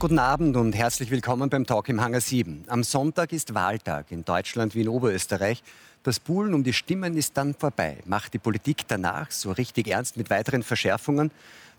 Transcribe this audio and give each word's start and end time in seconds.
Guten 0.00 0.18
Abend 0.18 0.56
und 0.56 0.74
herzlich 0.74 1.10
willkommen 1.10 1.50
beim 1.50 1.66
Talk 1.66 1.90
im 1.90 2.00
Hangar 2.00 2.22
7. 2.22 2.64
Am 2.68 2.82
Sonntag 2.84 3.34
ist 3.34 3.52
Wahltag 3.52 4.10
in 4.10 4.24
Deutschland 4.24 4.74
wie 4.74 4.80
in 4.80 4.88
Oberösterreich. 4.88 5.62
Das 6.04 6.18
Buhlen 6.18 6.54
um 6.54 6.64
die 6.64 6.72
Stimmen 6.72 7.18
ist 7.18 7.36
dann 7.36 7.52
vorbei. 7.52 7.98
Macht 8.06 8.32
die 8.32 8.38
Politik 8.38 8.88
danach 8.88 9.30
so 9.30 9.52
richtig 9.52 9.88
ernst 9.88 10.16
mit 10.16 10.30
weiteren 10.30 10.62
Verschärfungen? 10.62 11.30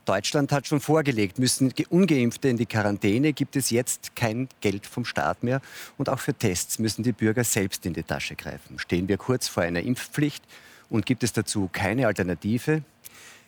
Deutschland 0.06 0.52
hat 0.52 0.68
schon 0.68 0.82
vorgelegt, 0.82 1.40
müssen 1.40 1.74
ungeimpfte 1.90 2.48
in 2.48 2.58
die 2.58 2.68
Quarantäne, 2.68 3.34
gibt 3.34 3.56
es 3.56 3.72
jetzt 3.72 4.16
kein 4.16 4.48
Geld 4.62 4.86
vom 4.86 5.04
Staat 5.04 5.42
mehr. 5.42 5.60
Und 5.98 6.08
auch 6.08 6.20
für 6.20 6.36
Tests 6.36 6.78
müssen 6.78 7.02
die 7.02 7.14
Bürger 7.14 7.44
selbst 7.44 7.88
in 7.88 7.94
die 7.94 8.04
Tasche 8.04 8.36
greifen. 8.36 8.78
Stehen 8.78 9.08
wir 9.08 9.18
kurz 9.18 9.48
vor 9.48 9.64
einer 9.64 9.82
Impfpflicht 9.82 10.44
und 10.92 11.08
gibt 11.08 11.24
es 11.24 11.34
dazu 11.34 11.72
keine 11.74 12.06
Alternative? 12.06 12.84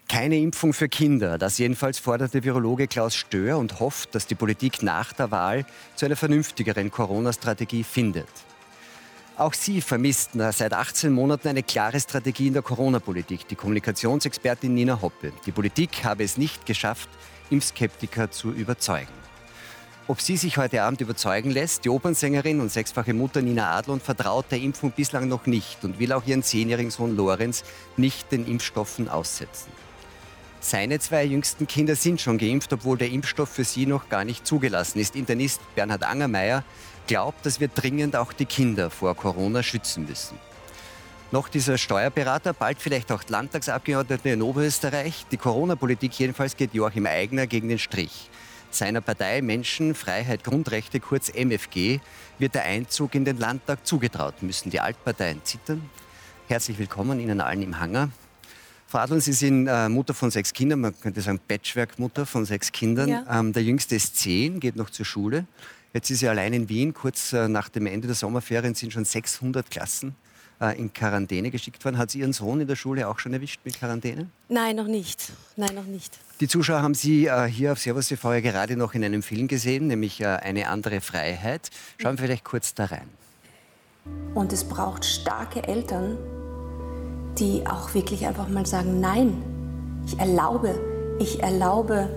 Keine 0.08 0.38
Impfung 0.38 0.74
für 0.74 0.90
Kinder. 0.90 1.38
Das 1.38 1.58
jedenfalls 1.58 1.98
fordert 1.98 2.34
der 2.34 2.44
Virologe 2.44 2.88
Klaus 2.88 3.16
Stör 3.16 3.58
und 3.58 3.80
hofft, 3.80 4.14
dass 4.14 4.28
die 4.28 4.36
Politik 4.36 4.84
nach 4.84 5.14
der 5.14 5.32
Wahl 5.32 5.66
zu 5.96 6.06
einer 6.06 6.16
vernünftigeren 6.16 6.92
Corona-Strategie 6.92 7.84
findet. 7.84 8.28
Auch 9.36 9.54
sie 9.54 9.82
vermisst 9.82 10.32
seit 10.52 10.74
18 10.74 11.12
Monaten 11.12 11.48
eine 11.48 11.64
klare 11.64 12.00
Strategie 12.00 12.48
in 12.48 12.54
der 12.54 12.62
Corona-Politik. 12.62 13.48
Die 13.48 13.56
Kommunikationsexpertin 13.56 14.74
Nina 14.76 15.02
Hoppe. 15.02 15.34
Die 15.48 15.52
Politik 15.52 16.04
habe 16.04 16.24
es 16.24 16.38
nicht 16.38 16.68
geschafft, 16.68 17.10
Impfskeptiker 17.50 18.30
zu 18.30 18.52
überzeugen. 18.52 19.24
Ob 20.08 20.22
sie 20.22 20.38
sich 20.38 20.58
heute 20.58 20.84
Abend 20.84 21.02
überzeugen 21.02 21.50
lässt, 21.50 21.86
die 21.86 21.90
Opernsängerin 21.90 22.60
und 22.60 22.70
sechsfache 22.70 23.14
Mutter 23.14 23.42
Nina 23.42 23.72
Adlon 23.76 24.02
vertraut 24.02 24.46
der 24.52 24.60
Impfung 24.60 24.92
bislang 24.92 25.30
noch 25.30 25.48
nicht 25.48 25.84
und 25.84 25.98
will 25.98 26.12
auch 26.12 26.26
ihren 26.28 26.44
zehnjährigen 26.44 26.92
Sohn 26.92 27.16
Lorenz 27.16 27.64
nicht 27.96 28.32
den 28.32 28.46
Impfstoffen 28.46 29.08
aussetzen. 29.08 29.72
Seine 30.66 30.98
zwei 31.00 31.26
jüngsten 31.26 31.68
Kinder 31.68 31.94
sind 31.94 32.22
schon 32.22 32.38
geimpft, 32.38 32.72
obwohl 32.72 32.98
der 32.98 33.10
Impfstoff 33.10 33.50
für 33.50 33.66
sie 33.66 33.86
noch 33.86 34.08
gar 34.08 34.24
nicht 34.24 34.48
zugelassen 34.48 34.98
ist. 35.00 35.14
Internist 35.18 35.60
Bernhard 35.76 36.06
Angermeier 36.06 36.64
glaubt, 37.06 37.46
dass 37.46 37.60
wir 37.60 37.68
dringend 37.68 38.16
auch 38.16 38.32
die 38.32 38.46
Kinder 38.46 38.90
vor 38.90 39.14
Corona 39.14 39.62
schützen 39.62 40.06
müssen. 40.08 40.38
Noch 41.34 41.50
dieser 41.50 41.78
Steuerberater, 41.78 42.54
bald 42.54 42.80
vielleicht 42.80 43.12
auch 43.12 43.24
Landtagsabgeordnete 43.28 44.30
in 44.30 44.42
Oberösterreich. 44.42 45.26
Die 45.32 45.38
Corona-Politik 45.38 46.18
jedenfalls 46.18 46.56
geht 46.56 46.74
Joachim 46.74 47.08
Eigner 47.08 47.46
gegen 47.46 47.68
den 47.68 47.80
Strich. 47.80 48.30
Seiner 48.72 49.02
Partei 49.02 49.42
Menschen, 49.42 49.94
Freiheit, 49.94 50.46
Grundrechte, 50.46 51.02
kurz 51.02 51.28
MFG, 51.28 52.00
wird 52.40 52.56
der 52.56 52.64
Einzug 52.64 53.16
in 53.16 53.26
den 53.26 53.38
Landtag 53.38 53.86
zugetraut. 53.86 54.42
Müssen 54.42 54.70
die 54.70 54.80
Altparteien 54.80 55.42
zittern? 55.44 55.90
Herzlich 56.48 56.80
willkommen 56.80 57.20
Ihnen 57.20 57.42
allen 57.42 57.62
im 57.64 57.82
Hangar. 57.82 58.12
Frau 58.94 59.00
Adlon, 59.00 59.22
Sie 59.22 59.34
sind 59.34 59.66
äh, 59.66 59.90
Mutter 59.90 60.14
von 60.14 60.30
sechs 60.30 60.54
Kindern, 60.54 60.82
man 60.82 60.94
könnte 61.02 61.20
sagen 61.20 61.40
Patchwork-Mutter 61.48 62.28
von 62.28 62.46
sechs 62.46 62.72
Kindern. 62.72 63.10
Ja. 63.10 63.40
Ähm, 63.40 63.52
der 63.52 63.64
jüngste 63.64 63.96
ist 63.96 64.18
zehn, 64.18 64.60
geht 64.60 64.76
noch 64.76 64.92
zur 64.92 65.04
Schule. 65.04 65.48
Jetzt 65.96 66.12
ist 66.12 66.20
sie 66.20 66.28
allein 66.28 66.54
in 66.54 66.70
Wien. 66.70 66.94
Kurz 66.94 67.34
äh, 67.34 67.48
nach 67.48 67.70
dem 67.70 67.88
Ende 67.88 68.06
der 68.06 68.16
Sommerferien 68.16 68.76
sind 68.76 68.94
schon 68.94 69.04
600 69.04 69.72
Klassen 69.72 70.14
äh, 70.62 70.78
in 70.78 70.94
Quarantäne 70.94 71.50
geschickt 71.50 71.84
worden. 71.84 71.98
Hat 71.98 72.12
sie 72.12 72.20
Ihren 72.20 72.34
Sohn 72.34 72.62
in 72.62 72.68
der 72.68 72.76
Schule 72.76 73.08
auch 73.08 73.18
schon 73.18 73.34
erwischt 73.34 73.62
mit 73.64 73.80
Quarantäne? 73.80 74.30
Nein, 74.48 74.76
noch 74.76 74.86
nicht. 74.86 75.32
Nein, 75.56 75.74
noch 75.74 75.86
nicht. 75.88 76.20
Die 76.40 76.48
Zuschauer 76.48 76.84
haben 76.84 76.94
Sie 76.94 77.26
äh, 77.26 77.48
hier 77.48 77.72
auf 77.72 77.80
Servus 77.80 78.10
TV 78.10 78.32
ja 78.32 78.42
gerade 78.42 78.78
noch 78.78 78.94
in 78.94 79.04
einem 79.04 79.24
Film 79.24 79.48
gesehen, 79.48 79.88
nämlich 79.88 80.22
äh, 80.22 80.26
Eine 80.26 80.68
andere 80.68 81.02
Freiheit. 81.02 81.72
Schauen 82.00 82.20
wir 82.20 82.26
vielleicht 82.26 82.44
kurz 82.44 82.76
da 82.76 82.86
rein. 82.86 83.10
Und 84.36 84.54
es 84.54 84.64
braucht 84.64 85.04
starke 85.04 85.64
Eltern, 85.64 86.16
die 87.40 87.66
auch 87.68 87.94
wirklich 87.94 88.26
einfach 88.26 88.48
mal 88.48 88.66
sagen, 88.66 89.00
nein, 89.00 89.42
ich 90.06 90.20
erlaube, 90.20 90.80
ich 91.20 91.42
erlaube 91.42 92.10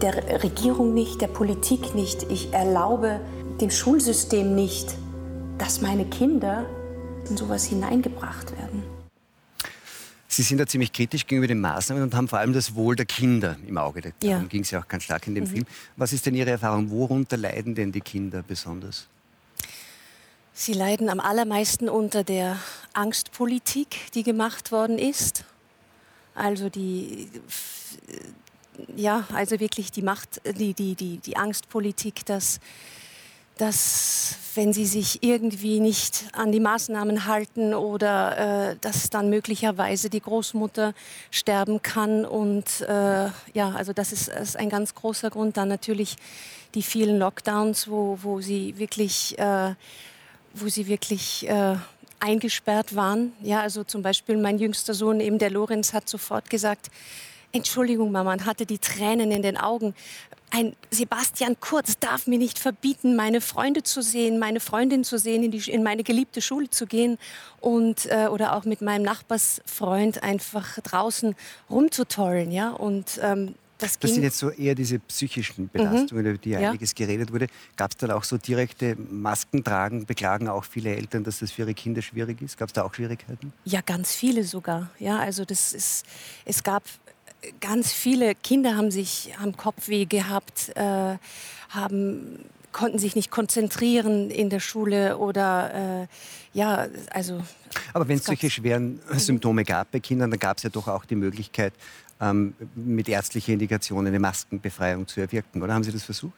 der 0.00 0.42
Regierung 0.42 0.94
nicht, 0.94 1.20
der 1.20 1.28
Politik 1.28 1.94
nicht, 1.94 2.30
ich 2.30 2.52
erlaube 2.52 3.20
dem 3.60 3.70
Schulsystem 3.70 4.54
nicht, 4.54 4.94
dass 5.58 5.80
meine 5.80 6.04
Kinder 6.04 6.66
in 7.28 7.36
sowas 7.36 7.64
hineingebracht 7.64 8.52
werden. 8.58 8.82
Sie 10.28 10.42
sind 10.42 10.58
da 10.58 10.66
ziemlich 10.66 10.92
kritisch 10.92 11.26
gegenüber 11.26 11.46
den 11.46 11.60
Maßnahmen 11.60 12.04
und 12.04 12.14
haben 12.14 12.28
vor 12.28 12.38
allem 12.38 12.52
das 12.52 12.74
Wohl 12.74 12.94
der 12.94 13.06
Kinder 13.06 13.56
im 13.66 13.78
Auge. 13.78 14.02
Darum 14.02 14.14
ja. 14.22 14.42
ging 14.48 14.62
es 14.62 14.70
ja 14.70 14.80
auch 14.80 14.88
ganz 14.88 15.04
stark 15.04 15.26
in 15.26 15.34
dem 15.34 15.44
mhm. 15.44 15.48
Film. 15.48 15.64
Was 15.96 16.12
ist 16.12 16.26
denn 16.26 16.34
Ihre 16.34 16.50
Erfahrung? 16.50 16.90
Worunter 16.90 17.38
leiden 17.38 17.74
denn 17.74 17.90
die 17.90 18.02
Kinder 18.02 18.44
besonders? 18.46 19.08
Sie 20.58 20.72
leiden 20.72 21.10
am 21.10 21.20
allermeisten 21.20 21.90
unter 21.90 22.24
der 22.24 22.56
Angstpolitik, 22.94 24.10
die 24.14 24.22
gemacht 24.22 24.72
worden 24.72 24.98
ist. 24.98 25.44
Also 26.34 26.70
die, 26.70 27.28
ja, 28.96 29.26
also 29.34 29.60
wirklich 29.60 29.92
die 29.92 30.00
Macht, 30.00 30.40
die, 30.58 30.72
die, 30.72 30.94
die, 30.94 31.18
die 31.18 31.36
Angstpolitik, 31.36 32.24
dass, 32.24 32.60
dass 33.58 34.36
wenn 34.54 34.72
sie 34.72 34.86
sich 34.86 35.22
irgendwie 35.22 35.78
nicht 35.78 36.24
an 36.32 36.52
die 36.52 36.60
Maßnahmen 36.60 37.26
halten 37.26 37.74
oder 37.74 38.70
äh, 38.70 38.76
dass 38.80 39.10
dann 39.10 39.28
möglicherweise 39.28 40.08
die 40.08 40.22
Großmutter 40.22 40.94
sterben 41.30 41.82
kann. 41.82 42.24
Und 42.24 42.80
äh, 42.80 43.28
ja, 43.52 43.72
also 43.74 43.92
das 43.92 44.10
ist, 44.10 44.28
ist, 44.28 44.56
ein 44.56 44.70
ganz 44.70 44.94
großer 44.94 45.28
Grund. 45.28 45.58
Dann 45.58 45.68
natürlich 45.68 46.16
die 46.74 46.82
vielen 46.82 47.18
Lockdowns, 47.18 47.88
wo, 47.88 48.18
wo 48.22 48.40
sie 48.40 48.78
wirklich 48.78 49.38
äh, 49.38 49.74
wo 50.60 50.68
sie 50.68 50.86
wirklich 50.86 51.48
äh, 51.48 51.76
eingesperrt 52.20 52.94
waren. 52.94 53.32
Ja, 53.42 53.60
also 53.60 53.84
zum 53.84 54.02
Beispiel 54.02 54.36
mein 54.36 54.58
jüngster 54.58 54.94
Sohn, 54.94 55.20
eben 55.20 55.38
der 55.38 55.50
Lorenz, 55.50 55.92
hat 55.92 56.08
sofort 56.08 56.50
gesagt, 56.50 56.90
Entschuldigung, 57.52 58.12
Mama, 58.12 58.32
und 58.32 58.44
hatte 58.44 58.66
die 58.66 58.78
Tränen 58.78 59.30
in 59.30 59.42
den 59.42 59.56
Augen. 59.56 59.94
Ein 60.50 60.76
Sebastian 60.90 61.56
Kurz 61.60 61.98
darf 61.98 62.26
mir 62.26 62.38
nicht 62.38 62.58
verbieten, 62.58 63.16
meine 63.16 63.40
Freunde 63.40 63.82
zu 63.82 64.00
sehen, 64.00 64.38
meine 64.38 64.60
Freundin 64.60 65.04
zu 65.04 65.18
sehen, 65.18 65.42
in, 65.42 65.50
die, 65.50 65.70
in 65.70 65.82
meine 65.82 66.04
geliebte 66.04 66.40
Schule 66.40 66.70
zu 66.70 66.86
gehen 66.86 67.18
und 67.60 68.06
äh, 68.06 68.28
oder 68.28 68.56
auch 68.56 68.64
mit 68.64 68.80
meinem 68.80 69.02
Nachbarsfreund 69.02 70.22
einfach 70.22 70.78
draußen 70.80 71.34
rumzutollen, 71.68 72.52
ja. 72.52 72.70
Und 72.70 73.18
ähm, 73.22 73.54
das, 73.78 73.98
das 73.98 74.14
sind 74.14 74.22
jetzt 74.22 74.38
so 74.38 74.50
eher 74.50 74.74
diese 74.74 74.98
psychischen 74.98 75.68
Belastungen, 75.68 76.24
mhm. 76.24 76.30
über 76.30 76.38
die 76.38 76.50
ja. 76.50 76.70
einiges 76.70 76.94
geredet 76.94 77.32
wurde. 77.32 77.46
Gab 77.76 77.90
es 77.90 77.96
dann 77.96 78.10
auch 78.10 78.24
so 78.24 78.38
direkte 78.38 78.96
Masken 78.96 79.62
tragen? 79.62 80.06
Beklagen 80.06 80.48
auch 80.48 80.64
viele 80.64 80.94
Eltern, 80.96 81.24
dass 81.24 81.40
das 81.40 81.52
für 81.52 81.62
ihre 81.62 81.74
Kinder 81.74 82.02
schwierig 82.02 82.40
ist? 82.40 82.56
Gab 82.56 82.68
es 82.68 82.72
da 82.72 82.84
auch 82.84 82.94
Schwierigkeiten? 82.94 83.52
Ja, 83.64 83.80
ganz 83.82 84.14
viele 84.14 84.44
sogar. 84.44 84.90
Ja, 84.98 85.18
also 85.18 85.44
das 85.44 85.72
ist, 85.72 86.06
es 86.44 86.62
gab 86.62 86.84
ganz 87.60 87.92
viele 87.92 88.34
Kinder 88.34 88.76
haben 88.76 88.90
sich 88.90 89.32
haben 89.38 89.56
Kopfweh 89.56 90.06
gehabt, 90.06 90.72
äh, 90.74 91.16
haben 91.68 92.38
konnten 92.76 92.98
sich 92.98 93.16
nicht 93.16 93.30
konzentrieren 93.30 94.30
in 94.30 94.50
der 94.50 94.60
Schule 94.60 95.16
oder 95.16 96.02
äh, 96.02 96.06
ja, 96.52 96.88
also. 97.10 97.42
Aber 97.94 98.06
wenn 98.06 98.18
es 98.18 98.24
solche 98.24 98.50
schweren 98.50 99.00
Symptome 99.12 99.64
gab 99.64 99.90
bei 99.92 100.00
Kindern, 100.00 100.30
dann 100.30 100.38
gab 100.38 100.58
es 100.58 100.62
ja 100.62 100.68
doch 100.70 100.86
auch 100.86 101.06
die 101.06 101.14
Möglichkeit, 101.14 101.72
ähm, 102.20 102.54
mit 102.74 103.08
ärztlicher 103.08 103.52
Indikation 103.52 104.06
eine 104.06 104.18
Maskenbefreiung 104.18 105.06
zu 105.06 105.20
erwirken, 105.20 105.62
oder 105.62 105.74
haben 105.74 105.84
Sie 105.84 105.92
das 105.92 106.04
versucht? 106.04 106.34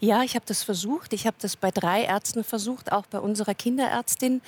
Ja, 0.00 0.22
ich 0.22 0.34
habe 0.34 0.44
das 0.46 0.62
versucht. 0.62 1.12
Ich 1.12 1.26
habe 1.26 1.36
das 1.40 1.56
bei 1.56 1.70
drei 1.70 2.02
Ärzten 2.02 2.44
versucht, 2.44 2.92
auch 2.92 3.06
bei 3.06 3.20
unserer 3.20 3.54
Kinderärztin. 3.54 4.40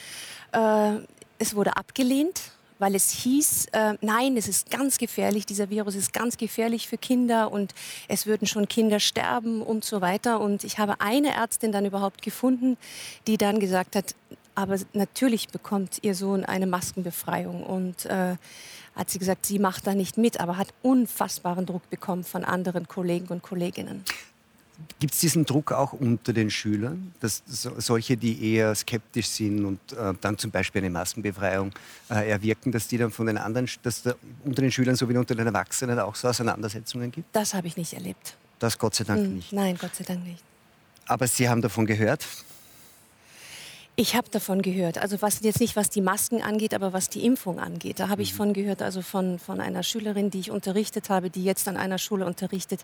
Äh, 0.53 0.97
es 1.39 1.55
wurde 1.55 1.77
abgelehnt, 1.77 2.53
weil 2.79 2.95
es 2.95 3.11
hieß, 3.11 3.67
äh, 3.73 3.95
nein, 4.01 4.37
es 4.37 4.49
ist 4.49 4.71
ganz 4.71 4.99
gefährlich, 4.99 5.47
dieser 5.47 5.71
Virus 5.71 5.95
ist 5.95 6.13
ganz 6.13 6.37
gefährlich 6.37 6.89
für 6.89 6.99
Kinder 6.99 7.53
und 7.53 7.75
es 8.09 8.27
würden 8.27 8.47
schon 8.47 8.69
Kinder 8.69 9.01
sterben 9.01 9.62
und 9.62 9.85
so 9.85 10.00
weiter. 10.00 10.41
Und 10.41 10.65
ich 10.65 10.79
habe 10.79 11.00
eine 11.00 11.35
Ärztin 11.35 11.73
dann 11.73 11.85
überhaupt 11.85 12.23
gefunden, 12.23 12.76
die 13.26 13.37
dann 13.37 13.61
gesagt 13.61 13.97
hat, 13.97 14.15
aber 14.55 14.79
natürlich 14.93 15.49
bekommt 15.49 15.99
ihr 16.02 16.14
Sohn 16.14 16.44
eine 16.44 16.67
Maskenbefreiung. 16.67 17.62
Und 17.62 18.06
äh, 18.06 18.37
hat 18.97 19.11
sie 19.11 19.19
gesagt, 19.19 19.47
sie 19.47 19.58
macht 19.58 19.87
da 19.87 19.94
nicht 19.94 20.19
mit, 20.19 20.41
aber 20.41 20.56
hat 20.56 20.69
unfassbaren 20.82 21.67
Druck 21.67 21.88
bekommen 21.91 22.25
von 22.25 22.44
anderen 22.44 22.88
Kollegen 22.88 23.29
und 23.29 23.43
Kolleginnen. 23.43 24.05
Gibt 24.99 25.12
es 25.14 25.20
diesen 25.20 25.44
Druck 25.44 25.73
auch 25.73 25.93
unter 25.93 26.32
den 26.32 26.50
Schülern, 26.50 27.12
dass 27.20 27.43
solche, 27.47 28.17
die 28.17 28.55
eher 28.55 28.75
skeptisch 28.75 29.29
sind 29.29 29.64
und 29.64 29.79
äh, 29.93 30.14
dann 30.20 30.38
zum 30.38 30.50
Beispiel 30.50 30.81
eine 30.81 30.91
Maskenbefreiung 30.91 31.70
äh, 32.11 32.31
erwirken, 32.31 32.73
dass 32.73 32.88
die 32.88 32.97
dann 32.97 33.11
von 33.11 33.26
den 33.26 33.37
anderen, 33.37 33.69
dass 33.82 34.02
da 34.02 34.14
unter 34.44 34.62
den 34.62 34.73
Schülern 34.73 34.97
sowie 34.97 35.17
unter 35.17 35.35
den 35.35 35.47
Erwachsenen 35.47 35.99
auch 35.99 36.14
so 36.14 36.29
Auseinandersetzungen 36.29 37.12
gibt? 37.12 37.35
Das 37.35 37.52
habe 37.52 37.67
ich 37.67 37.76
nicht 37.76 37.93
erlebt. 37.93 38.37
Das 38.58 38.79
Gott 38.79 38.94
sei 38.94 39.05
Dank 39.05 39.20
hm, 39.20 39.37
nicht. 39.37 39.52
Nein, 39.52 39.76
Gott 39.79 39.94
sei 39.94 40.05
Dank 40.05 40.25
nicht. 40.25 40.43
Aber 41.06 41.26
Sie 41.26 41.49
haben 41.49 41.61
davon 41.61 41.87
gehört? 41.87 42.26
Ich 44.00 44.17
habe 44.17 44.31
davon 44.31 44.62
gehört. 44.62 44.97
Also 44.97 45.20
was 45.20 45.43
jetzt 45.43 45.61
nicht, 45.61 45.76
was 45.76 45.91
die 45.91 46.00
Masken 46.00 46.41
angeht, 46.41 46.73
aber 46.73 46.94
was 46.94 47.11
die 47.11 47.26
Impfung 47.26 47.61
angeht. 47.61 48.00
Da 48.00 48.08
habe 48.08 48.23
ich 48.23 48.32
mhm. 48.32 48.37
von 48.38 48.52
gehört, 48.55 48.81
also 48.81 49.02
von, 49.02 49.38
von 49.38 49.61
einer 49.61 49.82
Schülerin, 49.82 50.31
die 50.31 50.41
ich 50.41 50.50
unterrichtet 50.50 51.11
habe, 51.11 51.29
die 51.29 51.44
jetzt 51.44 51.69
an 51.69 51.76
einer 51.76 51.99
Schule 51.99 52.25
unterrichtet. 52.25 52.81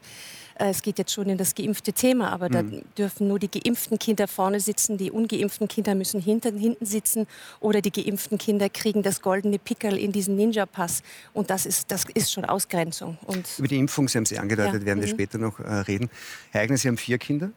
Äh, 0.59 0.69
es 0.69 0.83
geht 0.83 0.99
jetzt 0.99 1.15
schon 1.15 1.31
in 1.31 1.39
das 1.39 1.55
geimpfte 1.55 1.95
Thema, 1.95 2.33
aber 2.33 2.51
mhm. 2.51 2.53
da 2.53 2.63
dürfen 2.99 3.29
nur 3.29 3.39
die 3.39 3.51
geimpften 3.51 3.99
Kinder 3.99 4.29
vorne 4.29 4.61
sitzen, 4.61 4.99
die 4.99 5.11
ungeimpften 5.11 5.69
Kinder 5.69 5.95
müssen 5.95 6.21
hinten, 6.21 6.59
hinten 6.59 6.85
sitzen 6.85 7.27
oder 7.61 7.81
die 7.81 7.93
geimpften 7.93 8.37
Kinder 8.37 8.69
kriegen 8.69 9.03
das 9.03 9.23
goldene 9.23 9.59
Pickel 9.59 9.97
in 9.97 10.13
diesen 10.13 10.37
Ninja-Pass. 10.37 11.03
Und 11.33 11.49
das 11.49 11.65
ist, 11.65 11.91
das 11.91 12.05
ist 12.13 12.31
schon 12.31 12.45
Ausgrenzung. 12.45 13.17
Und 13.25 13.47
Über 13.57 13.69
die 13.69 13.79
Impfung, 13.79 14.07
Sie 14.07 14.19
haben 14.19 14.27
sie 14.27 14.39
angedeutet, 14.39 14.83
ja. 14.83 14.87
werden 14.87 15.01
wir 15.01 15.09
mhm. 15.09 15.13
später 15.13 15.39
noch 15.39 15.61
äh, 15.61 15.77
reden. 15.77 16.11
Herr 16.51 16.61
Eigner, 16.61 16.77
Sie 16.77 16.89
haben 16.89 16.99
vier 16.99 17.17
Kinder? 17.17 17.53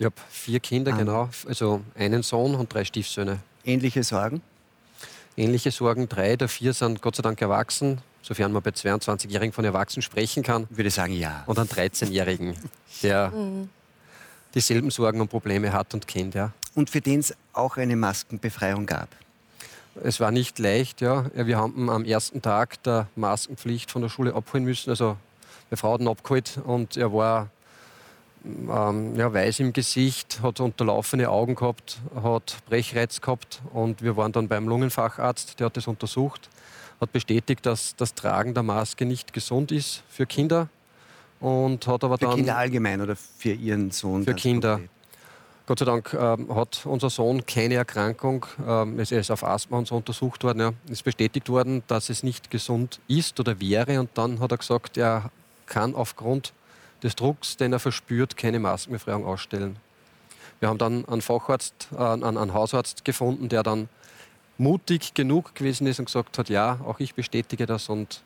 Ich 0.00 0.06
habe 0.06 0.14
vier 0.30 0.60
Kinder, 0.60 0.94
ah. 0.94 0.96
genau. 0.96 1.28
Also 1.46 1.82
einen 1.94 2.22
Sohn 2.22 2.54
und 2.54 2.72
drei 2.72 2.86
Stiefsöhne. 2.86 3.40
Ähnliche 3.66 4.02
Sorgen? 4.02 4.40
Ähnliche 5.36 5.70
Sorgen. 5.70 6.08
Drei 6.08 6.36
der 6.36 6.48
vier 6.48 6.72
sind 6.72 7.02
Gott 7.02 7.16
sei 7.16 7.22
Dank 7.22 7.42
erwachsen, 7.42 8.00
sofern 8.22 8.50
man 8.50 8.62
bei 8.62 8.70
22-Jährigen 8.70 9.52
von 9.52 9.62
Erwachsenen 9.62 10.00
sprechen 10.00 10.42
kann. 10.42 10.66
Ich 10.70 10.78
würde 10.78 10.90
sagen, 10.90 11.12
ja. 11.12 11.44
Und 11.44 11.58
einen 11.58 11.68
13-Jährigen, 11.68 12.56
der 13.02 13.28
mhm. 13.34 13.68
dieselben 14.54 14.90
Sorgen 14.90 15.20
und 15.20 15.28
Probleme 15.28 15.70
hat 15.70 15.92
und 15.92 16.06
kennt. 16.06 16.34
Ja. 16.34 16.52
Und 16.74 16.88
für 16.88 17.02
den 17.02 17.20
es 17.20 17.34
auch 17.52 17.76
eine 17.76 17.94
Maskenbefreiung 17.94 18.86
gab? 18.86 19.10
Es 20.02 20.18
war 20.18 20.30
nicht 20.30 20.58
leicht, 20.58 21.02
ja. 21.02 21.26
Wir 21.34 21.58
haben 21.58 21.90
am 21.90 22.06
ersten 22.06 22.40
Tag 22.40 22.82
der 22.84 23.06
Maskenpflicht 23.16 23.90
von 23.90 24.00
der 24.00 24.08
Schule 24.08 24.34
abholen 24.34 24.64
müssen. 24.64 24.88
Also 24.88 25.18
meine 25.68 25.76
Frau 25.76 25.92
hat 25.92 26.00
ihn 26.00 26.08
abgeholt 26.08 26.58
und 26.64 26.96
er 26.96 27.12
war 27.12 27.50
ähm, 28.44 29.16
ja, 29.16 29.32
weiß 29.32 29.60
im 29.60 29.72
Gesicht, 29.72 30.40
hat 30.42 30.60
unterlaufene 30.60 31.28
Augen 31.28 31.54
gehabt, 31.54 31.98
hat 32.22 32.58
Brechreiz 32.68 33.20
gehabt 33.20 33.60
und 33.72 34.02
wir 34.02 34.16
waren 34.16 34.32
dann 34.32 34.48
beim 34.48 34.68
Lungenfacharzt, 34.68 35.60
der 35.60 35.66
hat 35.66 35.76
das 35.76 35.86
untersucht, 35.86 36.48
hat 37.00 37.12
bestätigt, 37.12 37.66
dass 37.66 37.96
das 37.96 38.14
Tragen 38.14 38.54
der 38.54 38.62
Maske 38.62 39.04
nicht 39.04 39.32
gesund 39.32 39.72
ist 39.72 40.02
für 40.08 40.26
Kinder 40.26 40.68
und 41.40 41.86
hat 41.86 42.04
aber 42.04 42.18
für 42.18 42.24
dann... 42.24 42.30
Für 42.30 42.36
Kinder 42.36 42.56
allgemein 42.56 43.00
oder 43.00 43.16
für 43.16 43.52
Ihren 43.52 43.90
Sohn? 43.90 44.24
Für 44.24 44.34
Kinder. 44.34 44.76
Konkret? 44.76 44.90
Gott 45.70 45.78
sei 45.78 45.84
Dank 45.84 46.12
ähm, 46.14 46.52
hat 46.52 46.84
unser 46.84 47.10
Sohn 47.10 47.46
keine 47.46 47.74
Erkrankung. 47.74 48.44
Ähm, 48.66 48.98
er 48.98 49.08
ist 49.12 49.30
auf 49.30 49.44
Asthma 49.44 49.78
und 49.78 49.86
so 49.86 49.94
untersucht 49.94 50.42
worden. 50.42 50.58
Ja. 50.58 50.72
Es 50.86 50.94
ist 50.94 51.02
bestätigt 51.04 51.48
worden, 51.48 51.84
dass 51.86 52.10
es 52.10 52.24
nicht 52.24 52.50
gesund 52.50 52.98
ist 53.06 53.38
oder 53.38 53.60
wäre. 53.60 54.00
Und 54.00 54.10
dann 54.14 54.40
hat 54.40 54.50
er 54.50 54.58
gesagt, 54.58 54.96
er 54.96 55.30
kann 55.66 55.94
aufgrund 55.94 56.52
des 57.02 57.16
Drucks, 57.16 57.56
den 57.56 57.72
er 57.72 57.80
verspürt, 57.80 58.36
keine 58.36 58.58
Maskenbefreiung 58.58 59.24
ausstellen. 59.24 59.76
Wir 60.60 60.68
haben 60.68 60.78
dann 60.78 61.06
einen 61.06 61.22
Facharzt, 61.22 61.88
äh, 61.92 61.96
einen, 61.96 62.36
einen 62.36 62.54
Hausarzt 62.54 63.04
gefunden, 63.04 63.48
der 63.48 63.62
dann 63.62 63.88
mutig 64.58 65.14
genug 65.14 65.54
gewesen 65.54 65.86
ist 65.86 65.98
und 65.98 66.04
gesagt 66.04 66.36
hat, 66.38 66.48
ja, 66.50 66.78
auch 66.84 67.00
ich 67.00 67.14
bestätige 67.14 67.66
das 67.66 67.88
und 67.88 68.22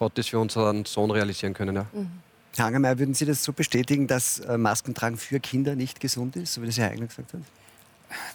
hat 0.00 0.16
das 0.16 0.28
für 0.28 0.38
unseren 0.38 0.86
Sohn 0.86 1.10
realisieren 1.10 1.54
können. 1.54 1.76
Ja. 1.76 1.86
Mhm. 1.92 2.10
Herr 2.56 2.66
Angermeier, 2.66 2.98
würden 2.98 3.14
Sie 3.14 3.26
das 3.26 3.42
so 3.42 3.52
bestätigen, 3.52 4.06
dass 4.06 4.38
äh, 4.40 4.56
Maskentragen 4.56 5.18
für 5.18 5.40
Kinder 5.40 5.74
nicht 5.74 6.00
gesund 6.00 6.36
ist, 6.36 6.54
so 6.54 6.62
wie 6.62 6.66
das 6.66 6.78
Herr 6.78 6.90
Eigner 6.90 7.06
gesagt 7.06 7.34
hat? 7.34 7.40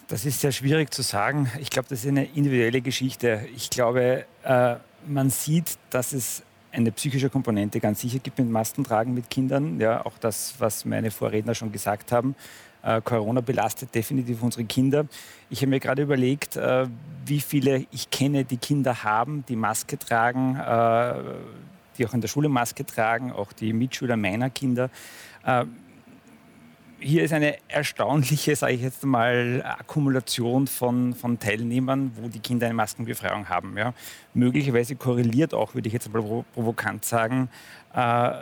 Das 0.08 0.26
ist 0.26 0.40
sehr 0.40 0.52
schwierig 0.52 0.92
zu 0.92 1.02
sagen. 1.02 1.50
Ich 1.58 1.70
glaube, 1.70 1.88
das 1.88 2.00
ist 2.00 2.08
eine 2.08 2.26
individuelle 2.26 2.82
Geschichte. 2.82 3.48
Ich 3.56 3.70
glaube, 3.70 4.26
äh, 4.44 4.76
man 5.06 5.30
sieht, 5.30 5.78
dass 5.88 6.12
es 6.12 6.42
eine 6.72 6.92
psychische 6.92 7.30
Komponente 7.30 7.80
ganz 7.80 8.00
sicher 8.00 8.18
gibt 8.18 8.38
mit 8.38 8.48
Maskentragen 8.48 9.14
mit 9.14 9.30
Kindern. 9.30 9.80
Ja, 9.80 10.04
auch 10.04 10.18
das, 10.18 10.54
was 10.58 10.84
meine 10.84 11.10
Vorredner 11.10 11.54
schon 11.54 11.72
gesagt 11.72 12.12
haben. 12.12 12.34
Äh, 12.82 13.00
Corona 13.02 13.40
belastet 13.40 13.94
definitiv 13.94 14.42
unsere 14.42 14.64
Kinder. 14.64 15.06
Ich 15.50 15.60
habe 15.60 15.68
mir 15.68 15.80
gerade 15.80 16.02
überlegt, 16.02 16.56
äh, 16.56 16.86
wie 17.26 17.40
viele 17.40 17.86
ich 17.90 18.10
kenne, 18.10 18.44
die 18.44 18.56
Kinder 18.56 19.04
haben, 19.04 19.44
die 19.48 19.56
Maske 19.56 19.98
tragen, 19.98 20.56
äh, 20.56 21.14
die 21.98 22.06
auch 22.06 22.14
in 22.14 22.20
der 22.20 22.28
Schule 22.28 22.48
Maske 22.48 22.86
tragen, 22.86 23.32
auch 23.32 23.52
die 23.52 23.72
Mitschüler 23.72 24.16
meiner 24.16 24.50
Kinder. 24.50 24.90
Hier 27.02 27.24
ist 27.24 27.32
eine 27.32 27.56
erstaunliche, 27.68 28.54
sage 28.54 28.74
ich 28.74 28.82
jetzt 28.82 29.04
mal, 29.04 29.62
Akkumulation 29.64 30.66
von, 30.66 31.14
von 31.14 31.38
Teilnehmern, 31.38 32.12
wo 32.14 32.28
die 32.28 32.40
Kinder 32.40 32.66
eine 32.66 32.74
Maskenbefreiung 32.74 33.48
haben. 33.48 33.76
Ja. 33.78 33.94
Möglicherweise 34.34 34.96
korreliert 34.96 35.54
auch, 35.54 35.74
würde 35.74 35.88
ich 35.88 35.94
jetzt 35.94 36.12
mal 36.12 36.44
provokant 36.52 37.06
sagen, 37.06 37.48
äh, 37.94 38.32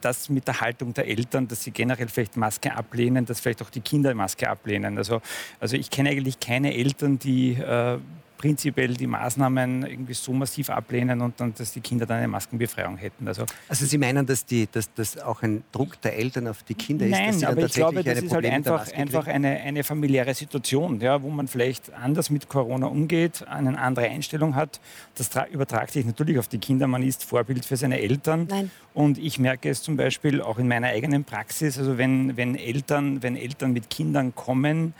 das 0.00 0.28
mit 0.28 0.46
der 0.46 0.60
Haltung 0.60 0.94
der 0.94 1.08
Eltern, 1.08 1.48
dass 1.48 1.64
sie 1.64 1.72
generell 1.72 2.06
vielleicht 2.06 2.36
Maske 2.36 2.72
ablehnen, 2.76 3.26
dass 3.26 3.40
vielleicht 3.40 3.60
auch 3.60 3.70
die 3.70 3.80
Kinder 3.80 4.14
Maske 4.14 4.48
ablehnen. 4.48 4.98
Also, 4.98 5.20
also 5.58 5.76
ich 5.76 5.90
kenne 5.90 6.10
eigentlich 6.10 6.38
keine 6.38 6.74
Eltern, 6.74 7.18
die 7.18 7.54
äh, 7.54 7.98
prinzipiell 8.36 8.94
die 8.94 9.06
Maßnahmen 9.06 9.86
irgendwie 9.86 10.14
so 10.14 10.32
massiv 10.32 10.70
ablehnen 10.70 11.20
und 11.20 11.40
dann, 11.40 11.54
dass 11.54 11.72
die 11.72 11.80
Kinder 11.80 12.06
dann 12.06 12.18
eine 12.18 12.28
Maskenbefreiung 12.28 12.96
hätten. 12.96 13.26
Also, 13.28 13.44
also 13.68 13.86
Sie 13.86 13.98
meinen, 13.98 14.26
dass, 14.26 14.44
die, 14.44 14.68
dass 14.70 14.92
das 14.94 15.18
auch 15.18 15.42
ein 15.42 15.64
Druck 15.72 16.00
der 16.02 16.16
Eltern 16.18 16.48
auf 16.48 16.62
die 16.62 16.74
Kinder 16.74 17.06
Nein, 17.06 17.30
ist? 17.30 17.42
Nein, 17.42 17.52
aber 17.52 17.66
ich 17.66 17.72
glaube, 17.72 18.02
das 18.02 18.22
ist 18.22 18.32
halt 18.32 18.46
einfach, 18.46 18.92
einfach 18.92 19.26
eine, 19.26 19.60
eine 19.60 19.84
familiäre 19.84 20.34
Situation, 20.34 21.00
ja, 21.00 21.22
wo 21.22 21.30
man 21.30 21.48
vielleicht 21.48 21.92
anders 21.92 22.30
mit 22.30 22.48
Corona 22.48 22.86
umgeht, 22.86 23.46
eine 23.48 23.78
andere 23.78 24.06
Einstellung 24.06 24.54
hat. 24.54 24.80
Das 25.14 25.30
übertragt 25.50 25.92
sich 25.92 26.04
natürlich 26.04 26.38
auf 26.38 26.48
die 26.48 26.58
Kinder. 26.58 26.86
Man 26.86 27.02
ist 27.02 27.24
Vorbild 27.24 27.64
für 27.64 27.76
seine 27.76 28.00
Eltern. 28.00 28.46
Nein. 28.48 28.70
Und 28.94 29.18
ich 29.18 29.38
merke 29.38 29.68
es 29.68 29.82
zum 29.82 29.96
Beispiel 29.96 30.40
auch 30.40 30.58
in 30.58 30.68
meiner 30.68 30.88
eigenen 30.88 31.24
Praxis, 31.24 31.78
also 31.78 31.98
wenn, 31.98 32.36
wenn, 32.36 32.56
Eltern, 32.56 33.22
wenn 33.22 33.36
Eltern 33.36 33.72
mit 33.72 33.90
Kindern 33.90 34.34
kommen 34.34 34.94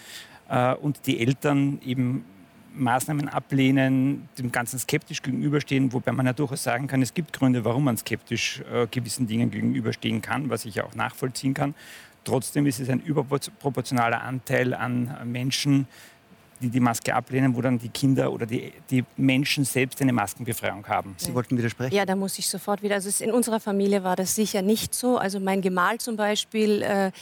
äh, 0.48 0.74
und 0.74 1.06
die 1.06 1.20
Eltern 1.20 1.80
eben 1.84 2.24
Maßnahmen 2.76 3.28
ablehnen, 3.28 4.28
dem 4.38 4.52
Ganzen 4.52 4.78
skeptisch 4.78 5.22
gegenüberstehen, 5.22 5.92
wobei 5.92 6.12
man 6.12 6.26
ja 6.26 6.32
durchaus 6.32 6.62
sagen 6.62 6.86
kann, 6.86 7.02
es 7.02 7.14
gibt 7.14 7.32
Gründe, 7.32 7.64
warum 7.64 7.84
man 7.84 7.96
skeptisch 7.96 8.62
äh, 8.72 8.86
gewissen 8.90 9.26
Dingen 9.26 9.50
gegenüberstehen 9.50 10.22
kann, 10.22 10.50
was 10.50 10.64
ich 10.64 10.76
ja 10.76 10.84
auch 10.84 10.94
nachvollziehen 10.94 11.54
kann. 11.54 11.74
Trotzdem 12.24 12.66
ist 12.66 12.80
es 12.80 12.88
ein 12.88 13.00
überproportionaler 13.00 14.20
Anteil 14.22 14.74
an 14.74 15.16
Menschen, 15.24 15.86
die 16.60 16.70
die 16.70 16.80
Maske 16.80 17.14
ablehnen, 17.14 17.54
wo 17.54 17.60
dann 17.60 17.78
die 17.78 17.88
Kinder 17.88 18.32
oder 18.32 18.46
die, 18.46 18.72
die 18.90 19.04
Menschen 19.16 19.64
selbst 19.64 20.00
eine 20.00 20.12
Maskenbefreiung 20.12 20.86
haben. 20.88 21.14
Sie 21.18 21.34
wollten 21.34 21.56
widersprechen? 21.56 21.94
Ja, 21.94 22.06
da 22.06 22.16
muss 22.16 22.38
ich 22.38 22.48
sofort 22.48 22.82
wieder. 22.82 22.94
Also 22.94 23.22
in 23.22 23.30
unserer 23.30 23.60
Familie 23.60 24.02
war 24.04 24.16
das 24.16 24.34
sicher 24.34 24.62
nicht 24.62 24.94
so. 24.94 25.18
Also 25.18 25.38
mein 25.38 25.60
Gemahl 25.60 25.98
zum 25.98 26.16
Beispiel 26.16 26.82
äh, 26.82 27.12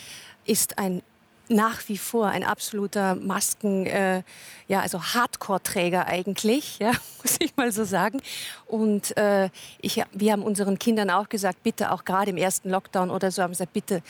ist 0.45 0.79
ein 0.79 1.03
nach 1.49 1.89
wie 1.89 1.99
vor 1.99 2.27
ein 2.29 2.45
absoluter 2.45 3.15
Masken, 3.15 3.87
äh, 3.87 4.23
ja, 4.69 4.81
also 4.81 5.03
Hardcore-Träger 5.03 6.07
eigentlich, 6.07 6.79
ja, 6.79 6.93
muss 7.23 7.37
ich 7.39 7.57
mal 7.57 7.71
so 7.73 7.85
sagen. 7.85 8.21
Und 8.67 9.17
äh, 9.17 9.51
ich, 9.81 10.03
wir 10.13 10.33
haben 10.33 10.43
unseren 10.43 10.79
Kindern 10.79 11.11
auch 11.11 11.29
gesagt, 11.29 11.63
bitte 11.63 11.93
auch 11.93 12.05
gerade 12.05 12.31
im 12.31 12.37
ersten 12.37 12.71
Lockdown 12.71 13.11
oder 13.11 13.31
so, 13.31 13.43
haben 13.43 13.53
gesagt, 13.53 13.73
bitte 13.73 14.03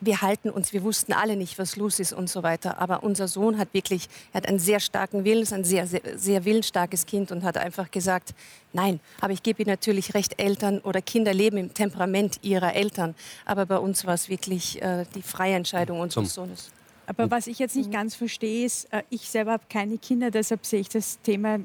wir 0.00 0.22
halten 0.22 0.50
uns, 0.50 0.72
wir 0.72 0.82
wussten 0.82 1.12
alle 1.12 1.36
nicht, 1.36 1.58
was 1.58 1.76
los 1.76 1.98
ist 1.98 2.12
und 2.12 2.30
so 2.30 2.42
weiter. 2.42 2.80
Aber 2.80 3.02
unser 3.02 3.28
Sohn 3.28 3.58
hat 3.58 3.74
wirklich, 3.74 4.08
er 4.32 4.38
hat 4.38 4.48
einen 4.48 4.58
sehr 4.58 4.80
starken 4.80 5.24
Willen, 5.24 5.42
ist 5.42 5.52
ein 5.52 5.64
sehr, 5.64 5.86
sehr, 5.86 6.02
sehr 6.14 6.44
willensstarkes 6.44 7.06
Kind 7.06 7.32
und 7.32 7.42
hat 7.42 7.56
einfach 7.56 7.90
gesagt, 7.90 8.34
nein. 8.72 9.00
Aber 9.20 9.32
ich 9.32 9.42
gebe 9.42 9.62
ihm 9.62 9.68
natürlich 9.68 10.14
recht, 10.14 10.40
Eltern 10.40 10.78
oder 10.80 11.02
Kinder 11.02 11.34
leben 11.34 11.56
im 11.56 11.74
Temperament 11.74 12.38
ihrer 12.42 12.74
Eltern. 12.74 13.14
Aber 13.44 13.66
bei 13.66 13.78
uns 13.78 14.06
war 14.06 14.14
es 14.14 14.28
wirklich 14.28 14.80
äh, 14.82 15.04
die 15.14 15.22
freie 15.22 15.56
Entscheidung 15.56 16.00
unseres 16.00 16.34
Sohnes. 16.34 16.70
Aber 17.08 17.30
was 17.30 17.46
ich 17.46 17.58
jetzt 17.58 17.74
nicht 17.74 17.90
ganz 17.90 18.14
verstehe, 18.14 18.66
ist, 18.66 18.92
äh, 18.92 19.02
ich 19.08 19.30
selber 19.30 19.52
habe 19.52 19.64
keine 19.70 19.96
Kinder, 19.96 20.30
deshalb 20.30 20.66
sehe 20.66 20.80
ich 20.80 20.90
das 20.90 21.18
Thema 21.22 21.58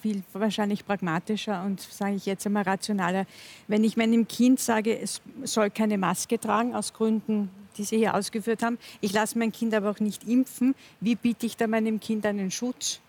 viel 0.00 0.22
wahrscheinlich 0.32 0.86
pragmatischer 0.86 1.62
und 1.64 1.82
sage 1.82 2.14
ich 2.14 2.24
jetzt 2.24 2.46
einmal 2.46 2.62
rationaler. 2.62 3.26
Wenn 3.68 3.84
ich 3.84 3.98
meinem 3.98 4.26
Kind 4.26 4.58
sage, 4.58 4.98
es 4.98 5.20
soll 5.44 5.68
keine 5.68 5.98
Maske 5.98 6.40
tragen, 6.40 6.74
aus 6.74 6.94
Gründen, 6.94 7.50
die 7.76 7.84
Sie 7.84 7.98
hier 7.98 8.14
ausgeführt 8.14 8.62
haben, 8.62 8.78
ich 9.02 9.12
lasse 9.12 9.38
mein 9.38 9.52
Kind 9.52 9.74
aber 9.74 9.90
auch 9.90 10.00
nicht 10.00 10.24
impfen, 10.26 10.74
wie 11.00 11.14
biete 11.14 11.44
ich 11.44 11.58
da 11.58 11.66
meinem 11.66 12.00
Kind 12.00 12.24
einen 12.24 12.50
Schutz? 12.50 13.00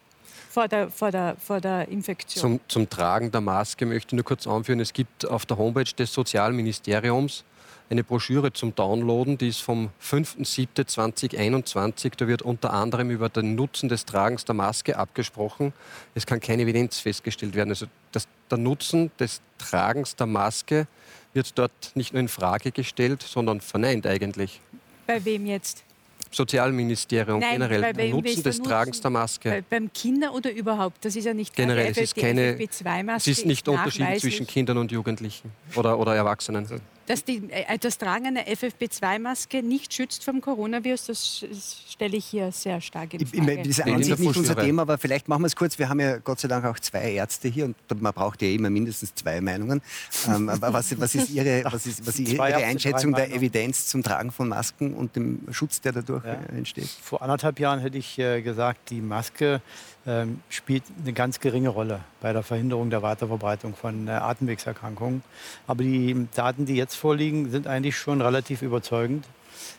Vor 0.49 0.67
der, 0.67 0.89
vor, 0.89 1.11
der, 1.11 1.37
vor 1.39 1.61
der 1.61 1.87
Infektion. 1.87 2.41
Zum, 2.41 2.59
zum 2.67 2.89
Tragen 2.89 3.31
der 3.31 3.41
Maske 3.41 3.85
möchte 3.85 4.09
ich 4.09 4.13
nur 4.13 4.25
kurz 4.25 4.45
anführen, 4.45 4.81
es 4.81 4.91
gibt 4.91 5.25
auf 5.25 5.45
der 5.45 5.57
Homepage 5.57 5.83
des 5.83 6.13
Sozialministeriums 6.13 7.45
eine 7.89 8.03
Broschüre 8.03 8.51
zum 8.51 8.75
Downloaden, 8.75 9.37
die 9.37 9.49
ist 9.49 9.61
vom 9.61 9.89
5.7.2021. 10.01 12.13
Da 12.17 12.27
wird 12.27 12.41
unter 12.41 12.73
anderem 12.73 13.09
über 13.09 13.29
den 13.29 13.55
Nutzen 13.55 13.87
des 13.87 14.05
Tragens 14.05 14.45
der 14.45 14.55
Maske 14.55 14.97
abgesprochen. 14.97 15.73
Es 16.13 16.25
kann 16.25 16.39
keine 16.39 16.63
Evidenz 16.63 16.99
festgestellt 16.99 17.55
werden. 17.55 17.69
Also 17.69 17.85
das, 18.11 18.27
der 18.51 18.57
Nutzen 18.57 19.11
des 19.19 19.41
Tragens 19.57 20.15
der 20.15 20.27
Maske 20.27 20.87
wird 21.33 21.57
dort 21.57 21.91
nicht 21.95 22.13
nur 22.13 22.19
in 22.19 22.27
Frage 22.27 22.71
gestellt, 22.71 23.21
sondern 23.21 23.61
verneint 23.61 24.05
eigentlich. 24.05 24.59
Bei 25.05 25.23
wem 25.23 25.45
jetzt? 25.45 25.83
Sozialministerium 26.29 27.39
Nein, 27.39 27.53
generell 27.53 27.93
der 27.93 28.09
Nutzen 28.09 28.43
des 28.43 28.57
Nutzen? 28.57 28.69
Tragens 28.69 28.99
der 28.99 29.11
Maske. 29.11 29.49
Bei, 29.49 29.61
beim 29.61 29.93
Kinder 29.93 30.33
oder 30.33 30.51
überhaupt? 30.51 31.05
Das 31.05 31.15
ist 31.15 31.23
ja 31.23 31.33
nicht 31.33 31.55
generell. 31.55 31.91
Es 31.91 31.97
ist, 31.97 32.17
keine, 32.17 32.59
es 32.59 33.27
ist 33.27 33.45
nicht 33.45 33.65
Unterschied 33.69 34.19
zwischen 34.19 34.45
Kindern 34.45 34.77
und 34.77 34.91
Jugendlichen 34.91 35.53
oder, 35.75 35.97
oder 35.97 36.15
Erwachsenen. 36.15 36.67
Dass 37.07 37.23
die, 37.23 37.41
äh, 37.49 37.77
das 37.79 37.97
Tragen 37.97 38.27
einer 38.27 38.41
FFP2-Maske 38.41 39.63
nicht 39.63 39.93
schützt 39.93 40.25
vom 40.25 40.41
Coronavirus, 40.41 41.05
das 41.05 41.45
stelle 41.89 42.17
ich 42.17 42.25
hier 42.25 42.51
sehr 42.51 42.81
stark 42.81 43.13
in 43.13 43.25
Frage. 43.25 43.57
Das 43.57 43.67
ist 43.67 43.81
an 43.81 44.03
sich 44.03 44.19
nicht 44.19 44.37
unser 44.37 44.57
Thema, 44.57 44.81
aber 44.83 44.97
vielleicht 44.97 45.27
machen 45.29 45.41
wir 45.41 45.47
es 45.47 45.55
kurz. 45.55 45.79
Wir 45.79 45.87
haben 45.87 46.01
ja 46.01 46.17
Gott 46.17 46.41
sei 46.41 46.49
Dank 46.49 46.65
auch 46.65 46.77
zwei 46.79 47.13
Ärzte 47.13 47.47
hier 47.47 47.65
und 47.65 48.01
man 48.01 48.13
braucht 48.13 48.41
ja 48.41 48.49
immer 48.49 48.69
mindestens 48.69 49.15
zwei 49.15 49.39
Meinungen. 49.39 49.81
Ähm, 50.27 50.51
was, 50.59 50.99
was, 50.99 51.15
ist 51.15 51.29
Ihre, 51.29 51.63
was 51.65 51.87
ist, 51.87 52.05
was 52.05 52.19
ist 52.19 52.33
Ihre 52.33 52.43
Einschätzung 52.43 53.13
der 53.13 53.33
Evidenz 53.33 53.87
zum 53.87 54.03
Tragen 54.03 54.31
von 54.31 54.49
Masken 54.49 54.93
und 54.93 55.15
dem 55.15 55.39
Schutz, 55.51 55.79
der 55.79 55.93
dadurch 55.93 56.25
ja. 56.25 56.33
entsteht? 56.55 56.89
Vor 56.89 57.21
anderthalb 57.21 57.59
Jahren 57.59 57.79
hätte 57.79 57.97
ich 57.97 58.19
äh, 58.19 58.41
gesagt, 58.41 58.89
die 58.89 59.01
Maske 59.01 59.61
ähm, 60.07 60.39
spielt 60.49 60.83
eine 61.03 61.11
ganz 61.11 61.41
geringe 61.41 61.69
Rolle 61.69 61.99
bei 62.21 62.31
der 62.31 62.41
Verhinderung 62.41 62.89
der 62.89 63.01
Weiterverbreitung 63.01 63.75
von 63.75 64.07
äh, 64.07 64.11
Atemwegserkrankungen. 64.11 65.21
Aber 65.67 65.83
die 65.83 66.27
Daten, 66.33 66.65
die 66.65 66.75
jetzt 66.75 66.95
vorliegen, 66.95 67.51
sind 67.51 67.67
eigentlich 67.67 67.97
schon 67.97 68.21
relativ 68.21 68.61
überzeugend. 68.61 69.25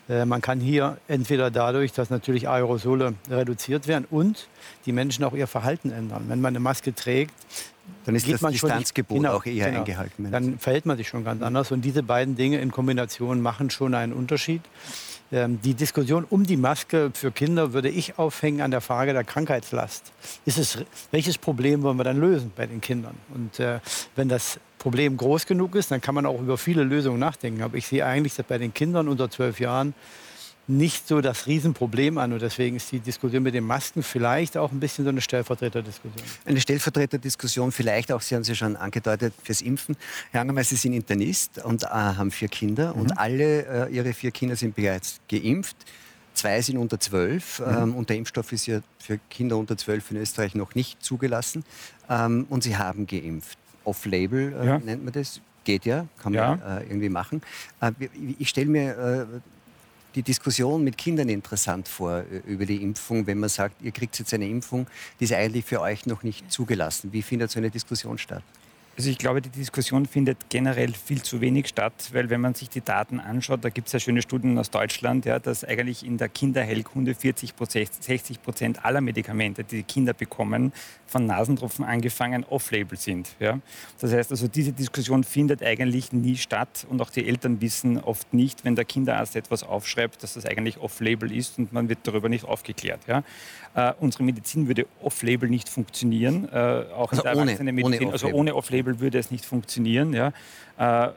Äh, 0.08 0.26
man 0.26 0.42
kann 0.42 0.60
hier 0.60 0.98
entweder 1.08 1.50
dadurch, 1.50 1.92
dass 1.92 2.10
natürlich 2.10 2.48
Aerosole 2.48 3.14
reduziert 3.30 3.88
werden 3.88 4.06
und 4.10 4.48
die 4.84 4.92
Menschen 4.92 5.24
auch 5.24 5.32
ihr 5.32 5.46
Verhalten 5.46 5.90
ändern. 5.90 6.24
Wenn 6.28 6.42
man 6.42 6.52
eine 6.52 6.60
Maske 6.60 6.94
trägt, 6.94 7.34
dann 8.04 8.14
ist 8.14 8.30
das 8.30 8.40
Distanzgebot 8.40 9.18
genau, 9.18 9.32
auch 9.34 9.46
eher 9.46 9.66
genau. 9.66 9.78
eingehalten. 9.78 10.30
Dann 10.30 10.58
verhält 10.58 10.84
man 10.84 10.98
sich 10.98 11.08
schon 11.08 11.24
ganz 11.24 11.42
anders. 11.42 11.72
Und 11.72 11.82
diese 11.82 12.02
beiden 12.02 12.36
Dinge 12.36 12.60
in 12.60 12.70
Kombination 12.70 13.40
machen 13.40 13.70
schon 13.70 13.94
einen 13.94 14.12
Unterschied. 14.12 14.60
Ähm, 15.30 15.60
die 15.60 15.74
Diskussion 15.74 16.24
um 16.28 16.44
die 16.44 16.56
Maske 16.56 17.10
für 17.12 17.30
Kinder 17.30 17.72
würde 17.72 17.90
ich 17.90 18.18
aufhängen 18.18 18.62
an 18.62 18.70
der 18.70 18.80
Frage 18.80 19.12
der 19.12 19.24
Krankheitslast. 19.24 20.12
Ist 20.46 20.58
es, 20.58 20.78
welches 21.10 21.36
Problem 21.36 21.82
wollen 21.82 21.98
wir 21.98 22.04
dann 22.04 22.18
lösen 22.18 22.50
bei 22.56 22.66
den 22.66 22.80
Kindern? 22.80 23.14
Und 23.34 23.60
äh, 23.60 23.80
wenn 24.16 24.28
das 24.28 24.58
Problem 24.78 25.16
groß 25.16 25.46
genug 25.46 25.74
ist, 25.74 25.90
dann 25.90 26.00
kann 26.00 26.14
man 26.14 26.24
auch 26.24 26.40
über 26.40 26.56
viele 26.56 26.82
Lösungen 26.82 27.18
nachdenken. 27.18 27.62
Aber 27.62 27.76
ich 27.76 27.86
sehe 27.86 28.06
eigentlich, 28.06 28.36
dass 28.36 28.46
bei 28.46 28.58
den 28.58 28.72
Kindern 28.72 29.08
unter 29.08 29.30
zwölf 29.30 29.60
Jahren 29.60 29.94
nicht 30.68 31.08
so 31.08 31.20
das 31.20 31.46
Riesenproblem 31.46 32.18
an. 32.18 32.32
Und 32.32 32.42
deswegen 32.42 32.76
ist 32.76 32.92
die 32.92 33.00
Diskussion 33.00 33.42
mit 33.42 33.54
den 33.54 33.64
Masken 33.64 34.02
vielleicht 34.02 34.56
auch 34.56 34.70
ein 34.70 34.80
bisschen 34.80 35.04
so 35.04 35.08
eine 35.08 35.20
Stellvertreterdiskussion. 35.20 36.22
Eine 36.44 36.60
Stellvertreterdiskussion 36.60 37.72
vielleicht 37.72 38.12
auch, 38.12 38.20
Sie 38.20 38.34
haben 38.34 38.42
es 38.42 38.48
ja 38.48 38.54
schon 38.54 38.76
angedeutet, 38.76 39.32
fürs 39.42 39.62
Impfen. 39.62 39.96
Herr 40.30 40.42
Angermeier, 40.42 40.64
Sie 40.64 40.76
sind 40.76 40.92
Internist 40.92 41.64
und 41.64 41.84
äh, 41.84 41.86
haben 41.88 42.30
vier 42.30 42.48
Kinder 42.48 42.94
mhm. 42.94 43.00
und 43.00 43.18
alle 43.18 43.88
äh, 43.88 43.94
Ihre 43.94 44.12
vier 44.12 44.30
Kinder 44.30 44.56
sind 44.56 44.74
bereits 44.74 45.20
geimpft. 45.28 45.76
Zwei 46.34 46.60
sind 46.60 46.76
unter 46.76 47.00
zwölf 47.00 47.60
mhm. 47.60 47.66
ähm, 47.66 47.96
und 47.96 48.10
der 48.10 48.16
Impfstoff 48.16 48.52
ist 48.52 48.66
ja 48.66 48.80
für 48.98 49.18
Kinder 49.30 49.56
unter 49.56 49.76
zwölf 49.76 50.10
in 50.10 50.18
Österreich 50.18 50.54
noch 50.54 50.74
nicht 50.74 51.02
zugelassen. 51.02 51.64
Ähm, 52.10 52.46
und 52.50 52.62
Sie 52.62 52.76
haben 52.76 53.06
geimpft. 53.06 53.58
Off-Label 53.84 54.52
äh, 54.52 54.66
ja. 54.66 54.78
nennt 54.78 55.02
man 55.02 55.12
das. 55.14 55.40
Geht 55.64 55.84
ja, 55.84 56.06
kann 56.22 56.32
man 56.32 56.60
ja. 56.60 56.78
Äh, 56.78 56.84
irgendwie 56.84 57.08
machen. 57.08 57.42
Äh, 57.80 57.92
ich 58.38 58.48
stelle 58.48 58.68
mir 58.68 58.98
äh, 58.98 59.40
die 60.14 60.22
Diskussion 60.22 60.84
mit 60.84 60.96
Kindern 60.98 61.28
interessant 61.28 61.88
vor 61.88 62.18
äh, 62.18 62.38
über 62.46 62.66
die 62.66 62.82
Impfung, 62.82 63.26
wenn 63.26 63.38
man 63.38 63.48
sagt, 63.48 63.82
ihr 63.82 63.92
kriegt 63.92 64.18
jetzt 64.18 64.32
eine 64.34 64.48
Impfung, 64.48 64.86
die 65.20 65.24
ist 65.24 65.32
eigentlich 65.32 65.64
für 65.64 65.80
euch 65.80 66.06
noch 66.06 66.22
nicht 66.22 66.50
zugelassen. 66.50 67.12
Wie 67.12 67.22
findet 67.22 67.50
so 67.50 67.58
eine 67.58 67.70
Diskussion 67.70 68.18
statt? 68.18 68.42
Also 68.98 69.10
ich 69.10 69.18
glaube, 69.18 69.40
die 69.40 69.48
Diskussion 69.48 70.06
findet 70.06 70.50
generell 70.50 70.92
viel 70.92 71.22
zu 71.22 71.40
wenig 71.40 71.68
statt, 71.68 72.10
weil 72.12 72.30
wenn 72.30 72.40
man 72.40 72.54
sich 72.54 72.68
die 72.68 72.80
Daten 72.80 73.20
anschaut, 73.20 73.64
da 73.64 73.68
gibt 73.68 73.86
es 73.86 73.92
ja 73.92 74.00
schöne 74.00 74.22
Studien 74.22 74.58
aus 74.58 74.70
Deutschland, 74.70 75.24
ja, 75.24 75.38
dass 75.38 75.62
eigentlich 75.62 76.04
in 76.04 76.18
der 76.18 76.28
Kinderheilkunde 76.28 77.14
40 77.14 77.54
60 78.00 78.42
Prozent 78.42 78.84
aller 78.84 79.00
Medikamente, 79.00 79.62
die, 79.62 79.76
die 79.76 79.82
Kinder 79.84 80.14
bekommen, 80.14 80.72
von 81.06 81.26
Nasentropfen 81.26 81.84
angefangen 81.84 82.42
off-label 82.42 82.98
sind. 82.98 83.28
Ja. 83.38 83.60
Das 84.00 84.12
heißt 84.12 84.32
also, 84.32 84.48
diese 84.48 84.72
Diskussion 84.72 85.22
findet 85.22 85.62
eigentlich 85.62 86.12
nie 86.12 86.36
statt 86.36 86.84
und 86.90 87.00
auch 87.00 87.10
die 87.10 87.26
Eltern 87.26 87.60
wissen 87.60 87.98
oft 87.98 88.34
nicht, 88.34 88.64
wenn 88.64 88.74
der 88.74 88.84
Kinderarzt 88.84 89.36
etwas 89.36 89.62
aufschreibt, 89.62 90.24
dass 90.24 90.34
das 90.34 90.44
eigentlich 90.44 90.78
off-label 90.78 91.30
ist 91.30 91.56
und 91.58 91.72
man 91.72 91.88
wird 91.88 92.00
darüber 92.02 92.28
nicht 92.28 92.44
aufgeklärt. 92.44 93.00
Ja. 93.06 93.22
Äh, 93.74 93.92
unsere 94.00 94.24
Medizin 94.24 94.66
würde 94.66 94.86
off-label 95.02 95.48
nicht 95.48 95.68
funktionieren, 95.68 96.48
äh, 96.52 96.84
auch 96.96 97.12
also 97.12 97.22
in 97.22 97.24
der 97.24 97.36
ohne, 97.36 97.50
Erwachsenenmedizin, 97.52 98.02
ohne 98.02 98.12
also 98.12 98.28
ohne 98.28 98.54
off-label 98.54 98.87
würde 99.00 99.18
es 99.18 99.30
nicht 99.30 99.44
funktionieren. 99.44 100.12
Ja. 100.12 100.32
Äh, 100.78 101.12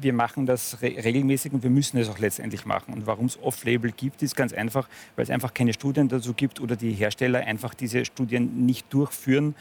wir 0.00 0.12
machen 0.12 0.46
das 0.46 0.82
re 0.82 0.94
regelmäßig 1.02 1.52
und 1.52 1.62
wir 1.62 1.70
müssen 1.70 1.98
es 1.98 2.08
auch 2.08 2.18
letztendlich 2.18 2.66
machen. 2.66 2.92
Und 2.92 3.06
warum 3.06 3.26
es 3.26 3.38
Off-Label 3.42 3.92
gibt, 3.92 4.22
ist 4.22 4.36
ganz 4.36 4.52
einfach, 4.52 4.88
weil 5.14 5.22
es 5.24 5.30
einfach 5.30 5.54
keine 5.54 5.72
Studien 5.72 6.08
dazu 6.08 6.34
gibt 6.34 6.60
oder 6.60 6.76
die 6.76 6.92
Hersteller 6.92 7.40
einfach 7.40 7.74
diese 7.74 8.04
Studien 8.04 8.66
nicht 8.66 8.92
durchführen, 8.92 9.54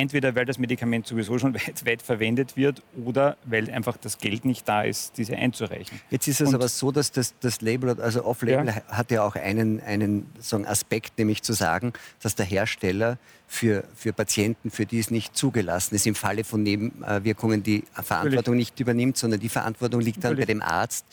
entweder 0.00 0.34
weil 0.34 0.46
das 0.46 0.58
Medikament 0.58 1.06
sowieso 1.06 1.38
schon 1.38 1.54
weit, 1.66 1.86
weit, 1.86 2.02
verwendet 2.02 2.56
wird 2.56 2.82
oder 3.04 3.36
weil 3.44 3.70
einfach 3.70 3.96
das 3.96 4.18
Geld 4.18 4.44
nicht 4.44 4.68
da 4.68 4.82
ist, 4.82 5.18
diese 5.18 5.36
einzureichen. 5.36 6.00
Jetzt 6.10 6.26
ist 6.26 6.40
es 6.40 6.48
Und 6.48 6.54
aber 6.54 6.68
so, 6.68 6.90
dass 6.90 7.12
das, 7.12 7.34
das 7.40 7.60
Label, 7.60 8.00
also 8.00 8.24
Off-Label 8.24 8.68
ja. 8.68 8.82
hat 8.88 9.10
ja 9.10 9.22
auch 9.22 9.36
einen, 9.36 9.80
einen 9.80 10.26
sagen, 10.38 10.66
Aspekt, 10.66 11.18
nämlich 11.18 11.42
zu 11.42 11.52
sagen, 11.52 11.92
dass 12.22 12.34
der 12.34 12.46
Hersteller 12.46 13.18
für, 13.46 13.84
für 13.94 14.12
Patienten, 14.12 14.70
für 14.70 14.86
die 14.86 15.00
es 15.00 15.10
nicht 15.10 15.36
zugelassen 15.36 15.94
ist, 15.94 16.06
im 16.06 16.14
Falle 16.14 16.44
von 16.44 16.62
Nebenwirkungen 16.62 17.62
die 17.62 17.84
Verantwortung 17.92 18.36
Natürlich. 18.36 18.70
nicht 18.70 18.80
übernimmt, 18.80 19.16
sondern 19.16 19.40
die 19.40 19.48
Verantwortung 19.48 20.00
liegt 20.00 20.22
dann 20.24 20.32
Natürlich. 20.32 20.46
bei 20.46 20.52
dem 20.54 20.62
Arzt, 20.62 21.04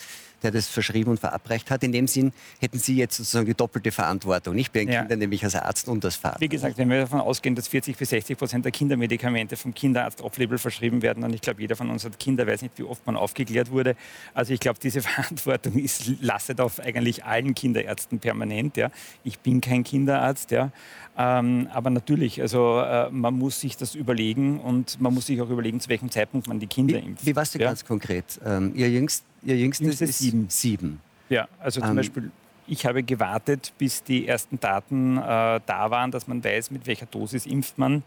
der 0.43 0.51
das 0.51 0.67
verschrieben 0.67 1.11
und 1.11 1.19
verabreicht 1.19 1.71
hat. 1.71 1.83
In 1.83 1.91
dem 1.91 2.07
Sinn 2.07 2.31
hätten 2.59 2.79
Sie 2.79 2.95
jetzt 2.95 3.17
sozusagen 3.17 3.45
die 3.45 3.53
doppelte 3.53 3.91
Verantwortung, 3.91 4.55
nicht 4.55 4.71
bei 4.73 4.79
den 4.79 4.89
ja. 4.89 5.01
Kindern, 5.01 5.19
nämlich 5.19 5.43
als 5.43 5.55
Arzt 5.55 5.87
und 5.87 6.03
als 6.05 6.15
Vater. 6.15 6.39
Wie 6.39 6.49
gesagt, 6.49 6.77
wenn 6.77 6.89
wir 6.89 6.99
davon 6.99 7.21
ausgehen, 7.21 7.55
dass 7.55 7.67
40 7.67 7.97
bis 7.97 8.09
60 8.09 8.37
Prozent 8.37 8.65
der 8.65 8.71
Kindermedikamente 8.71 9.57
vom 9.57 9.73
Kinderarzt 9.73 10.21
off-label 10.21 10.57
verschrieben 10.57 11.01
werden, 11.01 11.23
und 11.23 11.33
ich 11.33 11.41
glaube, 11.41 11.61
jeder 11.61 11.75
von 11.75 11.89
uns 11.89 12.05
hat 12.05 12.19
Kinder, 12.19 12.45
weiß 12.47 12.61
nicht, 12.61 12.77
wie 12.77 12.83
oft 12.83 13.05
man 13.05 13.15
aufgeklärt 13.15 13.71
wurde. 13.71 13.95
Also 14.33 14.53
ich 14.53 14.59
glaube, 14.59 14.79
diese 14.81 15.01
Verantwortung 15.07 15.75
ist, 15.75 16.11
lastet 16.21 16.61
auf 16.61 16.79
eigentlich 16.79 17.25
allen 17.25 17.55
Kinderärzten 17.55 18.19
permanent. 18.19 18.77
Ja. 18.77 18.91
Ich 19.23 19.39
bin 19.39 19.61
kein 19.61 19.83
Kinderarzt, 19.83 20.51
ja. 20.51 20.71
Ähm, 21.17 21.67
aber 21.73 21.89
natürlich, 21.89 22.41
also 22.41 22.79
äh, 22.79 23.09
man 23.09 23.33
muss 23.33 23.59
sich 23.59 23.75
das 23.75 23.95
überlegen 23.95 24.59
und 24.59 25.01
man 25.01 25.13
muss 25.13 25.25
sich 25.25 25.41
auch 25.41 25.49
überlegen, 25.49 25.79
zu 25.79 25.89
welchem 25.89 26.11
Zeitpunkt 26.11 26.47
man 26.47 26.59
die 26.59 26.67
Kinder 26.67 26.99
impft. 26.99 27.25
Wie 27.25 27.35
war 27.35 27.43
es 27.43 27.51
denn 27.51 27.61
ja? 27.61 27.69
ganz 27.69 27.83
konkret? 27.85 28.39
Ähm, 28.45 28.73
ihr 28.75 28.89
jüngst 28.89 29.25
Ihr 29.43 29.57
jüngstes 29.57 30.01
ist 30.01 30.19
sieben. 30.19 30.47
sieben. 30.49 31.01
Ja, 31.29 31.47
also 31.59 31.81
zum 31.81 31.91
ähm, 31.91 31.95
Beispiel, 31.97 32.31
ich 32.67 32.85
habe 32.85 33.03
gewartet, 33.03 33.73
bis 33.77 34.03
die 34.03 34.27
ersten 34.27 34.59
Daten 34.59 35.17
äh, 35.17 35.21
da 35.21 35.89
waren, 35.89 36.11
dass 36.11 36.27
man 36.27 36.43
weiß, 36.43 36.71
mit 36.71 36.85
welcher 36.85 37.05
Dosis 37.05 37.45
impft 37.45 37.77
man. 37.77 38.03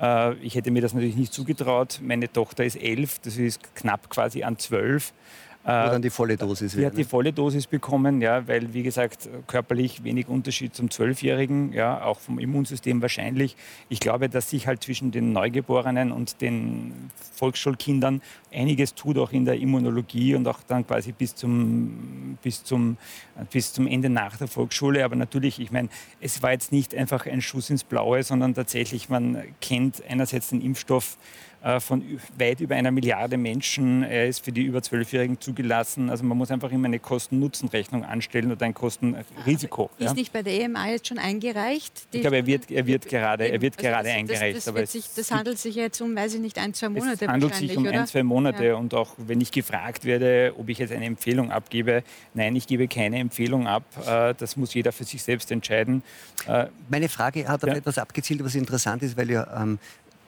Äh, 0.00 0.34
ich 0.34 0.54
hätte 0.54 0.70
mir 0.70 0.82
das 0.82 0.92
natürlich 0.92 1.16
nicht 1.16 1.32
zugetraut. 1.32 2.00
Meine 2.02 2.30
Tochter 2.30 2.64
ist 2.64 2.76
elf, 2.76 3.18
das 3.20 3.36
ist 3.36 3.74
knapp 3.74 4.10
quasi 4.10 4.42
an 4.42 4.58
zwölf. 4.58 5.12
Wo 5.64 5.68
dann 5.68 6.02
die 6.02 6.10
volle 6.10 6.36
Dosis. 6.36 6.72
Die 6.72 6.84
hat 6.84 6.96
die 6.96 7.04
volle 7.04 7.32
Dosis 7.32 7.68
bekommen, 7.68 8.20
ja, 8.20 8.48
weil, 8.48 8.74
wie 8.74 8.82
gesagt, 8.82 9.28
körperlich 9.46 10.02
wenig 10.02 10.26
Unterschied 10.26 10.74
zum 10.74 10.90
Zwölfjährigen, 10.90 11.72
ja, 11.72 12.02
auch 12.02 12.18
vom 12.18 12.40
Immunsystem 12.40 13.00
wahrscheinlich. 13.00 13.56
Ich 13.88 14.00
glaube, 14.00 14.28
dass 14.28 14.50
sich 14.50 14.66
halt 14.66 14.82
zwischen 14.82 15.12
den 15.12 15.32
Neugeborenen 15.32 16.10
und 16.10 16.40
den 16.40 17.10
Volksschulkindern 17.34 18.22
einiges 18.52 18.94
tut, 18.94 19.18
auch 19.18 19.30
in 19.30 19.44
der 19.44 19.60
Immunologie 19.60 20.34
und 20.34 20.48
auch 20.48 20.58
dann 20.66 20.84
quasi 20.84 21.12
bis 21.12 21.36
zum, 21.36 22.38
bis 22.42 22.64
zum, 22.64 22.96
bis 23.52 23.72
zum 23.72 23.86
Ende 23.86 24.10
nach 24.10 24.36
der 24.36 24.48
Volksschule. 24.48 25.04
Aber 25.04 25.14
natürlich, 25.14 25.60
ich 25.60 25.70
meine, 25.70 25.88
es 26.20 26.42
war 26.42 26.50
jetzt 26.50 26.72
nicht 26.72 26.92
einfach 26.92 27.26
ein 27.26 27.40
Schuss 27.40 27.70
ins 27.70 27.84
Blaue, 27.84 28.24
sondern 28.24 28.54
tatsächlich, 28.54 29.08
man 29.08 29.42
kennt 29.60 30.02
einerseits 30.08 30.48
den 30.48 30.60
Impfstoff, 30.60 31.16
äh, 31.16 31.51
von 31.80 32.02
weit 32.38 32.60
über 32.60 32.74
einer 32.74 32.90
Milliarde 32.90 33.36
Menschen. 33.36 34.02
Er 34.02 34.26
ist 34.26 34.44
für 34.44 34.52
die 34.52 34.62
über 34.62 34.82
Zwölfjährigen 34.82 35.40
zugelassen. 35.40 36.10
Also 36.10 36.24
man 36.24 36.36
muss 36.36 36.50
einfach 36.50 36.72
immer 36.72 36.86
eine 36.86 36.98
Kosten-Nutzen-Rechnung 36.98 38.04
anstellen 38.04 38.50
oder 38.50 38.66
ein 38.66 38.74
Kosten-Risiko. 38.74 39.90
Ist 39.98 40.06
ja? 40.06 40.14
nicht 40.14 40.32
bei 40.32 40.42
der 40.42 40.60
EMA 40.60 40.88
jetzt 40.88 41.08
schon 41.08 41.18
eingereicht? 41.18 42.06
Ich 42.10 42.20
glaube, 42.20 42.36
er 42.36 42.46
wird, 42.46 42.70
er 42.70 42.86
wird 42.86 43.08
gerade, 43.08 43.48
er 43.48 43.60
wird 43.60 43.76
also 43.78 43.88
gerade 43.88 44.08
das, 44.08 44.16
eingereicht. 44.16 44.56
Das, 44.56 44.74
das, 44.74 44.92
sich, 44.92 45.04
das, 45.14 45.30
handelt 45.30 45.58
sich 45.58 45.74
jetzt 45.76 46.00
um, 46.00 46.16
weiß 46.16 46.34
ich 46.34 46.40
nicht, 46.40 46.58
ein, 46.58 46.74
zwei 46.74 46.88
Monate 46.88 47.24
Es 47.24 47.30
handelt 47.30 47.54
sich 47.54 47.76
um 47.76 47.86
oder? 47.86 48.00
ein, 48.00 48.06
zwei 48.06 48.22
Monate. 48.22 48.66
Ja. 48.66 48.74
Und 48.74 48.94
auch 48.94 49.14
wenn 49.16 49.40
ich 49.40 49.52
gefragt 49.52 50.04
werde, 50.04 50.54
ob 50.58 50.68
ich 50.68 50.78
jetzt 50.78 50.92
eine 50.92 51.04
Empfehlung 51.04 51.50
abgebe, 51.50 52.02
nein, 52.34 52.56
ich 52.56 52.66
gebe 52.66 52.88
keine 52.88 53.18
Empfehlung 53.18 53.66
ab. 53.66 53.84
Äh, 54.06 54.34
das 54.36 54.56
muss 54.56 54.74
jeder 54.74 54.92
für 54.92 55.04
sich 55.04 55.22
selbst 55.22 55.50
entscheiden. 55.50 56.02
Äh, 56.46 56.66
Meine 56.88 57.08
Frage 57.08 57.46
hat 57.46 57.62
auf 57.62 57.70
ja. 57.70 57.76
etwas 57.76 57.98
abgezielt, 57.98 58.44
was 58.44 58.54
interessant 58.54 59.02
ist, 59.02 59.16
weil 59.16 59.30
ja 59.30 59.62
ähm, 59.62 59.78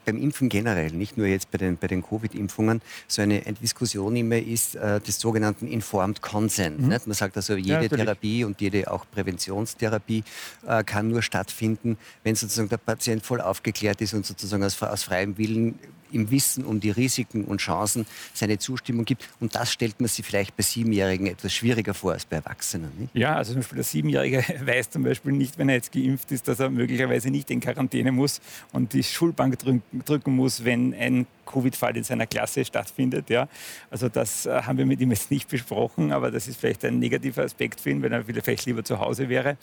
beim 0.05 0.17
Impfen 0.17 0.49
generell, 0.49 0.91
nicht 0.93 1.17
nur 1.17 1.27
jetzt 1.27 1.51
bei 1.51 1.59
den, 1.59 1.77
bei 1.77 1.87
den 1.87 2.03
Covid-Impfungen, 2.03 2.81
so 3.09 3.23
eine, 3.23 3.41
Diskussion 3.41 4.17
immer 4.17 4.39
ist 4.39 4.77
äh, 4.77 5.01
des 5.01 5.19
sogenannten 5.21 5.67
Informed 5.67 6.21
Consent. 6.21 6.81
Mhm. 6.81 6.89
Man 6.89 7.15
sagt 7.15 7.37
also, 7.37 7.55
jede 7.57 7.83
ja, 7.83 7.89
Therapie 7.89 8.45
und 8.45 8.61
jede 8.61 8.91
auch 8.91 9.07
Präventionstherapie 9.11 10.25
äh, 10.67 10.85
kann 10.85 11.09
nur 11.09 11.23
stattfinden, 11.23 11.97
wenn 12.23 12.35
sozusagen 12.35 12.69
der 12.69 12.79
Patient 12.79 13.25
voll 13.25 13.41
aufgeklärt 13.41 14.01
ist 14.01 14.15
und 14.15 14.27
sozusagen 14.27 14.63
aus, 14.65 14.81
aus 14.83 15.05
freiem 15.05 15.37
Willen 15.39 15.79
im 16.15 16.31
Wissen 16.31 16.65
um 16.65 16.81
die 16.81 16.91
Risiken 16.91 17.45
und 17.45 17.61
Chancen 17.61 18.07
seine 18.33 18.59
Zustimmung 18.59 19.05
gibt. 19.05 19.29
Und 19.41 19.55
das 19.55 19.73
stellt 19.73 20.01
man 20.01 20.09
sich 20.09 20.25
vielleicht 20.25 20.57
bei 20.57 20.63
Siebenjährigen 20.63 21.27
etwas 21.27 21.53
schwieriger 21.53 21.95
vor 21.95 22.13
als 22.13 22.25
bei 22.25 22.37
Erwachsenen. 22.37 22.91
Nicht? 22.99 23.15
Ja, 23.15 23.37
also 23.37 23.53
zum 23.53 23.61
Beispiel 23.61 23.77
der 23.77 23.85
Siebenjährige 23.85 24.45
weiß 24.67 24.91
zum 24.91 25.03
Beispiel 25.03 25.33
nicht, 25.33 25.59
wenn 25.59 25.69
er 25.69 25.77
jetzt 25.77 25.93
geimpft 25.93 26.33
ist, 26.33 26.49
dass 26.49 26.61
er 26.61 26.71
möglicherweise 26.71 27.31
nicht 27.31 27.51
in 27.51 27.61
Quarantäne 27.61 28.13
muss 28.13 28.41
und 28.73 28.93
die 28.93 29.03
Schulbank 29.03 29.59
drücken 29.59 30.37
muss, 30.37 30.65
wenn 30.65 30.95
ein 30.95 31.27
Covid-Fall 31.45 31.97
in 31.97 32.05
seiner 32.05 32.27
Klasse 32.27 32.65
stattfindet. 32.65 33.31
Ja. 33.31 33.49
Also 33.91 34.09
das 34.09 34.47
äh, 34.47 34.63
haben 34.63 34.79
wir 34.79 34.87
mit 34.87 35.01
ihm 35.01 35.11
jetzt 35.11 35.31
nicht 35.31 35.49
besprochen, 35.49 36.13
aber 36.13 36.31
das 36.31 36.49
ist 36.49 36.61
vielleicht 36.61 36.85
ein 36.85 36.99
negativer 36.99 37.43
Aspekt 37.43 37.81
für 37.81 37.91
ihn, 37.91 38.03
wenn 38.03 38.13
er 38.13 38.25
vielleicht 38.25 38.67
lieber 38.67 38.85
zu 38.85 38.99
Hause 38.99 39.29
wäre. 39.29 39.57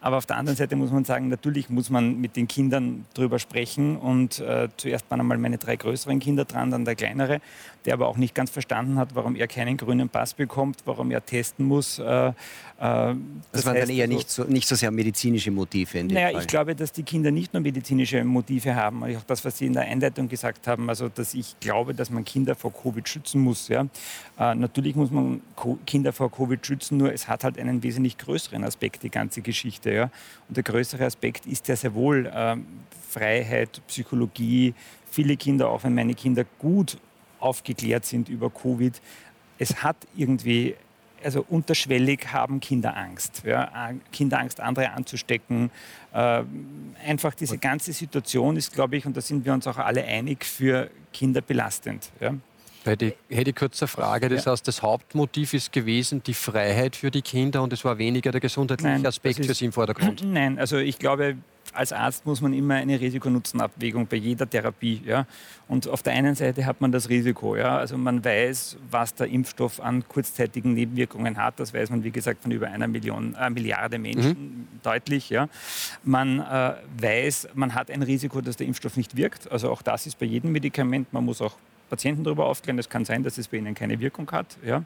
Aber 0.00 0.16
auf 0.16 0.26
der 0.26 0.36
anderen 0.36 0.56
Seite 0.56 0.76
muss 0.76 0.90
man 0.90 1.04
sagen, 1.04 1.28
natürlich 1.28 1.70
muss 1.70 1.90
man 1.90 2.20
mit 2.20 2.36
den 2.36 2.48
Kindern 2.48 3.06
darüber 3.14 3.38
sprechen 3.38 3.96
und 3.96 4.40
äh, 4.40 4.68
zuerst 4.76 5.10
waren 5.10 5.20
einmal 5.20 5.38
meine 5.38 5.58
drei 5.58 5.76
größeren 5.76 6.18
Kinder 6.20 6.44
dran, 6.44 6.70
dann 6.70 6.84
der 6.84 6.94
kleinere, 6.94 7.40
der 7.86 7.94
aber 7.94 8.08
auch 8.08 8.16
nicht 8.16 8.34
ganz 8.34 8.50
verstanden 8.50 8.98
hat, 8.98 9.14
warum 9.14 9.36
er 9.36 9.46
keinen 9.46 9.76
grünen 9.76 10.08
Pass 10.08 10.34
bekommt, 10.34 10.80
warum 10.84 11.10
er 11.10 11.24
testen 11.24 11.64
muss. 11.64 11.98
Äh, 11.98 12.28
äh 12.28 12.32
das, 12.78 13.16
das 13.52 13.66
waren 13.66 13.76
dann 13.76 13.88
eher 13.88 14.04
also, 14.04 14.16
nicht, 14.16 14.30
so, 14.30 14.44
nicht 14.44 14.68
so 14.68 14.74
sehr 14.74 14.90
medizinische 14.90 15.50
Motive 15.50 15.98
in 15.98 16.08
dem 16.08 16.14
naja, 16.14 16.30
Fall. 16.32 16.40
ich 16.40 16.46
glaube, 16.46 16.74
dass 16.74 16.92
die 16.92 17.04
Kinder 17.04 17.30
nicht 17.30 17.54
nur 17.54 17.62
medizinische 17.62 18.22
Motive 18.24 18.74
haben, 18.74 19.04
auch 19.04 19.22
das, 19.26 19.44
was 19.44 19.58
Sie 19.58 19.66
in 19.66 19.72
der 19.72 19.82
Einleitung 19.82 20.28
gesagt 20.28 20.66
haben, 20.66 20.88
also 20.88 21.08
dass 21.08 21.32
ich 21.34 21.58
glaube, 21.60 21.94
dass 21.94 22.10
man 22.10 22.24
Kinder 22.24 22.54
vor 22.54 22.72
Covid 22.72 23.08
schützen 23.08 23.40
muss. 23.40 23.68
Ja. 23.68 23.86
Äh, 24.38 24.54
natürlich 24.54 24.96
muss 24.96 25.10
man 25.10 25.40
Co 25.54 25.78
Kinder 25.86 26.12
vor 26.12 26.30
Covid 26.30 26.66
schützen, 26.66 26.98
nur 26.98 27.12
es 27.12 27.28
hat 27.28 27.44
halt 27.44 27.58
einen 27.58 27.82
wesentlich 27.82 28.18
größeren 28.18 28.64
Aspekt, 28.64 29.02
die 29.04 29.10
ganze 29.10 29.40
Geschichte. 29.42 29.92
Ja. 29.92 30.10
Und 30.48 30.56
der 30.56 30.64
größere 30.64 31.04
Aspekt 31.04 31.46
ist 31.46 31.68
ja 31.68 31.76
sehr 31.76 31.94
wohl 31.94 32.26
äh, 32.26 32.56
Freiheit, 33.08 33.80
Psychologie. 33.86 34.74
Viele 35.10 35.36
Kinder, 35.36 35.70
auch 35.70 35.84
wenn 35.84 35.94
meine 35.94 36.14
Kinder 36.14 36.44
gut 36.58 36.98
aufgeklärt 37.46 38.04
sind 38.04 38.28
über 38.28 38.50
Covid, 38.50 39.00
es 39.58 39.82
hat 39.82 39.96
irgendwie 40.14 40.74
also 41.24 41.44
unterschwellig 41.48 42.32
haben 42.32 42.60
Kinder 42.60 42.96
Angst. 42.96 43.42
Ja, 43.44 43.90
Kinder 44.12 44.38
Angst, 44.38 44.60
andere 44.60 44.90
anzustecken. 44.92 45.70
Äh, 46.12 46.42
einfach 47.04 47.34
diese 47.34 47.58
ganze 47.58 47.92
Situation 47.92 48.56
ist, 48.56 48.72
glaube 48.72 48.96
ich, 48.96 49.06
und 49.06 49.16
da 49.16 49.20
sind 49.20 49.44
wir 49.44 49.52
uns 49.52 49.66
auch 49.66 49.78
alle 49.78 50.04
einig, 50.04 50.44
für 50.44 50.90
Kinder 51.12 51.40
belastend. 51.40 52.10
Ja. 52.20 52.34
Hätte, 52.86 53.14
hätte 53.28 53.50
ich 53.50 53.56
kurz 53.56 53.82
eine 53.82 53.88
Frage. 53.88 54.28
Das 54.28 54.44
ja. 54.44 54.52
heißt, 54.52 54.66
das 54.66 54.82
Hauptmotiv 54.82 55.54
ist 55.54 55.72
gewesen 55.72 56.22
die 56.22 56.34
Freiheit 56.34 56.96
für 56.96 57.10
die 57.10 57.22
Kinder 57.22 57.62
und 57.62 57.72
es 57.72 57.84
war 57.84 57.98
weniger 57.98 58.30
der 58.30 58.40
gesundheitliche 58.40 58.92
Nein, 58.92 59.06
Aspekt 59.06 59.40
ist, 59.40 59.46
für 59.46 59.54
Sie 59.54 59.66
im 59.66 59.72
Vordergrund. 59.72 60.22
Nein, 60.26 60.58
also 60.58 60.78
ich 60.78 60.98
glaube, 60.98 61.36
als 61.72 61.92
Arzt 61.92 62.26
muss 62.26 62.40
man 62.40 62.52
immer 62.52 62.74
eine 62.74 63.00
Risikonutzenabwägung 63.00 64.06
bei 64.06 64.16
jeder 64.16 64.48
Therapie. 64.48 65.02
Ja? 65.04 65.26
Und 65.68 65.88
auf 65.88 66.02
der 66.02 66.14
einen 66.14 66.34
Seite 66.34 66.64
hat 66.64 66.80
man 66.80 66.92
das 66.92 67.08
Risiko. 67.08 67.56
Ja? 67.56 67.78
Also 67.78 67.96
man 67.98 68.24
weiß, 68.24 68.78
was 68.90 69.14
der 69.14 69.28
Impfstoff 69.28 69.80
an 69.80 70.06
kurzzeitigen 70.08 70.74
Nebenwirkungen 70.74 71.36
hat. 71.36 71.60
Das 71.60 71.74
weiß 71.74 71.90
man, 71.90 72.04
wie 72.04 72.10
gesagt, 72.10 72.42
von 72.42 72.52
über 72.52 72.68
einer 72.68 72.88
Million, 72.88 73.34
äh, 73.34 73.50
Milliarde 73.50 73.98
Menschen 73.98 74.30
mhm. 74.30 74.68
deutlich. 74.82 75.30
Ja? 75.30 75.48
Man 76.04 76.40
äh, 76.40 76.74
weiß, 77.00 77.48
man 77.54 77.74
hat 77.74 77.90
ein 77.90 78.02
Risiko, 78.02 78.40
dass 78.40 78.56
der 78.56 78.66
Impfstoff 78.66 78.96
nicht 78.96 79.16
wirkt. 79.16 79.50
Also 79.50 79.70
auch 79.70 79.82
das 79.82 80.06
ist 80.06 80.18
bei 80.18 80.26
jedem 80.26 80.52
Medikament. 80.52 81.12
Man 81.12 81.24
muss 81.24 81.40
auch 81.40 81.56
Patienten 81.88 82.24
darüber 82.24 82.46
aufklären. 82.46 82.78
Es 82.78 82.88
kann 82.88 83.04
sein, 83.04 83.22
dass 83.22 83.38
es 83.38 83.48
bei 83.48 83.58
ihnen 83.58 83.74
keine 83.74 84.00
Wirkung 84.00 84.30
hat. 84.32 84.56
Ja? 84.64 84.84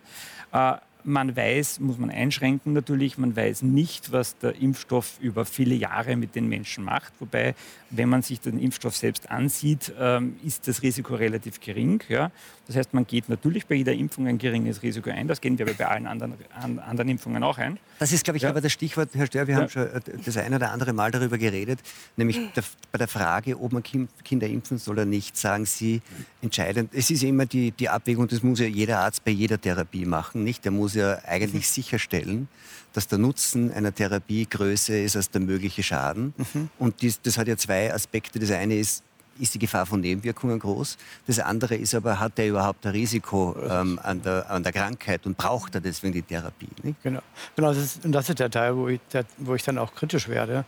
Man 1.04 1.36
weiß, 1.36 1.80
muss 1.80 1.98
man 1.98 2.10
einschränken 2.10 2.72
natürlich, 2.72 3.18
man 3.18 3.34
weiß 3.34 3.62
nicht, 3.62 4.12
was 4.12 4.36
der 4.38 4.60
Impfstoff 4.60 5.18
über 5.20 5.44
viele 5.44 5.74
Jahre 5.74 6.16
mit 6.16 6.34
den 6.34 6.48
Menschen 6.48 6.84
macht. 6.84 7.12
Wobei, 7.20 7.54
wenn 7.90 8.08
man 8.08 8.22
sich 8.22 8.40
den 8.40 8.58
Impfstoff 8.58 8.96
selbst 8.96 9.30
ansieht, 9.30 9.92
ähm, 9.98 10.36
ist 10.44 10.68
das 10.68 10.82
Risiko 10.82 11.14
relativ 11.14 11.60
gering. 11.60 12.02
Ja. 12.08 12.30
Das 12.70 12.76
heißt, 12.76 12.94
man 12.94 13.04
geht 13.04 13.28
natürlich 13.28 13.66
bei 13.66 13.74
jeder 13.74 13.92
Impfung 13.92 14.28
ein 14.28 14.38
geringes 14.38 14.82
Risiko 14.82 15.10
ein. 15.10 15.26
Das 15.26 15.40
gehen 15.40 15.58
wir 15.58 15.66
bei 15.66 15.86
allen 15.88 16.06
anderen, 16.06 16.34
an, 16.54 16.78
anderen 16.78 17.08
Impfungen 17.08 17.42
auch 17.42 17.58
ein. 17.58 17.80
Das 17.98 18.12
ist, 18.12 18.22
glaube 18.22 18.36
ich, 18.36 18.44
ja. 18.44 18.50
aber 18.50 18.60
das 18.60 18.70
Stichwort, 18.70 19.10
Herr 19.14 19.26
Stör, 19.26 19.48
wir 19.48 19.54
ja. 19.54 19.60
haben 19.62 19.68
schon 19.68 19.88
äh, 19.88 20.00
das 20.24 20.36
eine 20.36 20.54
oder 20.54 20.70
andere 20.70 20.92
Mal 20.92 21.10
darüber 21.10 21.36
geredet, 21.36 21.80
nämlich 22.16 22.38
der, 22.54 22.62
bei 22.92 22.98
der 22.98 23.08
Frage, 23.08 23.58
ob 23.60 23.72
man 23.72 23.82
Kinder 23.82 24.46
impfen 24.46 24.78
soll 24.78 24.94
oder 24.94 25.04
nicht, 25.04 25.36
sagen 25.36 25.66
Sie 25.66 26.00
entscheidend, 26.42 26.90
es 26.94 27.10
ist 27.10 27.24
immer 27.24 27.44
die, 27.44 27.72
die 27.72 27.88
Abwägung, 27.88 28.28
das 28.28 28.42
muss 28.42 28.60
ja 28.60 28.66
jeder 28.66 29.00
Arzt 29.00 29.24
bei 29.24 29.32
jeder 29.32 29.60
Therapie 29.60 30.06
machen, 30.06 30.44
nicht? 30.44 30.64
Der 30.64 30.70
muss 30.70 30.89
ja 30.94 31.18
eigentlich 31.26 31.64
mhm. 31.64 31.72
sicherstellen, 31.72 32.48
dass 32.92 33.08
der 33.08 33.18
Nutzen 33.18 33.72
einer 33.72 33.94
Therapie 33.94 34.46
größer 34.46 34.98
ist 34.98 35.16
als 35.16 35.30
der 35.30 35.40
mögliche 35.40 35.82
Schaden. 35.82 36.34
Mhm. 36.36 36.70
Und 36.78 37.02
dies, 37.02 37.20
das 37.20 37.38
hat 37.38 37.48
ja 37.48 37.56
zwei 37.56 37.92
Aspekte. 37.92 38.38
Das 38.38 38.50
eine 38.50 38.76
ist, 38.76 39.04
ist 39.38 39.54
die 39.54 39.58
Gefahr 39.58 39.86
von 39.86 40.00
Nebenwirkungen 40.00 40.58
groß. 40.58 40.98
Das 41.26 41.38
andere 41.38 41.76
ist 41.76 41.94
aber, 41.94 42.18
hat 42.18 42.38
er 42.38 42.48
überhaupt 42.48 42.84
ein 42.86 42.92
Risiko 42.92 43.56
ähm, 43.68 43.98
an, 44.02 44.22
der, 44.22 44.50
an 44.50 44.62
der 44.62 44.72
Krankheit 44.72 45.24
und 45.26 45.36
braucht 45.36 45.74
er 45.74 45.80
deswegen 45.80 46.12
die 46.12 46.22
Therapie? 46.22 46.68
Nicht? 46.82 47.02
Genau, 47.02 47.20
genau 47.56 47.68
das 47.68 47.78
ist, 47.78 48.04
und 48.04 48.12
das 48.12 48.28
ist 48.28 48.38
der 48.38 48.50
Teil, 48.50 48.76
wo 48.76 48.88
ich, 48.88 49.00
der, 49.12 49.24
wo 49.38 49.54
ich 49.54 49.62
dann 49.62 49.78
auch 49.78 49.94
kritisch 49.94 50.28
werde. 50.28 50.64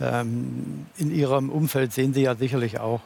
Ähm, 0.00 0.86
in 0.96 1.14
Ihrem 1.14 1.50
Umfeld 1.50 1.92
sehen 1.92 2.14
Sie 2.14 2.22
ja 2.22 2.34
sicherlich 2.34 2.78
auch, 2.78 3.00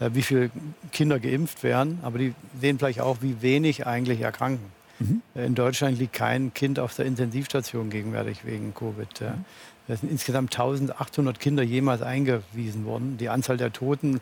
äh, 0.00 0.10
wie 0.12 0.22
viele 0.22 0.50
Kinder 0.92 1.20
geimpft 1.20 1.62
werden, 1.62 1.98
aber 2.02 2.18
die 2.18 2.34
sehen 2.60 2.78
vielleicht 2.78 3.00
auch, 3.00 3.18
wie 3.20 3.42
wenig 3.42 3.86
eigentlich 3.86 4.20
erkranken. 4.20 4.77
Mhm. 4.98 5.22
In 5.34 5.54
Deutschland 5.54 5.98
liegt 5.98 6.12
kein 6.12 6.52
Kind 6.54 6.78
auf 6.78 6.94
der 6.94 7.06
Intensivstation 7.06 7.90
gegenwärtig 7.90 8.44
wegen 8.44 8.74
Covid. 8.74 9.20
Mhm. 9.20 9.44
Es 9.88 10.00
sind 10.00 10.10
insgesamt 10.10 10.52
1800 10.54 11.40
Kinder 11.40 11.62
jemals 11.62 12.02
eingewiesen 12.02 12.84
worden. 12.84 13.16
Die 13.18 13.30
Anzahl 13.30 13.56
der 13.56 13.72
toten 13.72 14.20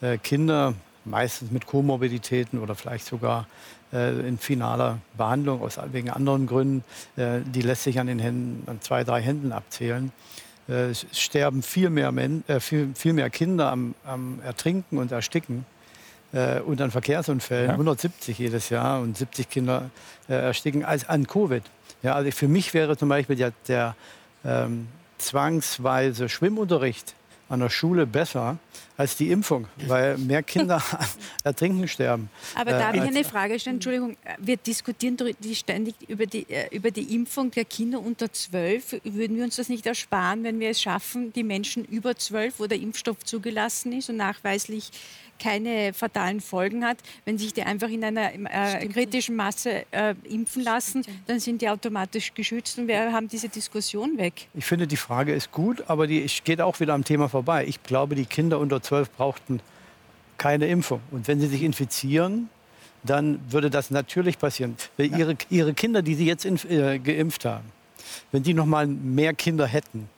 äh, 0.00 0.16
Kinder, 0.18 0.74
meistens 1.04 1.50
mit 1.50 1.66
Komorbiditäten 1.66 2.60
oder 2.60 2.76
vielleicht 2.76 3.06
sogar 3.06 3.46
äh, 3.92 4.20
in 4.20 4.38
finaler 4.38 4.98
Behandlung 5.16 5.60
aus 5.60 5.78
wegen 5.90 6.10
anderen 6.10 6.46
Gründen, 6.46 6.84
äh, 7.16 7.40
die 7.44 7.62
lässt 7.62 7.82
sich 7.82 7.98
an 7.98 8.06
den 8.06 8.20
Händen, 8.20 8.68
an 8.68 8.80
zwei, 8.80 9.02
drei 9.04 9.20
Händen 9.20 9.52
abzählen. 9.52 10.12
Es 10.70 11.06
sterben 11.12 11.62
viel 11.62 11.88
mehr, 11.88 12.12
Men 12.12 12.44
viel, 12.60 12.90
viel 12.94 13.14
mehr 13.14 13.30
Kinder 13.30 13.72
am, 13.72 13.94
am 14.04 14.38
Ertrinken 14.44 14.98
und 14.98 15.10
Ersticken 15.10 15.64
äh, 16.32 16.60
und 16.60 16.80
an 16.80 16.90
Verkehrsunfällen, 16.90 17.68
ja. 17.68 17.72
170 17.72 18.38
jedes 18.38 18.68
Jahr 18.68 19.00
und 19.00 19.16
70 19.16 19.48
Kinder 19.48 19.90
äh, 20.28 20.34
ersticken 20.34 20.84
als 20.84 21.08
an 21.08 21.26
Covid. 21.26 21.62
Ja, 22.02 22.14
also 22.14 22.30
für 22.30 22.48
mich 22.48 22.74
wäre 22.74 22.96
zum 22.96 23.08
Beispiel 23.08 23.36
der, 23.36 23.52
der 23.66 23.96
ähm, 24.44 24.88
zwangsweise 25.18 26.28
Schwimmunterricht 26.28 27.14
an 27.48 27.60
der 27.60 27.70
Schule 27.70 28.06
besser 28.06 28.58
als 28.96 29.16
die 29.16 29.30
Impfung, 29.30 29.68
weil 29.86 30.18
mehr 30.18 30.42
Kinder 30.42 30.82
ertrinken 31.44 31.88
sterben. 31.88 32.28
Aber 32.54 32.72
darf 32.72 32.94
äh, 32.94 32.98
ich 32.98 33.02
eine 33.02 33.24
Frage 33.24 33.58
stellen? 33.58 33.76
Entschuldigung, 33.76 34.16
wir 34.38 34.56
diskutieren 34.56 35.16
ständig 35.54 35.94
über 36.08 36.26
die, 36.26 36.48
äh, 36.50 36.74
über 36.74 36.90
die 36.90 37.14
Impfung 37.14 37.50
der 37.50 37.64
Kinder 37.64 38.00
unter 38.00 38.32
zwölf. 38.32 38.96
Würden 39.04 39.36
wir 39.36 39.44
uns 39.44 39.56
das 39.56 39.68
nicht 39.68 39.86
ersparen, 39.86 40.44
wenn 40.44 40.60
wir 40.60 40.70
es 40.70 40.82
schaffen, 40.82 41.32
die 41.32 41.44
Menschen 41.44 41.84
über 41.84 42.16
zwölf, 42.16 42.58
wo 42.58 42.66
der 42.66 42.78
Impfstoff 42.78 43.24
zugelassen 43.24 43.92
ist 43.92 44.10
und 44.10 44.16
nachweislich 44.16 44.90
keine 45.38 45.92
fatalen 45.92 46.40
Folgen 46.40 46.84
hat. 46.84 46.98
Wenn 47.24 47.38
sich 47.38 47.54
die 47.54 47.62
einfach 47.62 47.88
in 47.88 48.04
einer 48.04 48.32
äh, 48.34 48.86
kritischen 48.88 49.36
Masse 49.36 49.84
äh, 49.90 50.14
impfen 50.24 50.62
lassen, 50.62 51.04
dann 51.26 51.40
sind 51.40 51.62
die 51.62 51.68
automatisch 51.68 52.34
geschützt 52.34 52.78
und 52.78 52.88
wir 52.88 53.12
haben 53.12 53.28
diese 53.28 53.48
Diskussion 53.48 54.18
weg. 54.18 54.48
Ich 54.54 54.64
finde, 54.64 54.86
die 54.86 54.96
Frage 54.96 55.32
ist 55.32 55.52
gut, 55.52 55.84
aber 55.88 56.06
die 56.06 56.26
geht 56.44 56.60
auch 56.60 56.80
wieder 56.80 56.94
am 56.94 57.04
Thema 57.04 57.28
vorbei. 57.28 57.64
Ich 57.66 57.82
glaube, 57.82 58.14
die 58.14 58.26
Kinder 58.26 58.58
unter 58.58 58.82
zwölf 58.82 59.10
brauchten 59.10 59.60
keine 60.38 60.68
Impfung. 60.68 61.00
Und 61.10 61.28
wenn 61.28 61.40
sie 61.40 61.48
sich 61.48 61.62
infizieren, 61.62 62.48
dann 63.02 63.40
würde 63.50 63.70
das 63.70 63.90
natürlich 63.90 64.38
passieren. 64.38 64.76
Ihre, 64.96 65.36
ihre 65.50 65.74
Kinder, 65.74 66.02
die 66.02 66.14
sie 66.14 66.26
jetzt 66.26 66.44
in, 66.44 66.58
äh, 66.68 66.98
geimpft 66.98 67.44
haben, 67.44 67.66
wenn 68.32 68.42
die 68.42 68.54
noch 68.54 68.66
mal 68.66 68.86
mehr 68.86 69.34
Kinder 69.34 69.66
hätten, 69.66 70.08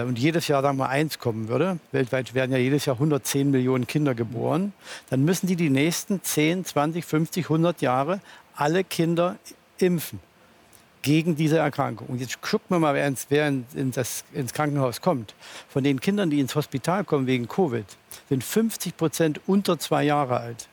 und 0.00 0.18
jedes 0.18 0.48
Jahr 0.48 0.62
sagen 0.62 0.78
wir 0.78 0.88
eins 0.88 1.18
kommen 1.18 1.48
würde, 1.48 1.78
weltweit 1.92 2.34
werden 2.34 2.52
ja 2.52 2.58
jedes 2.58 2.86
Jahr 2.86 2.96
110 2.96 3.50
Millionen 3.50 3.86
Kinder 3.86 4.14
geboren, 4.14 4.72
dann 5.10 5.24
müssen 5.24 5.46
die 5.46 5.56
die 5.56 5.70
nächsten 5.70 6.22
10, 6.22 6.64
20, 6.64 7.04
50, 7.04 7.44
100 7.44 7.82
Jahre 7.82 8.20
alle 8.54 8.84
Kinder 8.84 9.36
impfen 9.78 10.20
gegen 11.02 11.36
diese 11.36 11.58
Erkrankung. 11.58 12.06
Und 12.06 12.20
jetzt 12.20 12.40
gucken 12.40 12.68
wir 12.68 12.78
mal, 12.78 12.94
wer, 12.94 13.06
ins, 13.06 13.26
wer 13.28 13.48
in, 13.48 13.66
in 13.74 13.90
das, 13.90 14.24
ins 14.32 14.54
Krankenhaus 14.54 15.00
kommt. 15.00 15.34
Von 15.68 15.84
den 15.84 16.00
Kindern, 16.00 16.30
die 16.30 16.40
ins 16.40 16.54
Hospital 16.54 17.04
kommen 17.04 17.26
wegen 17.26 17.48
Covid, 17.48 17.84
sind 18.28 18.42
50 18.42 18.96
Prozent 18.96 19.40
unter 19.46 19.78
zwei 19.78 20.04
Jahre 20.04 20.38
alt. 20.38 20.68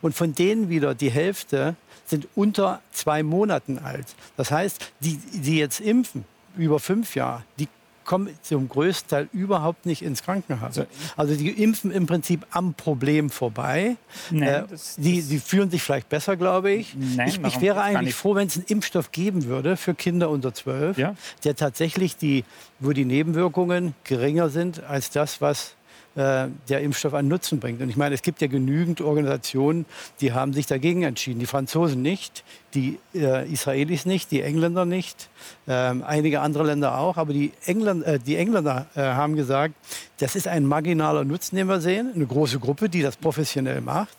Und 0.00 0.14
von 0.14 0.34
denen 0.34 0.68
wieder 0.68 0.94
die 0.94 1.10
Hälfte 1.10 1.76
sind 2.06 2.26
unter 2.34 2.80
zwei 2.90 3.22
Monaten 3.22 3.78
alt. 3.78 4.06
Das 4.36 4.50
heißt, 4.50 4.92
die, 5.00 5.16
die 5.16 5.58
jetzt 5.58 5.80
impfen, 5.80 6.24
über 6.56 6.78
fünf 6.78 7.14
Jahre, 7.14 7.44
die 7.58 7.68
kommen 8.04 8.30
zum 8.42 8.68
größten 8.68 9.08
Teil 9.08 9.28
überhaupt 9.32 9.86
nicht 9.86 10.02
ins 10.02 10.22
Krankenhaus. 10.22 10.80
Also, 11.16 11.34
die 11.34 11.50
impfen 11.50 11.90
im 11.90 12.06
Prinzip 12.06 12.46
am 12.50 12.74
Problem 12.74 13.30
vorbei. 13.30 13.96
Nein, 14.30 14.48
äh, 14.48 14.64
das, 14.68 14.96
die, 14.96 15.22
die 15.22 15.38
fühlen 15.38 15.70
sich 15.70 15.82
vielleicht 15.82 16.08
besser, 16.08 16.36
glaube 16.36 16.70
ich. 16.70 16.94
Nein, 16.96 17.28
ich, 17.28 17.42
ich 17.42 17.60
wäre 17.60 17.82
eigentlich 17.82 18.14
froh, 18.14 18.34
wenn 18.34 18.48
es 18.48 18.56
einen 18.56 18.66
Impfstoff 18.66 19.12
geben 19.12 19.44
würde 19.44 19.76
für 19.76 19.94
Kinder 19.94 20.30
unter 20.30 20.54
12, 20.54 20.98
ja? 20.98 21.14
der 21.44 21.56
tatsächlich 21.56 22.16
die, 22.16 22.44
wo 22.80 22.92
die 22.92 23.04
Nebenwirkungen 23.04 23.94
geringer 24.04 24.48
sind 24.48 24.82
als 24.84 25.10
das, 25.10 25.40
was 25.40 25.74
äh, 26.16 26.48
der 26.68 26.80
Impfstoff 26.80 27.14
einen 27.14 27.28
Nutzen 27.28 27.60
bringt. 27.60 27.80
Und 27.82 27.88
ich 27.88 27.96
meine, 27.96 28.14
es 28.14 28.22
gibt 28.22 28.40
ja 28.40 28.46
genügend 28.46 29.00
Organisationen, 29.00 29.84
die 30.20 30.32
haben 30.32 30.52
sich 30.52 30.66
dagegen 30.66 31.02
entschieden. 31.02 31.40
Die 31.40 31.46
Franzosen 31.46 32.02
nicht, 32.02 32.44
die 32.74 32.98
äh, 33.14 33.50
Israelis 33.50 34.06
nicht, 34.06 34.30
die 34.30 34.42
Engländer 34.42 34.84
nicht, 34.84 35.28
ähm, 35.66 36.04
einige 36.06 36.40
andere 36.40 36.64
Länder 36.64 36.98
auch. 36.98 37.16
Aber 37.16 37.32
die, 37.32 37.52
Engländer, 37.66 38.06
äh, 38.06 38.18
die 38.18 38.36
Engländer 38.36 38.86
äh, 38.94 39.00
haben 39.00 39.36
gesagt, 39.36 39.74
das 40.18 40.36
ist 40.36 40.46
ein 40.46 40.66
marginaler 40.66 41.24
Nutzen, 41.24 41.56
den 41.56 41.66
wir 41.66 41.80
sehen, 41.80 42.12
eine 42.14 42.26
große 42.26 42.60
Gruppe, 42.60 42.88
die 42.88 43.02
das 43.02 43.16
professionell 43.16 43.80
macht. 43.80 44.16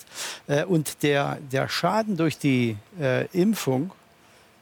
Äh, 0.47 0.65
und 0.65 1.01
der, 1.03 1.37
der 1.51 1.69
Schaden 1.69 2.17
durch 2.17 2.37
die 2.37 2.77
äh, 2.99 3.25
Impfung 3.27 3.91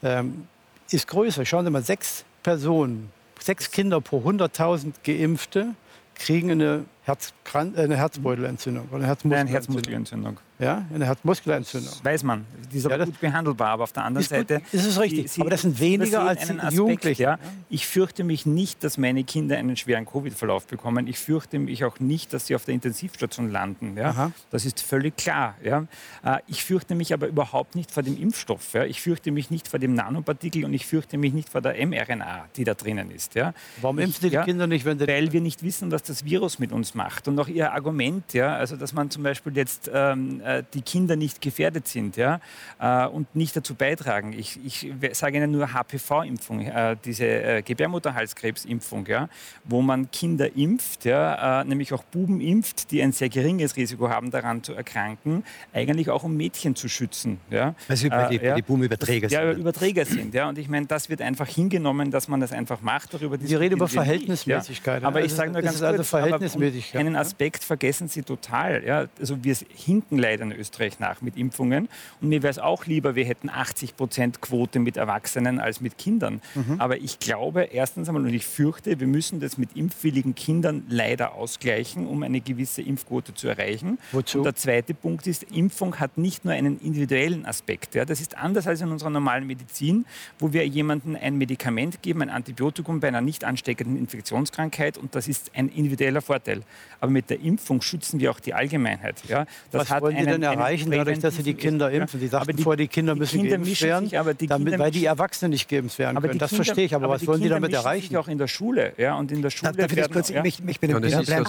ähm, 0.02 0.46
ist 0.90 1.08
größer. 1.08 1.44
Schauen 1.44 1.64
Sie 1.64 1.70
mal, 1.70 1.82
sechs 1.82 2.24
Personen, 2.42 3.10
sechs 3.40 3.70
Kinder 3.70 4.00
pro 4.00 4.20
100.000 4.20 4.92
Geimpfte 5.02 5.74
kriegen 6.14 6.50
eine, 6.50 6.84
Herzkran 7.04 7.74
äh, 7.76 7.82
eine 7.82 7.96
Herzbeutelentzündung 7.96 8.88
oder 8.90 9.06
Herzmuskelentzündung. 9.06 9.52
Herzmuskelentzündung. 9.52 10.38
Ja, 10.58 10.84
eine 10.94 11.06
Herzmuskelentzündung. 11.06 11.90
Das 11.90 12.04
weiß 12.04 12.22
man. 12.22 12.46
Die 12.72 12.78
ist 12.78 12.86
aber 12.86 12.98
ja, 12.98 13.04
gut 13.04 13.18
behandelbar. 13.18 13.70
Aber 13.70 13.84
auf 13.84 13.92
der 13.92 14.04
anderen 14.04 14.26
Seite. 14.26 14.60
Gut, 14.60 14.74
ist 14.74 14.86
es 14.86 15.00
richtig. 15.00 15.32
Sie, 15.32 15.40
aber 15.40 15.50
das 15.50 15.62
sind 15.62 15.80
weniger 15.80 16.22
als 16.22 16.48
einen 16.48 16.60
Aspekt, 16.60 17.18
Ja. 17.18 17.38
Ich 17.70 17.88
fürchte 17.88 18.22
mich 18.22 18.46
nicht, 18.46 18.84
dass 18.84 18.96
meine 18.96 19.24
Kinder 19.24 19.56
einen 19.56 19.76
schweren 19.76 20.06
Covid-Verlauf 20.06 20.66
bekommen. 20.68 21.08
Ich 21.08 21.18
fürchte 21.18 21.58
mich 21.58 21.84
auch 21.84 21.98
nicht, 21.98 22.32
dass 22.32 22.46
sie 22.46 22.54
auf 22.54 22.64
der 22.64 22.74
Intensivstation 22.74 23.50
landen. 23.50 23.96
Ja. 23.96 24.30
Das 24.50 24.64
ist 24.64 24.80
völlig 24.80 25.16
klar. 25.16 25.56
Ja. 25.62 25.86
Äh, 26.24 26.38
ich 26.46 26.62
fürchte 26.62 26.94
mich 26.94 27.12
aber 27.12 27.26
überhaupt 27.26 27.74
nicht 27.74 27.90
vor 27.90 28.04
dem 28.04 28.16
Impfstoff. 28.16 28.74
Ja. 28.74 28.84
Ich 28.84 29.00
fürchte 29.00 29.32
mich 29.32 29.50
nicht 29.50 29.66
vor 29.66 29.80
dem 29.80 29.94
Nanopartikel 29.94 30.64
und 30.64 30.72
ich 30.72 30.86
fürchte 30.86 31.18
mich 31.18 31.32
nicht 31.32 31.48
vor 31.48 31.62
der 31.62 31.84
mRNA, 31.84 32.46
die 32.56 32.62
da 32.62 32.74
drinnen 32.74 33.10
ist. 33.10 33.34
Ja. 33.34 33.54
Warum 33.80 33.98
impfen 33.98 34.30
die 34.30 34.34
ja, 34.34 34.44
Kinder 34.44 34.68
nicht, 34.68 34.84
wenn 34.84 35.00
sie. 35.00 35.08
Weil 35.08 35.32
wir 35.32 35.40
nicht 35.40 35.64
wissen, 35.64 35.90
was 35.90 36.04
das 36.04 36.24
Virus 36.24 36.60
mit 36.60 36.70
uns 36.70 36.94
macht. 36.94 37.26
Und 37.26 37.40
auch 37.40 37.48
Ihr 37.48 37.72
Argument, 37.72 38.32
ja, 38.34 38.54
also 38.54 38.76
dass 38.76 38.92
man 38.92 39.10
zum 39.10 39.24
Beispiel 39.24 39.56
jetzt 39.56 39.90
ähm, 39.92 40.42
äh, 40.44 40.62
die 40.74 40.82
Kinder 40.82 41.16
nicht 41.16 41.40
gefährdet 41.40 41.88
sind 41.88 42.16
ja, 42.16 42.40
äh, 42.80 43.06
und 43.06 43.34
nicht 43.34 43.56
dazu 43.56 43.74
beitragen. 43.74 44.32
Ich, 44.32 44.58
ich 44.64 44.92
sage 45.12 45.36
Ihnen 45.36 45.50
nur 45.50 45.72
HPV-Impfung, 45.72 46.60
äh, 46.60 46.96
diese 47.04 47.26
äh, 47.26 47.62
Gebärmutterhalskrebsimpfung, 47.62 49.06
ja, 49.06 49.28
wo 49.64 49.82
man 49.82 50.10
Kinder 50.10 50.54
impft, 50.56 51.04
ja, 51.04 51.60
äh, 51.60 51.64
nämlich 51.64 51.92
auch 51.92 52.04
Buben 52.04 52.40
impft, 52.40 52.90
die 52.90 53.02
ein 53.02 53.12
sehr 53.12 53.28
geringes 53.28 53.76
Risiko 53.76 54.08
haben, 54.08 54.30
daran 54.30 54.62
zu 54.62 54.74
erkranken, 54.74 55.44
eigentlich 55.72 56.10
auch 56.10 56.24
um 56.24 56.36
Mädchen 56.36 56.76
zu 56.76 56.88
schützen. 56.88 57.40
Ja. 57.50 57.74
Also 57.88 58.10
weil 58.10 58.28
die, 58.28 58.44
ja, 58.44 58.54
die 58.54 58.62
Buben 58.62 58.82
Überträger 58.82 59.28
sind. 59.28 59.38
Ja, 59.38 59.52
Überträger 59.52 60.04
sind. 60.04 60.34
Ja. 60.34 60.48
Und 60.48 60.58
ich 60.58 60.68
meine, 60.68 60.86
das 60.86 61.08
wird 61.08 61.20
einfach 61.20 61.48
hingenommen, 61.48 62.10
dass 62.10 62.28
man 62.28 62.40
das 62.40 62.52
einfach 62.52 62.80
macht. 62.80 63.14
Darüber 63.14 63.38
Sie 63.40 63.54
reden 63.54 63.76
über 63.76 63.88
Verhältnismäßigkeit. 63.88 65.02
Ja. 65.02 65.08
Aber 65.08 65.24
ich 65.24 65.32
sage 65.32 65.50
nur 65.50 65.62
ganz 65.62 65.80
also 65.82 65.96
kurz, 65.96 66.14
also 66.14 66.98
einen 66.98 67.16
Aspekt 67.16 67.64
vergessen 67.64 68.08
Sie 68.08 68.22
total. 68.22 68.84
Ja. 68.84 69.06
Also 69.18 69.42
wir 69.42 69.56
hinken 69.74 70.18
leider 70.18 70.33
in 70.40 70.52
Österreich 70.52 70.98
nach 70.98 71.22
mit 71.22 71.36
Impfungen. 71.36 71.88
Und 72.20 72.28
mir 72.28 72.42
wäre 72.42 72.50
es 72.50 72.58
auch 72.58 72.86
lieber, 72.86 73.14
wir 73.14 73.24
hätten 73.24 73.48
80 73.48 73.96
Prozent 73.96 74.40
Quote 74.40 74.78
mit 74.78 74.96
Erwachsenen 74.96 75.60
als 75.60 75.80
mit 75.80 75.98
Kindern. 75.98 76.40
Mhm. 76.54 76.80
Aber 76.80 76.98
ich 76.98 77.18
glaube, 77.18 77.62
erstens 77.62 78.08
einmal, 78.08 78.24
und 78.24 78.34
ich 78.34 78.46
fürchte, 78.46 79.00
wir 79.00 79.06
müssen 79.06 79.40
das 79.40 79.58
mit 79.58 79.76
impfwilligen 79.76 80.34
Kindern 80.34 80.84
leider 80.88 81.34
ausgleichen, 81.34 82.06
um 82.06 82.22
eine 82.22 82.40
gewisse 82.40 82.82
Impfquote 82.82 83.34
zu 83.34 83.48
erreichen. 83.48 83.98
Wozu? 84.12 84.38
Und 84.38 84.44
der 84.44 84.54
zweite 84.54 84.94
Punkt 84.94 85.26
ist, 85.26 85.44
Impfung 85.44 85.98
hat 86.00 86.18
nicht 86.18 86.44
nur 86.44 86.54
einen 86.54 86.78
individuellen 86.80 87.46
Aspekt. 87.46 87.94
Ja. 87.94 88.04
Das 88.04 88.20
ist 88.20 88.36
anders 88.36 88.66
als 88.66 88.80
in 88.80 88.90
unserer 88.90 89.10
normalen 89.10 89.46
Medizin, 89.46 90.06
wo 90.38 90.52
wir 90.52 90.66
jemandem 90.66 91.16
ein 91.20 91.36
Medikament 91.36 92.02
geben, 92.02 92.22
ein 92.22 92.30
Antibiotikum 92.30 93.00
bei 93.00 93.08
einer 93.08 93.20
nicht 93.20 93.44
ansteckenden 93.44 93.98
Infektionskrankheit 93.98 94.98
und 94.98 95.14
das 95.14 95.28
ist 95.28 95.50
ein 95.54 95.68
individueller 95.68 96.22
Vorteil. 96.22 96.62
Aber 97.00 97.10
mit 97.10 97.30
der 97.30 97.40
Impfung 97.40 97.80
schützen 97.82 98.20
wir 98.20 98.30
auch 98.30 98.40
die 98.40 98.54
Allgemeinheit. 98.54 99.22
Ja. 99.28 99.46
Das 99.70 99.90
Was 99.90 100.02
wollen 100.02 100.16
Sie 100.24 100.30
denn 100.30 100.42
erreichen 100.42 100.90
dadurch, 100.90 101.18
dass 101.18 101.36
Sie 101.36 101.42
die 101.42 101.54
Kinder 101.54 101.90
impfen? 101.90 102.20
Sie 102.20 102.28
sagten 102.28 102.56
die, 102.56 102.62
vorher, 102.62 102.76
die 102.76 102.88
Kinder 102.88 103.14
müssen 103.14 103.40
Kinder 103.40 103.58
geimpft 103.58 103.82
werden, 103.82 104.08
sich, 104.08 104.48
damit, 104.48 104.78
weil 104.78 104.90
die 104.90 105.04
Erwachsenen 105.04 105.50
nicht 105.50 105.68
geimpft 105.68 105.98
werden 105.98 106.20
können. 106.20 106.38
Das 106.38 106.50
Kinder, 106.50 106.64
verstehe 106.64 106.84
ich, 106.86 106.94
aber, 106.94 107.06
aber 107.06 107.14
was 107.14 107.26
wollen 107.26 107.42
Sie 107.42 107.48
damit 107.48 107.72
erreichen? 107.72 108.08
Sich 108.08 108.16
auch 108.16 108.28
in 108.28 108.38
der 108.38 108.48
Schule. 108.48 108.92
Ja, 108.96 109.16
und 109.16 109.32
in 109.32 109.42
der 109.42 109.50
Schule 109.50 109.72
Darf 109.72 109.92
ich 109.92 110.10
kurz, 110.10 110.30
mich, 110.30 110.62
mich 110.62 110.78
ja, 110.82 110.98
bleiben? 110.98 111.46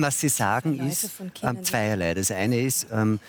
Was 0.00 0.20
Sie 0.20 0.28
sagen 0.28 0.80
ist 0.86 1.10
ähm, 1.42 1.62
zweierlei. 1.64 2.14
Das 2.14 2.30
eine 2.30 2.60
ist, 2.60 2.86
ähm, 2.92 3.20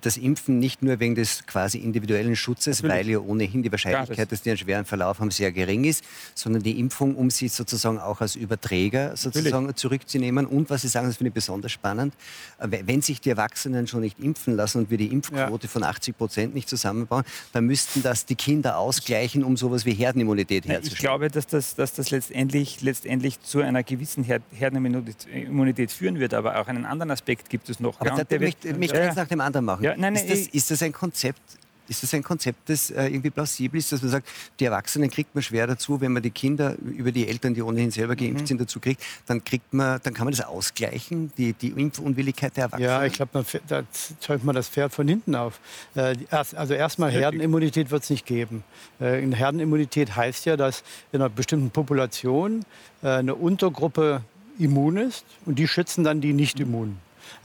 das 0.00 0.16
Impfen 0.16 0.58
nicht 0.58 0.82
nur 0.82 1.00
wegen 1.00 1.14
des 1.14 1.46
quasi 1.46 1.78
individuellen 1.78 2.36
Schutzes, 2.36 2.82
Natürlich. 2.82 3.06
weil 3.06 3.12
ja 3.12 3.18
ohnehin 3.18 3.62
die 3.62 3.72
Wahrscheinlichkeit, 3.72 4.30
dass 4.30 4.42
die 4.42 4.50
einen 4.50 4.58
schweren 4.58 4.84
Verlauf 4.84 5.18
haben, 5.18 5.30
sehr 5.30 5.50
gering 5.50 5.84
ist, 5.84 6.04
sondern 6.34 6.62
die 6.62 6.78
Impfung, 6.78 7.16
um 7.16 7.30
sie 7.30 7.48
sozusagen 7.48 7.98
auch 7.98 8.20
als 8.20 8.36
Überträger 8.36 9.16
sozusagen 9.16 9.66
Natürlich. 9.66 9.76
zurückzunehmen. 9.76 10.46
Und 10.46 10.70
was 10.70 10.82
Sie 10.82 10.88
sagen, 10.88 11.08
das 11.08 11.16
finde 11.16 11.28
ich 11.28 11.34
besonders 11.34 11.72
spannend, 11.72 12.14
äh, 12.58 12.68
wenn 12.84 13.02
sich 13.02 13.20
die 13.20 13.30
Erwachsenen 13.30 13.86
schon 13.86 14.00
nicht 14.00 14.20
impfen 14.20 14.54
lassen 14.54 14.78
und 14.78 14.90
wir 14.90 14.98
die 14.98 15.08
Impfquote 15.08 15.66
ja. 15.66 15.70
von 15.70 15.82
80 15.82 16.16
Prozent 16.16 16.54
nicht 16.54 16.68
zusammenbauen, 16.68 17.24
dann 17.52 17.64
müssten 17.66 18.02
das 18.02 18.26
die 18.26 18.36
Kinder 18.36 18.78
ausgleichen, 18.78 19.42
um 19.42 19.56
sowas 19.56 19.84
wie 19.84 19.94
Herdenimmunität 19.94 20.66
herzustellen. 20.66 20.94
Ich 20.94 21.00
glaube, 21.00 21.28
dass 21.30 21.46
das, 21.46 21.74
dass 21.74 21.94
das 21.94 22.10
letztendlich, 22.10 22.80
letztendlich 22.82 23.40
zu 23.40 23.60
einer 23.60 23.82
gewissen 23.82 24.24
Herdenimmunität 24.24 25.90
führen 25.90 26.20
wird, 26.20 26.34
aber 26.34 26.60
auch 26.60 26.68
einen 26.68 26.84
anderen 26.84 27.10
Aspekt 27.10 27.50
gibt 27.50 27.68
es 27.68 27.80
noch. 27.80 28.00
Aber 28.00 28.16
ja, 28.16 28.24
da, 28.24 28.38
mich, 28.38 28.56
mich 28.76 28.92
ja. 28.92 29.12
nach 29.14 29.28
dem 29.28 29.40
anderen 29.40 29.63
machen. 29.64 29.82
Ja, 29.84 29.96
nein, 29.96 30.14
nein, 30.14 30.24
ist, 30.24 30.30
das, 30.30 30.54
ist 30.54 30.70
das 30.70 30.82
ein 30.82 30.92
Konzept, 30.92 31.40
ist 31.88 32.02
das 32.02 32.14
ein 32.14 32.22
Konzept, 32.22 32.68
das 32.68 32.90
äh, 32.90 33.06
irgendwie 33.06 33.30
plausibel 33.30 33.78
ist, 33.78 33.92
dass 33.92 34.02
man 34.02 34.10
sagt, 34.10 34.28
die 34.58 34.64
Erwachsenen 34.64 35.10
kriegt 35.10 35.34
man 35.34 35.42
schwer 35.42 35.66
dazu, 35.66 36.00
wenn 36.00 36.12
man 36.12 36.22
die 36.22 36.30
Kinder 36.30 36.76
über 36.78 37.12
die 37.12 37.28
Eltern, 37.28 37.54
die 37.54 37.62
ohnehin 37.62 37.90
selber 37.90 38.16
geimpft 38.16 38.42
mhm. 38.42 38.46
sind, 38.46 38.60
dazu 38.60 38.80
kriegt, 38.80 39.02
dann 39.26 39.44
kriegt 39.44 39.72
man, 39.74 40.00
dann 40.02 40.14
kann 40.14 40.24
man 40.24 40.32
das 40.32 40.44
ausgleichen, 40.46 41.32
die, 41.36 41.52
die 41.52 41.68
Impfunwilligkeit 41.68 42.56
der 42.56 42.64
Erwachsenen. 42.64 42.90
Ja, 42.90 43.04
ich 43.04 43.12
glaube, 43.12 43.44
da 43.68 43.82
zäumt 44.20 44.44
man 44.44 44.54
das 44.54 44.68
Pferd 44.68 44.92
von 44.92 45.06
hinten 45.06 45.34
auf. 45.34 45.60
Äh, 45.94 46.16
also 46.30 46.74
erstmal 46.74 47.10
Herdenimmunität 47.10 47.90
wird 47.90 48.02
es 48.02 48.10
nicht 48.10 48.26
geben. 48.26 48.64
Äh, 49.00 49.20
Herdenimmunität 49.20 50.16
heißt 50.16 50.46
ja, 50.46 50.56
dass 50.56 50.82
in 51.12 51.20
einer 51.20 51.28
bestimmten 51.28 51.70
Population 51.70 52.64
eine 53.02 53.34
Untergruppe 53.34 54.22
immun 54.58 54.96
ist 54.96 55.26
und 55.44 55.58
die 55.58 55.68
schützen 55.68 56.04
dann 56.04 56.22
die 56.22 56.32
nicht 56.32 56.58
immunen. 56.58 56.98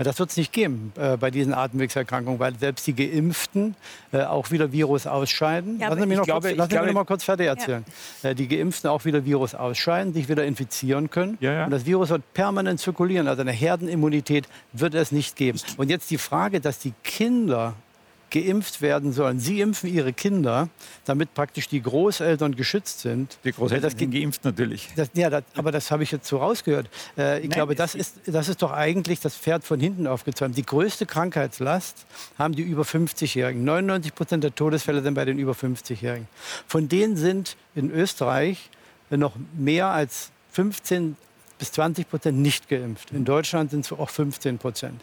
Das 0.03 0.17
wird 0.17 0.29
es 0.29 0.37
nicht 0.37 0.53
geben 0.53 0.93
äh, 0.97 1.17
bei 1.17 1.29
diesen 1.29 1.53
Atemwegserkrankungen, 1.53 2.39
weil 2.39 2.57
selbst 2.57 2.87
die 2.87 2.95
Geimpften 2.95 3.75
äh, 4.13 4.21
auch 4.21 4.49
wieder 4.49 4.71
Virus 4.71 5.05
ausscheiden. 5.05 5.79
Ja, 5.79 5.89
lassen 5.89 6.01
Sie 6.01 6.07
mich 6.07 6.17
noch, 6.17 6.25
glaube, 6.25 6.47
kurz, 6.47 6.57
lassen 6.57 6.69
glaube, 6.69 6.85
mich 6.85 6.93
noch 6.93 7.01
mal 7.01 7.05
kurz 7.05 7.23
fertig 7.25 7.47
erzählen. 7.47 7.83
Ja. 8.23 8.29
Äh, 8.29 8.35
die 8.35 8.47
Geimpften 8.47 8.89
auch 8.89 9.03
wieder 9.03 9.25
Virus 9.25 9.55
ausscheiden, 9.55 10.13
sich 10.13 10.29
wieder 10.29 10.45
infizieren 10.45 11.09
können. 11.09 11.37
Ja, 11.41 11.65
Und 11.65 11.71
das 11.71 11.85
Virus 11.85 12.09
wird 12.09 12.33
permanent 12.33 12.79
zirkulieren. 12.79 13.27
Also 13.27 13.41
eine 13.41 13.51
Herdenimmunität 13.51 14.47
wird 14.71 14.93
es 14.93 15.11
nicht 15.11 15.35
geben. 15.35 15.59
Und 15.75 15.89
jetzt 15.89 16.09
die 16.11 16.17
Frage, 16.17 16.61
dass 16.61 16.79
die 16.79 16.93
Kinder 17.03 17.73
geimpft 18.29 18.81
werden 18.81 19.11
sollen. 19.11 19.39
Sie 19.39 19.61
impfen 19.61 19.93
Ihre 19.93 20.13
Kinder, 20.13 20.69
damit 21.05 21.33
praktisch 21.33 21.67
die 21.67 21.81
Großeltern 21.81 22.55
geschützt 22.55 23.01
sind. 23.01 23.37
Die 23.43 23.51
Großeltern 23.51 23.91
sind 23.97 24.11
geimpft 24.11 24.43
natürlich. 24.45 24.89
Das, 24.95 25.09
ja, 25.13 25.29
das, 25.29 25.43
aber 25.55 25.71
das 25.71 25.91
habe 25.91 26.03
ich 26.03 26.11
jetzt 26.11 26.27
so 26.27 26.37
rausgehört. 26.37 26.89
Äh, 27.17 27.39
ich 27.39 27.49
Nein, 27.49 27.51
glaube, 27.51 27.75
das 27.75 27.95
ist, 27.95 28.15
das 28.25 28.49
ist 28.49 28.61
doch 28.61 28.71
eigentlich 28.71 29.19
das 29.19 29.35
Pferd 29.35 29.63
von 29.63 29.79
hinten 29.79 30.07
aufgezäumt. 30.07 30.57
Die 30.57 30.65
größte 30.65 31.05
Krankheitslast 31.05 32.05
haben 32.37 32.55
die 32.55 32.63
über 32.63 32.83
50-Jährigen. 32.83 33.63
99 33.63 34.15
Prozent 34.15 34.43
der 34.43 34.53
Todesfälle 34.53 35.01
sind 35.01 35.13
bei 35.13 35.25
den 35.25 35.39
über 35.39 35.53
50-Jährigen. 35.53 36.27
Von 36.67 36.87
denen 36.89 37.17
sind 37.17 37.57
in 37.75 37.91
Österreich 37.91 38.69
noch 39.09 39.33
mehr 39.57 39.87
als 39.87 40.31
15 40.51 41.15
bis 41.57 41.71
20 41.73 42.09
Prozent 42.09 42.37
nicht 42.39 42.69
geimpft. 42.69 43.11
In 43.11 43.25
Deutschland 43.25 43.71
sind 43.71 43.85
es 43.85 43.91
auch 43.91 44.09
15 44.09 44.57
Prozent. 44.57 45.01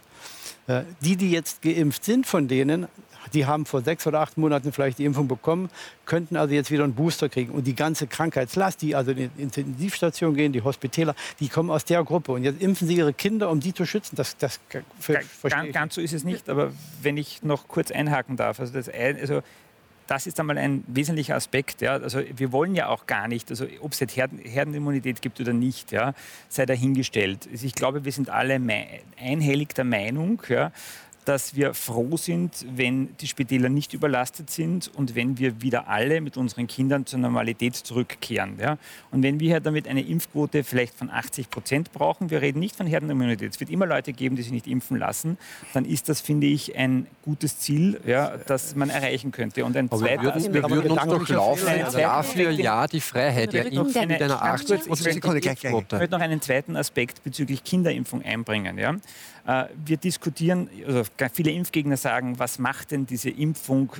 Äh, 0.66 0.82
die, 1.00 1.16
die 1.16 1.30
jetzt 1.30 1.62
geimpft 1.62 2.04
sind 2.04 2.26
von 2.26 2.48
denen, 2.48 2.88
die 3.32 3.46
haben 3.46 3.66
vor 3.66 3.82
sechs 3.82 4.06
oder 4.06 4.20
acht 4.20 4.38
Monaten 4.38 4.72
vielleicht 4.72 4.98
die 4.98 5.04
Impfung 5.04 5.28
bekommen, 5.28 5.70
könnten 6.04 6.36
also 6.36 6.54
jetzt 6.54 6.70
wieder 6.70 6.84
einen 6.84 6.94
Booster 6.94 7.28
kriegen. 7.28 7.52
Und 7.52 7.66
die 7.66 7.74
ganze 7.74 8.06
Krankheitslast, 8.06 8.82
die 8.82 8.94
also 8.94 9.10
in 9.10 9.30
die 9.36 9.42
Intensivstation 9.42 10.34
gehen, 10.34 10.52
die 10.52 10.62
Hospitäler, 10.62 11.14
die 11.40 11.48
kommen 11.48 11.70
aus 11.70 11.84
der 11.84 12.04
Gruppe. 12.04 12.32
Und 12.32 12.44
jetzt 12.44 12.60
impfen 12.60 12.88
sie 12.88 12.96
ihre 12.96 13.12
Kinder, 13.12 13.50
um 13.50 13.60
die 13.60 13.74
zu 13.74 13.86
schützen. 13.86 14.16
Das, 14.16 14.36
das 14.36 14.60
für, 14.98 15.20
ganz, 15.42 15.72
ganz 15.72 15.94
so 15.94 16.00
ist 16.00 16.12
es 16.12 16.24
nicht. 16.24 16.48
Aber 16.48 16.72
wenn 17.02 17.16
ich 17.16 17.42
noch 17.42 17.68
kurz 17.68 17.90
einhaken 17.90 18.36
darf, 18.36 18.60
also 18.60 18.72
das, 18.72 18.88
also 18.88 19.42
das 20.06 20.26
ist 20.26 20.38
einmal 20.38 20.58
ein 20.58 20.84
wesentlicher 20.86 21.34
Aspekt. 21.34 21.82
Ja. 21.82 21.94
Also 21.94 22.20
wir 22.34 22.52
wollen 22.52 22.74
ja 22.74 22.88
auch 22.88 23.06
gar 23.06 23.28
nicht, 23.28 23.50
also 23.50 23.66
ob 23.80 23.92
es 23.92 24.00
jetzt 24.00 24.16
Herden, 24.16 24.38
Herdenimmunität 24.38 25.20
gibt 25.20 25.40
oder 25.40 25.52
nicht, 25.52 25.92
ja, 25.92 26.14
sei 26.48 26.66
dahingestellt. 26.66 27.48
Also 27.50 27.66
ich 27.66 27.74
glaube, 27.74 28.04
wir 28.04 28.12
sind 28.12 28.30
alle 28.30 28.60
einhellig 29.20 29.74
der 29.74 29.84
Meinung, 29.84 30.42
ja, 30.48 30.72
dass 31.26 31.56
wir 31.56 31.74
froh 31.74 32.16
sind, 32.16 32.64
wenn 32.76 33.16
die 33.16 33.26
Spitäler 33.26 33.68
nicht 33.68 33.92
überlastet 33.92 34.48
sind 34.48 34.90
und 34.94 35.16
wenn 35.16 35.38
wir 35.38 35.60
wieder 35.60 35.88
alle 35.88 36.20
mit 36.20 36.36
unseren 36.36 36.68
Kindern 36.68 37.04
zur 37.04 37.18
Normalität 37.18 37.74
zurückkehren. 37.74 38.58
Ja? 38.60 38.78
Und 39.10 39.24
wenn 39.24 39.40
wir 39.40 39.58
damit 39.58 39.88
eine 39.88 40.02
Impfquote 40.02 40.62
vielleicht 40.62 40.94
von 40.94 41.10
80 41.10 41.50
Prozent 41.50 41.92
brauchen, 41.92 42.30
wir 42.30 42.42
reden 42.42 42.60
nicht 42.60 42.76
von 42.76 42.86
Herdenimmunität, 42.86 43.52
es 43.52 43.60
wird 43.60 43.70
immer 43.70 43.86
Leute 43.86 44.12
geben, 44.12 44.36
die 44.36 44.42
sich 44.42 44.52
nicht 44.52 44.68
impfen 44.68 44.98
lassen, 44.98 45.36
dann 45.74 45.84
ist 45.84 46.08
das, 46.08 46.20
finde 46.20 46.46
ich, 46.46 46.76
ein 46.76 47.08
gutes 47.22 47.58
Ziel, 47.58 48.00
ja, 48.06 48.36
das 48.36 48.76
man 48.76 48.88
erreichen 48.88 49.32
könnte. 49.32 49.64
Und 49.64 49.76
ein 49.76 49.90
zweiter 49.90 50.22
wir 50.22 50.34
würden, 50.34 50.54
wir 50.54 50.70
würden 50.70 50.92
uns 50.92 51.02
doch 51.02 51.28
laufen, 51.28 51.98
Jahr 51.98 52.22
für 52.22 52.50
Jahr 52.50 52.86
die 52.86 53.00
Freiheit 53.00 53.52
der 53.52 53.66
Impfung 53.72 54.06
mit 54.06 54.22
einer 54.22 54.40
80 54.40 54.82
Ich 54.86 56.00
möchte 56.00 56.10
noch 56.10 56.20
einen 56.20 56.40
zweiten 56.40 56.76
Aspekt 56.76 57.24
bezüglich 57.24 57.64
Kinderimpfung 57.64 58.22
einbringen. 58.22 58.78
Ja? 58.78 58.94
Äh, 59.46 59.66
wir 59.84 59.96
diskutieren, 59.96 60.68
also 60.86 61.04
viele 61.32 61.50
Impfgegner 61.52 61.96
sagen, 61.96 62.38
was 62.38 62.58
macht 62.58 62.90
denn 62.90 63.06
diese 63.06 63.30
Impfung 63.30 63.92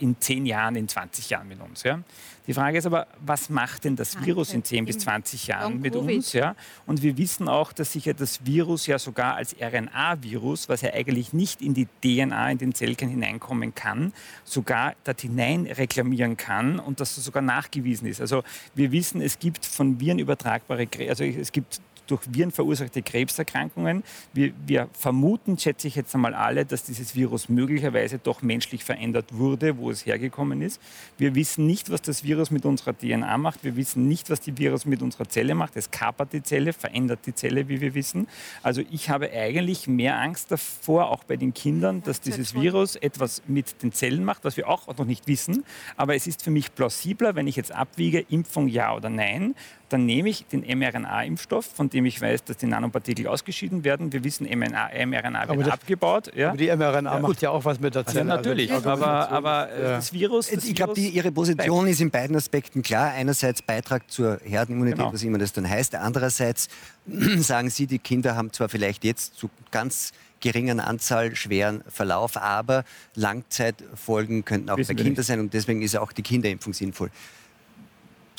in 0.00 0.20
10 0.20 0.46
Jahren, 0.46 0.76
in 0.76 0.88
20 0.88 1.30
Jahren 1.30 1.48
mit 1.48 1.60
uns. 1.60 1.82
Ja? 1.82 2.00
Die 2.46 2.54
Frage 2.54 2.78
ist 2.78 2.86
aber, 2.86 3.06
was 3.20 3.50
macht 3.50 3.84
denn 3.84 3.96
das 3.96 4.24
Virus 4.24 4.54
in 4.54 4.64
10 4.64 4.84
bis 4.84 4.98
20 4.98 5.48
Jahren 5.48 5.80
mit 5.80 5.96
uns? 5.96 6.32
Ja? 6.32 6.54
Und 6.86 7.02
wir 7.02 7.16
wissen 7.18 7.48
auch, 7.48 7.72
dass 7.72 7.92
sich 7.92 8.06
ja 8.06 8.12
das 8.12 8.44
Virus 8.46 8.86
ja 8.86 8.98
sogar 8.98 9.34
als 9.34 9.56
RNA-Virus, 9.60 10.68
was 10.68 10.82
ja 10.82 10.92
eigentlich 10.92 11.32
nicht 11.32 11.60
in 11.60 11.74
die 11.74 11.88
DNA, 12.02 12.52
in 12.52 12.58
den 12.58 12.74
Zellkern 12.74 13.08
hineinkommen 13.08 13.74
kann, 13.74 14.12
sogar 14.44 14.94
dort 15.04 15.20
hinein 15.20 15.66
reklamieren 15.66 16.36
kann 16.36 16.78
und 16.78 17.00
dass 17.00 17.16
das 17.16 17.24
sogar 17.24 17.42
nachgewiesen 17.42 18.06
ist. 18.06 18.20
Also 18.20 18.44
wir 18.74 18.92
wissen, 18.92 19.20
es 19.20 19.38
gibt 19.38 19.66
von 19.66 20.00
Viren 20.00 20.18
übertragbare, 20.18 20.88
also 21.08 21.24
es 21.24 21.52
gibt 21.52 21.80
durch 22.10 22.22
Viren 22.30 22.50
verursachte 22.50 23.02
Krebserkrankungen. 23.02 24.02
Wir, 24.32 24.52
wir, 24.66 24.88
vermuten, 24.92 25.58
schätze 25.58 25.88
ich 25.88 25.94
jetzt 25.94 26.14
einmal 26.14 26.34
alle, 26.34 26.64
dass 26.64 26.84
dieses 26.84 27.14
Virus 27.14 27.48
möglicherweise 27.48 28.18
doch 28.18 28.42
menschlich 28.42 28.84
verändert 28.84 29.36
wurde, 29.36 29.78
wo 29.78 29.90
es 29.90 30.06
hergekommen 30.06 30.62
ist. 30.62 30.80
Wir 31.16 31.34
wissen 31.34 31.66
nicht, 31.66 31.90
was 31.90 32.02
das 32.02 32.24
Virus 32.24 32.50
mit 32.50 32.64
unserer 32.64 32.96
DNA 32.96 33.38
macht. 33.38 33.62
Wir 33.64 33.76
wissen 33.76 34.08
nicht, 34.08 34.30
was 34.30 34.40
die 34.40 34.56
Virus 34.58 34.86
mit 34.86 35.02
unserer 35.02 35.28
Zelle 35.28 35.54
macht. 35.54 35.76
Es 35.76 35.90
kapert 35.90 36.32
die 36.32 36.42
Zelle, 36.42 36.72
verändert 36.72 37.20
die 37.26 37.34
Zelle, 37.34 37.68
wie 37.68 37.80
wir 37.80 37.94
wissen. 37.94 38.26
Also 38.62 38.82
ich 38.90 39.10
habe 39.10 39.30
eigentlich 39.30 39.86
mehr 39.86 40.18
Angst 40.20 40.50
davor, 40.50 41.10
auch 41.10 41.24
bei 41.24 41.36
den 41.36 41.54
Kindern, 41.54 42.02
dass 42.02 42.20
dieses 42.20 42.54
Virus 42.54 42.96
etwas 42.96 43.42
mit 43.46 43.82
den 43.82 43.92
Zellen 43.92 44.24
macht, 44.24 44.44
was 44.44 44.56
wir 44.56 44.68
auch 44.68 44.86
noch 44.96 45.04
nicht 45.04 45.26
wissen. 45.26 45.64
Aber 45.96 46.14
es 46.14 46.26
ist 46.26 46.42
für 46.42 46.50
mich 46.50 46.74
plausibler, 46.74 47.34
wenn 47.34 47.46
ich 47.46 47.56
jetzt 47.56 47.72
abwiege, 47.72 48.24
Impfung 48.28 48.68
ja 48.68 48.94
oder 48.94 49.10
nein, 49.10 49.54
dann 49.88 50.06
nehme 50.06 50.28
ich 50.28 50.46
den 50.46 50.60
mRNA-Impfstoff, 50.60 51.64
von 51.64 51.88
dem 51.88 52.04
ich 52.04 52.20
weiß, 52.20 52.44
dass 52.44 52.58
die 52.58 52.66
Nanopartikel 52.66 53.26
ausgeschieden 53.26 53.84
werden. 53.84 54.12
Wir 54.12 54.22
wissen, 54.24 54.46
mRNA, 54.46 54.90
mRNA 55.06 55.48
wird 55.48 55.66
das, 55.66 55.72
abgebaut. 55.72 56.30
Ja. 56.34 56.48
Aber 56.48 56.56
die 56.58 56.66
mRNA 56.66 57.14
ja. 57.14 57.18
macht 57.20 57.42
ja 57.42 57.50
auch 57.50 57.64
was 57.64 57.80
mit 57.80 57.94
der 57.94 58.06
Zelle. 58.06 58.32
Also 58.32 58.36
natürlich, 58.36 58.72
also, 58.72 58.90
aber, 58.90 59.30
aber 59.30 59.70
äh, 59.70 59.82
ja. 59.82 59.90
das 59.96 60.12
Virus... 60.12 60.50
Das 60.50 60.64
ich 60.64 60.74
glaube, 60.74 60.98
Ihre 61.00 61.32
Position 61.32 61.86
ist 61.86 62.00
in 62.00 62.10
beiden 62.10 62.36
Aspekten 62.36 62.82
klar. 62.82 63.12
Einerseits 63.12 63.62
Beitrag 63.62 64.10
zur 64.10 64.40
Herdenimmunität, 64.44 64.98
genau. 64.98 65.12
was 65.12 65.22
immer 65.22 65.38
das 65.38 65.52
dann 65.52 65.68
heißt. 65.68 65.94
Andererseits 65.94 66.68
sagen 67.38 67.70
Sie, 67.70 67.86
die 67.86 67.98
Kinder 67.98 68.36
haben 68.36 68.52
zwar 68.52 68.68
vielleicht 68.68 69.04
jetzt 69.04 69.36
zu 69.36 69.48
ganz 69.70 70.12
geringen 70.40 70.80
Anzahl 70.80 71.34
schweren 71.34 71.82
Verlauf, 71.88 72.36
aber 72.36 72.84
Langzeitfolgen 73.14 74.44
könnten 74.44 74.70
auch 74.70 74.76
Wissen 74.76 74.96
bei 74.96 75.02
Kindern 75.02 75.24
sein 75.24 75.40
und 75.40 75.54
deswegen 75.54 75.82
ist 75.82 75.96
auch 75.96 76.12
die 76.12 76.22
Kinderimpfung 76.22 76.72
sinnvoll. 76.72 77.10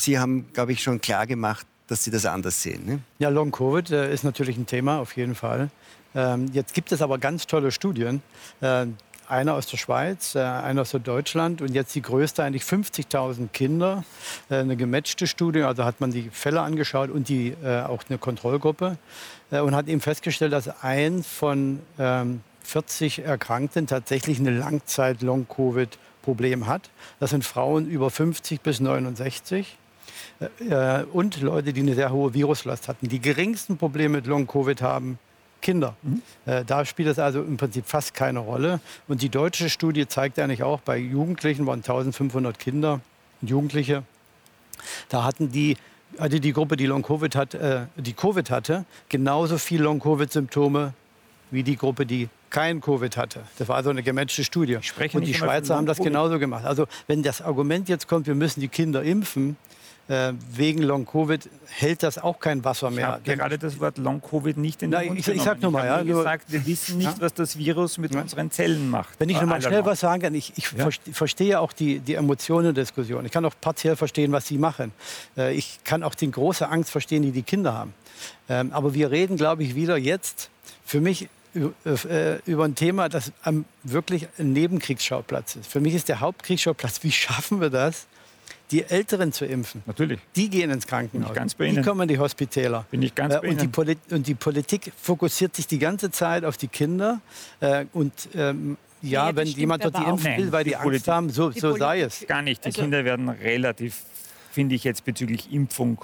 Sie 0.02 0.20
haben, 0.20 0.48
glaube 0.54 0.72
ich, 0.72 0.82
schon 0.82 1.02
klar 1.02 1.28
gemacht, 1.28 1.66
dass 1.88 2.04
Sie 2.04 2.12
das 2.12 2.26
anders 2.26 2.62
sehen. 2.62 2.86
Ne? 2.86 3.00
Ja, 3.20 3.30
Long 3.30 3.52
Covid 3.52 3.92
äh, 3.92 4.14
ist 4.14 4.24
natürlich 4.24 4.58
ein 4.58 4.66
Thema, 4.66 5.00
auf 5.00 5.18
jeden 5.18 5.36
Fall. 5.36 5.70
Ähm, 6.16 6.50
jetzt 6.54 6.74
gibt 6.74 6.92
es 6.92 7.02
aber 7.02 7.18
ganz 7.18 7.48
tolle 7.48 7.72
Studien. 7.72 8.22
Äh, 8.62 8.88
einer 9.28 9.54
aus 9.54 9.68
der 9.68 9.78
Schweiz, 9.78 10.36
äh, 10.36 10.40
einer 10.40 10.82
aus 10.82 10.92
Deutschland 10.92 11.62
und 11.62 11.74
jetzt 11.74 11.96
die 11.96 12.02
größte, 12.02 12.44
eigentlich 12.44 12.64
50.000 12.64 13.48
Kinder. 13.50 14.04
Äh, 14.50 14.56
eine 14.56 14.76
gematchte 14.76 15.28
Studie, 15.28 15.62
also 15.62 15.86
hat 15.86 16.02
man 16.02 16.10
die 16.12 16.30
Fälle 16.32 16.62
angeschaut 16.62 17.12
und 17.12 17.30
die, 17.30 17.56
äh, 17.64 17.84
auch 17.84 18.04
eine 18.10 18.18
Kontrollgruppe 18.18 18.98
äh, 19.52 19.60
und 19.60 19.76
hat 19.76 19.88
eben 19.88 20.02
festgestellt, 20.02 20.52
dass 20.54 20.84
ein 20.84 21.22
von 21.24 21.80
40 22.64 23.20
ähm, 23.20 23.26
Erkrankten 23.26 23.86
tatsächlich 23.88 24.40
eine 24.40 24.52
Langzeit-Long-Covid-Problem 24.52 26.68
hat. 26.68 26.90
Das 27.20 27.30
sind 27.30 27.46
Frauen 27.46 27.88
über 27.88 28.10
50 28.10 28.62
bis 28.62 28.80
69 28.80 29.78
äh, 30.40 31.04
und 31.12 31.42
Leute, 31.42 31.74
die 31.74 31.82
eine 31.82 31.96
sehr 31.96 32.12
hohe 32.12 32.34
Viruslast 32.34 32.88
hatten. 32.88 33.08
Die 33.10 33.20
geringsten 33.20 33.78
Probleme 33.78 34.18
mit 34.18 34.28
Long-Covid 34.28 34.82
haben 34.82 35.20
Kinder. 35.62 35.96
Mhm. 36.02 36.22
Äh, 36.46 36.64
da 36.66 36.86
spielt 36.86 37.10
es 37.10 37.20
also 37.20 37.42
im 37.42 37.58
Prinzip 37.58 37.86
fast 37.86 38.14
keine 38.14 38.40
Rolle. 38.40 38.80
Und 39.08 39.22
die 39.22 39.30
deutsche 39.30 39.70
Studie 39.70 40.08
zeigt 40.08 40.40
eigentlich 40.40 40.64
auch, 40.64 40.80
bei 40.82 40.98
Jugendlichen 40.98 41.66
waren 41.68 41.80
1500 41.80 42.58
Kinder 42.58 43.02
und 43.42 43.50
Jugendliche. 43.50 44.04
Da 45.10 45.24
hatten 45.24 45.52
die 45.52 45.76
hatte 46.18 46.40
die 46.40 46.54
Gruppe, 46.54 46.76
die 46.76 46.88
Long 46.88 47.04
Covid 47.04 47.36
hat, 47.36 47.54
äh, 47.54 47.82
die 47.96 48.14
Covid 48.14 48.50
hatte, 48.50 48.86
genauso 49.10 49.58
viel 49.58 49.82
Long 49.82 50.00
Covid 50.00 50.32
Symptome 50.32 50.94
wie 51.52 51.64
die 51.64 51.76
Gruppe, 51.76 52.06
die 52.06 52.30
kein 52.50 52.82
Covid 52.82 53.16
hatte. 53.16 53.42
Das 53.58 53.68
war 53.68 53.76
also 53.76 53.92
eine 53.92 54.02
gematchte 54.02 54.44
Studie. 54.44 54.80
Und 55.14 55.26
die 55.26 55.34
Schweizer 55.34 55.76
haben 55.76 55.86
das 55.86 56.00
genauso 56.00 56.40
gemacht. 56.40 56.66
Also 56.66 56.88
wenn 57.08 57.22
das 57.22 57.42
Argument 57.42 57.90
jetzt 57.90 58.08
kommt, 58.08 58.28
wir 58.28 58.36
müssen 58.36 58.60
die 58.60 58.68
Kinder 58.68 59.04
impfen, 59.04 59.56
äh, 60.10 60.34
wegen 60.52 60.82
Long-Covid 60.82 61.50
hält 61.68 62.04
das 62.04 62.18
auch 62.18 62.40
kein 62.40 62.64
Wasser 62.66 62.90
mehr. 62.90 63.22
Ich 63.24 63.32
gerade 63.32 63.60
das 63.60 63.80
Wort 63.80 63.98
Long-Covid 63.98 64.58
nicht 64.58 64.82
in 64.82 64.92
den 64.92 65.08
Mund 65.08 65.20
ich, 65.20 65.28
ich 65.28 65.42
sag 65.42 65.62
nur 65.62 65.72
mal, 65.72 65.86
ja, 65.86 66.04
nur, 66.04 66.18
gesagt, 66.18 66.52
wir 66.52 66.66
wissen 66.66 66.98
nicht, 66.98 67.18
ja? 67.18 67.22
was 67.22 67.34
das 67.36 67.58
Virus 67.58 67.98
mit 68.00 68.14
ja? 68.14 68.22
unseren 68.22 68.50
Zellen 68.50 68.90
macht. 68.90 69.20
Wenn 69.20 69.30
ich 69.30 69.40
noch 69.40 69.48
mal 69.48 69.62
schnell 69.62 69.86
was 69.86 70.00
sagen 70.00 70.22
kann, 70.22 70.34
ich, 70.34 70.54
ich 70.58 70.72
ja? 70.72 70.90
verstehe 71.12 71.60
auch 71.60 71.72
die, 71.72 72.00
die 72.00 72.16
Emotionen 72.16 72.74
der 72.74 72.84
Diskussion. 72.84 73.26
Ich 73.26 73.32
kann 73.32 73.46
auch 73.46 73.54
partiell 73.62 73.96
verstehen, 73.96 74.32
was 74.32 74.48
Sie 74.48 74.58
machen. 74.58 74.92
Äh, 75.38 75.54
ich 75.54 75.80
kann 75.84 76.02
auch 76.04 76.16
die 76.16 76.32
große 76.32 76.68
Angst 76.68 76.90
verstehen, 76.90 77.22
die 77.22 77.32
die 77.32 77.44
Kinder 77.44 77.74
haben. 77.74 77.94
Ähm, 78.50 78.74
aber 78.74 78.96
wir 78.96 79.12
reden, 79.12 79.38
glaube 79.38 79.64
ich, 79.64 79.76
wieder 79.76 79.96
jetzt 79.96 80.50
für 80.84 81.02
mich 81.02 81.30
äh, 81.86 82.40
über 82.46 82.66
ein 82.66 82.76
Thema, 82.76 83.10
das 83.10 83.32
wirklich 83.84 84.28
ein 84.38 84.54
Nebenkriegsschauplatz 84.54 85.56
ist. 85.56 85.72
Für 85.72 85.80
mich 85.80 85.94
ist 85.94 86.10
der 86.10 86.20
Hauptkriegsschauplatz, 86.20 87.04
wie 87.04 87.12
schaffen 87.12 87.62
wir 87.62 87.70
das, 87.70 88.08
die 88.72 88.84
Älteren 88.84 89.32
zu 89.32 89.46
impfen. 89.46 89.84
Natürlich. 89.86 90.20
Die 90.36 90.50
gehen 90.50 90.70
ins 90.70 90.86
Krankenhaus. 90.86 91.34
ganz 91.34 91.56
bei 91.56 91.66
Ihnen. 91.66 91.78
Die 91.78 91.82
kommen 91.82 92.02
in 92.02 92.08
die 92.08 92.20
Hospitäler. 92.20 92.86
Bin 92.92 93.02
ich 93.02 93.16
ganz 93.16 93.34
äh, 93.34 93.40
bei 93.40 93.50
und, 93.50 93.62
Ihnen. 93.62 93.72
Die 93.72 94.16
und 94.16 94.28
die 94.28 94.36
Politik 94.36 94.92
fokussiert 94.96 95.56
sich 95.56 95.68
die 95.68 95.80
ganze 95.80 96.12
Zeit 96.12 96.46
auf 96.46 96.58
die 96.58 96.68
Kinder. 96.68 97.22
Äh, 97.60 97.86
und 97.94 98.14
ähm, 98.36 98.78
ja, 99.02 99.32
nee, 99.32 99.38
wenn 99.38 99.48
jemand 99.48 99.84
dort 99.84 99.98
die 99.98 100.04
impfen 100.04 100.38
will, 100.38 100.52
weil 100.52 100.64
die, 100.64 100.72
die 100.72 100.76
Angst 100.76 100.86
Politik, 100.86 101.08
haben, 101.08 101.30
so, 101.30 101.52
so 101.52 101.76
sei 101.76 102.02
es. 102.02 102.26
Gar 102.28 102.42
nicht. 102.42 102.64
Die 102.64 102.68
also, 102.68 102.82
Kinder 102.82 103.06
werden 103.06 103.30
relativ, 103.30 104.04
finde 104.52 104.76
ich 104.76 104.84
jetzt 104.84 105.06
bezüglich 105.06 105.52
Impfung 105.52 106.00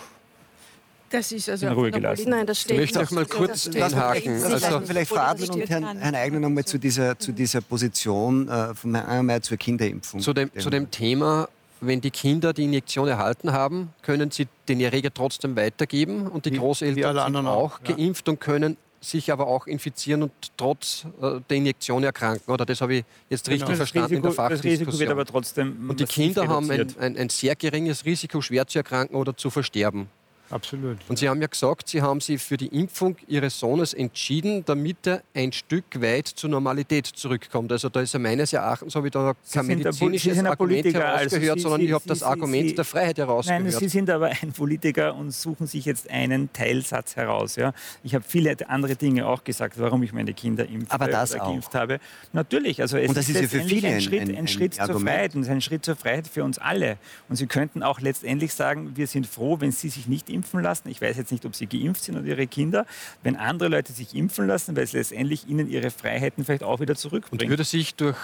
das 1.16 1.32
ist 1.32 1.50
also 1.50 1.68
in 1.68 1.74
Ruhe 1.74 1.92
gelassen. 1.92 2.30
Nein, 2.30 2.46
das 2.46 2.62
steht. 2.62 2.72
Ich 2.74 2.94
möchte 2.94 3.02
auch 3.02 3.12
mal 3.12 3.26
kurz 3.26 3.68
einhaken. 3.68 4.44
Also 4.44 4.82
vielleicht 4.82 5.10
Frau 5.10 5.22
Adler 5.22 5.54
und 5.54 5.70
Herrn, 5.70 5.98
Herrn 5.98 6.16
Eigner 6.16 6.40
noch 6.40 6.50
mal 6.50 6.66
zu 6.66 6.78
dieser, 6.78 7.18
zu 7.18 7.32
dieser 7.32 7.62
Position 7.62 8.50
äh, 8.50 8.74
von 8.74 8.96
Herrn 8.96 9.08
Eimer 9.08 9.42
zur 9.42 9.58
Kinderimpfung. 9.58 10.20
Zu 10.20 10.34
dem, 10.34 10.52
zu 10.58 10.70
dem 10.70 10.90
Thema 10.92 11.48
wenn 11.88 12.02
die 12.02 12.12
Kinder 12.12 12.54
die 12.54 12.64
Injektion 12.64 13.08
erhalten 13.08 13.52
haben, 13.52 13.94
können 14.02 14.32
sie 14.32 14.48
den 14.68 14.80
Erreger 14.82 15.14
trotzdem 15.14 15.56
weitergeben 15.56 16.28
und 16.28 16.46
die 16.46 16.54
wie, 16.54 16.58
Großeltern 16.58 17.16
wie 17.16 17.34
sind 17.34 17.48
auch 17.48 17.80
ja. 17.88 17.96
geimpft 17.96 18.30
und 18.30 18.40
können 18.40 18.78
sich 19.02 19.32
aber 19.32 19.48
auch 19.48 19.68
infizieren 19.68 20.24
und 20.24 20.32
trotz 20.58 21.06
äh, 21.22 21.40
der 21.50 21.58
Injektion 21.58 22.04
erkranken. 22.04 22.52
Oder 22.52 22.66
das 22.66 22.82
habe 22.82 22.96
ich 22.96 23.06
jetzt 23.30 23.48
richtig 23.48 23.68
genau. 23.68 23.78
verstanden 23.78 24.08
Risiko, 24.08 24.16
in 24.16 24.24
der 24.24 24.32
Fachdiskussion. 24.32 24.72
Das 24.72 24.82
Risiko 24.82 25.00
wird 25.00 25.12
aber 25.12 25.26
trotzdem 25.26 25.90
Und 25.90 26.00
die 26.00 26.06
Kinder 26.06 26.48
haben 26.48 26.70
ein, 26.72 26.88
ein, 27.00 27.18
ein 27.18 27.30
sehr 27.30 27.56
geringes 27.56 28.06
Risiko, 28.06 28.42
schwer 28.42 28.66
zu 28.68 28.80
erkranken 28.80 29.16
oder 29.16 29.38
zu 29.38 29.50
versterben. 29.50 30.10
Absolut. 30.50 30.98
Und 31.08 31.18
Sie 31.18 31.28
haben 31.28 31.42
ja 31.42 31.48
gesagt, 31.48 31.90
Sie 31.90 32.02
haben 32.02 32.22
sich 32.22 32.42
für 32.42 32.58
die 32.58 32.68
Impfung 32.68 33.18
Ihres 33.28 33.60
Sohnes 33.60 33.94
entschieden, 33.94 34.64
damit 34.66 35.08
er 35.08 35.24
ein 35.34 35.52
Stück 35.52 35.86
weit 36.02 36.28
zur 36.28 36.50
Normalität 36.52 37.08
zurückkommt. 37.08 37.72
Also 37.72 37.90
da 37.90 38.02
ist 38.02 38.14
er 38.14 38.20
meines 38.20 38.54
Erachtens, 38.54 38.96
habe 38.96 39.08
ich 39.08 39.14
da 39.14 39.34
kein 39.52 39.66
medizinisches 39.66 40.38
Argument 40.38 40.58
Politiker, 40.58 41.00
herausgehört, 41.00 41.34
also 41.34 41.56
Sie, 41.56 41.62
sondern 41.62 41.82
Sie, 41.82 41.88
ich 41.88 41.94
habe 41.94 42.04
das 42.08 42.24
Argument 42.24 42.70
Sie, 42.70 42.76
der 42.76 42.86
Freiheit 42.86 43.18
herausgehört. 43.18 43.64
Nein, 43.64 43.72
Sie 43.72 43.90
sind 43.90 44.10
aber 44.10 44.28
ein 44.28 44.54
Politiker 44.54 45.16
und 45.16 45.32
suchen 45.32 45.66
sich 45.68 45.86
jetzt 45.86 46.10
einen 46.10 46.54
Teilsatz 46.54 47.16
heraus. 47.16 47.56
Ja? 47.56 47.74
Ich 48.04 48.14
habe 48.14 48.24
viele 48.28 48.56
andere 48.70 48.96
Dinge 48.96 49.28
auch 49.28 49.44
gesagt, 49.44 49.80
warum 49.80 50.04
ich 50.04 50.14
meine 50.14 50.34
Kinder 50.34 50.68
impfe 50.68 50.94
aber 50.94 51.08
das 51.08 51.34
oder 51.34 51.46
geimpft 51.46 51.70
auch. 51.70 51.80
habe. 51.80 52.00
Natürlich, 52.34 52.82
also 52.82 52.98
es 52.98 53.10
und 53.10 53.18
das 53.18 53.30
ist, 53.30 53.36
ist 53.36 53.54
ja 53.54 53.60
für 53.60 53.68
viele 53.68 53.88
ein 53.88 54.02
Schritt, 54.02 54.22
ein, 54.22 54.30
ein, 54.30 54.38
ein 54.38 54.48
Schritt 54.48 54.76
zur 54.76 55.00
Freiheit 55.00 55.36
und 55.36 55.48
ein 55.50 55.62
Schritt 55.62 55.84
zur 55.84 55.96
Freiheit 55.96 56.28
für 56.28 56.44
uns 56.44 56.60
alle. 56.60 56.98
Und 57.30 57.36
Sie 57.36 57.48
könnten 57.48 57.82
auch 57.82 58.00
letztendlich 58.00 58.54
sagen, 58.54 58.96
wir 58.96 59.08
sind 59.08 59.26
froh, 59.26 59.60
wenn 59.60 59.72
Sie 59.72 59.90
sich 59.90 60.08
nicht 60.08 60.30
impfen 60.30 60.35
lassen. 60.54 60.90
Ich 60.90 61.02
weiß 61.02 61.18
jetzt 61.18 61.32
nicht, 61.32 61.46
ob 61.46 61.56
Sie 61.56 61.68
geimpft 61.68 62.04
sind 62.04 62.18
oder 62.18 62.26
Ihre 62.26 62.48
Kinder. 62.48 62.86
Wenn 63.24 63.36
andere 63.36 63.70
Leute 63.70 63.94
sich 63.94 64.16
impfen 64.16 64.48
lassen, 64.48 64.76
weil 64.76 64.84
es 64.84 64.94
letztendlich 64.94 65.48
ihnen 65.48 65.70
ihre 65.70 65.92
Freiheiten 65.92 66.46
vielleicht 66.46 66.64
auch 66.64 66.80
wieder 66.80 66.96
zurückbringt. 66.96 67.44
Und 67.44 67.50
würde 67.50 67.64
sich 67.64 67.96
durch 67.96 68.18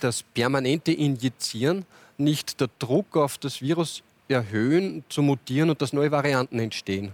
das 0.00 0.22
permanente 0.22 0.92
Injizieren 0.92 1.84
nicht 2.18 2.60
der 2.60 2.68
Druck 2.78 3.16
auf 3.16 3.38
das 3.38 3.60
Virus 3.60 4.02
erhöhen, 4.28 5.04
zu 5.08 5.22
mutieren 5.22 5.70
und 5.70 5.82
dass 5.82 5.92
neue 5.92 6.10
Varianten 6.10 6.58
entstehen? 6.58 7.12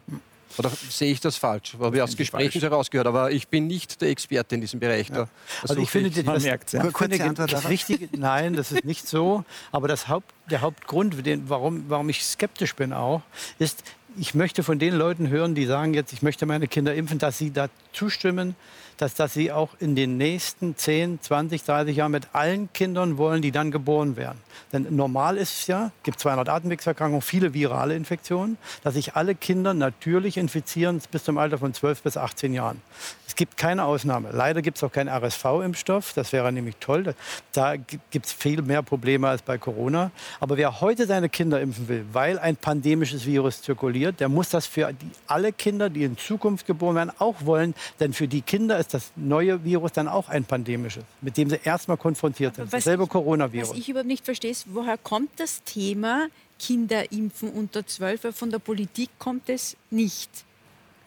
Oder 0.59 0.71
sehe 0.71 1.13
ich 1.13 1.21
das 1.21 1.37
falsch? 1.37 1.77
Habe 1.79 1.97
ich 1.97 2.03
aus 2.03 2.17
Gesprächen 2.17 2.61
herausgehört, 2.61 3.07
aber 3.07 3.31
ich 3.31 3.49
bin 3.49 3.67
nicht 3.67 4.01
der 4.01 4.09
Experte 4.09 4.55
in 4.55 4.61
diesem 4.61 4.81
Bereich. 4.81 5.09
Ja. 5.09 5.29
also 5.63 5.77
ich 5.77 5.91
finde, 5.91 6.11
das, 6.23 6.43
merkt, 6.43 6.73
ja. 6.73 6.91
Kurze 6.91 7.23
Antwort 7.23 7.53
das 7.53 7.69
Richtige, 7.69 8.09
nein, 8.17 8.55
das 8.55 8.73
ist 8.73 8.85
nicht 8.85 9.07
so. 9.07 9.45
Aber 9.71 9.89
das 9.89 10.09
Haupt, 10.09 10.33
der 10.51 10.63
Hauptgrund, 10.63 11.27
den, 11.27 11.49
warum, 11.49 11.85
warum 11.89 12.09
ich 12.09 12.25
skeptisch 12.25 12.75
bin 12.75 12.93
auch, 12.93 13.23
ist, 13.59 13.83
ich 14.19 14.35
möchte 14.35 14.63
von 14.63 14.79
den 14.79 14.95
Leuten 14.95 15.29
hören, 15.29 15.55
die 15.55 15.67
sagen 15.67 15.95
jetzt, 15.95 16.13
ich 16.13 16.23
möchte 16.23 16.47
meine 16.47 16.69
Kinder 16.69 16.95
impfen, 16.95 17.19
dass 17.19 17.39
sie 17.39 17.53
da 17.53 17.69
zustimmen, 17.93 18.55
dass, 18.99 19.15
dass 19.15 19.35
sie 19.35 19.53
auch 19.53 19.71
in 19.79 19.95
den 19.95 20.17
nächsten 20.17 20.77
10, 20.77 21.21
20, 21.21 21.65
30 21.65 21.97
Jahren 21.97 22.13
mit 22.13 22.29
allen 22.33 22.73
Kindern 22.73 23.19
wollen, 23.19 23.43
die 23.43 23.53
dann 23.53 23.71
geboren 23.71 24.17
werden. 24.17 24.39
Denn 24.73 24.87
normal 24.95 25.37
ist 25.37 25.61
es 25.61 25.67
ja, 25.67 25.93
gibt 26.03 26.19
200 26.21 26.49
Atemwegserkrankungen, 26.49 27.23
viele 27.23 27.55
virale 27.55 27.95
Infektionen, 27.95 28.59
dass 28.83 28.95
sich 28.95 29.15
alle 29.15 29.35
Kinder 29.35 29.75
natürlich 29.75 30.37
infizieren 30.37 31.01
bis 31.11 31.25
zum 31.25 31.39
Alter 31.39 31.59
von 31.59 31.75
12 31.75 32.03
bis 32.03 32.17
18 32.17 32.53
Jahren. 32.53 32.81
Es 33.27 33.35
gibt 33.35 33.57
keine 33.57 33.85
Ausnahme. 33.85 34.31
Leider 34.33 34.63
gibt 34.63 34.79
es 34.79 34.85
auch 34.85 34.93
keinen 34.93 35.09
RSV-Impfstoff. 35.09 36.15
Das 36.15 36.33
wäre 36.33 36.51
nämlich 36.53 36.77
toll. 36.81 37.15
Da 37.53 37.77
gibt 37.77 38.27
es 38.27 38.33
viel 38.33 38.63
mehr 38.63 38.83
Probleme 38.83 39.29
als 39.29 39.43
bei 39.43 39.59
Corona. 39.59 40.11
Aber 40.41 40.57
wer 40.57 40.81
heute 40.81 41.07
seine 41.07 41.29
Kinder 41.29 41.61
impfen 41.61 41.89
will, 41.89 42.07
weil 42.13 42.39
ein 42.39 42.57
pandemisches 42.57 43.27
Virus 43.27 43.63
zirkuliert, 43.63 44.21
der 44.21 44.29
muss 44.29 44.49
das 44.49 44.67
für 44.67 44.93
die, 44.93 45.11
alle 45.27 45.53
Kinder, 45.53 45.91
die 45.91 46.05
in 46.05 46.17
Zukunft 46.17 46.67
geboren 46.67 46.97
werden, 46.97 47.13
auch 47.19 47.35
wollen. 47.45 47.75
Denn 48.01 48.13
für 48.13 48.29
die 48.29 48.43
Kinder 48.43 48.79
ist 48.79 48.86
das 48.89 49.13
neue 49.17 49.63
Virus 49.65 49.93
dann 49.93 50.09
auch 50.09 50.29
ein 50.29 50.45
pandemisches, 50.45 51.05
mit 51.21 51.37
dem 51.37 51.51
sie 51.51 51.59
erstmal 51.63 51.97
konfrontiert 51.97 52.57
sind. 52.57 52.73
Dasselbe 52.73 53.07
Coronavirus. 53.07 53.71
Was 53.71 53.79
ich 53.79 53.89
überhaupt 53.89 54.09
nicht 54.09 54.25
verstehe, 54.25 54.51
ist, 54.51 54.67
woher 54.73 54.99
kommt 54.99 55.31
das 55.37 55.63
Thema 55.65 56.29
Kinder 56.59 57.13
impfen 57.13 57.51
unter 57.51 57.87
12? 57.87 58.35
Von 58.35 58.51
der 58.51 58.59
Politik 58.59 59.11
kommt 59.19 59.49
es 59.49 59.77
nicht. 59.91 60.31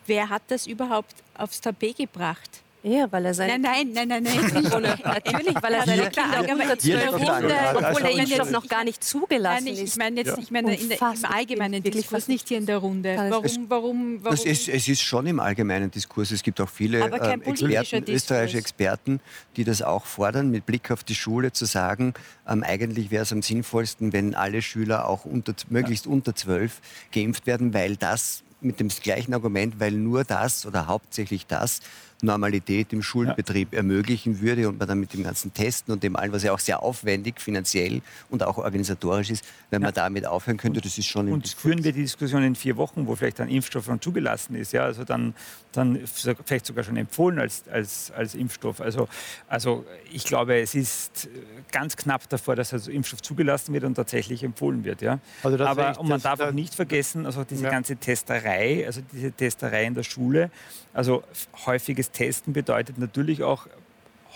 Wer 0.05 0.29
hat 0.29 0.43
das 0.47 0.67
überhaupt 0.67 1.15
aufs 1.35 1.61
Tapet 1.61 1.97
gebracht? 1.97 2.61
Ja, 2.81 3.11
weil 3.11 3.25
er 3.25 3.33
seine. 3.33 3.59
Nein, 3.59 3.91
nein, 3.93 4.07
nein, 4.07 4.23
nein, 4.23 4.39
nein. 4.81 4.99
Natürlich, 5.03 5.55
weil 5.61 5.73
er 5.73 5.85
seine 5.85 6.09
Kinder 6.09 6.53
unter 6.53 6.79
zwölf 6.79 7.13
Runde, 7.13 7.55
obwohl 7.75 8.01
der 8.01 8.11
Impfstoff 8.11 8.51
noch 8.51 8.67
gar 8.67 8.85
nicht 8.85 9.03
zugelassen 9.03 9.65
nein, 9.65 9.73
ich, 9.73 9.81
ist. 9.81 9.93
Ich 9.93 9.97
meine 9.97 10.15
jetzt, 10.21 10.37
ich 10.37 10.49
meine 10.49 10.75
in 10.75 10.87
der, 10.87 10.97
im 10.97 11.25
allgemeinen 11.25 11.83
Diskurs, 11.83 12.29
nicht 12.29 12.47
hier 12.47 12.57
in 12.57 12.65
der 12.65 12.77
Runde. 12.77 13.15
Warum, 13.29 13.69
warum, 13.69 14.23
warum? 14.23 14.33
Ist, 14.33 14.69
es 14.69 14.87
ist 14.87 15.01
schon 15.01 15.27
im 15.27 15.41
allgemeinen 15.41 15.91
Diskurs. 15.91 16.31
Es 16.31 16.41
gibt 16.41 16.61
auch 16.61 16.69
viele 16.69 16.99
äh, 16.99 17.33
Experten, 17.49 18.09
österreichische 18.09 18.57
Experten, 18.57 19.19
die 19.57 19.65
das 19.65 19.81
auch 19.81 20.05
fordern, 20.05 20.49
mit 20.49 20.65
Blick 20.65 20.89
auf 20.89 21.03
die 21.03 21.15
Schule 21.15 21.51
zu 21.51 21.65
sagen, 21.65 22.13
ähm, 22.47 22.63
eigentlich 22.63 23.11
wäre 23.11 23.23
es 23.23 23.33
am 23.33 23.41
sinnvollsten, 23.41 24.13
wenn 24.13 24.35
alle 24.35 24.61
Schüler 24.61 25.07
auch 25.07 25.25
unter, 25.25 25.53
möglichst 25.69 26.05
ja. 26.05 26.11
unter 26.11 26.33
zwölf 26.33 26.79
geimpft 27.11 27.45
werden, 27.45 27.73
weil 27.73 27.97
das 27.97 28.43
mit 28.61 28.79
dem 28.79 28.89
gleichen 28.89 29.33
Argument, 29.33 29.79
weil 29.79 29.91
nur 29.91 30.23
das 30.23 30.65
oder 30.65 30.87
hauptsächlich 30.87 31.45
das 31.45 31.79
Normalität 32.21 32.91
im 32.91 33.01
Schulbetrieb 33.01 33.71
ja. 33.71 33.77
ermöglichen 33.77 34.41
würde 34.41 34.67
und 34.67 34.77
man 34.77 34.87
dann 34.87 34.99
mit 34.99 35.13
dem 35.13 35.23
ganzen 35.23 35.53
Testen 35.53 35.93
und 35.93 36.03
dem 36.03 36.15
allen, 36.15 36.31
was 36.31 36.43
ja 36.43 36.51
auch 36.51 36.59
sehr 36.59 36.83
aufwendig 36.83 37.39
finanziell 37.39 38.01
und 38.29 38.43
auch 38.43 38.57
organisatorisch 38.57 39.29
ist, 39.29 39.45
wenn 39.69 39.81
man 39.81 39.93
damit 39.93 40.25
aufhören 40.25 40.57
könnte, 40.57 40.81
das 40.81 40.97
ist 40.97 41.07
schon 41.07 41.31
Und 41.31 41.47
führen 41.47 41.83
wir 41.83 41.93
die 41.93 42.01
Diskussion 42.01 42.43
in 42.43 42.55
vier 42.55 42.77
Wochen, 42.77 43.07
wo 43.07 43.15
vielleicht 43.15 43.39
ein 43.39 43.49
Impfstoff 43.49 43.85
schon 43.85 44.01
zugelassen 44.01 44.55
ist, 44.55 44.73
ja, 44.73 44.83
also 44.83 45.03
dann, 45.03 45.33
dann 45.71 45.99
vielleicht 46.05 46.65
sogar 46.65 46.83
schon 46.83 46.97
empfohlen 46.97 47.39
als, 47.39 47.63
als, 47.71 48.11
als 48.11 48.35
Impfstoff. 48.35 48.81
Also, 48.81 49.07
also 49.47 49.85
ich 50.11 50.25
glaube, 50.25 50.59
es 50.59 50.75
ist 50.75 51.29
ganz 51.71 51.95
knapp 51.95 52.27
davor, 52.29 52.55
dass 52.55 52.73
also 52.73 52.91
Impfstoff 52.91 53.21
zugelassen 53.21 53.73
wird 53.73 53.83
und 53.83 53.95
tatsächlich 53.95 54.43
empfohlen 54.43 54.83
wird. 54.83 55.01
Ja. 55.01 55.19
Also 55.43 55.63
Aber 55.63 55.99
und 55.99 56.09
man 56.09 56.21
darf 56.21 56.39
auch 56.39 56.51
nicht 56.51 56.75
vergessen, 56.75 57.25
also 57.25 57.43
diese 57.43 57.63
ja. 57.63 57.69
ganze 57.69 57.95
Testerei, 57.95 58.85
also 58.85 59.01
diese 59.13 59.31
Testerei 59.31 59.85
in 59.85 59.93
der 59.93 60.03
Schule, 60.03 60.51
also 60.93 61.23
häufiges 61.65 62.08
Testen 62.13 62.53
bedeutet 62.53 62.97
natürlich 62.97 63.43
auch 63.43 63.67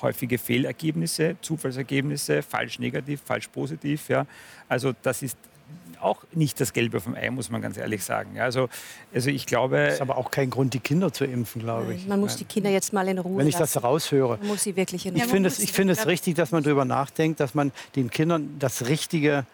häufige 0.01 0.37
Fehlergebnisse, 0.37 1.35
Zufallsergebnisse, 1.41 2.41
falsch 2.41 2.79
negativ, 2.79 3.21
falsch 3.25 3.47
positiv. 3.47 4.09
Ja. 4.09 4.25
Also 4.67 4.93
das 5.01 5.21
ist 5.21 5.37
auch 5.99 6.23
nicht 6.33 6.59
das 6.59 6.73
Gelbe 6.73 6.99
vom 6.99 7.15
Ei, 7.15 7.29
muss 7.29 7.49
man 7.49 7.61
ganz 7.61 7.77
ehrlich 7.77 8.03
sagen. 8.03 8.39
Also, 8.39 8.67
also 9.13 9.29
ich 9.29 9.45
glaube... 9.45 9.85
Das 9.85 9.95
ist 9.95 10.01
aber 10.01 10.17
auch 10.17 10.31
kein 10.31 10.49
Grund, 10.49 10.73
die 10.73 10.79
Kinder 10.79 11.13
zu 11.13 11.23
impfen, 11.23 11.61
glaube 11.61 11.93
ich. 11.93 12.05
Man 12.07 12.19
muss 12.19 12.35
die 12.35 12.43
Kinder 12.43 12.69
jetzt 12.69 12.91
mal 12.91 13.07
in 13.07 13.17
Ruhe 13.19 13.37
Wenn 13.37 13.47
ich 13.47 13.57
lassen. 13.57 13.73
das 13.75 13.83
raushöre. 13.83 14.37
Man 14.39 14.47
muss 14.47 14.63
sie 14.63 14.75
wirklich 14.75 15.05
in 15.05 15.13
Ruhe 15.13 15.23
Ich 15.23 15.29
finde 15.29 15.47
es, 15.47 15.69
find 15.71 15.89
es 15.89 16.05
richtig, 16.05 16.35
dass 16.35 16.51
man 16.51 16.63
darüber 16.63 16.83
nachdenkt, 16.83 17.39
dass 17.39 17.53
man 17.53 17.71
den 17.95 18.11
Kindern 18.11 18.57
das 18.59 18.87
Richtige 18.87 19.45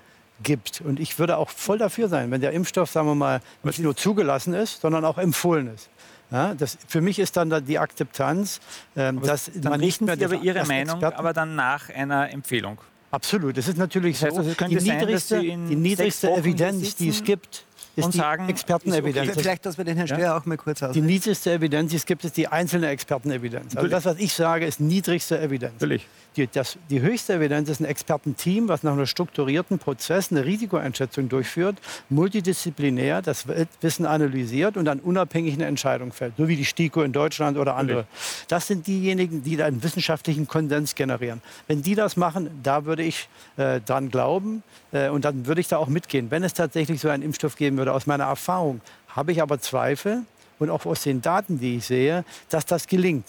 gibt. 0.41 0.81
Und 0.81 0.99
ich 0.99 1.19
würde 1.19 1.37
auch 1.37 1.49
voll 1.49 1.77
dafür 1.77 2.07
sein, 2.09 2.31
wenn 2.31 2.41
der 2.41 2.51
Impfstoff, 2.51 2.89
sagen 2.89 3.07
wir 3.07 3.15
mal, 3.15 3.41
nicht 3.63 3.79
nur 3.79 3.95
zugelassen 3.95 4.53
ist, 4.53 4.81
sondern 4.81 5.05
auch 5.05 5.17
empfohlen 5.17 5.71
ist. 5.73 5.89
Ja, 6.31 6.53
das, 6.53 6.77
für 6.87 7.01
mich 7.01 7.17
ist 7.19 7.35
dann 7.37 7.65
die 7.65 7.79
Akzeptanz, 7.79 8.59
ähm, 8.95 9.21
dass 9.21 9.51
man 9.63 9.79
nicht 9.79 10.01
mehr... 10.01 10.15
Sie 10.15 10.25
aber 10.25 10.35
Ihre 10.35 10.65
Meinung, 10.65 10.95
Experten 10.97 11.17
aber 11.17 11.33
dann 11.33 11.55
nach 11.55 11.89
einer 11.89 12.31
Empfehlung. 12.31 12.79
Absolut. 13.11 13.57
Es 13.57 13.67
ist 13.67 13.77
natürlich 13.77 14.19
das 14.19 14.35
heißt, 14.35 14.57
so, 14.59 14.67
die 14.67 14.75
niedrigste, 14.75 15.35
sein, 15.37 15.67
die 15.67 15.75
niedrigste 15.75 16.31
Evidenz, 16.31 16.95
die 16.95 17.09
es 17.09 17.23
gibt, 17.23 17.65
ist 17.95 18.05
und 18.05 18.13
sagen, 18.13 18.47
Expertenevidenz. 18.49 19.31
Okay. 19.31 19.39
Vielleicht, 19.39 19.65
dass 19.65 19.77
wir 19.77 19.85
den 19.85 19.97
Herrn 19.97 20.07
Steyer 20.07 20.19
ja? 20.19 20.37
auch 20.37 20.45
mal 20.45 20.57
kurz 20.57 20.83
aus. 20.83 20.93
Die 20.93 21.01
niedrigste 21.01 21.51
Evidenz, 21.53 21.89
die 21.91 21.97
es 21.97 22.05
gibt, 22.05 22.23
ist 22.23 22.37
die 22.37 22.47
einzelne 22.47 22.89
Expertenevidenz. 22.89 23.75
Also 23.75 23.87
das, 23.89 24.05
was 24.05 24.17
ich 24.17 24.33
sage, 24.33 24.65
ist 24.65 24.79
niedrigste 24.79 25.39
Evidenz. 25.39 25.73
Natürlich. 25.73 26.07
Die, 26.39 26.47
das, 26.47 26.77
die 26.89 27.01
höchste 27.01 27.33
Evidenz 27.33 27.67
ist 27.67 27.81
ein 27.81 27.85
Expertenteam, 27.85 28.69
was 28.69 28.83
nach 28.83 28.93
einem 28.93 29.05
strukturierten 29.05 29.77
Prozess 29.77 30.31
eine 30.31 30.45
Risikoeinschätzung 30.45 31.27
durchführt, 31.27 31.75
multidisziplinär 32.09 33.21
das 33.21 33.45
Wissen 33.81 34.05
analysiert 34.05 34.77
und 34.77 34.85
dann 34.85 35.01
unabhängig 35.01 35.55
eine 35.55 35.65
Entscheidung 35.65 36.13
fällt, 36.13 36.37
so 36.37 36.47
wie 36.47 36.55
die 36.55 36.63
STIKO 36.63 37.01
in 37.01 37.11
Deutschland 37.11 37.57
oder 37.57 37.75
andere. 37.75 38.05
Das 38.47 38.67
sind 38.67 38.87
diejenigen, 38.87 39.43
die 39.43 39.61
einen 39.61 39.83
wissenschaftlichen 39.83 40.47
Konsens 40.47 40.95
generieren. 40.95 41.41
Wenn 41.67 41.81
die 41.81 41.95
das 41.95 42.15
machen, 42.15 42.49
da 42.63 42.85
würde 42.85 43.03
ich 43.03 43.27
äh, 43.57 43.81
dran 43.81 44.09
glauben 44.09 44.63
äh, 44.93 45.09
und 45.09 45.25
dann 45.25 45.45
würde 45.45 45.59
ich 45.59 45.67
da 45.67 45.75
auch 45.75 45.87
mitgehen. 45.87 46.31
Wenn 46.31 46.45
es 46.45 46.53
tatsächlich 46.53 47.01
so 47.01 47.09
einen 47.09 47.21
Impfstoff 47.21 47.57
geben 47.57 47.75
würde, 47.75 47.91
aus 47.91 48.07
meiner 48.07 48.25
Erfahrung, 48.25 48.79
habe 49.09 49.33
ich 49.33 49.41
aber 49.41 49.59
Zweifel 49.59 50.23
und 50.57 50.69
auch 50.69 50.85
aus 50.85 51.03
den 51.03 51.21
Daten, 51.21 51.59
die 51.59 51.77
ich 51.77 51.85
sehe, 51.85 52.23
dass 52.49 52.65
das 52.65 52.87
gelingt. 52.87 53.25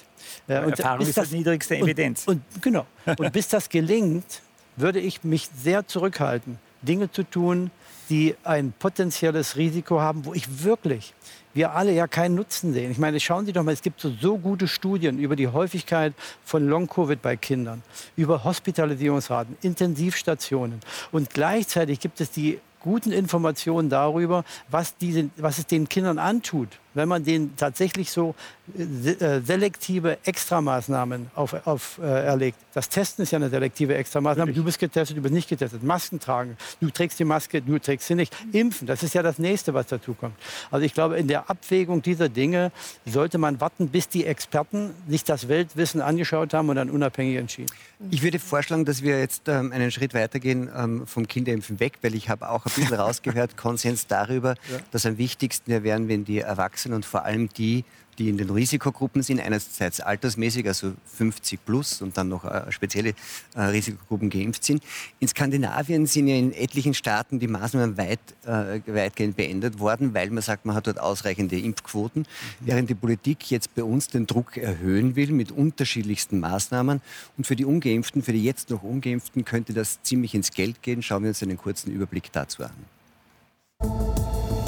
Und 0.59 0.79
Erfahrung 0.79 1.07
ist 1.07 1.17
das, 1.17 1.27
das 1.27 1.33
niedrigste 1.33 1.77
Evidenz. 1.77 2.27
Und, 2.27 2.43
und, 2.55 2.63
genau. 2.63 2.87
und 3.19 3.33
bis 3.33 3.49
das 3.49 3.69
gelingt, 3.69 4.43
würde 4.77 5.01
ich 5.01 5.25
mich 5.25 5.49
sehr 5.57 5.87
zurückhalten, 5.87 6.59
Dinge 6.83 7.11
zu 7.11 7.23
tun, 7.23 7.71
die 8.09 8.35
ein 8.43 8.73
potenzielles 8.77 9.57
Risiko 9.57 10.01
haben, 10.01 10.25
wo 10.25 10.35
ich 10.35 10.65
wirklich, 10.65 11.15
wir 11.55 11.73
alle 11.73 11.93
ja 11.93 12.09
keinen 12.09 12.35
Nutzen 12.35 12.73
sehen. 12.73 12.91
Ich 12.91 12.99
meine, 12.99 13.21
schauen 13.21 13.47
Sie 13.47 13.53
doch 13.53 13.63
mal, 13.63 13.73
es 13.73 13.83
gibt 13.83 14.01
so, 14.01 14.11
so 14.21 14.37
gute 14.39 14.67
Studien 14.67 15.19
über 15.19 15.37
die 15.37 15.49
Häufigkeit 15.49 16.13
von 16.45 16.69
Long-Covid 16.69 17.23
bei 17.23 17.37
Kindern, 17.37 17.83
über 18.17 18.43
Hospitalisierungsraten, 18.43 19.57
Intensivstationen. 19.63 20.81
Und 21.13 21.31
gleichzeitig 21.31 22.01
gibt 22.01 22.21
es 22.21 22.31
die 22.31 22.59
guten 22.81 23.13
Informationen 23.13 23.91
darüber, 23.91 24.45
was, 24.69 24.97
diese, 24.97 25.31
was 25.37 25.59
es 25.59 25.67
den 25.67 25.89
Kindern 25.89 26.19
antut, 26.19 26.69
wenn 26.95 27.09
man 27.09 27.25
denen 27.25 27.57
tatsächlich 27.57 28.11
so 28.11 28.35
äh, 28.79 29.41
selektive 29.41 30.19
Extramaßnahmen 30.25 31.31
auf, 31.35 31.67
auf, 31.67 31.99
äh, 32.03 32.07
erlegt. 32.07 32.59
Das 32.73 32.89
Testen 32.89 33.23
ist 33.23 33.33
ja 33.33 33.37
eine 33.37 33.51
selektive 33.51 33.95
Extramaßnahme. 33.95 34.53
Du 34.53 34.65
bist 34.65 34.79
getestet, 34.79 35.17
du 35.17 35.23
bist 35.23 35.35
nicht 35.35 35.49
getestet. 35.49 35.83
Masken 35.83 36.21
tragen, 36.21 36.57
du 36.81 36.91
trägst 36.91 37.19
die 37.19 37.25
Maske, 37.25 37.63
du 37.63 37.79
trägst 37.79 38.07
sie 38.07 38.15
nicht. 38.15 38.37
Impfen, 38.53 38.87
das 38.87 39.03
ist 39.03 39.15
ja 39.15 39.23
das 39.23 39.39
Nächste, 39.39 39.75
was 39.75 39.87
dazu 39.87 40.15
kommt. 40.15 40.35
Also 40.71 40.85
ich 40.85 40.95
glaube, 40.95 41.17
in 41.17 41.29
der 41.29 41.51
Abwägung 41.51 42.03
dieser 42.03 42.29
Dinge 42.29 42.73
sollte 43.07 43.39
man 43.39 43.61
warten, 43.61 43.89
bis 43.89 44.09
die 44.09 44.25
Experten 44.25 44.91
sich 45.09 45.25
das 45.25 45.49
Weltwissen 45.49 46.01
angeschaut 46.01 46.55
haben 46.55 46.69
und 46.69 46.77
dann 46.77 46.91
unabhängig 46.91 47.37
entschieden. 47.37 47.73
Ich 48.11 48.23
würde 48.23 48.39
vorschlagen, 48.39 48.85
dass 48.85 49.03
wir 49.03 49.19
jetzt 49.19 49.49
ähm, 49.49 49.73
einen 49.73 49.91
Schritt 49.91 50.15
weitergehen 50.15 50.71
ähm, 50.75 51.07
vom 51.07 51.29
Kinderimpfen 51.29 51.81
weg, 51.81 51.99
weil 52.03 52.15
ich 52.15 52.31
habe 52.31 52.49
auch 52.49 52.65
ein 52.65 52.73
bisschen 52.75 52.95
rausgehört, 53.01 53.57
Konsens 53.57 54.07
darüber, 54.07 54.55
ja. 54.71 54.79
dass 54.91 55.05
am 55.05 55.19
wichtigsten 55.19 55.83
wären, 55.83 56.09
wenn 56.09 56.25
die 56.25 56.39
Erwachsenen 56.39 56.80
und 56.87 57.05
vor 57.05 57.25
allem 57.25 57.49
die, 57.49 57.85
die 58.21 58.29
in 58.29 58.37
den 58.37 58.51
Risikogruppen 58.51 59.23
sind, 59.23 59.41
einerseits 59.41 60.01
altersmäßig, 60.01 60.67
also 60.69 60.93
50 61.17 61.65
plus 61.65 62.03
und 62.03 62.17
dann 62.19 62.29
noch 62.29 62.45
äh, 62.45 62.71
spezielle 62.71 63.15
äh, 63.55 63.63
Risikogruppen 63.63 64.29
geimpft 64.29 64.63
sind. 64.63 64.83
In 65.21 65.29
Skandinavien 65.29 66.07
sind 66.07 66.29
ja 66.29 66.37
in 66.37 66.53
etlichen 66.53 66.93
Staaten 66.93 67.39
die 67.39 67.49
Maßnahmen 67.49 67.97
weit, 67.97 68.21
äh, 68.45 68.81
weitgehend 68.87 69.37
beendet 69.37 69.79
worden, 69.79 70.13
weil 70.13 70.31
man 70.31 70.43
sagt, 70.43 70.67
man 70.67 70.77
hat 70.77 70.87
dort 70.87 71.01
ausreichende 71.01 71.59
Impfquoten, 71.59 72.23
mhm. 72.23 72.67
während 72.67 72.91
die 72.91 72.95
Politik 72.95 73.51
jetzt 73.51 73.75
bei 73.75 73.83
uns 73.83 74.09
den 74.09 74.27
Druck 74.27 74.59
erhöhen 74.59 75.17
will 75.17 75.33
mit 75.33 75.51
unterschiedlichsten 75.51 76.41
Maßnahmen. 76.41 77.01
Und 77.39 77.47
für 77.47 77.57
die 77.57 77.65
Ungeimpften, 77.65 78.23
für 78.23 78.33
die 78.33 78.45
jetzt 78.45 78.69
noch 78.69 78.83
Ungeimpften 78.83 79.47
könnte 79.47 79.73
das 79.73 80.03
ziemlich 80.03 80.35
ins 80.35 80.51
Geld 80.51 80.83
gehen. 80.83 81.03
Schauen 81.03 81.23
wir 81.23 81.29
uns 81.29 81.43
einen 81.43 81.57
kurzen 81.57 81.91
Überblick 81.91 82.31
dazu 82.33 82.65
an. 82.65 84.60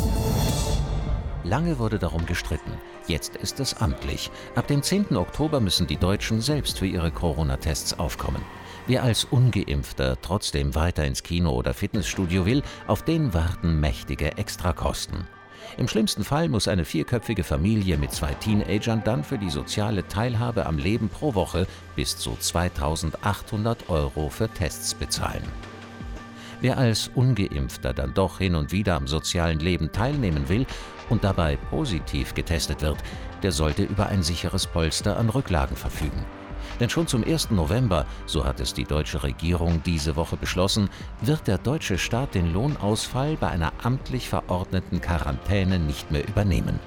Lange 1.44 1.78
wurde 1.78 1.98
darum 1.98 2.24
gestritten. 2.26 2.72
Jetzt 3.09 3.37
ist 3.37 3.59
es 3.59 3.74
amtlich. 3.74 4.31
Ab 4.55 4.68
dem 4.68 4.83
10. 4.83 5.16
Oktober 5.16 5.61
müssen 5.61 5.87
die 5.87 5.96
Deutschen 5.96 6.40
selbst 6.40 6.78
für 6.78 6.87
ihre 6.87 7.11
Corona-Tests 7.11 7.98
aufkommen. 7.98 8.42
Wer 8.87 9.02
als 9.02 9.24
ungeimpfter 9.24 10.20
trotzdem 10.20 10.74
weiter 10.74 11.05
ins 11.05 11.22
Kino 11.22 11.50
oder 11.50 11.74
Fitnessstudio 11.74 12.46
will, 12.46 12.62
auf 12.87 13.02
den 13.02 13.35
warten 13.35 13.81
mächtige 13.81 14.38
Extrakosten. 14.38 15.26
Im 15.78 15.88
schlimmsten 15.88 16.24
Fall 16.24 16.48
muss 16.48 16.68
eine 16.68 16.85
vierköpfige 16.85 17.44
Familie 17.44 17.96
mit 17.96 18.12
zwei 18.12 18.35
Teenagern 18.35 19.02
dann 19.05 19.24
für 19.24 19.38
die 19.38 19.50
soziale 19.50 20.07
Teilhabe 20.07 20.66
am 20.66 20.78
Leben 20.78 21.09
pro 21.09 21.35
Woche 21.35 21.66
bis 21.96 22.16
zu 22.16 22.37
2800 22.38 23.88
Euro 23.88 24.28
für 24.28 24.48
Tests 24.48 24.94
bezahlen. 24.94 25.42
Wer 26.62 26.79
als 26.79 27.11
ungeimpfter 27.16 27.92
dann 27.92 28.14
doch 28.14 28.38
hin 28.38 28.55
und 28.55 28.70
wieder 28.70 28.94
am 28.94 29.09
sozialen 29.09 29.59
Leben 29.59 29.90
teilnehmen 29.90 30.48
will 30.48 30.64
und 31.11 31.25
dabei 31.25 31.57
positiv 31.57 32.35
getestet 32.35 32.83
wird, 32.83 32.98
der 33.42 33.51
sollte 33.51 33.83
über 33.83 34.07
ein 34.07 34.22
sicheres 34.22 34.68
Polster 34.68 35.16
an 35.16 35.29
Rücklagen 35.29 35.77
verfügen. 35.77 36.25
Denn 36.79 36.88
schon 36.88 37.09
zum 37.09 37.25
1. 37.25 37.51
November, 37.51 38.07
so 38.27 38.44
hat 38.44 38.61
es 38.61 38.72
die 38.75 38.85
deutsche 38.85 39.25
Regierung 39.25 39.83
diese 39.85 40.14
Woche 40.14 40.36
beschlossen, 40.36 40.89
wird 41.20 41.49
der 41.49 41.59
deutsche 41.59 41.99
Staat 41.99 42.36
den 42.36 42.53
Lohnausfall 42.53 43.36
bei 43.36 43.49
einer 43.49 43.72
amtlich 43.82 44.28
verordneten 44.28 45.01
Quarantäne 45.01 45.80
nicht 45.80 46.12
mehr 46.12 46.26
übernehmen. 46.28 46.78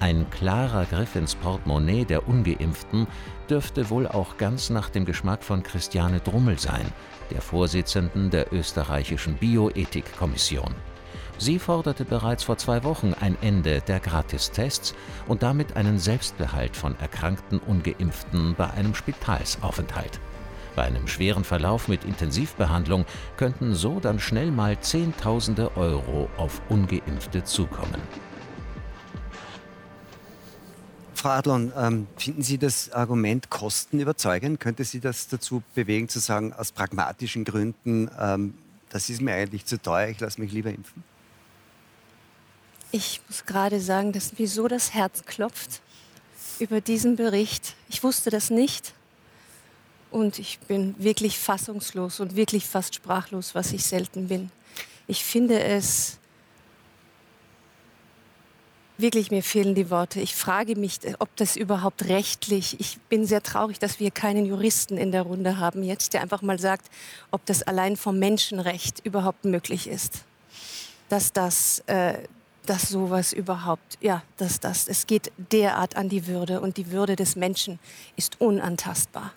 Ein 0.00 0.28
klarer 0.28 0.84
Griff 0.84 1.16
ins 1.16 1.34
Portemonnaie 1.34 2.04
der 2.04 2.28
ungeimpften 2.28 3.06
dürfte 3.48 3.88
wohl 3.88 4.06
auch 4.06 4.36
ganz 4.36 4.68
nach 4.68 4.90
dem 4.90 5.06
Geschmack 5.06 5.42
von 5.42 5.62
Christiane 5.62 6.20
Drummel 6.20 6.58
sein, 6.58 6.92
der 7.30 7.40
Vorsitzenden 7.40 8.30
der 8.30 8.52
österreichischen 8.52 9.36
Bioethikkommission. 9.36 10.74
Sie 11.38 11.58
forderte 11.58 12.04
bereits 12.04 12.44
vor 12.44 12.56
zwei 12.56 12.82
Wochen 12.82 13.14
ein 13.20 13.36
Ende 13.42 13.82
der 13.82 14.00
Gratistests 14.00 14.94
und 15.28 15.42
damit 15.42 15.76
einen 15.76 15.98
Selbstbehalt 15.98 16.76
von 16.76 16.98
erkrankten 16.98 17.58
Ungeimpften 17.58 18.54
bei 18.56 18.70
einem 18.70 18.94
Spitalsaufenthalt. 18.94 20.18
Bei 20.74 20.84
einem 20.84 21.08
schweren 21.08 21.44
Verlauf 21.44 21.88
mit 21.88 22.04
Intensivbehandlung 22.04 23.04
könnten 23.36 23.74
so 23.74 24.00
dann 24.00 24.18
schnell 24.18 24.50
mal 24.50 24.78
Zehntausende 24.80 25.76
Euro 25.76 26.28
auf 26.36 26.60
Ungeimpfte 26.68 27.44
zukommen. 27.44 28.00
Frau 31.16 31.30
Adlon, 31.30 31.72
ähm, 31.76 32.06
finden 32.16 32.42
Sie 32.42 32.58
das 32.58 32.92
Argument 32.92 33.48
Kosten 33.48 34.00
überzeugend? 34.00 34.60
Könnte 34.60 34.84
Sie 34.84 35.00
das 35.00 35.28
dazu 35.28 35.62
bewegen, 35.74 36.10
zu 36.10 36.18
sagen, 36.18 36.52
aus 36.52 36.72
pragmatischen 36.72 37.44
Gründen, 37.44 38.10
ähm, 38.20 38.54
das 38.90 39.08
ist 39.08 39.22
mir 39.22 39.32
eigentlich 39.32 39.64
zu 39.64 39.80
teuer, 39.80 40.08
ich 40.08 40.20
lasse 40.20 40.40
mich 40.40 40.52
lieber 40.52 40.70
impfen? 40.70 41.02
Ich 42.92 43.20
muss 43.28 43.46
gerade 43.46 43.80
sagen, 43.80 44.12
dass 44.12 44.38
mir 44.38 44.46
so 44.46 44.68
das 44.68 44.92
Herz 44.92 45.24
klopft 45.24 45.80
über 46.58 46.80
diesen 46.80 47.16
Bericht. 47.16 47.74
Ich 47.88 48.02
wusste 48.02 48.30
das 48.30 48.50
nicht. 48.50 48.92
Und 50.10 50.38
ich 50.38 50.60
bin 50.60 50.94
wirklich 50.98 51.38
fassungslos 51.38 52.20
und 52.20 52.36
wirklich 52.36 52.66
fast 52.66 52.94
sprachlos, 52.94 53.54
was 53.54 53.72
ich 53.72 53.84
selten 53.84 54.28
bin. 54.28 54.50
Ich 55.06 55.24
finde 55.24 55.60
es 55.60 56.18
wirklich, 58.98 59.30
mir 59.30 59.42
fehlen 59.42 59.74
die 59.74 59.90
Worte. 59.90 60.20
Ich 60.20 60.34
frage 60.34 60.76
mich, 60.76 60.98
ob 61.18 61.34
das 61.36 61.56
überhaupt 61.56 62.08
rechtlich, 62.08 62.80
ich 62.80 62.98
bin 63.08 63.26
sehr 63.26 63.42
traurig, 63.42 63.78
dass 63.78 64.00
wir 64.00 64.10
keinen 64.10 64.46
Juristen 64.46 64.96
in 64.96 65.12
der 65.12 65.22
Runde 65.22 65.58
haben 65.58 65.82
jetzt, 65.82 66.14
der 66.14 66.22
einfach 66.22 66.42
mal 66.42 66.58
sagt, 66.58 66.90
ob 67.30 67.44
das 67.46 67.62
allein 67.62 67.96
vom 67.96 68.18
Menschenrecht 68.18 69.04
überhaupt 69.04 69.44
möglich 69.44 69.88
ist. 69.88 70.24
Dass 71.08 71.32
das 71.32 71.80
äh, 71.86 72.14
dass 72.66 72.88
sowas 72.88 73.32
überhaupt, 73.32 73.96
ja, 74.00 74.22
dass 74.36 74.60
das, 74.60 74.88
es 74.88 75.06
geht 75.06 75.32
derart 75.52 75.96
an 75.96 76.08
die 76.08 76.26
Würde 76.26 76.60
und 76.60 76.76
die 76.76 76.90
Würde 76.90 77.16
des 77.16 77.36
Menschen 77.36 77.78
ist 78.16 78.40
unantastbar. 78.40 79.32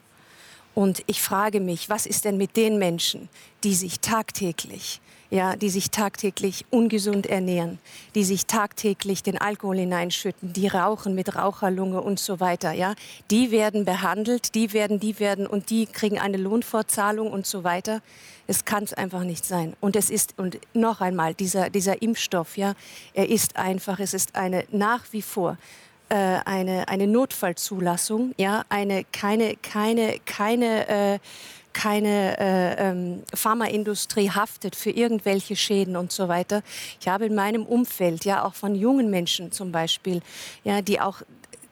Und 0.75 1.03
ich 1.07 1.21
frage 1.21 1.59
mich, 1.59 1.89
was 1.89 2.05
ist 2.05 2.25
denn 2.25 2.37
mit 2.37 2.57
den 2.57 2.77
Menschen, 2.77 3.29
die 3.63 3.75
sich 3.75 3.99
tagtäglich 3.99 4.99
ja, 5.29 5.55
die 5.55 5.69
sich 5.69 5.91
tagtäglich 5.91 6.65
ungesund 6.71 7.27
ernähren, 7.27 7.79
die 8.15 8.23
sich 8.23 8.45
tagtäglich 8.45 9.21
den 9.23 9.37
Alkohol 9.37 9.77
hineinschütten, 9.77 10.53
die 10.53 10.67
rauchen 10.67 11.15
mit 11.15 11.35
Raucherlunge 11.35 12.01
und 12.01 12.19
so 12.19 12.39
weiter, 12.39 12.71
ja, 12.71 12.95
die 13.29 13.51
werden 13.51 13.85
behandelt, 13.85 14.55
die 14.55 14.73
werden, 14.73 14.99
die 14.99 15.19
werden 15.19 15.45
und 15.45 15.69
die 15.69 15.85
kriegen 15.85 16.19
eine 16.19 16.37
Lohnfortzahlung 16.37 17.31
und 17.31 17.45
so 17.45 17.63
weiter. 17.63 18.01
Es 18.47 18.65
kann 18.65 18.83
es 18.83 18.93
einfach 18.93 19.23
nicht 19.23 19.45
sein. 19.45 19.75
Und 19.79 19.95
es 19.95 20.09
ist, 20.09 20.33
und 20.37 20.57
noch 20.73 21.01
einmal, 21.01 21.35
dieser, 21.35 21.69
dieser 21.69 22.01
Impfstoff, 22.01 22.57
ja, 22.57 22.73
er 23.13 23.29
ist 23.29 23.57
einfach, 23.57 23.99
es 23.99 24.15
ist 24.15 24.35
eine 24.35 24.65
nach 24.71 25.03
wie 25.11 25.21
vor 25.21 25.57
äh, 26.09 26.39
eine, 26.45 26.87
eine 26.87 27.05
Notfallzulassung, 27.05 28.33
ja, 28.37 28.63
eine, 28.69 29.05
keine, 29.11 29.55
keine, 29.57 30.17
keine, 30.25 30.87
äh, 30.87 31.19
keine 31.73 32.37
äh, 32.39 32.89
ähm, 32.89 33.23
Pharmaindustrie 33.33 34.31
haftet 34.31 34.75
für 34.75 34.91
irgendwelche 34.91 35.55
Schäden 35.55 35.95
und 35.95 36.11
so 36.11 36.27
weiter. 36.27 36.61
Ich 36.99 37.07
habe 37.07 37.25
in 37.25 37.35
meinem 37.35 37.65
Umfeld, 37.65 38.25
ja 38.25 38.43
auch 38.43 38.53
von 38.53 38.75
jungen 38.75 39.09
Menschen 39.09 39.51
zum 39.51 39.71
Beispiel, 39.71 40.21
ja, 40.63 40.81
die 40.81 40.99
auch, 40.99 41.21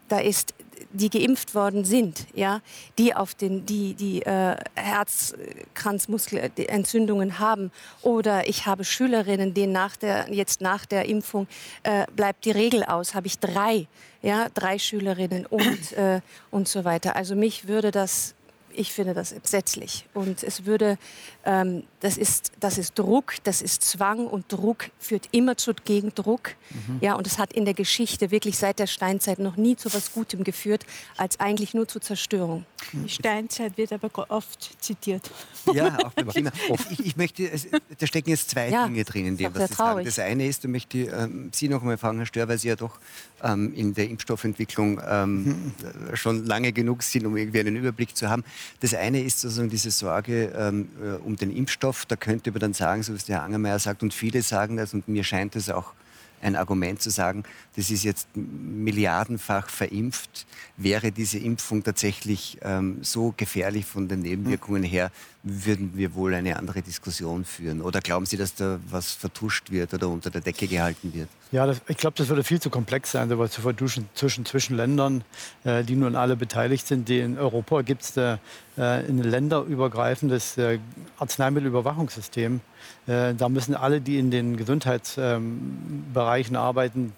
da 0.08 0.20
ist 0.20 0.54
die 0.92 1.10
geimpft 1.10 1.56
worden 1.56 1.86
sind, 1.86 2.28
ja, 2.34 2.60
die 2.98 3.16
auf 3.16 3.36
den, 3.36 3.66
die, 3.66 3.94
die 3.94 4.22
äh, 4.24 4.56
Herzkranzmuskelentzündungen 4.76 7.40
haben. 7.40 7.72
Oder 8.02 8.48
ich 8.48 8.66
habe 8.66 8.86
Schülerinnen, 8.86 9.54
denen 9.54 9.74
nach 9.74 9.98
der, 9.98 10.34
jetzt 10.34 10.62
nach 10.62 10.86
der 10.86 11.06
Impfung 11.06 11.48
äh, 11.84 12.06
bleibt 12.16 12.46
die 12.46 12.52
Regel 12.52 12.84
aus, 12.84 13.14
habe 13.16 13.28
ich 13.28 13.40
drei, 13.40 13.88
ja, 14.22 14.48
drei 14.54 14.80
Schülerinnen 14.80 15.46
und, 15.46 15.92
äh, 15.94 16.22
und 16.52 16.68
so 16.68 16.84
weiter. 16.86 17.16
Also 17.16 17.36
mich 17.36 17.68
würde 17.68 17.92
das 17.92 18.34
ich 18.78 18.94
finde 18.94 19.14
das 19.14 19.32
entsetzlich. 19.32 20.06
Und 20.14 20.44
es 20.44 20.66
würde, 20.66 20.98
ähm, 21.46 21.84
das, 22.00 22.18
ist, 22.18 22.52
das 22.60 22.78
ist 22.78 22.98
Druck, 22.98 23.36
das 23.44 23.62
ist 23.62 23.84
Zwang 23.84 24.28
und 24.28 24.52
Druck 24.52 24.86
führt 25.00 25.30
immer 25.32 25.58
zu 25.58 25.74
Gegendruck. 25.74 26.52
Mhm. 26.70 26.98
Ja, 27.02 27.16
und 27.16 27.26
es 27.26 27.40
hat 27.40 27.54
in 27.54 27.66
der 27.66 27.74
Geschichte 27.74 28.30
wirklich 28.32 28.58
seit 28.58 28.80
der 28.80 28.88
Steinzeit 28.88 29.40
noch 29.40 29.58
nie 29.58 29.76
zu 29.76 29.94
was 29.94 30.14
Gutem 30.14 30.44
geführt, 30.44 30.86
als 31.18 31.40
eigentlich 31.40 31.74
nur 31.74 31.88
zu 31.88 32.00
Zerstörung. 32.00 32.66
Die 32.94 33.10
Steinzeit 33.10 33.78
wird 33.78 33.92
aber 33.92 34.12
oft 34.30 34.82
zitiert. 34.82 35.30
Ja, 35.74 35.98
auch 36.06 36.14
beim 36.16 36.28
Klima. 36.28 36.52
Ich, 36.92 37.06
ich 37.06 37.18
möchte, 37.18 37.50
da 37.98 38.08
stecken 38.08 38.30
jetzt 38.30 38.52
zwei 38.52 38.70
ja, 38.70 38.86
Dinge 38.88 39.04
drin 39.04 39.26
in 39.26 39.38
dem, 39.38 39.54
was 39.56 39.70
Sie 39.70 39.76
sagen. 39.76 40.06
Das 40.06 40.20
eine 40.20 40.48
ist, 40.48 40.64
da 40.64 40.68
möchte 40.68 40.98
ich 40.98 41.12
ähm, 41.12 41.50
Sie 41.54 41.68
noch 41.68 41.82
einmal 41.82 41.98
fragen, 41.98 42.18
Herr 42.18 42.26
Stör, 42.26 42.48
weil 42.48 42.58
Sie 42.58 42.68
ja 42.68 42.76
doch 42.76 43.00
ähm, 43.44 43.74
in 43.74 43.94
der 43.94 44.10
Impfstoffentwicklung 44.10 45.02
ähm, 45.06 45.44
mhm. 45.44 45.74
schon 46.16 46.46
lange 46.46 46.72
genug 46.72 47.04
sind, 47.04 47.26
um 47.26 47.36
irgendwie 47.36 47.60
einen 47.60 47.76
Überblick 47.76 48.16
zu 48.16 48.30
haben. 48.30 48.44
Das 48.80 48.94
eine 48.94 49.22
ist 49.22 49.42
sozusagen 49.42 49.70
diese 49.70 49.92
Sorge 49.92 50.54
ähm, 50.56 50.90
äh, 51.02 51.16
um 51.24 51.36
den 51.36 51.56
Impfstoff. 51.56 51.87
Da 52.08 52.16
könnte 52.16 52.52
man 52.52 52.60
dann 52.60 52.74
sagen, 52.74 53.04
so 53.04 53.14
wie 53.14 53.18
es 53.18 53.26
der 53.26 53.44
Angermeier 53.44 53.80
sagt, 53.80 54.04
und 54.04 54.14
viele 54.14 54.42
sagen 54.42 54.78
das, 54.78 54.94
und 54.94 55.08
mir 55.08 55.24
scheint 55.24 55.56
es 55.56 55.70
auch 55.70 55.94
ein 56.42 56.56
Argument 56.56 57.02
zu 57.02 57.10
sagen, 57.10 57.44
das 57.76 57.90
ist 57.90 58.04
jetzt 58.04 58.28
milliardenfach 58.36 59.70
verimpft. 59.70 60.46
Wäre 60.78 61.12
diese 61.12 61.40
Impfung 61.40 61.84
tatsächlich 61.84 62.58
ähm, 62.62 63.00
so 63.02 63.34
gefährlich 63.36 63.86
von 63.86 64.08
den 64.08 64.22
Nebenwirkungen 64.22 64.84
her, 64.84 65.12
würden 65.44 65.92
wir 65.96 66.14
wohl 66.14 66.34
eine 66.34 66.58
andere 66.58 66.82
Diskussion 66.82 67.46
führen. 67.46 67.82
Oder 67.82 68.02
glauben 68.02 68.26
Sie, 68.26 68.38
dass 68.38 68.56
da 68.56 68.80
was 68.90 69.14
vertuscht 69.14 69.72
wird 69.72 69.94
oder 69.94 70.10
unter 70.10 70.30
der 70.30 70.42
Decke 70.42 70.68
gehalten 70.68 71.14
wird? 71.14 71.30
Ja, 71.52 71.66
das, 71.66 71.82
ich 71.88 71.98
glaube, 71.98 72.16
das 72.18 72.28
würde 72.28 72.44
viel 72.44 72.60
zu 72.60 72.70
komplex 72.70 73.12
sein, 73.12 73.30
sowas 73.30 73.52
zu 73.52 73.62
verduschen 73.62 74.10
zwischen, 74.14 74.46
zwischen 74.46 74.76
Ländern, 74.76 75.24
äh, 75.64 75.84
die 75.84 75.96
nun 75.96 76.16
alle 76.16 76.36
beteiligt 76.36 76.88
sind. 76.88 77.08
Die 77.08 77.20
in 77.20 77.38
Europa 77.38 77.82
gibt 77.82 78.02
es 78.02 78.18
äh, 78.18 78.38
ein 78.76 79.18
länderübergreifendes 79.18 80.58
äh, 80.58 80.80
Arzneimittelüberwachungssystem. 81.18 82.60
Äh, 83.08 83.34
da 83.36 83.50
müssen 83.50 83.76
alle, 83.76 84.02
die 84.02 84.18
in 84.20 84.32
den 84.32 84.58
Gesundheitsbereichen 84.58 86.56
arbeiten, 86.56 87.14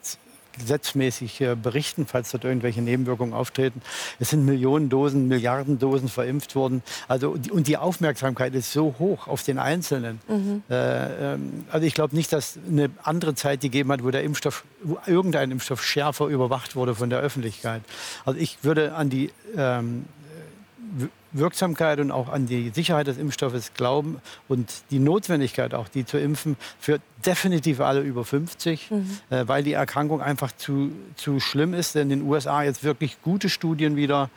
gesetzmäßig 0.59 1.41
äh, 1.41 1.55
berichten, 1.55 2.05
falls 2.05 2.31
dort 2.31 2.43
irgendwelche 2.43 2.81
Nebenwirkungen 2.81 3.33
auftreten. 3.33 3.81
Es 4.19 4.29
sind 4.29 4.45
Millionen 4.45 4.89
Dosen, 4.89 5.27
Milliarden 5.27 5.79
Dosen 5.79 6.09
verimpft 6.09 6.55
worden. 6.55 6.83
Also, 7.07 7.35
und 7.51 7.67
die 7.67 7.77
Aufmerksamkeit 7.77 8.53
ist 8.53 8.71
so 8.71 8.95
hoch 8.99 9.27
auf 9.27 9.43
den 9.43 9.57
Einzelnen. 9.57 10.19
Mhm. 10.27 10.63
Äh, 10.69 11.33
ähm, 11.33 11.65
also 11.71 11.85
ich 11.87 11.93
glaube 11.93 12.15
nicht, 12.15 12.31
dass 12.31 12.59
eine 12.67 12.89
andere 13.03 13.35
Zeit 13.35 13.61
gegeben 13.61 13.91
hat, 13.91 14.03
wo 14.03 14.11
der 14.11 14.23
Impfstoff, 14.23 14.65
wo 14.83 14.99
irgendein 15.07 15.51
Impfstoff 15.51 15.83
schärfer 15.83 16.27
überwacht 16.27 16.75
wurde 16.75 16.93
von 16.93 17.09
der 17.09 17.19
Öffentlichkeit. 17.19 17.81
Also 18.25 18.39
ich 18.39 18.57
würde 18.63 18.93
an 18.93 19.09
die 19.09 19.31
ähm, 19.55 20.05
Wirksamkeit 21.31 21.99
und 21.99 22.11
auch 22.11 22.29
an 22.29 22.47
die 22.47 22.69
Sicherheit 22.69 23.07
des 23.07 23.17
Impfstoffes 23.17 23.73
glauben 23.73 24.21
und 24.47 24.71
die 24.91 24.99
Notwendigkeit 24.99 25.73
auch, 25.73 25.87
die 25.87 26.05
zu 26.05 26.17
impfen, 26.17 26.57
für 26.79 26.99
definitiv 27.25 27.81
alle 27.81 28.01
über 28.01 28.23
50, 28.23 28.91
mhm. 28.91 29.17
äh, 29.29 29.47
weil 29.47 29.63
die 29.63 29.73
Erkrankung 29.73 30.21
einfach 30.21 30.51
zu, 30.51 30.91
zu 31.15 31.39
schlimm 31.39 31.73
ist. 31.73 31.95
Denn 31.95 32.09
in 32.11 32.19
den 32.19 32.27
USA 32.27 32.63
jetzt 32.63 32.83
wirklich 32.83 33.21
gute 33.21 33.49
Studien 33.49 33.95
wieder, 33.95 34.29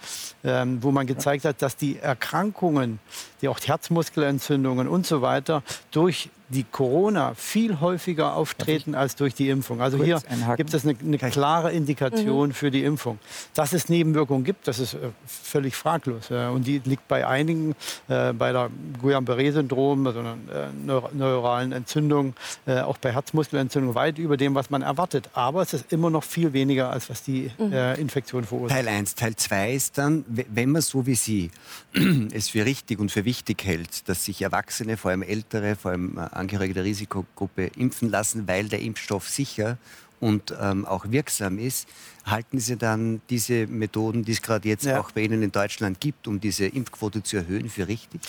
ähm, 0.45 0.83
wo 0.83 0.91
man 0.91 1.07
gezeigt 1.07 1.45
hat, 1.45 1.63
dass 1.63 1.77
die 1.77 1.99
Erkrankungen, 1.99 2.99
die 3.41 3.49
auch 3.49 3.59
Herzmuskelentzündungen 3.61 4.89
und 4.89 5.07
so 5.07 5.23
weiter 5.23 5.63
durch 5.91 6.31
die 6.53 6.65
Corona 6.65 7.33
viel 7.35 7.81
häufiger 7.81 8.37
auftreten 8.37 8.95
als 8.95 9.17
durch 9.17 9.35
die 9.35 9.49
Impfung. 9.49 9.81
Also 9.81 10.03
hier 10.03 10.21
gibt 10.57 10.75
es 10.75 10.85
eine, 10.85 10.97
eine 11.01 11.19
klare 11.19 11.73
Indikation 11.73 12.49
mhm. 12.49 12.53
für 12.53 12.71
die 12.71 12.85
Impfung. 12.85 13.19
Dass 13.55 13.73
es 13.73 13.89
Nebenwirkungen 13.89 14.45
gibt, 14.45 14.69
das 14.69 14.79
ist 14.79 14.95
äh, 14.95 14.99
völlig 15.27 15.75
fraglos. 15.75 16.31
Und 16.31 16.67
die 16.67 16.81
liegt 16.85 17.09
bei 17.09 17.27
einigen, 17.27 17.75
äh, 18.09 18.33
bei 18.33 18.53
der 18.53 18.71
Guillain-Barré-Syndrom, 19.01 20.07
also 20.07 20.21
einer 20.21 20.37
äh, 20.53 21.15
neuralen 21.15 21.73
Entzündung, 21.73 22.35
äh, 22.73 22.81
auch 22.81 22.99
bei 22.99 23.13
Herzmuskelentzündung, 23.13 23.95
weit 23.95 24.19
über 24.19 24.37
dem, 24.37 24.55
was 24.55 24.71
man 24.71 24.83
erwartet. 24.83 25.29
Aber 25.35 25.63
es 25.63 25.75
ist 25.75 25.93
immer 25.93 26.11
noch 26.11 26.25
viel 26.25 26.53
weniger, 26.53 26.91
als 26.91 27.11
was 27.11 27.23
die 27.23 27.51
mhm. 27.59 27.73
äh, 27.73 27.95
Infektion 27.95 28.45
verursacht. 28.45 28.79
Teil 28.79 28.89
1. 28.89 29.15
Teil 29.15 29.37
2 29.37 29.73
ist 29.73 29.99
dann, 29.99 30.25
wenn 30.27 30.71
man 30.71 30.83
so 30.83 31.07
wie 31.07 31.15
Sie 31.15 31.51
es 32.33 32.49
für 32.49 32.65
richtig 32.65 32.99
und 32.99 33.13
für 33.13 33.25
wichtig 33.25 33.65
hält, 33.65 34.09
dass 34.09 34.25
sich 34.25 34.43
Erwachsene, 34.43 34.97
vor 34.97 35.11
allem 35.11 35.23
Ältere, 35.23 35.77
vor 35.77 35.91
allem 35.91 36.17
äh, 36.17 36.21
Angehörige 36.21 36.75
der 36.75 36.85
Risikogruppe 36.85 37.71
impfen 37.77 38.11
lassen, 38.11 38.49
weil 38.49 38.69
der 38.69 38.81
Impfstoff 38.81 39.29
sicher 39.29 39.79
und 40.21 40.55
ähm, 40.61 40.87
auch 40.87 41.07
wirksam 41.09 41.59
ist, 41.59 41.89
halten 42.25 42.61
Sie 42.61 42.77
dann 42.77 43.21
diese 43.29 43.67
Methoden, 43.67 44.25
die 44.25 44.33
es 44.33 44.41
gerade 44.41 44.69
jetzt 44.69 44.85
ja. 44.85 45.01
auch 45.01 45.11
bei 45.11 45.23
Ihnen 45.23 45.43
in 45.43 45.51
Deutschland 45.51 46.01
gibt, 46.01 46.29
um 46.29 46.41
diese 46.41 46.67
Impfquote 46.67 47.25
zu 47.25 47.39
erhöhen, 47.39 47.69
für 47.69 47.89
richtig? 47.89 48.21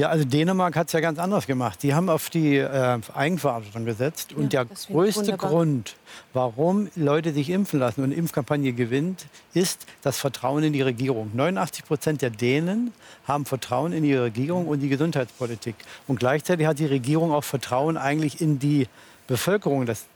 Ja, 0.00 0.08
also 0.08 0.24
Dänemark 0.24 0.76
hat 0.76 0.86
es 0.86 0.94
ja 0.94 1.00
ganz 1.00 1.18
anders 1.18 1.46
gemacht. 1.46 1.82
Die 1.82 1.92
haben 1.92 2.08
auf 2.08 2.30
die 2.30 2.56
äh, 2.56 2.98
Eigenverantwortung 3.14 3.84
gesetzt. 3.84 4.32
Und 4.32 4.54
der 4.54 4.64
größte. 4.64 5.36
Grund, 5.36 5.94
warum 6.32 6.88
Leute 6.96 7.34
sich 7.34 7.50
impfen 7.50 7.78
lassen 7.78 8.00
und 8.00 8.06
eine 8.06 8.14
Impfkampagne 8.14 8.72
gewinnt, 8.72 9.26
ist 9.52 9.84
das 10.00 10.18
Vertrauen 10.18 10.64
in 10.64 10.72
die 10.72 10.80
Regierung. 10.80 11.30
89 11.34 11.84
Prozent 11.84 12.22
der 12.22 12.30
Dänen 12.30 12.94
haben 13.28 13.44
Vertrauen 13.44 13.92
in 13.92 14.02
die 14.02 14.14
Regierung 14.14 14.68
und 14.68 14.80
die 14.80 14.88
Gesundheitspolitik. 14.88 15.74
Und 16.08 16.18
gleichzeitig 16.18 16.66
hat 16.66 16.78
die 16.78 16.86
Regierung 16.86 17.30
auch 17.30 17.44
Vertrauen 17.44 17.98
eigentlich 17.98 18.40
in 18.40 18.58
die 18.58 18.88
Bevölkerung. 19.26 19.84
Das 19.84 20.06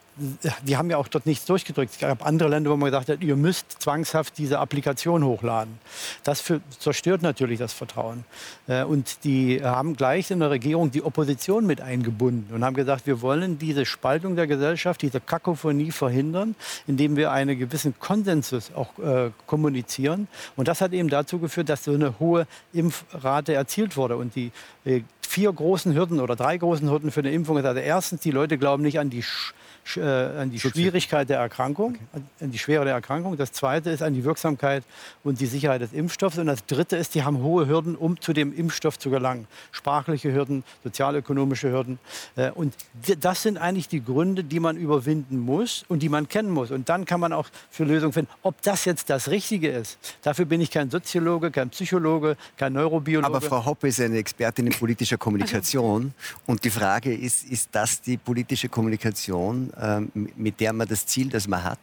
die 0.62 0.76
haben 0.76 0.90
ja 0.90 0.96
auch 0.96 1.08
dort 1.08 1.26
nichts 1.26 1.44
durchgedrückt. 1.44 1.92
Es 1.92 1.98
gab 1.98 2.24
andere 2.24 2.48
Länder, 2.48 2.70
wo 2.70 2.76
man 2.76 2.86
gesagt 2.86 3.08
hat, 3.08 3.22
ihr 3.22 3.36
müsst 3.36 3.82
zwangshaft 3.82 4.38
diese 4.38 4.58
Applikation 4.60 5.24
hochladen. 5.24 5.78
Das 6.22 6.40
für, 6.40 6.60
zerstört 6.78 7.22
natürlich 7.22 7.58
das 7.58 7.72
Vertrauen. 7.72 8.24
Äh, 8.68 8.84
und 8.84 9.24
die 9.24 9.62
haben 9.62 9.96
gleich 9.96 10.30
in 10.30 10.40
der 10.40 10.50
Regierung 10.50 10.90
die 10.90 11.02
Opposition 11.02 11.66
mit 11.66 11.80
eingebunden 11.80 12.54
und 12.54 12.64
haben 12.64 12.74
gesagt, 12.74 13.06
wir 13.06 13.22
wollen 13.22 13.58
diese 13.58 13.86
Spaltung 13.86 14.36
der 14.36 14.46
Gesellschaft, 14.46 15.02
diese 15.02 15.20
Kakophonie 15.20 15.90
verhindern, 15.90 16.54
indem 16.86 17.16
wir 17.16 17.32
einen 17.32 17.58
gewissen 17.58 17.94
Konsensus 17.98 18.70
auch 18.74 18.96
äh, 18.98 19.30
kommunizieren. 19.46 20.28
Und 20.56 20.68
das 20.68 20.80
hat 20.80 20.92
eben 20.92 21.08
dazu 21.08 21.38
geführt, 21.40 21.68
dass 21.68 21.84
so 21.84 21.92
eine 21.92 22.18
hohe 22.20 22.46
Impfrate 22.72 23.54
erzielt 23.54 23.96
wurde. 23.96 24.16
Und 24.16 24.36
die 24.36 24.52
äh, 24.84 25.02
vier 25.20 25.52
großen 25.52 25.94
Hürden 25.94 26.20
oder 26.20 26.36
drei 26.36 26.56
großen 26.56 26.88
Hürden 26.88 27.10
für 27.10 27.20
eine 27.20 27.32
Impfung 27.32 27.58
ist 27.58 27.64
also 27.64 27.80
erstens, 27.80 28.20
die 28.20 28.30
Leute 28.30 28.58
glauben 28.58 28.84
nicht 28.84 29.00
an 29.00 29.10
die 29.10 29.22
Sch 29.22 29.52
äh, 29.96 30.00
an 30.00 30.50
die 30.50 30.58
Schwierigkeit 30.58 31.28
der 31.28 31.38
Erkrankung, 31.38 31.98
okay. 32.12 32.22
an 32.40 32.50
die 32.50 32.58
Schwere 32.58 32.84
der 32.84 32.94
Erkrankung. 32.94 33.36
Das 33.36 33.52
zweite 33.52 33.90
ist 33.90 34.02
an 34.02 34.14
die 34.14 34.24
Wirksamkeit 34.24 34.84
und 35.22 35.40
die 35.40 35.46
Sicherheit 35.46 35.80
des 35.80 35.92
Impfstoffs. 35.92 36.38
Und 36.38 36.46
das 36.46 36.64
dritte 36.66 36.96
ist, 36.96 37.14
die 37.14 37.22
haben 37.22 37.42
hohe 37.42 37.66
Hürden, 37.68 37.94
um 37.96 38.20
zu 38.20 38.32
dem 38.32 38.56
Impfstoff 38.56 38.98
zu 38.98 39.10
gelangen. 39.10 39.46
Sprachliche 39.72 40.32
Hürden, 40.32 40.64
sozialökonomische 40.82 41.70
Hürden. 41.70 41.98
Äh, 42.36 42.50
und 42.50 42.74
das 43.20 43.42
sind 43.42 43.58
eigentlich 43.58 43.88
die 43.88 44.04
Gründe, 44.04 44.44
die 44.44 44.60
man 44.60 44.76
überwinden 44.76 45.38
muss 45.38 45.84
und 45.88 46.02
die 46.02 46.08
man 46.08 46.28
kennen 46.28 46.50
muss. 46.50 46.70
Und 46.70 46.88
dann 46.88 47.04
kann 47.04 47.20
man 47.20 47.32
auch 47.32 47.48
für 47.70 47.84
Lösungen 47.84 48.12
finden. 48.12 48.30
Ob 48.42 48.60
das 48.62 48.84
jetzt 48.84 49.10
das 49.10 49.28
Richtige 49.28 49.68
ist, 49.68 49.98
dafür 50.22 50.44
bin 50.44 50.60
ich 50.60 50.70
kein 50.70 50.90
Soziologe, 50.90 51.50
kein 51.50 51.70
Psychologe, 51.70 52.36
kein 52.56 52.72
Neurobiologe. 52.72 53.26
Aber 53.26 53.40
Frau 53.40 53.64
Hoppe 53.64 53.88
ist 53.88 54.00
eine 54.00 54.16
Expertin 54.16 54.66
in 54.66 54.72
politischer 54.72 55.18
Kommunikation. 55.18 56.14
Und 56.46 56.64
die 56.64 56.70
Frage 56.70 57.14
ist, 57.14 57.44
ist 57.44 57.68
das 57.72 58.00
die 58.00 58.16
politische 58.16 58.68
Kommunikation, 58.68 59.72
mit 60.12 60.60
der 60.60 60.72
man 60.72 60.88
das 60.88 61.06
Ziel, 61.06 61.28
das 61.28 61.48
man 61.48 61.64
hat, 61.64 61.78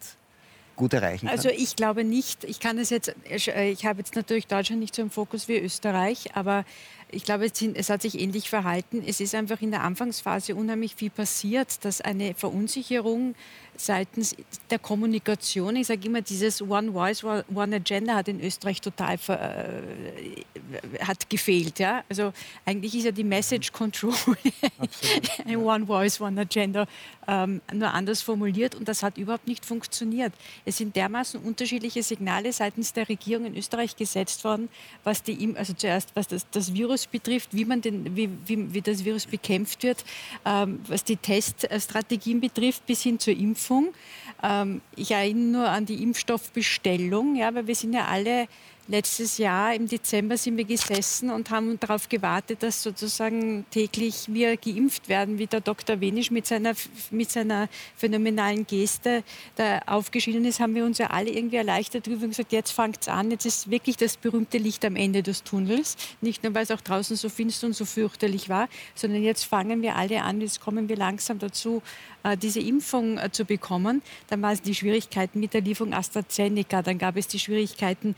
gut 0.75 0.93
erreichen 0.93 1.27
kann? 1.27 1.35
Also 1.35 1.49
ich 1.49 1.75
glaube 1.75 2.03
nicht. 2.03 2.43
Ich 2.43 2.59
kann 2.59 2.77
es 2.77 2.89
jetzt, 2.89 3.13
äh, 3.29 3.69
ich 3.69 3.85
habe 3.85 3.99
jetzt 3.99 4.15
natürlich 4.15 4.47
Deutschland 4.47 4.79
nicht 4.79 4.95
so 4.95 5.01
im 5.01 5.09
Fokus 5.09 5.47
wie 5.47 5.57
Österreich, 5.57 6.35
aber 6.35 6.65
ich 7.11 7.23
glaube, 7.23 7.45
es 7.45 7.89
hat 7.89 8.01
sich 8.01 8.19
ähnlich 8.19 8.49
verhalten. 8.49 9.03
Es 9.05 9.19
ist 9.19 9.35
einfach 9.35 9.61
in 9.61 9.71
der 9.71 9.83
Anfangsphase 9.83 10.55
unheimlich 10.55 10.95
viel 10.95 11.09
passiert, 11.09 11.83
dass 11.83 11.99
eine 12.01 12.33
Verunsicherung 12.35 13.35
seitens 13.75 14.35
der 14.69 14.79
Kommunikation, 14.79 15.75
ich 15.75 15.87
sage 15.87 16.07
immer, 16.07 16.21
dieses 16.21 16.61
One 16.61 16.91
Voice, 16.91 17.23
One 17.23 17.75
Agenda 17.75 18.15
hat 18.15 18.27
in 18.27 18.41
Österreich 18.41 18.81
total 18.81 19.15
äh, 19.27 21.03
hat 21.03 21.29
gefehlt. 21.29 21.79
Ja? 21.79 22.03
Also 22.09 22.33
eigentlich 22.65 22.95
ist 22.95 23.05
ja 23.05 23.11
die 23.11 23.23
Message 23.23 23.71
Control 23.71 24.13
One 25.55 25.85
Voice, 25.85 26.21
One 26.21 26.41
Agenda 26.41 26.85
ähm, 27.27 27.61
nur 27.73 27.93
anders 27.93 28.21
formuliert 28.21 28.75
und 28.75 28.87
das 28.87 29.03
hat 29.03 29.17
überhaupt 29.17 29.47
nicht 29.47 29.65
funktioniert. 29.65 30.33
Es 30.65 30.77
sind 30.77 30.95
dermaßen 30.95 31.41
unterschiedliche 31.41 32.03
Signale 32.03 32.53
seitens 32.53 32.93
der 32.93 33.09
Regierung 33.09 33.45
in 33.45 33.57
Österreich 33.57 33.95
gesetzt 33.95 34.43
worden, 34.43 34.69
was 35.03 35.23
die, 35.23 35.55
also 35.55 35.73
zuerst 35.73 36.09
was 36.15 36.27
das, 36.27 36.45
das 36.51 36.73
Virus 36.73 37.07
betrifft, 37.07 37.49
wie, 37.53 37.65
man 37.65 37.81
den, 37.81 38.15
wie, 38.15 38.29
wie, 38.45 38.73
wie 38.73 38.81
das 38.81 39.03
Virus 39.05 39.25
bekämpft 39.25 39.83
wird, 39.83 40.03
ähm, 40.45 40.79
was 40.87 41.03
die 41.03 41.17
Teststrategien 41.17 42.41
betrifft, 42.41 42.85
bis 42.85 43.01
hin 43.01 43.19
zur 43.19 43.33
Impfung. 43.33 43.60
Ähm, 44.43 44.81
ich 44.95 45.11
erinnere 45.11 45.59
nur 45.59 45.69
an 45.69 45.85
die 45.85 46.01
Impfstoffbestellung, 46.01 47.35
ja, 47.35 47.53
weil 47.53 47.67
wir 47.67 47.75
sind 47.75 47.93
ja 47.93 48.05
alle 48.05 48.47
letztes 48.87 49.37
Jahr 49.37 49.73
im 49.75 49.87
Dezember 49.87 50.37
sind 50.37 50.57
wir 50.57 50.65
gesessen 50.65 51.29
und 51.29 51.49
haben 51.49 51.79
darauf 51.79 52.09
gewartet, 52.09 52.63
dass 52.63 52.83
sozusagen 52.83 53.65
täglich 53.71 54.25
wir 54.27 54.57
geimpft 54.57 55.07
werden, 55.07 55.37
wie 55.37 55.47
der 55.47 55.61
Dr. 55.61 55.99
Wenisch 56.01 56.31
mit 56.31 56.45
seiner, 56.45 56.73
mit 57.09 57.31
seiner 57.31 57.69
phänomenalen 57.95 58.65
Geste 58.65 59.23
da 59.55 59.79
aufgeschieden 59.85 60.45
ist, 60.45 60.59
haben 60.59 60.75
wir 60.75 60.85
uns 60.85 60.97
ja 60.97 61.07
alle 61.07 61.29
irgendwie 61.29 61.57
erleichtert 61.57 62.07
drüber 62.07 62.23
und 62.23 62.29
gesagt, 62.29 62.51
jetzt 62.51 62.71
fängt 62.71 63.01
es 63.01 63.07
an, 63.07 63.31
jetzt 63.31 63.45
ist 63.45 63.69
wirklich 63.69 63.97
das 63.97 64.17
berühmte 64.17 64.57
Licht 64.57 64.83
am 64.85 64.95
Ende 64.95 65.23
des 65.23 65.43
Tunnels. 65.43 65.95
Nicht 66.21 66.43
nur, 66.43 66.53
weil 66.53 66.63
es 66.63 66.71
auch 66.71 66.81
draußen 66.81 67.15
so 67.15 67.29
finster 67.29 67.67
und 67.67 67.73
so 67.73 67.85
fürchterlich 67.85 68.49
war, 68.49 68.67
sondern 68.95 69.23
jetzt 69.23 69.45
fangen 69.45 69.81
wir 69.81 69.95
alle 69.95 70.23
an, 70.23 70.41
jetzt 70.41 70.59
kommen 70.59 70.89
wir 70.89 70.97
langsam 70.97 71.39
dazu, 71.39 71.81
äh, 72.23 72.37
diese 72.37 72.59
Impfung 72.59 73.17
äh, 73.17 73.31
zu 73.31 73.45
bekommen. 73.45 74.01
Dann 74.27 74.41
waren 74.41 74.53
es 74.53 74.61
die 74.61 74.75
Schwierigkeiten 74.75 75.39
mit 75.39 75.53
der 75.53 75.61
Lieferung 75.61 75.93
AstraZeneca, 75.93 76.81
dann 76.81 76.97
gab 76.97 77.17
es 77.17 77.27
die 77.27 77.39
Schwierigkeiten 77.39 78.15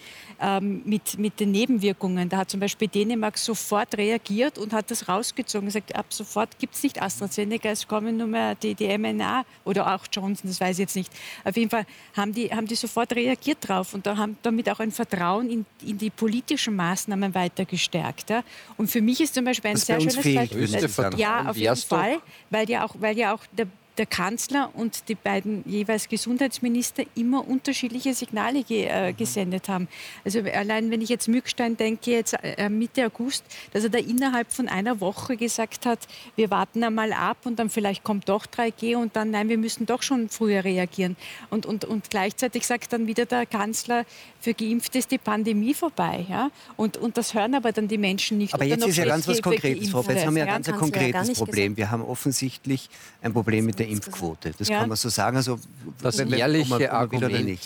ähm, 0.58 0.82
mit, 0.86 1.18
mit 1.18 1.40
den 1.40 1.52
Nebenwirkungen. 1.52 2.30
Da 2.30 2.38
hat 2.38 2.50
zum 2.50 2.60
Beispiel 2.60 2.88
Dänemark 2.88 3.38
sofort 3.38 3.98
reagiert 3.98 4.58
und 4.58 4.74
hat 4.74 4.92
das 4.92 5.08
rausgezogen. 5.08 5.68
Gesagt, 5.68 5.96
ab 5.96 6.08
sofort 6.10 6.58
gibt 6.60 6.76
es 6.76 6.84
nicht 6.84 7.02
AstraZeneca, 7.02 7.70
es 7.70 7.88
kommen 7.88 8.18
nur 8.18 8.28
mehr 8.28 8.56
die, 8.56 8.76
die 8.76 8.98
mRNA 8.98 9.46
oder 9.64 9.94
auch 9.94 10.06
Johnson, 10.12 10.50
das 10.50 10.60
weiß 10.60 10.78
ich 10.78 10.84
jetzt 10.84 10.96
nicht. 10.96 11.12
Auf 11.44 11.56
jeden 11.56 11.70
Fall 11.70 11.86
haben 12.16 12.34
die, 12.34 12.50
haben 12.50 12.68
die 12.68 12.76
sofort 12.76 13.14
reagiert 13.14 13.58
drauf 13.62 13.94
und 13.94 14.06
da 14.06 14.18
haben 14.18 14.38
damit 14.42 14.70
auch 14.70 14.80
ein 14.80 14.92
Vertrauen 14.92 15.50
in, 15.50 15.66
in 15.86 15.98
die 15.98 16.10
politischen 16.10 16.76
Maßnahmen 16.76 17.34
weiter 17.34 17.66
gestärkt. 17.66 18.30
Ja. 18.30 18.44
Und 18.78 18.90
für 18.90 19.02
mich 19.02 19.22
ist 19.22 19.34
zum 19.34 19.46
Beispiel 19.46 19.72
ein 19.72 19.76
das 19.76 19.86
sehr 19.86 20.00
schönes 20.00 20.16
Beispiel. 20.16 21.20
Ja, 21.20 21.50
auf 21.50 21.58
jeden 21.58 21.76
Fall, 21.76 22.20
weil 22.50 22.70
ja 22.70 22.86
auch, 22.86 22.96
weil 23.00 23.18
ja 23.18 23.34
auch 23.34 23.42
der 23.52 23.68
der 23.98 24.06
Kanzler 24.06 24.72
und 24.74 25.08
die 25.10 25.16
beiden 25.16 25.64
jeweils 25.68 26.10
Gesundheitsminister 26.10 27.04
immer 27.16 27.48
unterschiedliche 27.48 28.14
Signale 28.14 28.64
ge 28.64 28.86
äh, 28.86 29.12
mhm. 29.12 29.18
gesendet 29.18 29.70
haben. 29.70 29.88
Also 30.26 30.40
allein 30.40 30.90
wenn 30.92 31.02
ich 31.02 31.10
jetzt 31.10 31.28
Mückstein 31.28 31.78
denke, 31.78 32.12
jetzt 32.12 32.36
äh, 32.42 32.70
Mitte 32.70 33.06
August, 33.06 33.44
dass 33.72 33.84
er 33.84 33.90
da 33.90 34.00
innerhalb 34.00 34.52
von 34.52 34.68
einer 34.68 35.00
Woche 35.00 35.38
gesagt 35.38 35.86
hat, 35.86 36.00
wir 36.36 36.50
warten 36.50 36.84
einmal 36.84 37.14
ab 37.14 37.38
und 37.46 37.60
dann 37.60 37.70
vielleicht 37.70 38.04
kommt 38.04 38.30
doch 38.30 38.46
3G 38.46 38.96
und 38.96 39.16
dann, 39.16 39.32
nein, 39.32 39.50
wir 39.50 39.58
müssen 39.58 39.86
doch 39.86 40.02
schon 40.02 40.30
früher 40.30 40.64
reagieren. 40.64 41.16
Und, 41.50 41.66
und, 41.66 41.86
und 41.86 42.10
gleichzeitig 42.10 42.66
sagt 42.66 42.94
dann 42.94 43.08
wieder 43.08 43.26
der 43.26 43.46
Kanzler, 43.46 44.06
für 44.40 44.54
Geimpfte 44.54 44.98
ist 44.98 45.12
die 45.12 45.18
Pandemie 45.18 45.74
vorbei. 45.74 46.26
Ja? 46.30 46.52
Und, 46.76 46.98
und 46.98 47.18
das 47.18 47.34
hören 47.34 47.56
aber 47.56 47.72
dann 47.72 47.88
die 47.88 47.98
Menschen 47.98 48.38
nicht. 48.38 48.54
Aber 48.54 48.66
jetzt 48.66 48.86
ist 48.86 48.98
ja 48.98 49.06
ganz 49.06 49.28
was 49.28 49.42
Konkretes, 49.42 49.90
Frau 49.90 50.02
Jetzt 50.02 50.26
haben 50.26 50.36
wir 50.36 50.44
ein 50.44 50.64
ganz 50.64 50.72
konkretes 50.72 51.28
ja 51.30 51.34
Problem. 51.36 51.78
Wir 51.78 51.92
haben 51.92 52.04
offensichtlich 52.04 52.90
ein 53.22 53.34
Problem 53.34 53.66
mit 53.66 53.80
der 53.80 53.83
Impfquote. 53.88 54.54
Das 54.58 54.68
ja. 54.68 54.80
kann 54.80 54.90
man 54.90 54.98
so 54.98 55.10
sagen. 55.10 55.38
Also, 55.38 55.60
das 56.02 56.20
ehrliche 56.20 56.92
Argument 56.92 57.60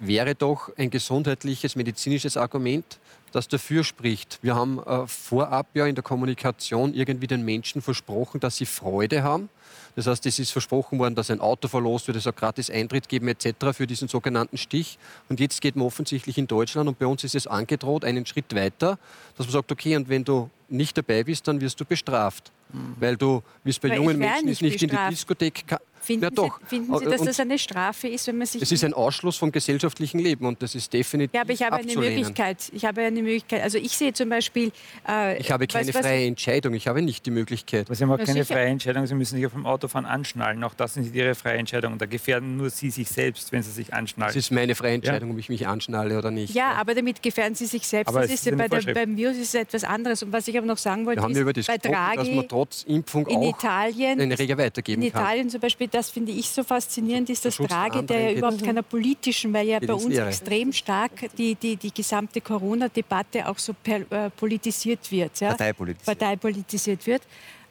wäre 0.00 0.34
doch 0.34 0.70
ein 0.76 0.90
gesundheitliches, 0.90 1.76
medizinisches 1.76 2.36
Argument, 2.36 2.98
das 3.32 3.48
dafür 3.48 3.84
spricht. 3.84 4.38
Wir 4.42 4.54
haben 4.54 4.82
äh, 4.82 5.06
vorab 5.06 5.68
ja 5.74 5.86
in 5.86 5.94
der 5.94 6.02
Kommunikation 6.02 6.94
irgendwie 6.94 7.26
den 7.26 7.44
Menschen 7.44 7.82
versprochen, 7.82 8.40
dass 8.40 8.56
sie 8.56 8.66
Freude 8.66 9.22
haben 9.22 9.48
Das 9.96 10.06
heißt, 10.06 10.24
es 10.26 10.38
ist 10.38 10.50
versprochen 10.50 10.98
worden, 10.98 11.14
dass 11.14 11.30
ein 11.30 11.40
Auto 11.40 11.68
verlost 11.68 12.06
wird, 12.06 12.16
es 12.16 12.24
soll 12.24 12.32
gratis 12.32 12.70
Eintritt 12.70 13.08
geben 13.08 13.28
etc. 13.28 13.72
für 13.72 13.86
diesen 13.86 14.08
sogenannten 14.08 14.56
Stich. 14.56 14.98
Und 15.28 15.40
jetzt 15.40 15.60
geht 15.60 15.76
man 15.76 15.86
offensichtlich 15.86 16.38
in 16.38 16.46
Deutschland 16.46 16.88
und 16.88 16.98
bei 16.98 17.06
uns 17.06 17.24
ist 17.24 17.34
es 17.34 17.46
angedroht, 17.46 18.04
einen 18.04 18.26
Schritt 18.26 18.54
weiter, 18.54 18.98
dass 19.36 19.46
man 19.46 19.52
sagt, 19.52 19.72
okay, 19.72 19.96
und 19.96 20.08
wenn 20.08 20.24
du 20.24 20.50
nicht 20.68 20.96
dabei 20.96 21.24
bist, 21.24 21.46
dann 21.48 21.60
wirst 21.60 21.80
du 21.80 21.84
bestraft. 21.84 22.52
Mhm. 22.72 22.96
Weil 23.00 23.16
du, 23.16 23.42
wie 23.64 23.70
es 23.70 23.78
bei 23.78 23.88
Aber 23.88 23.96
jungen 23.96 24.18
Menschen 24.18 24.48
ist, 24.48 24.62
nicht 24.62 24.72
nicht 24.72 24.82
in 24.82 24.88
die 24.88 24.94
bestraft. 24.94 25.12
Diskothek. 25.12 25.64
Finden, 26.00 26.24
Ja, 26.24 26.30
doch. 26.30 26.58
Sie, 26.60 26.66
finden 26.66 26.98
Sie, 26.98 27.04
dass 27.04 27.20
Und- 27.20 27.26
das 27.28 27.40
eine 27.40 27.58
Strafe 27.58 28.08
ist, 28.08 28.26
wenn 28.26 28.38
man 28.38 28.46
sich... 28.46 28.62
Es 28.62 28.72
ist 28.72 28.84
ein 28.84 28.94
Ausschluss 28.94 29.36
vom 29.36 29.52
gesellschaftlichen 29.52 30.18
Leben 30.18 30.46
und 30.46 30.62
das 30.62 30.74
ist 30.74 30.92
definitiv 30.92 31.34
ja, 31.34 31.42
aber 31.42 31.52
ich 31.52 31.62
habe 31.62 31.76
eine. 31.76 31.94
Möglichkeit. 31.94 32.56
Ich 32.72 32.84
habe 32.84 33.02
eine 33.02 33.22
Möglichkeit. 33.22 33.62
Also 33.62 33.78
ich 33.78 33.96
sehe 33.96 34.12
zum 34.12 34.28
Beispiel... 34.28 34.72
Äh, 35.08 35.38
Ich 35.38 35.50
habe 35.50 35.66
keine 35.66 35.88
was- 35.88 35.94
was- 35.94 36.00
freie 36.06 36.26
Entscheidung, 36.26 36.74
ich 36.74 36.86
habe 36.88 37.02
nicht 37.02 37.26
die 37.26 37.30
Möglichkeit. 37.30 37.86
Aber 37.86 37.94
Sie 37.94 38.02
haben 38.04 38.10
auch 38.12 38.18
Ja, 38.18 38.24
keine 38.24 38.42
sicher. 38.44 38.54
freie 38.54 38.66
Entscheidung, 38.68 39.06
Sie 39.06 39.14
müssen 39.14 39.36
sich 39.36 39.46
auf 39.46 39.52
dem 39.52 39.66
Autofahren 39.66 40.06
anschnallen. 40.06 40.62
Auch 40.64 40.74
das 40.74 40.94
sind 40.94 41.14
Ihre 41.14 41.34
freie 41.34 41.58
Entscheidung. 41.58 41.92
Und 41.92 42.00
da 42.00 42.06
gefährden 42.06 42.56
nur 42.56 42.70
Sie 42.70 42.90
sich 42.90 43.08
selbst, 43.08 43.52
wenn 43.52 43.62
Sie 43.62 43.70
sich 43.70 43.92
anschnallen. 43.92 44.30
Es 44.30 44.36
ist 44.36 44.50
meine 44.50 44.74
freie 44.74 44.94
Entscheidung, 44.94 45.32
ob 45.32 45.38
ich 45.38 45.48
mich 45.48 45.66
anschnalle 45.66 46.16
oder 46.18 46.30
nicht. 46.30 46.54
Ja, 46.54 46.72
aber 46.72 46.94
damit 46.94 47.22
gefährden 47.22 47.54
Sie 47.54 47.66
sich 47.66 47.86
selbst. 47.86 48.08
Aber 48.08 48.20
das 48.20 48.28
es 48.30 48.34
ist 48.36 48.40
ist 48.46 48.50
ja 48.52 48.56
bei 48.56 48.68
der, 48.68 48.94
beim 48.94 49.16
Virus 49.16 49.36
ist 49.36 49.48
es 49.48 49.54
etwas 49.54 49.84
anderes. 49.84 50.22
Und 50.22 50.32
was 50.32 50.48
ich 50.48 50.56
aber 50.56 50.66
noch 50.66 50.78
sagen 50.78 51.04
wollte, 51.06 51.20
Wir 51.20 51.24
haben 51.24 51.34
ja 51.34 51.40
über 51.42 51.50
ist, 51.50 51.68
das 51.68 51.76
bei 51.76 51.76
gesprochen, 51.78 52.16
dass 52.16 52.26
man 52.26 52.34
Draghi 52.36 52.48
trotz 52.48 52.82
Impfung 52.84 53.26
in 53.26 53.36
auch 53.36 53.58
Italien 53.58 54.20
eine 54.20 54.38
Regel 54.38 54.56
weitergeben 54.58 55.02
In 55.02 55.12
kann. 55.12 55.22
Italien 55.22 55.50
zum 55.50 55.60
Beispiel, 55.60 55.88
das 55.90 56.10
finde 56.10 56.32
ich 56.32 56.48
so 56.48 56.62
faszinierend, 56.62 57.30
ist 57.30 57.44
das 57.44 57.56
Schutz 57.56 57.68
der 57.68 57.76
Draghi, 57.76 58.06
der 58.06 58.30
ja 58.30 58.38
überhaupt 58.38 58.64
keiner 58.64 58.82
politischen, 58.82 59.52
weil 59.52 59.68
ja 59.68 59.80
bei 59.80 59.92
uns 59.92 60.06
Leere. 60.06 60.28
extrem 60.28 60.72
stark 60.72 61.12
die, 61.36 61.54
die, 61.54 61.76
die 61.76 61.92
gesamte 61.92 62.40
Corona-Debatte 62.40 63.48
auch 63.48 63.58
so 63.58 63.74
per, 63.74 64.00
äh, 64.10 64.30
politisiert 64.30 65.10
wird. 65.10 65.40
Ja? 65.40 65.48
Parteipolitisiert. 65.48 66.18
Parteipolitisiert 66.18 67.06
wird. 67.06 67.22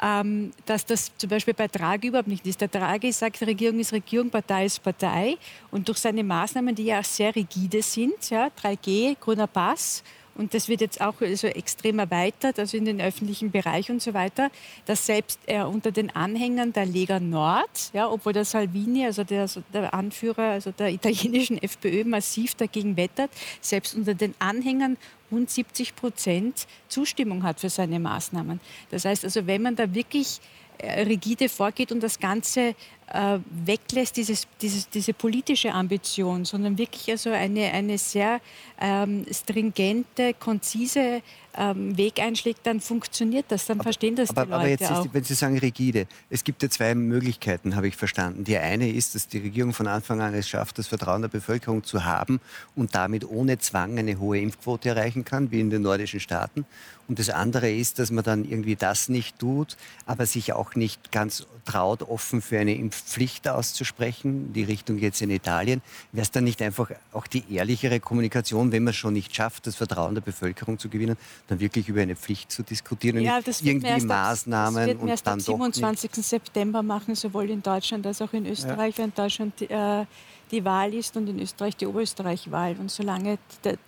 Ähm, 0.01 0.53
dass 0.65 0.85
das 0.85 1.11
zum 1.17 1.29
Beispiel 1.29 1.53
bei 1.53 1.67
Draghi 1.67 2.07
überhaupt 2.07 2.29
nicht 2.29 2.47
ist. 2.47 2.61
Der 2.61 2.69
Draghi 2.69 3.11
sagt, 3.11 3.41
Regierung 3.41 3.79
ist 3.79 3.91
Regierung, 3.91 4.29
Partei 4.29 4.65
ist 4.65 4.81
Partei. 4.81 5.37
Und 5.71 5.89
durch 5.89 5.97
seine 5.97 6.23
Maßnahmen, 6.23 6.73
die 6.73 6.85
ja 6.85 6.99
auch 6.99 7.03
sehr 7.03 7.35
rigide 7.35 7.81
sind, 7.81 8.29
ja, 8.29 8.49
3G, 8.61 9.17
grüner 9.19 9.47
Pass, 9.47 10.01
und 10.39 10.53
das 10.53 10.69
wird 10.69 10.79
jetzt 10.79 11.01
auch 11.01 11.19
also 11.19 11.47
extrem 11.47 11.99
erweitert, 11.99 12.59
also 12.59 12.77
in 12.77 12.85
den 12.85 13.01
öffentlichen 13.01 13.51
Bereich 13.51 13.91
und 13.91 14.01
so 14.01 14.13
weiter, 14.13 14.49
dass 14.85 15.05
selbst 15.05 15.37
er 15.45 15.67
unter 15.67 15.91
den 15.91 16.15
Anhängern 16.15 16.71
der 16.71 16.85
Lega 16.85 17.19
Nord, 17.19 17.91
ja, 17.91 18.09
obwohl 18.09 18.31
der 18.31 18.45
Salvini, 18.45 19.05
also 19.05 19.25
der, 19.25 19.49
der 19.73 19.93
Anführer 19.93 20.51
also 20.51 20.71
der 20.71 20.93
italienischen 20.93 21.57
FPÖ, 21.61 22.05
massiv 22.05 22.55
dagegen 22.55 22.95
wettert, 22.95 23.31
selbst 23.59 23.95
unter 23.95 24.13
den 24.13 24.33
Anhängern 24.39 24.95
rund 25.29 25.49
70 25.49 25.97
Prozent 25.97 26.67
Zustimmung 26.87 27.43
hat 27.43 27.59
für 27.59 27.69
seine 27.69 27.99
Maßnahmen. 27.99 28.61
Das 28.91 29.03
heißt 29.03 29.25
also, 29.25 29.45
wenn 29.45 29.61
man 29.61 29.75
da 29.75 29.93
wirklich 29.93 30.39
äh, 30.77 31.01
rigide 31.01 31.49
vorgeht 31.49 31.91
und 31.91 32.01
das 32.01 32.17
Ganze 32.17 32.75
äh, 33.13 33.39
weglässt, 33.65 34.17
dieses, 34.17 34.47
dieses, 34.61 34.89
diese 34.89 35.13
politische 35.13 35.73
Ambition, 35.73 36.45
sondern 36.45 36.77
wirklich 36.77 37.09
also 37.09 37.31
eine, 37.31 37.71
eine 37.71 37.97
sehr 37.97 38.39
ähm, 38.79 39.25
stringente, 39.31 40.33
konzise 40.33 41.21
ähm, 41.57 41.97
Weg 41.97 42.19
einschlägt, 42.19 42.61
dann 42.63 42.79
funktioniert 42.79 43.45
das, 43.49 43.65
dann 43.65 43.81
verstehen 43.81 44.15
das 44.15 44.29
Aber, 44.29 44.45
die 44.45 44.51
Leute 44.51 44.61
aber 44.61 44.69
jetzt 44.69 44.91
auch. 44.91 45.05
ist, 45.05 45.13
wenn 45.13 45.23
Sie 45.23 45.33
sagen 45.33 45.57
rigide, 45.57 46.07
es 46.29 46.43
gibt 46.43 46.61
ja 46.63 46.69
zwei 46.69 46.93
Möglichkeiten, 46.95 47.75
habe 47.75 47.87
ich 47.87 47.95
verstanden. 47.95 48.43
Die 48.43 48.57
eine 48.57 48.89
ist, 48.89 49.15
dass 49.15 49.27
die 49.27 49.39
Regierung 49.39 49.73
von 49.73 49.87
Anfang 49.87 50.21
an 50.21 50.33
es 50.33 50.47
schafft, 50.47 50.77
das 50.77 50.87
Vertrauen 50.87 51.21
der 51.21 51.29
Bevölkerung 51.29 51.83
zu 51.83 52.05
haben 52.05 52.39
und 52.75 52.95
damit 52.95 53.27
ohne 53.27 53.57
Zwang 53.57 53.97
eine 53.97 54.19
hohe 54.19 54.39
Impfquote 54.39 54.89
erreichen 54.89 55.25
kann, 55.25 55.51
wie 55.51 55.59
in 55.59 55.69
den 55.69 55.81
nordischen 55.81 56.19
Staaten. 56.19 56.65
Und 57.07 57.17
das 57.17 57.31
andere 57.31 57.71
ist, 57.71 57.97
dass 57.97 58.11
man 58.11 58.23
dann 58.23 58.45
irgendwie 58.45 58.75
das 58.75 59.09
nicht 59.09 59.39
tut, 59.39 59.77
aber 60.05 60.27
sich 60.27 60.53
auch 60.53 60.75
nicht 60.75 61.11
ganz 61.11 61.47
traut, 61.65 62.03
offen 62.03 62.41
für 62.41 62.59
eine 62.59 62.75
Impfpflicht 62.99 63.47
auszusprechen. 63.47 64.53
Die 64.53 64.63
Richtung 64.63 64.97
jetzt 64.97 65.21
in 65.21 65.29
Italien. 65.29 65.81
Wäre 66.11 66.23
es 66.23 66.31
dann 66.31 66.43
nicht 66.43 66.61
einfach 66.61 66.91
auch 67.13 67.27
die 67.27 67.43
ehrlichere 67.53 67.99
Kommunikation, 67.99 68.71
wenn 68.71 68.83
man 68.83 68.91
es 68.91 68.97
schon 68.97 69.13
nicht 69.13 69.35
schafft, 69.35 69.67
das 69.67 69.75
Vertrauen 69.75 70.15
der 70.15 70.21
Bevölkerung 70.21 70.77
zu 70.77 70.89
gewinnen, 70.89 71.17
dann 71.47 71.59
wirklich 71.59 71.87
über 71.89 72.01
eine 72.01 72.15
Pflicht 72.15 72.51
zu 72.51 72.63
diskutieren 72.63 73.17
und 73.17 73.23
Ja, 73.23 73.37
nicht 73.37 73.47
das 73.47 73.61
irgendwie 73.61 74.05
Maßnahmen 74.05 74.75
das 74.75 74.87
wird 74.87 75.01
und 75.01 75.07
erst 75.07 75.27
dann 75.27 75.33
am 75.39 75.45
doch 75.45 75.57
nicht. 75.57 75.75
27. 75.75 76.11
September 76.25 76.83
machen, 76.83 77.15
sowohl 77.15 77.49
in 77.49 77.61
Deutschland 77.61 78.05
als 78.05 78.21
auch 78.21 78.33
in 78.33 78.45
Österreich, 78.45 78.97
weil 78.97 79.05
in 79.05 79.13
Deutschland 79.13 79.61
äh, 79.61 80.05
die 80.51 80.65
Wahl 80.65 80.93
ist 80.93 81.15
und 81.17 81.27
in 81.27 81.39
Österreich 81.39 81.75
die 81.75 81.85
Oberösterreich-Wahl. 81.85 82.75
Und 82.79 82.91
solange 82.91 83.37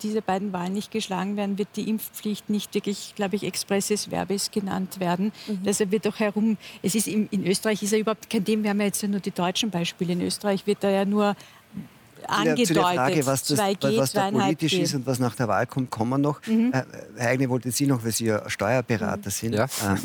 diese 0.02 0.22
beiden 0.22 0.52
Wahlen 0.52 0.72
nicht 0.72 0.90
geschlagen 0.90 1.36
werden, 1.36 1.58
wird 1.58 1.68
die 1.76 1.88
Impfpflicht 1.88 2.50
nicht 2.50 2.74
wirklich, 2.74 3.14
glaube 3.16 3.36
ich, 3.36 3.44
expressis 3.44 4.10
verbis 4.10 4.50
genannt 4.50 5.00
werden. 5.00 5.32
Deshalb 5.48 5.90
wird 5.90 6.06
auch 6.06 6.18
herum, 6.18 6.56
es 6.82 6.94
ist 6.94 7.08
in, 7.08 7.28
in 7.30 7.46
Österreich 7.46 7.82
ist 7.82 7.92
ja 7.92 7.98
überhaupt 7.98 8.28
kein 8.30 8.44
Thema, 8.44 8.64
wir 8.64 8.70
haben 8.70 8.80
ja 8.80 8.86
jetzt 8.86 9.02
ja 9.02 9.08
nur 9.08 9.20
die 9.20 9.30
deutschen 9.30 9.70
Beispiele. 9.70 10.12
In 10.12 10.22
Österreich 10.22 10.66
wird 10.66 10.82
da 10.82 10.90
ja 10.90 11.04
nur 11.04 11.36
angedeutet, 12.26 12.66
Zu 12.66 12.74
der 12.74 12.82
Frage, 12.82 13.26
was, 13.26 13.44
das, 13.44 13.58
2G, 13.58 13.98
was 13.98 14.12
da 14.12 14.28
2,5G. 14.28 14.32
politisch 14.32 14.72
ist 14.74 14.94
und 14.94 15.06
was 15.06 15.18
nach 15.18 15.34
der 15.34 15.48
Wahl 15.48 15.66
kommt, 15.66 15.90
kommen 15.90 16.10
wir 16.10 16.18
noch. 16.18 16.40
Mhm. 16.46 16.72
Äh, 16.72 16.82
Herr 17.16 17.30
Eigner 17.30 17.48
wollte 17.48 17.70
Sie 17.70 17.86
noch, 17.86 18.04
weil 18.04 18.12
Sie 18.12 18.26
ja 18.26 18.48
Steuerberater 18.48 19.30
sind. 19.30 19.54
Ja. 19.54 19.66
Ähm, 19.84 19.98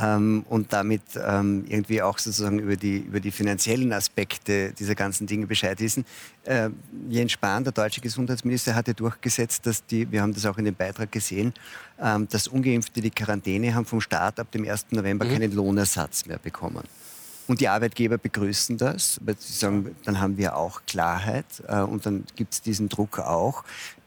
ähm, 0.00 0.44
und 0.48 0.72
damit 0.72 1.02
ähm, 1.16 1.64
irgendwie 1.68 2.02
auch 2.02 2.18
sozusagen 2.18 2.58
über 2.58 2.76
die, 2.76 2.98
über 2.98 3.18
die 3.20 3.30
finanziellen 3.30 3.92
Aspekte 3.92 4.72
dieser 4.72 4.94
ganzen 4.94 5.26
Dinge 5.26 5.46
Bescheid 5.46 5.80
wissen. 5.80 6.04
Äh, 6.44 6.68
Jens 7.08 7.32
Spahn, 7.32 7.64
der 7.64 7.72
deutsche 7.72 8.00
Gesundheitsminister, 8.00 8.74
hatte 8.74 8.92
durchgesetzt, 8.94 9.64
dass 9.66 9.84
die, 9.86 10.10
wir 10.12 10.20
haben 10.22 10.34
das 10.34 10.44
auch 10.46 10.58
in 10.58 10.66
dem 10.66 10.74
Beitrag 10.74 11.10
gesehen, 11.10 11.54
ähm, 12.00 12.28
dass 12.28 12.46
Ungeimpfte 12.48 13.00
die 13.00 13.10
Quarantäne 13.10 13.74
haben 13.74 13.86
vom 13.86 14.00
Staat 14.00 14.38
ab 14.38 14.50
dem 14.52 14.68
1. 14.68 14.86
November 14.90 15.24
keinen 15.26 15.52
Lohnersatz 15.52 16.26
mehr 16.26 16.38
bekommen. 16.38 16.82
Und 17.48 17.60
die 17.60 17.68
Arbeitgeber 17.68 18.18
begrüßen 18.18 18.76
das, 18.76 19.20
weil 19.24 19.36
sie 19.38 19.52
sagen, 19.52 19.94
dann 20.04 20.20
haben 20.20 20.36
wir 20.36 20.56
auch 20.56 20.82
Klarheit 20.86 21.46
äh, 21.68 21.80
und 21.80 22.04
dann 22.04 22.24
gibt 22.34 22.52
es 22.54 22.60
diesen 22.60 22.88
Druck 22.88 23.20
auch. 23.20 23.62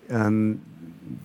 Ähm, 0.09 0.61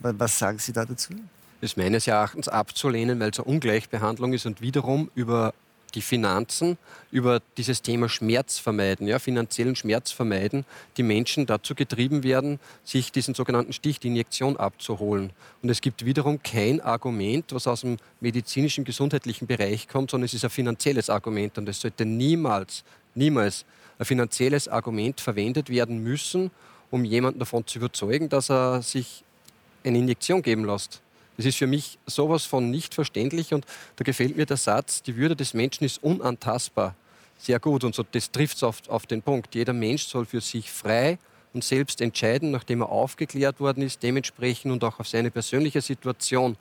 wa- 0.00 0.14
was 0.16 0.38
sagen 0.38 0.58
Sie 0.58 0.72
da 0.72 0.84
dazu? 0.84 1.12
Ist 1.60 1.76
meines 1.76 2.06
Erachtens 2.06 2.48
abzulehnen, 2.48 3.20
weil 3.20 3.30
es 3.30 3.38
eine 3.38 3.46
Ungleichbehandlung 3.46 4.32
ist 4.32 4.46
und 4.46 4.60
wiederum 4.60 5.10
über 5.14 5.54
die 5.94 6.02
Finanzen, 6.02 6.76
über 7.10 7.40
dieses 7.56 7.82
Thema 7.82 8.08
Schmerz 8.08 8.58
vermeiden, 8.58 9.06
ja, 9.06 9.18
finanziellen 9.18 9.76
Schmerz 9.76 10.10
vermeiden, 10.10 10.64
die 10.96 11.02
Menschen 11.02 11.46
dazu 11.46 11.74
getrieben 11.74 12.22
werden, 12.22 12.58
sich 12.82 13.12
diesen 13.12 13.34
sogenannten 13.34 13.72
Stich, 13.72 14.00
die 14.00 14.08
Injektion 14.08 14.56
abzuholen. 14.56 15.30
Und 15.62 15.70
es 15.70 15.80
gibt 15.80 16.04
wiederum 16.04 16.42
kein 16.42 16.80
Argument, 16.80 17.52
was 17.52 17.66
aus 17.66 17.82
dem 17.82 17.98
medizinischen, 18.20 18.84
gesundheitlichen 18.84 19.46
Bereich 19.46 19.88
kommt, 19.88 20.10
sondern 20.10 20.26
es 20.26 20.34
ist 20.34 20.44
ein 20.44 20.50
finanzielles 20.50 21.10
Argument. 21.10 21.56
Und 21.58 21.68
es 21.68 21.80
sollte 21.80 22.04
niemals, 22.04 22.84
niemals 23.14 23.64
ein 23.98 24.04
finanzielles 24.04 24.68
Argument 24.68 25.20
verwendet 25.20 25.70
werden 25.70 26.02
müssen, 26.02 26.50
um 26.90 27.04
jemanden 27.04 27.38
davon 27.38 27.66
zu 27.66 27.78
überzeugen, 27.78 28.28
dass 28.28 28.50
er 28.50 28.82
sich 28.82 29.24
eine 29.84 29.98
Injektion 29.98 30.42
geben 30.42 30.64
lässt. 30.64 31.03
Das 31.36 31.46
ist 31.46 31.56
für 31.56 31.66
mich 31.66 31.98
sowas 32.06 32.44
von 32.44 32.70
nicht 32.70 32.94
verständlich 32.94 33.52
und 33.52 33.66
da 33.96 34.04
gefällt 34.04 34.36
mir 34.36 34.46
der 34.46 34.56
Satz, 34.56 35.02
die 35.02 35.16
Würde 35.16 35.34
des 35.34 35.54
Menschen 35.54 35.84
ist 35.84 36.02
unantastbar. 36.02 36.94
Sehr 37.38 37.58
gut 37.58 37.84
und 37.84 37.94
so, 37.94 38.04
das 38.10 38.30
trifft 38.30 38.56
es 38.56 38.62
auf, 38.62 38.88
auf 38.88 39.06
den 39.06 39.20
Punkt. 39.20 39.54
Jeder 39.54 39.72
Mensch 39.72 40.04
soll 40.06 40.26
für 40.26 40.40
sich 40.40 40.70
frei 40.70 41.18
und 41.52 41.64
selbst 41.64 42.00
entscheiden, 42.00 42.50
nachdem 42.50 42.82
er 42.82 42.88
aufgeklärt 42.88 43.60
worden 43.60 43.82
ist, 43.82 44.02
dementsprechend 44.02 44.72
und 44.72 44.84
auch 44.84 45.00
auf 45.00 45.08
seine 45.08 45.30
persönliche 45.30 45.80
Situation 45.80 46.56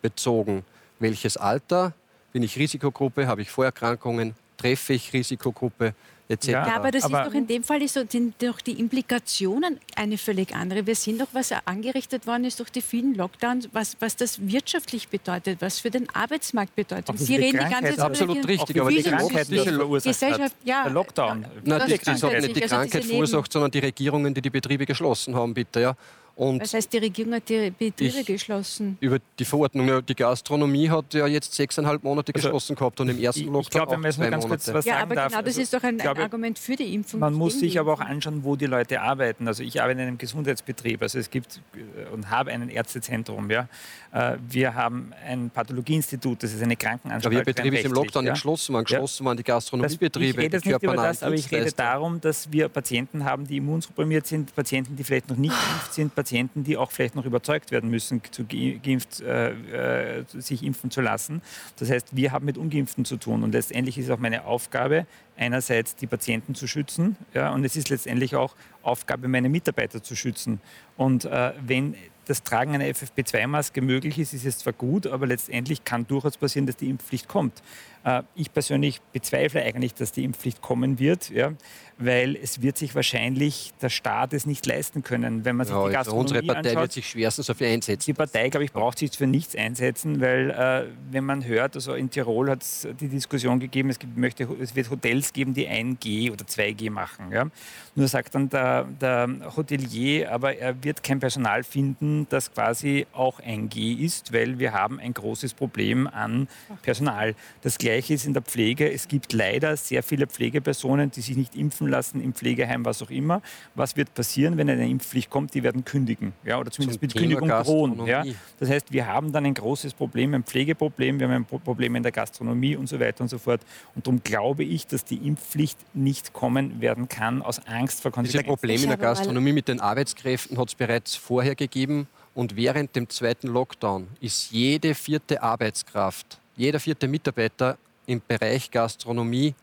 bezogen. 0.00 0.64
Welches 0.98 1.36
Alter, 1.36 1.92
bin 2.32 2.42
ich 2.42 2.58
Risikogruppe, 2.58 3.26
habe 3.26 3.42
ich 3.42 3.50
Vorerkrankungen, 3.50 4.34
treffe 4.56 4.94
ich 4.94 5.12
Risikogruppe 5.12 5.94
etc. 6.28 6.48
Ja, 6.48 6.66
Ja, 6.66 6.76
aber 6.76 6.90
das 6.90 7.04
Aber- 7.04 7.22
ist 7.22 7.28
doch 7.30 7.34
in 7.34 7.46
dem 7.46 7.62
Fall 7.62 7.82
ist 7.82 7.96
doch 7.96 8.60
die 8.60 8.72
Implikationen 8.80 9.78
eine 9.96 10.16
völlig 10.18 10.54
andere. 10.54 10.86
Wir 10.86 10.94
sehen 10.94 11.18
doch, 11.18 11.28
was 11.32 11.52
angerichtet 11.64 12.26
worden 12.26 12.44
ist 12.44 12.58
durch 12.60 12.70
die 12.70 12.80
vielen 12.82 13.14
Lockdowns, 13.14 13.68
was, 13.72 13.96
was 14.00 14.16
das 14.16 14.40
wirtschaftlich 14.46 15.08
bedeutet, 15.08 15.60
was 15.60 15.78
für 15.80 15.90
den 15.90 16.08
Arbeitsmarkt 16.14 16.74
bedeutet. 16.74 17.18
Sie 17.18 17.36
reden 17.36 17.52
die 17.52 17.56
Krankheit- 17.58 17.70
ganze 17.82 17.96
Zeit 17.96 18.06
Absolut 18.06 18.36
über- 18.38 18.48
richtig, 18.48 18.80
aber 18.80 18.90
die 18.90 19.02
das 19.02 19.48
diese 19.48 19.64
verursacht 19.64 20.04
Gesellschaft- 20.20 20.56
ja. 20.64 20.82
Der 20.84 20.92
Lockdown. 20.92 21.40
Nein, 21.40 21.50
Das 21.64 22.00
das, 22.00 22.22
hat 22.22 22.32
nicht 22.40 22.56
die 22.56 22.60
Krankheit 22.60 23.04
verursacht, 23.04 23.52
sondern 23.52 23.70
die 23.70 23.78
Regierungen, 23.80 24.32
die 24.34 24.40
die 24.42 24.50
Betriebe 24.50 24.86
geschlossen 24.86 25.34
haben, 25.34 25.52
bitte. 25.54 25.80
Ja. 25.80 25.96
Und 26.36 26.60
Das 26.62 26.74
heißt, 26.74 26.92
die 26.92 26.98
Regierung 26.98 27.34
hat 27.34 27.48
die 27.48 27.70
Betriebe 27.70 28.18
Ich- 28.20 28.26
geschlossen. 28.26 28.98
über 29.00 29.18
die 29.38 29.44
Verordnung, 29.44 29.86
ja, 29.86 30.00
die 30.00 30.16
Gastronomie 30.16 30.90
hat 30.90 31.14
ja 31.14 31.28
jetzt 31.28 31.54
sechseinhalb 31.54 32.02
Monate 32.02 32.32
Also, 32.34 32.48
geschlossen 32.48 32.74
gehabt 32.74 33.00
und 33.00 33.08
im 33.08 33.20
ersten 33.22 33.44
Lockdown 33.44 33.60
ich 33.62 33.70
glaube, 33.70 33.92
wenn 33.92 34.00
man 34.00 34.04
auch 34.04 34.08
jetzt 34.08 34.16
zwei 34.16 34.30
ganz 34.30 34.46
kurz 34.48 34.66
Monate. 34.66 34.78
was 34.78 34.84
Ja, 34.84 34.92
sagen 34.94 35.02
aber 35.04 35.14
darf. 35.14 35.28
genau, 35.28 35.40
das 35.42 35.46
also 35.48 35.60
ist 35.60 35.74
doch 35.74 35.82
ein, 35.84 35.98
glaube, 35.98 36.18
ein 36.20 36.24
Argument 36.24 36.58
für 36.58 36.74
die 36.74 36.92
Impfung. 36.92 37.20
Man 37.20 37.34
muss 37.34 37.60
sich 37.60 37.78
aber 37.78 37.92
auch 37.92 38.00
anschauen, 38.00 38.42
wo 38.42 38.56
die 38.56 38.66
Leute 38.66 39.00
arbeiten. 39.00 39.46
Also 39.46 39.62
ich 39.62 39.80
arbeite 39.80 40.00
in 40.02 40.08
einem 40.08 40.18
Gesundheitsbetrieb, 40.18 41.02
also 41.02 41.20
es 41.20 41.30
gibt 41.30 41.60
äh, 41.74 42.12
und 42.12 42.30
habe 42.30 42.50
ein 42.50 42.68
Ärztezentrum. 42.68 43.48
Ja. 43.50 43.68
Äh, 44.12 44.36
Wir 44.48 44.74
haben 44.74 45.12
ein 45.28 45.50
Pathologieinstitut, 45.50 46.42
das 46.42 46.52
ist 46.52 46.62
eine 46.62 46.76
Krankenanstalt. 46.76 47.26
aber 47.32 47.40
Ihr 47.40 47.44
Betrieb 47.44 47.74
ist 47.74 47.84
im 47.84 47.92
Lockdown 47.92 48.24
ja. 48.24 48.32
nicht 48.32 48.40
geschlossen, 48.42 48.74
waren 48.74 48.80
Ja. 48.88 48.98
geschlossen 48.98 49.24
waren 49.24 49.36
die 49.36 49.42
Das, 49.44 49.64
ich 49.64 49.70
Gastronomiebetriebe, 49.70 50.38
rede 50.38 50.48
die 50.50 50.56
jetzt 50.56 50.66
nicht 50.66 50.82
über 50.82 50.96
das, 50.96 51.22
aber 51.22 51.34
ich 51.36 51.50
rede 51.52 51.70
darum, 51.72 52.20
dass 52.20 52.50
wir 52.50 52.68
Patienten 52.68 53.24
haben, 53.24 53.46
die 53.46 53.58
immunsupprimiert 53.58 54.26
sind, 54.26 54.54
Patienten, 54.54 54.96
die 54.96 55.04
vielleicht 55.04 55.28
noch 55.28 55.36
nicht 55.36 55.54
geimpft 55.54 55.94
sind, 55.94 56.14
Patienten, 56.24 56.64
die 56.64 56.78
auch 56.78 56.90
vielleicht 56.90 57.14
noch 57.16 57.26
überzeugt 57.26 57.70
werden 57.70 57.90
müssen, 57.90 58.22
zu 58.30 58.46
geimpft, 58.46 59.20
äh, 59.20 60.20
äh, 60.20 60.24
sich 60.26 60.62
impfen 60.62 60.90
zu 60.90 61.02
lassen. 61.02 61.42
Das 61.76 61.90
heißt, 61.90 62.16
wir 62.16 62.32
haben 62.32 62.46
mit 62.46 62.56
Ungeimpften 62.56 63.04
zu 63.04 63.18
tun. 63.18 63.42
Und 63.42 63.52
letztendlich 63.52 63.98
ist 63.98 64.06
es 64.06 64.10
auch 64.10 64.18
meine 64.18 64.46
Aufgabe, 64.46 65.06
einerseits 65.36 65.96
die 65.96 66.06
Patienten 66.06 66.54
zu 66.54 66.66
schützen 66.66 67.16
ja, 67.32 67.52
und 67.52 67.64
es 67.64 67.76
ist 67.76 67.88
letztendlich 67.88 68.36
auch 68.36 68.54
Aufgabe, 68.82 69.28
meine 69.28 69.48
Mitarbeiter 69.48 70.02
zu 70.02 70.14
schützen. 70.14 70.60
Und 70.96 71.24
äh, 71.24 71.52
wenn 71.60 71.94
das 72.26 72.42
Tragen 72.42 72.74
einer 72.74 72.84
FFP2-Maske 72.84 73.82
möglich 73.82 74.18
ist, 74.18 74.32
ist 74.32 74.46
es 74.46 74.58
zwar 74.58 74.72
gut, 74.72 75.06
aber 75.06 75.26
letztendlich 75.26 75.84
kann 75.84 76.06
durchaus 76.06 76.36
passieren, 76.36 76.66
dass 76.66 76.76
die 76.76 76.88
Impfpflicht 76.88 77.28
kommt. 77.28 77.62
Äh, 78.04 78.22
ich 78.34 78.52
persönlich 78.52 79.00
bezweifle 79.12 79.62
eigentlich, 79.62 79.94
dass 79.94 80.12
die 80.12 80.24
Impfpflicht 80.24 80.62
kommen 80.62 80.98
wird, 80.98 81.30
ja, 81.30 81.52
weil 81.98 82.36
es 82.36 82.62
wird 82.62 82.78
sich 82.78 82.94
wahrscheinlich 82.94 83.72
der 83.80 83.88
Staat 83.88 84.32
es 84.32 84.46
nicht 84.46 84.66
leisten 84.66 85.02
können, 85.02 85.44
wenn 85.44 85.56
man 85.56 85.66
sich 85.66 85.74
ja, 85.74 85.86
die 85.86 85.92
Gastronomie 85.92 86.22
Unsere 86.22 86.42
Partei 86.42 86.68
anschaut. 86.70 86.82
wird 86.82 86.92
sich 86.92 87.08
schwerstens 87.08 87.46
dafür 87.46 87.68
einsetzen. 87.68 88.06
Die 88.06 88.14
Partei, 88.14 88.48
glaube 88.48 88.64
ich, 88.64 88.72
braucht 88.72 88.98
sich 88.98 89.10
für 89.12 89.26
nichts 89.26 89.54
einsetzen, 89.56 90.20
weil 90.20 90.50
äh, 90.50 90.90
wenn 91.10 91.24
man 91.24 91.44
hört, 91.44 91.76
also 91.76 91.94
in 91.94 92.10
Tirol 92.10 92.50
hat 92.50 92.62
es 92.62 92.88
die 93.00 93.08
Diskussion 93.08 93.60
gegeben, 93.60 93.90
es, 93.90 93.98
gibt, 93.98 94.16
möchte, 94.16 94.44
es 94.60 94.74
wird 94.74 94.90
Hotels 94.90 95.23
geben, 95.32 95.54
die 95.54 95.68
1G 95.68 96.30
oder 96.32 96.44
2G 96.44 96.90
machen. 96.90 97.32
Ja. 97.32 97.46
Nur 97.94 98.08
sagt 98.08 98.34
dann 98.34 98.48
der, 98.48 98.84
der 99.00 99.28
Hotelier, 99.56 100.32
aber 100.32 100.56
er 100.56 100.82
wird 100.82 101.02
kein 101.02 101.20
Personal 101.20 101.62
finden, 101.62 102.26
das 102.28 102.52
quasi 102.52 103.06
auch 103.12 103.40
1G 103.40 103.98
ist, 103.98 104.32
weil 104.32 104.58
wir 104.58 104.72
haben 104.72 104.98
ein 104.98 105.14
großes 105.14 105.54
Problem 105.54 106.06
an 106.06 106.48
Personal. 106.82 107.34
Das 107.62 107.78
Gleiche 107.78 108.14
ist 108.14 108.26
in 108.26 108.34
der 108.34 108.42
Pflege. 108.42 108.92
Es 108.92 109.08
gibt 109.08 109.32
leider 109.32 109.76
sehr 109.76 110.02
viele 110.02 110.26
Pflegepersonen, 110.26 111.10
die 111.10 111.20
sich 111.20 111.36
nicht 111.36 111.54
impfen 111.54 111.88
lassen 111.88 112.20
im 112.20 112.34
Pflegeheim, 112.34 112.84
was 112.84 113.00
auch 113.02 113.10
immer. 113.10 113.42
Was 113.74 113.96
wird 113.96 114.12
passieren, 114.14 114.56
wenn 114.56 114.68
eine 114.68 114.88
Impfpflicht 114.88 115.30
kommt? 115.30 115.54
Die 115.54 115.62
werden 115.62 115.84
kündigen, 115.84 116.32
ja, 116.44 116.58
oder 116.58 116.70
zumindest 116.70 117.00
Zum 117.00 117.06
mit 117.06 117.12
Thema 117.12 117.40
Kündigung 117.40 117.64
drohen. 117.64 118.06
Ja. 118.06 118.24
Das 118.58 118.68
heißt, 118.68 118.92
wir 118.92 119.06
haben 119.06 119.32
dann 119.32 119.46
ein 119.46 119.54
großes 119.54 119.94
Problem, 119.94 120.34
ein 120.34 120.42
Pflegeproblem, 120.42 121.20
wir 121.20 121.28
haben 121.28 121.34
ein 121.34 121.44
Pro- 121.44 121.58
Problem 121.58 121.94
in 121.94 122.02
der 122.02 122.12
Gastronomie 122.12 122.76
und 122.76 122.88
so 122.88 122.98
weiter 122.98 123.22
und 123.22 123.28
so 123.28 123.38
fort. 123.38 123.60
Und 123.94 124.06
darum 124.06 124.22
glaube 124.22 124.64
ich, 124.64 124.86
dass 124.86 125.04
die 125.04 125.13
Impfpflicht 125.16 125.78
nicht 125.94 126.32
kommen 126.32 126.80
werden 126.80 127.08
kann 127.08 127.42
aus 127.42 127.66
Angst 127.66 128.02
vor 128.02 128.10
Diese 128.10 128.14
Konsequenzen. 128.14 128.46
Probleme 128.46 128.82
in 128.82 128.88
der 128.88 128.98
Gastronomie 128.98 129.52
mit 129.52 129.68
den 129.68 129.80
Arbeitskräften 129.80 130.58
hat 130.58 130.68
es 130.68 130.74
bereits 130.74 131.16
vorher 131.16 131.54
gegeben. 131.54 132.08
Und 132.34 132.56
während 132.56 132.96
dem 132.96 133.08
zweiten 133.08 133.48
Lockdown 133.48 134.08
ist 134.20 134.50
jede 134.50 134.94
vierte 134.94 135.42
Arbeitskraft, 135.42 136.38
jeder 136.56 136.80
vierte 136.80 137.06
Mitarbeiter 137.06 137.78
im 138.06 138.20
Bereich 138.26 138.70
Gastronomie 138.70 139.54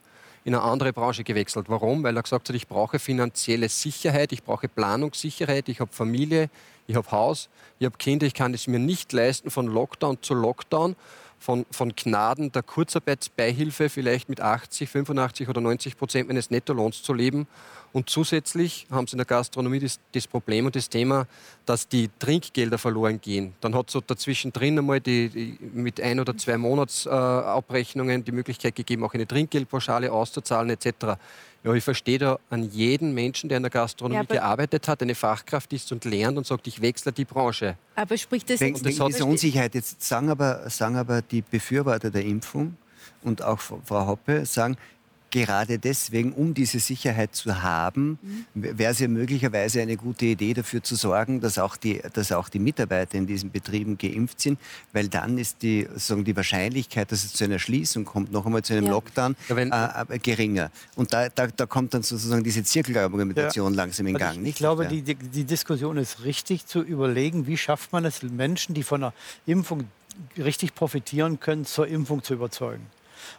in 0.43 0.55
eine 0.55 0.63
andere 0.63 0.93
Branche 0.93 1.23
gewechselt. 1.23 1.67
Warum? 1.69 2.03
Weil 2.03 2.15
er 2.15 2.23
gesagt 2.23 2.49
hat, 2.49 2.55
ich 2.55 2.67
brauche 2.67 2.97
finanzielle 2.97 3.69
Sicherheit, 3.69 4.31
ich 4.31 4.43
brauche 4.43 4.67
Planungssicherheit, 4.67 5.69
ich 5.69 5.79
habe 5.79 5.91
Familie, 5.91 6.49
ich 6.87 6.95
habe 6.95 7.11
Haus, 7.11 7.49
ich 7.79 7.85
habe 7.85 7.97
Kinder, 7.97 8.25
ich 8.25 8.33
kann 8.33 8.53
es 8.53 8.67
mir 8.67 8.79
nicht 8.79 9.13
leisten, 9.13 9.51
von 9.51 9.67
Lockdown 9.67 10.17
zu 10.21 10.33
Lockdown, 10.33 10.95
von, 11.41 11.65
von 11.71 11.95
Gnaden 11.95 12.51
der 12.51 12.61
Kurzarbeitsbeihilfe 12.61 13.89
vielleicht 13.89 14.29
mit 14.29 14.41
80, 14.41 14.87
85 14.87 15.49
oder 15.49 15.59
90 15.59 15.97
Prozent 15.97 16.27
meines 16.27 16.51
Nettolohns 16.51 17.01
zu 17.01 17.13
leben. 17.13 17.47
Und 17.93 18.09
zusätzlich 18.09 18.87
haben 18.89 19.05
sie 19.07 19.13
in 19.13 19.17
der 19.17 19.25
Gastronomie 19.25 19.79
das, 19.79 19.99
das 20.13 20.25
Problem 20.25 20.65
und 20.65 20.75
das 20.75 20.87
Thema, 20.87 21.27
dass 21.65 21.87
die 21.89 22.09
Trinkgelder 22.19 22.77
verloren 22.77 23.19
gehen. 23.19 23.53
Dann 23.59 23.75
hat 23.75 23.87
es 23.87 23.93
so 23.93 23.99
dazwischen 24.01 24.53
drin 24.53 24.77
einmal 24.79 25.01
die, 25.01 25.27
die, 25.29 25.57
mit 25.73 25.99
ein 25.99 26.19
oder 26.21 26.37
zwei 26.37 26.57
Monatsabrechnungen 26.57 27.43
äh, 27.43 27.49
Abrechnungen 27.51 28.23
die 28.23 28.31
Möglichkeit 28.31 28.75
gegeben, 28.75 29.03
auch 29.03 29.13
eine 29.13 29.27
Trinkgeldpauschale 29.27 30.09
auszuzahlen 30.11 30.69
etc. 30.69 31.17
Ja, 31.63 31.73
ich 31.73 31.83
verstehe 31.83 32.17
da 32.17 32.39
an 32.49 32.63
jeden 32.71 33.13
Menschen, 33.13 33.49
der 33.49 33.57
in 33.57 33.63
der 33.63 33.69
Gastronomie 33.69 34.15
Ja, 34.15 34.23
gearbeitet 34.23 34.87
hat, 34.87 35.01
eine 35.01 35.13
Fachkraft 35.13 35.73
ist 35.73 35.91
und 35.91 36.05
lernt 36.05 36.37
und 36.37 36.47
sagt, 36.47 36.65
ich 36.67 36.81
wechsle 36.81 37.11
die 37.11 37.25
Branche. 37.25 37.75
Aber 37.95 38.17
spricht 38.17 38.49
das 38.49 38.61
Wegen, 38.61 38.75
jetzt 38.75 38.85
wegen 38.85 38.99
hat- 38.99 39.09
dieser 39.09 39.27
Unsicherheit. 39.27 39.75
Jetzt 39.75 40.01
sagen 40.01 40.29
aber, 40.29 40.69
sagen 40.69 40.95
aber 40.95 41.21
die 41.21 41.41
Befürworter 41.41 42.09
der 42.09 42.23
Impfung 42.23 42.77
und 43.21 43.41
auch 43.43 43.59
Frau 43.59 44.07
Hoppe 44.07 44.45
sagen, 44.45 44.77
gerade 45.31 45.79
deswegen, 45.79 46.33
um 46.33 46.53
diese 46.53 46.79
Sicherheit 46.79 47.33
zu 47.33 47.61
haben, 47.63 48.19
wäre 48.53 48.91
es 48.91 48.99
ja 48.99 49.07
möglicherweise 49.07 49.81
eine 49.81 49.97
gute 49.97 50.25
Idee, 50.27 50.53
dafür 50.53 50.83
zu 50.83 50.95
sorgen, 50.95 51.39
dass 51.41 51.57
auch, 51.57 51.77
die, 51.77 52.01
dass 52.13 52.31
auch 52.31 52.49
die 52.49 52.59
Mitarbeiter 52.59 53.17
in 53.17 53.25
diesen 53.25 53.49
Betrieben 53.49 53.97
geimpft 53.97 54.41
sind, 54.41 54.59
weil 54.93 55.07
dann 55.07 55.37
ist 55.37 55.61
die, 55.63 55.87
sagen, 55.95 56.23
die 56.25 56.35
Wahrscheinlichkeit, 56.35 57.11
dass 57.11 57.23
es 57.23 57.33
zu 57.33 57.45
einer 57.45 57.57
Schließung 57.59 58.05
kommt, 58.05 58.31
noch 58.31 58.45
einmal 58.45 58.61
zu 58.63 58.73
einem 58.73 58.85
Ja. 58.85 58.91
Lockdown, 58.91 59.35
Ja, 59.49 59.55
wenn- 59.55 59.71
äh, 59.71 59.87
äh, 60.09 60.19
geringer. 60.19 60.69
Und 60.95 61.13
da, 61.13 61.29
da, 61.29 61.47
da 61.47 61.65
kommt 61.65 61.93
dann 61.93 62.03
sozusagen 62.03 62.43
diese 62.43 62.63
Zirkelargumentation 62.63 63.73
langsam 63.73 64.07
in 64.07 64.15
Also 64.15 64.25
Gang. 64.25 64.35
ich, 64.35 64.41
nicht? 64.41 64.49
ich 64.51 64.55
glaube, 64.57 64.83
Ja. 64.83 64.89
die, 64.89 65.01
die, 65.01 65.15
die 65.15 65.43
Diskussion 65.45 65.97
ist 65.97 66.23
richtig 66.25 66.65
zu 66.65 66.81
überlegen, 66.81 67.47
wie 67.47 67.57
schafft 67.57 67.93
man 67.93 68.05
es, 68.05 68.21
Menschen, 68.21 68.75
die 68.75 68.83
von 68.83 69.03
einer 69.03 69.13
Impfung 69.45 69.85
richtig 70.37 70.75
profitieren 70.75 71.39
können, 71.39 71.65
zur 71.65 71.87
Impfung 71.87 72.21
zu 72.21 72.33
überzeugen. 72.33 72.85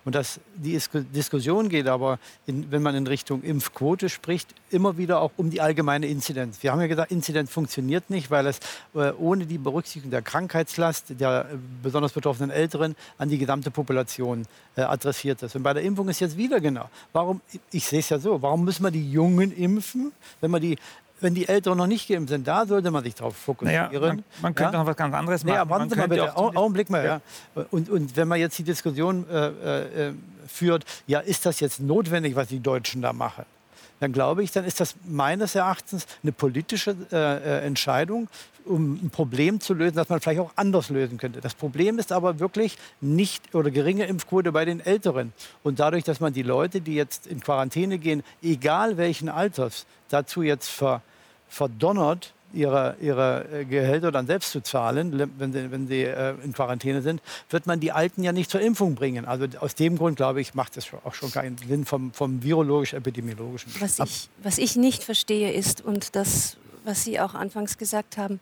Und 0.04 0.14
das, 0.14 0.40
die 0.56 0.74
Is- 0.74 0.90
Diskussion 0.92 1.68
geht 1.68 1.86
aber, 1.86 2.18
in, 2.46 2.70
wenn 2.70 2.82
man 2.82 2.94
in 2.94 3.06
Richtung 3.06 3.42
Impfquote 3.42 4.08
spricht, 4.08 4.54
immer 4.70 4.96
wieder 4.96 5.20
auch 5.20 5.32
um 5.36 5.50
die 5.50 5.60
allgemeine 5.60 6.06
Inzidenz. 6.06 6.62
Wir 6.62 6.72
haben 6.72 6.80
ja 6.80 6.86
gesagt, 6.86 7.12
Inzidenz 7.12 7.50
funktioniert 7.50 8.10
nicht, 8.10 8.30
weil 8.30 8.46
es 8.46 8.58
äh, 8.94 9.12
ohne 9.18 9.46
die 9.46 9.58
Berücksichtigung 9.58 10.10
der 10.10 10.22
Krankheitslast 10.22 11.20
der 11.20 11.46
äh, 11.52 11.56
besonders 11.82 12.12
betroffenen 12.12 12.50
Älteren 12.50 12.96
an 13.18 13.28
die 13.28 13.38
gesamte 13.38 13.70
Population 13.70 14.46
äh, 14.76 14.82
adressiert 14.82 15.42
ist. 15.42 15.54
Und 15.56 15.62
bei 15.62 15.72
der 15.74 15.82
Impfung 15.82 16.08
ist 16.08 16.20
jetzt 16.20 16.36
wieder 16.36 16.60
genau. 16.60 16.88
Warum, 17.12 17.40
ich 17.70 17.86
sehe 17.86 18.00
es 18.00 18.08
ja 18.08 18.18
so, 18.18 18.40
warum 18.42 18.64
müssen 18.64 18.82
wir 18.84 18.90
die 18.90 19.10
Jungen 19.10 19.52
impfen, 19.52 20.12
wenn 20.40 20.50
man 20.50 20.60
die 20.60 20.78
wenn 21.22 21.34
die 21.34 21.48
Älteren 21.48 21.78
noch 21.78 21.86
nicht 21.86 22.08
geimpft 22.08 22.28
sind, 22.30 22.46
da 22.46 22.66
sollte 22.66 22.90
man 22.90 23.02
sich 23.04 23.14
darauf 23.14 23.34
Naja, 23.60 23.84
fokussieren. 23.84 24.16
man, 24.16 24.24
man 24.42 24.54
könnte 24.54 24.72
Ja? 24.74 24.78
noch 24.80 24.86
was 24.86 24.96
ganz 24.96 25.14
anderes 25.14 25.44
machen. 25.44 25.54
Naja, 25.54 25.68
warten 25.70 25.88
Sie 25.90 25.96
mal 25.96 26.08
bitte, 26.08 26.36
Augenblick 26.36 26.90
mal. 26.90 27.04
Ja. 27.04 27.20
Und, 27.70 27.88
und 27.88 28.16
wenn 28.16 28.28
man 28.28 28.38
jetzt 28.40 28.58
die 28.58 28.64
Diskussion 28.64 29.24
äh, 29.30 29.46
äh, 29.46 30.08
äh, 30.08 30.12
führt, 30.46 30.84
ja, 31.06 31.20
ist 31.20 31.46
das 31.46 31.60
jetzt 31.60 31.80
notwendig, 31.80 32.36
was 32.36 32.48
die 32.48 32.60
Deutschen 32.60 33.02
da 33.02 33.12
machen? 33.12 33.44
Dann 34.00 34.12
glaube 34.12 34.42
ich, 34.42 34.50
dann 34.50 34.64
ist 34.64 34.80
das 34.80 34.96
meines 35.04 35.54
Erachtens 35.54 36.06
eine 36.24 36.32
politische 36.32 36.96
äh, 37.12 37.16
äh, 37.16 37.64
Entscheidung, 37.64 38.26
um 38.64 38.94
ein 38.94 39.10
Problem 39.10 39.60
zu 39.60 39.74
lösen, 39.74 39.94
das 39.94 40.08
man 40.08 40.20
vielleicht 40.20 40.40
auch 40.40 40.50
anders 40.56 40.88
lösen 40.90 41.18
könnte. 41.18 41.40
Das 41.40 41.54
Problem 41.54 42.00
ist 42.00 42.10
aber 42.10 42.40
wirklich 42.40 42.78
nicht 43.00 43.54
oder 43.54 43.70
geringe 43.70 44.04
Impfquote 44.06 44.50
bei 44.50 44.64
den 44.64 44.80
Älteren. 44.80 45.32
Und 45.62 45.78
dadurch, 45.78 46.02
dass 46.02 46.18
man 46.18 46.32
die 46.32 46.42
Leute, 46.42 46.80
die 46.80 46.94
jetzt 46.94 47.28
in 47.28 47.40
Quarantäne 47.40 47.98
gehen, 47.98 48.24
egal 48.42 48.96
welchen 48.96 49.28
Alters, 49.28 49.86
dazu 50.08 50.42
jetzt 50.42 50.68
ver, 50.68 51.00
verdonnert, 51.52 52.32
ihre, 52.54 52.96
ihre 53.00 53.46
äh, 53.52 53.64
Gehälter 53.64 54.10
dann 54.10 54.26
selbst 54.26 54.50
zu 54.50 54.60
zahlen, 54.62 55.12
le- 55.12 55.28
wenn 55.38 55.52
sie, 55.52 55.70
wenn 55.70 55.86
sie 55.86 56.02
äh, 56.02 56.34
in 56.44 56.52
Quarantäne 56.52 57.00
sind, 57.02 57.20
wird 57.50 57.66
man 57.66 57.78
die 57.80 57.92
Alten 57.92 58.22
ja 58.22 58.32
nicht 58.32 58.50
zur 58.50 58.60
Impfung 58.60 58.94
bringen. 58.94 59.24
Also 59.26 59.46
aus 59.60 59.74
dem 59.74 59.96
Grund, 59.96 60.16
glaube 60.16 60.40
ich, 60.40 60.54
macht 60.54 60.76
es 60.76 60.86
auch 61.04 61.14
schon 61.14 61.30
keinen 61.30 61.56
Sinn 61.58 61.84
vom, 61.84 62.12
vom 62.12 62.42
virologisch-epidemiologischen. 62.42 63.72
Was 63.80 63.98
ich, 64.00 64.28
was 64.42 64.58
ich 64.58 64.76
nicht 64.76 65.02
verstehe 65.02 65.52
ist, 65.52 65.82
und 65.82 66.14
das, 66.16 66.56
was 66.84 67.04
Sie 67.04 67.20
auch 67.20 67.34
anfangs 67.34 67.78
gesagt 67.78 68.16
haben, 68.18 68.40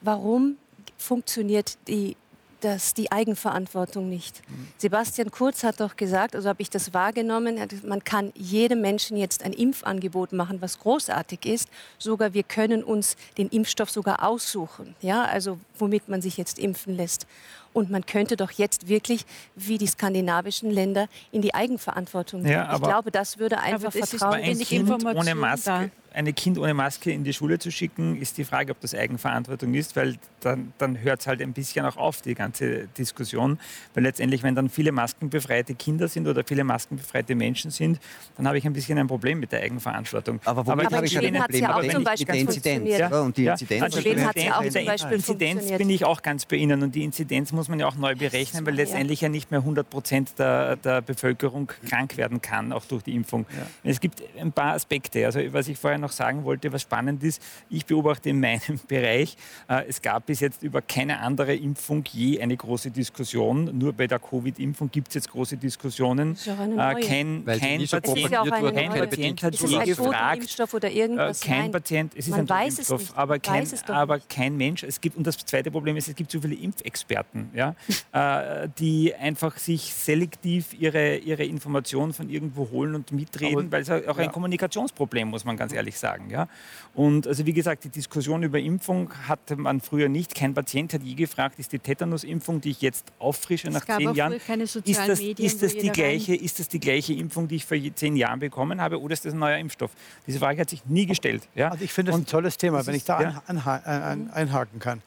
warum 0.00 0.56
funktioniert 0.96 1.78
die, 1.88 2.16
das, 2.64 2.94
die 2.94 3.12
Eigenverantwortung 3.12 4.08
nicht? 4.08 4.42
Sebastian 4.78 5.30
Kurz 5.30 5.64
hat 5.64 5.80
doch 5.80 5.96
gesagt, 5.96 6.34
also 6.34 6.48
habe 6.48 6.62
ich 6.62 6.70
das 6.70 6.94
wahrgenommen, 6.94 7.58
man 7.84 8.04
kann 8.04 8.32
jedem 8.34 8.80
Menschen 8.80 9.16
jetzt 9.16 9.42
ein 9.42 9.52
Impfangebot 9.52 10.32
machen, 10.32 10.60
was 10.60 10.78
großartig 10.78 11.46
ist. 11.46 11.68
Sogar 11.98 12.34
wir 12.34 12.42
können 12.42 12.82
uns 12.82 13.16
den 13.38 13.48
Impfstoff 13.48 13.90
sogar 13.90 14.26
aussuchen, 14.26 14.94
ja, 15.00 15.24
also 15.24 15.58
womit 15.78 16.08
man 16.08 16.22
sich 16.22 16.36
jetzt 16.36 16.58
impfen 16.58 16.96
lässt. 16.96 17.26
Und 17.72 17.90
man 17.90 18.04
könnte 18.04 18.36
doch 18.36 18.50
jetzt 18.50 18.88
wirklich, 18.88 19.24
wie 19.56 19.78
die 19.78 19.86
skandinavischen 19.86 20.70
Länder, 20.70 21.08
in 21.30 21.42
die 21.42 21.54
Eigenverantwortung 21.54 22.42
gehen. 22.42 22.52
Ja, 22.52 22.74
ich 22.74 22.82
glaube, 22.82 23.10
das 23.10 23.38
würde 23.38 23.58
einfach 23.58 23.92
Vertrauen 23.92 24.34
ein 24.34 24.44
wenig 24.54 24.68
kind, 24.68 24.90
ohne 24.90 25.34
Maske, 25.34 25.64
da. 25.64 25.90
eine 26.12 26.32
Kind 26.32 26.58
ohne 26.58 26.74
Maske 26.74 27.10
in 27.10 27.24
die 27.24 27.32
Schule 27.32 27.58
zu 27.58 27.70
schicken, 27.70 28.20
ist 28.20 28.36
die 28.36 28.44
Frage, 28.44 28.72
ob 28.72 28.80
das 28.80 28.94
Eigenverantwortung 28.94 29.72
ist, 29.74 29.96
weil 29.96 30.16
dann, 30.40 30.72
dann 30.78 31.00
hört 31.00 31.20
es 31.20 31.26
halt 31.26 31.40
ein 31.40 31.52
bisschen 31.52 31.86
auch 31.86 31.96
auf, 31.96 32.20
die 32.20 32.34
ganze 32.34 32.88
Diskussion. 32.88 33.58
Weil 33.94 34.02
letztendlich, 34.02 34.42
wenn 34.42 34.54
dann 34.54 34.68
viele 34.68 34.92
maskenbefreite 34.92 35.74
Kinder 35.74 36.08
sind 36.08 36.28
oder 36.28 36.44
viele 36.44 36.64
maskenbefreite 36.64 37.34
Menschen 37.34 37.70
sind, 37.70 38.00
dann 38.36 38.46
habe 38.46 38.58
ich 38.58 38.66
ein 38.66 38.72
bisschen 38.72 38.98
ein 38.98 39.06
Problem 39.06 39.40
mit 39.40 39.52
der 39.52 39.62
Eigenverantwortung. 39.62 40.40
Aber 40.44 40.66
womit 40.66 40.86
Aber 40.86 40.96
habe 40.96 41.06
ich 41.06 41.16
in 41.16 41.34
ein 41.36 41.42
Problem? 41.42 41.62
ja 41.62 41.70
auch 41.70 41.78
Aber 41.78 41.88
zum 41.88 42.04
Beispiel 42.04 42.26
mit 42.26 42.34
der 42.34 42.40
Inzidenz. 42.40 42.98
Ja, 42.98 43.20
und 43.20 43.36
die 43.36 43.44
Ja, 43.44 43.52
Inzidenz 43.52 43.82
also 43.82 43.96
In 43.98 44.02
Schweden 44.02 44.26
hat's 44.26 44.42
ja 44.42 44.58
auch 44.58 44.68
zum 44.68 44.84
Beispiel 44.84 45.12
Inzidenz 45.12 45.72
bin 45.78 45.90
ich 45.90 46.04
auch 46.04 46.22
ganz 46.22 46.44
bei 46.44 46.56
Ihnen 46.56 46.82
und 46.82 46.94
die 46.94 47.04
Inzidenz 47.04 47.52
muss 47.52 47.61
man 47.68 47.80
ja 47.80 47.86
auch 47.86 47.96
neu 47.96 48.14
berechnen, 48.14 48.66
weil 48.66 48.74
ja. 48.74 48.82
letztendlich 48.82 49.20
ja 49.20 49.28
nicht 49.28 49.50
mehr 49.50 49.60
100 49.60 49.88
Prozent 49.88 50.38
der, 50.38 50.76
der 50.76 51.00
Bevölkerung 51.00 51.70
krank 51.88 52.16
werden 52.16 52.40
kann, 52.40 52.72
auch 52.72 52.84
durch 52.84 53.02
die 53.02 53.14
Impfung. 53.14 53.46
Es 53.82 54.00
gibt 54.00 54.22
ein 54.38 54.52
paar 54.52 54.74
Aspekte. 54.74 55.24
Also 55.26 55.40
was 55.52 55.68
ich 55.68 55.78
vorher 55.78 55.98
noch 55.98 56.12
sagen 56.12 56.44
wollte, 56.44 56.72
was 56.72 56.82
spannend 56.82 57.22
ist, 57.22 57.42
ich 57.70 57.86
beobachte 57.86 58.30
in 58.30 58.40
meinem 58.40 58.60
Bereich, 58.88 59.36
äh, 59.68 59.84
es 59.88 60.02
gab 60.02 60.26
bis 60.26 60.40
jetzt 60.40 60.62
über 60.62 60.82
keine 60.82 61.20
andere 61.20 61.54
Impfung 61.54 62.04
je 62.12 62.40
eine 62.40 62.56
große 62.56 62.90
Diskussion. 62.90 63.76
Nur 63.76 63.92
bei 63.92 64.06
der 64.06 64.18
Covid-Impfung 64.18 64.90
gibt 64.90 65.08
es 65.08 65.14
jetzt 65.14 65.30
große 65.30 65.56
Diskussionen. 65.56 66.34
Das 66.34 66.46
ist 66.46 66.52
auch 66.52 66.58
eine 66.58 66.74
neue. 66.74 67.00
Äh, 67.00 67.06
kein, 67.06 67.46
Weil 67.46 67.58
kein 67.58 67.86
Patient, 67.86 68.30
ja 68.30 68.42
kein 68.44 68.90
Patient 68.92 69.42
hat 69.42 69.54
je 69.54 69.84
gefragt, 69.84 70.60
äh, 71.18 71.32
kein. 71.40 71.70
Patient, 71.72 72.12
es 72.16 72.28
ist 72.28 72.34
ein 72.34 72.46
Impfstoff, 72.46 73.00
nicht. 73.00 73.16
aber, 73.16 73.38
kein, 73.38 73.66
aber 73.88 74.18
kein 74.20 74.56
Mensch. 74.56 74.82
Es 74.82 75.00
gibt, 75.00 75.16
und 75.16 75.26
das 75.26 75.36
zweite 75.38 75.70
Problem 75.70 75.96
ist, 75.96 76.08
es 76.08 76.14
gibt 76.14 76.30
so 76.30 76.40
viele 76.40 76.54
Impfexperten, 76.54 77.50
ja, 77.54 77.74
äh, 78.12 78.68
die 78.78 79.14
einfach 79.14 79.58
sich 79.58 79.92
selektiv 79.94 80.74
ihre, 80.78 81.16
ihre 81.16 81.44
Informationen 81.44 82.12
von 82.12 82.28
irgendwo 82.30 82.70
holen 82.70 82.94
und 82.94 83.12
mitreden, 83.12 83.58
Aber- 83.66 83.72
weil 83.72 83.82
es 83.82 83.90
auch 83.90 84.18
ein 84.18 84.32
Kommunikationsproblem, 84.32 85.28
muss 85.28 85.44
man 85.44 85.56
ganz 85.56 85.72
ehrlich 85.72 85.98
sagen. 85.98 86.30
Ja. 86.30 86.48
Und 86.94 87.26
also 87.26 87.46
wie 87.46 87.52
gesagt, 87.52 87.84
die 87.84 87.88
Diskussion 87.88 88.42
über 88.42 88.58
Impfung 88.58 89.10
hatte 89.28 89.56
man 89.56 89.80
früher 89.80 90.08
nicht. 90.08 90.34
Kein 90.34 90.54
Patient 90.54 90.92
hat 90.94 91.02
je 91.02 91.14
gefragt, 91.14 91.58
ist 91.58 91.72
die 91.72 91.78
Tetanusimpfung, 91.78 92.60
die 92.60 92.70
ich 92.70 92.80
jetzt 92.82 93.06
auffrische 93.18 93.68
nach 93.70 93.80
Es 93.80 93.86
gab 93.86 93.98
zehn 93.98 94.08
auch 94.08 94.14
Jahren, 94.14 94.32
ist 94.32 94.76
das, 94.76 95.18
Medien, 95.18 95.46
ist, 95.46 95.62
das 95.62 95.72
die 95.74 95.88
gleiche, 95.90 96.34
ist 96.34 96.58
das 96.58 96.68
die 96.68 96.80
gleiche 96.80 97.12
Impfung, 97.14 97.48
die 97.48 97.56
ich 97.56 97.66
vor 97.66 97.76
zehn 97.94 98.16
Jahren 98.16 98.40
bekommen 98.40 98.80
habe, 98.80 99.00
oder 99.00 99.12
ist 99.12 99.24
das 99.24 99.32
ein 99.32 99.38
neuer 99.38 99.58
Impfstoff? 99.58 99.90
Diese 100.26 100.38
Frage 100.38 100.60
hat 100.60 100.70
sich 100.70 100.84
nie 100.86 101.06
gestellt. 101.06 101.48
Ja? 101.54 101.70
Also 101.70 101.84
ich 101.84 101.92
finde 101.92 102.10
das 102.12 102.18
ein 102.18 102.22
Und 102.22 102.30
tolles 102.30 102.56
Thema, 102.56 102.86
wenn 102.86 102.94
ich 102.94 103.04
da 103.04 103.20
ja. 103.22 103.42
an, 103.46 103.58
anha- 103.58 103.82
an, 103.84 104.30
einhaken 104.30 104.78
kann. 104.78 105.02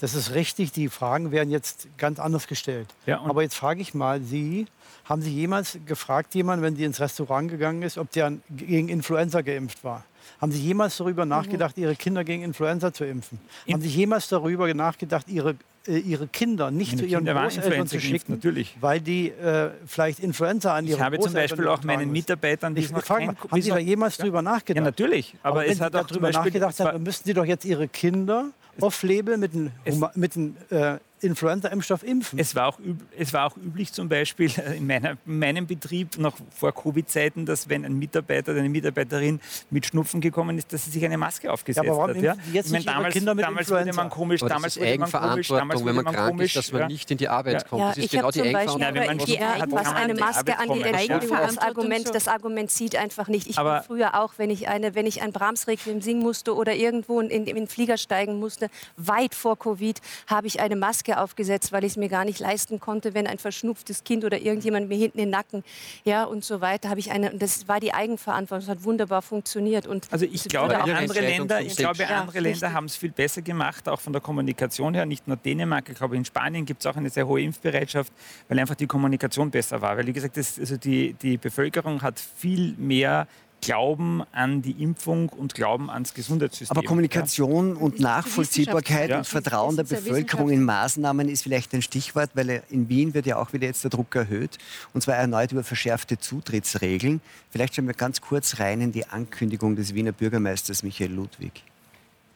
Das 0.00 0.14
ist 0.14 0.34
richtig, 0.34 0.72
die 0.72 0.88
Fragen 0.88 1.30
werden 1.30 1.50
jetzt 1.50 1.88
ganz 1.96 2.18
anders 2.18 2.46
gestellt. 2.46 2.86
Ja, 3.06 3.20
Aber 3.22 3.42
jetzt 3.42 3.54
frage 3.54 3.80
ich 3.80 3.94
mal 3.94 4.20
Sie, 4.20 4.66
haben 5.06 5.22
Sie 5.22 5.32
jemals 5.32 5.78
gefragt, 5.86 6.34
jemanden, 6.34 6.62
wenn 6.64 6.76
Sie 6.76 6.84
ins 6.84 7.00
Restaurant 7.00 7.50
gegangen 7.50 7.82
ist, 7.82 7.96
ob 7.96 8.10
der 8.10 8.32
gegen 8.50 8.88
Influenza 8.90 9.40
geimpft 9.40 9.82
war? 9.84 10.04
Haben 10.40 10.52
Sie 10.52 10.60
jemals 10.60 10.96
darüber 10.98 11.24
nachgedacht, 11.24 11.78
Ihre 11.78 11.94
Kinder 11.96 12.24
gegen 12.24 12.42
Influenza 12.42 12.92
zu 12.92 13.04
impfen? 13.04 13.38
In- 13.64 13.74
haben 13.74 13.80
Sie 13.82 13.88
jemals 13.88 14.28
darüber 14.28 14.72
nachgedacht, 14.74 15.28
Ihre, 15.28 15.54
äh, 15.86 15.96
Ihre 15.98 16.26
Kinder 16.26 16.70
nicht 16.70 16.90
Meine 16.90 17.02
zu 17.02 17.06
Ihren 17.06 17.24
Kinder 17.24 17.42
Großeltern 17.42 17.86
zu 17.86 17.94
geimpft, 17.96 18.06
schicken, 18.10 18.32
natürlich. 18.32 18.76
weil 18.80 19.00
die 19.00 19.28
äh, 19.30 19.70
vielleicht 19.86 20.18
Influenza 20.18 20.74
an 20.74 20.84
ihre 20.84 20.96
Ich 20.98 21.02
habe 21.02 21.18
zum 21.20 21.32
Beispiel 21.32 21.68
auch 21.68 21.82
meinen? 21.84 22.10
Mitarbeitern, 22.12 22.74
die 22.74 22.82
Ich 22.82 22.90
noch 22.90 23.02
frage 23.02 23.26
kein- 23.26 23.34
mal, 23.40 23.50
haben 23.50 23.62
Sie 23.62 23.70
da 23.70 23.78
jemals 23.78 24.18
Ja. 24.18 24.24
drüber 24.24 24.42
nachgedacht? 24.42 24.76
Ja, 24.76 24.84
natürlich. 24.84 25.34
Aber, 25.42 25.60
wenn 25.62 25.70
es 25.70 25.78
Sie 25.78 25.84
hat 25.84 25.94
auch 25.96 26.00
zum 26.08 26.20
darüber 26.20 26.32
nachgedacht 26.32 26.78
dann 26.80 27.02
müssten 27.02 27.24
Sie 27.24 27.32
doch 27.34 27.44
jetzt 27.46 27.64
Ihre 27.64 27.86
Kinder 27.88 28.50
off-label 28.80 29.36
mit 29.36 29.54
einem 29.54 29.72
mit 30.14 30.36
einem, 30.36 30.56
äh, 30.70 30.98
Influenza-Impfstoff 31.20 32.02
impfen. 32.02 32.38
Es 32.38 32.54
war, 32.54 32.66
auch 32.68 32.78
üb, 32.78 33.00
es 33.18 33.32
war 33.32 33.46
auch 33.46 33.56
üblich 33.56 33.92
zum 33.92 34.08
Beispiel 34.08 34.50
äh, 34.58 34.76
in, 34.76 34.86
meiner, 34.86 35.16
in 35.26 35.38
meinem 35.38 35.66
Betrieb 35.66 36.18
noch 36.18 36.36
vor 36.54 36.72
Covid-Zeiten, 36.74 37.46
dass 37.46 37.68
wenn 37.68 37.84
ein 37.84 37.98
Mitarbeiter 37.98 38.52
oder 38.52 38.60
eine 38.60 38.68
Mitarbeiterin 38.68 39.40
mit 39.70 39.86
Schnupfen 39.86 40.20
gekommen 40.20 40.58
ist, 40.58 40.72
dass 40.72 40.84
sie 40.84 40.90
sich 40.90 41.04
eine 41.04 41.16
Maske 41.18 41.50
aufgesetzt 41.52 41.86
warum 41.86 42.08
hat. 42.08 42.16
Ja? 42.16 42.34
die 42.46 42.52
jetzt 42.52 42.66
Ich 42.66 42.72
meine, 42.72 42.84
damals, 42.84 43.14
Kinder 43.14 43.34
mit 43.34 43.44
damals 43.44 43.70
wurde 43.70 43.92
man 43.92 44.10
komisch, 44.10 44.42
Aber 44.42 44.48
damals 44.50 44.76
wurde 44.78 44.86
man 44.98 45.10
komisch, 45.10 45.12
damals 45.12 45.32
Eigenverantwortung, 45.38 45.80
wurde 45.80 45.88
wenn 45.88 45.94
man 45.96 46.04
man 46.04 46.14
krank 46.14 46.30
komisch. 46.30 46.44
ist, 46.46 46.56
dass 46.56 46.72
man 46.72 46.80
ja. 46.82 46.86
nicht 46.88 47.10
in 47.10 47.18
die 47.18 47.28
Arbeit 47.28 47.52
Ja. 47.62 47.68
kommt. 47.68 47.80
Ja, 47.80 47.88
das 47.88 47.98
ist 47.98 48.04
ich 48.04 48.10
genau 48.10 48.22
habe 48.24 48.32
die 48.32 48.38
zum 48.42 48.52
Beispiel 48.52 48.80
Ja, 48.80 48.86
wenn 48.88 48.94
man 48.94 49.08
Eigenverantwortung. 49.20 49.36
die, 49.36 49.62
hat, 49.62 49.72
was 49.72 49.94
eine 49.94 50.14
die 50.14 50.20
Maske. 50.20 50.52
Entschuldigung, 50.52 50.92
das 50.92 51.00
Eigenverantwortung 51.00 52.12
das 52.12 52.28
Argument 52.28 52.70
zieht 52.70 52.96
einfach 52.96 53.28
nicht. 53.28 53.46
Ich 53.48 53.58
Aber- 53.58 53.78
bin 53.78 53.86
früher 53.86 54.20
auch, 54.20 54.34
wenn 54.36 54.50
ich, 54.50 54.68
eine, 54.68 54.94
wenn 54.94 55.06
ich 55.06 55.22
ein 55.22 55.32
Brahms-Requiem 55.32 56.00
singen 56.00 56.20
musste 56.22 56.54
oder 56.54 56.74
irgendwo 56.74 57.20
in, 57.20 57.30
in, 57.30 57.46
in 57.46 57.56
den 57.56 57.66
Flieger 57.68 57.96
steigen 57.96 58.38
musste, 58.38 58.68
weit 58.96 59.34
vor 59.34 59.58
Covid, 59.58 60.00
habe 60.26 60.46
ich 60.46 60.60
eine 60.60 60.76
Maske 60.76 61.05
aufgesetzt, 61.14 61.72
weil 61.72 61.84
ich 61.84 61.92
es 61.92 61.96
mir 61.96 62.08
gar 62.08 62.24
nicht 62.24 62.40
leisten 62.40 62.80
konnte, 62.80 63.14
wenn 63.14 63.26
ein 63.26 63.38
verschnupftes 63.38 64.04
Kind 64.04 64.24
oder 64.24 64.40
irgendjemand 64.40 64.88
mir 64.88 64.96
hinten 64.98 65.18
den 65.18 65.30
Nacken, 65.30 65.62
ja 66.04 66.24
und 66.24 66.44
so 66.44 66.60
weiter, 66.60 66.88
habe 66.90 67.00
ich 67.00 67.10
eine, 67.12 67.32
und 67.32 67.40
das 67.40 67.68
war 67.68 67.80
die 67.80 67.94
Eigenverantwortung, 67.94 68.66
das 68.66 68.76
hat 68.78 68.84
wunderbar 68.84 69.22
funktioniert. 69.22 69.86
Und 69.86 70.08
Also 70.10 70.24
ich 70.24 70.44
glaube, 70.44 70.76
auch- 70.82 70.88
andere 70.88 71.20
Länder, 71.20 71.60
ich 71.60 71.76
glaube, 71.76 72.02
Ja, 72.02 72.20
andere 72.22 72.40
Länder 72.40 72.72
haben 72.72 72.86
es 72.86 72.96
viel 72.96 73.12
besser 73.12 73.42
gemacht, 73.42 73.88
auch 73.88 74.00
von 74.00 74.12
der 74.12 74.20
Kommunikation 74.22 74.94
her. 74.94 75.06
Nicht 75.06 75.26
nur 75.28 75.36
Dänemark, 75.36 75.88
ich 75.88 75.96
glaube, 75.96 76.16
in 76.16 76.24
Spanien 76.24 76.64
gibt 76.66 76.82
es 76.82 76.86
auch 76.86 76.96
eine 76.96 77.10
sehr 77.10 77.26
hohe 77.26 77.40
Impfbereitschaft, 77.40 78.12
weil 78.48 78.58
einfach 78.58 78.74
die 78.74 78.86
Kommunikation 78.86 79.50
besser 79.50 79.80
war. 79.80 79.96
Weil, 79.96 80.06
wie 80.06 80.12
gesagt, 80.12 80.36
das, 80.36 80.58
also 80.58 80.76
die, 80.76 81.12
die 81.14 81.36
Bevölkerung 81.36 82.02
hat 82.02 82.18
viel 82.20 82.74
mehr 82.78 83.26
Glauben 83.66 84.22
an 84.30 84.62
die 84.62 84.80
Impfung 84.82 85.28
und 85.28 85.54
Glauben 85.54 85.90
ans 85.90 86.14
Gesundheitssystem. 86.14 86.76
Aber 86.76 86.86
Kommunikation 86.86 87.76
und 87.76 87.98
Nachvollziehbarkeit 87.98 89.10
Ja. 89.10 89.18
und 89.18 89.26
Vertrauen 89.26 89.74
der 89.74 89.84
ja 89.84 89.96
Bevölkerung 89.96 90.50
in 90.50 90.62
Maßnahmen 90.62 91.28
ist 91.28 91.42
vielleicht 91.42 91.74
ein 91.74 91.82
Stichwort, 91.82 92.30
weil 92.34 92.62
in 92.70 92.88
Wien 92.88 93.12
wird 93.12 93.26
ja 93.26 93.36
auch 93.38 93.52
wieder 93.52 93.66
jetzt 93.66 93.82
der 93.82 93.90
Druck 93.90 94.14
erhöht 94.14 94.58
und 94.94 95.00
zwar 95.00 95.16
erneut 95.16 95.50
über 95.50 95.64
verschärfte 95.64 96.16
Zutrittsregeln. 96.18 97.20
Vielleicht 97.50 97.74
schauen 97.74 97.88
wir 97.88 97.94
ganz 97.94 98.20
kurz 98.20 98.60
rein 98.60 98.80
in 98.80 98.92
die 98.92 99.04
Ankündigung 99.06 99.74
des 99.74 99.94
Wiener 99.94 100.12
Bürgermeisters 100.12 100.84
Michael 100.84 101.12
Ludwig. 101.12 101.64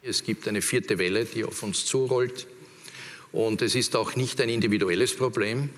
Es 0.03 0.25
gibt 0.25 0.49
eine 0.49 0.63
vierte 0.63 0.99
Welle, 0.99 1.25
die 1.27 1.45
auf 1.45 1.63
uns 1.63 1.87
zurollt. 1.87 2.47
Und 3.33 3.63
es 3.63 3.77
ist 3.77 3.95
auch 3.95 4.17
nicht 4.17 4.41
ein 4.41 4.49
individuelles 4.49 5.17
Problem, 5.17 5.71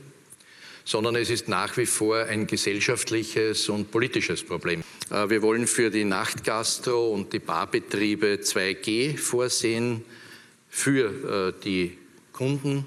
sondern 0.84 1.16
es 1.16 1.30
ist 1.30 1.48
nach 1.48 1.76
wie 1.76 1.86
vor 1.86 2.24
ein 2.24 2.46
gesellschaftliches 2.46 3.68
und 3.68 3.90
politisches 3.90 4.42
Problem. 4.42 4.82
Äh, 5.10 5.28
Wir 5.28 5.42
wollen 5.42 5.66
für 5.66 5.90
die 5.90 6.04
Nachtgastro 6.04 7.12
und 7.12 7.32
die 7.32 7.38
Barbetriebe 7.38 8.40
2G 8.42 9.16
vorsehen, 9.18 10.04
für 10.68 11.54
äh, 11.58 11.62
die 11.64 11.98
Kunden 12.32 12.86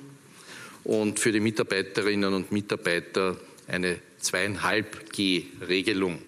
und 0.83 1.19
für 1.19 1.31
die 1.31 1.39
Mitarbeiterinnen 1.39 2.33
und 2.33 2.51
Mitarbeiter 2.51 3.37
eine 3.67 3.99
2,5G-Regelung. 4.21 6.19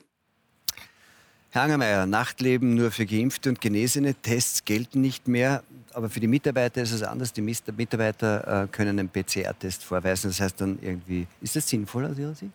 Herr 1.49 1.63
Angermeier, 1.63 2.05
Nachtleben 2.05 2.76
nur 2.76 2.91
für 2.91 3.05
Geimpfte 3.05 3.49
und 3.49 3.61
Genesene, 3.61 4.13
Tests 4.13 4.65
gelten 4.65 5.01
nicht 5.01 5.28
mehr. 5.28 5.63
Aber 5.97 6.09
für 6.11 6.19
die 6.19 6.27
Mitarbeiter 6.27 6.83
ist 6.83 6.91
es 6.91 7.01
anders. 7.01 7.33
Die 7.33 7.41
Mitarbeiter 7.41 8.65
äh, 8.65 8.67
können 8.67 8.99
einen 8.99 9.09
PCR-Test 9.09 9.83
vorweisen. 9.83 10.29
Das 10.29 10.39
heißt 10.39 10.61
dann 10.61 10.77
irgendwie, 10.79 11.25
ist 11.41 11.55
das 11.55 11.67
sinnvoll 11.67 12.05
aus 12.05 12.19
Ihrer 12.19 12.35
Sicht? 12.35 12.51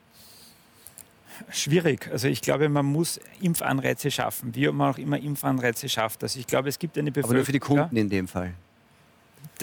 Schwierig. 1.51 2.09
Also 2.13 2.29
ich 2.29 2.41
glaube, 2.41 2.69
man 2.69 2.87
muss 2.87 3.19
Impfanreize 3.41 4.13
schaffen, 4.13 4.55
wie 4.55 4.69
man 4.69 4.95
auch 4.95 4.99
immer 4.99 5.19
Impfanreize 5.19 5.89
schafft. 5.89 6.23
Also 6.23 6.39
ich 6.39 6.47
glaube, 6.47 6.69
es 6.69 6.79
gibt 6.79 6.97
eine 6.97 7.11
Bevölkerung. 7.11 7.31
Aber 7.31 7.39
nur 7.39 7.45
für 7.45 7.51
die 7.51 7.59
Kunden 7.59 7.97
in 7.97 8.09
dem 8.09 8.29
Fall. 8.29 8.55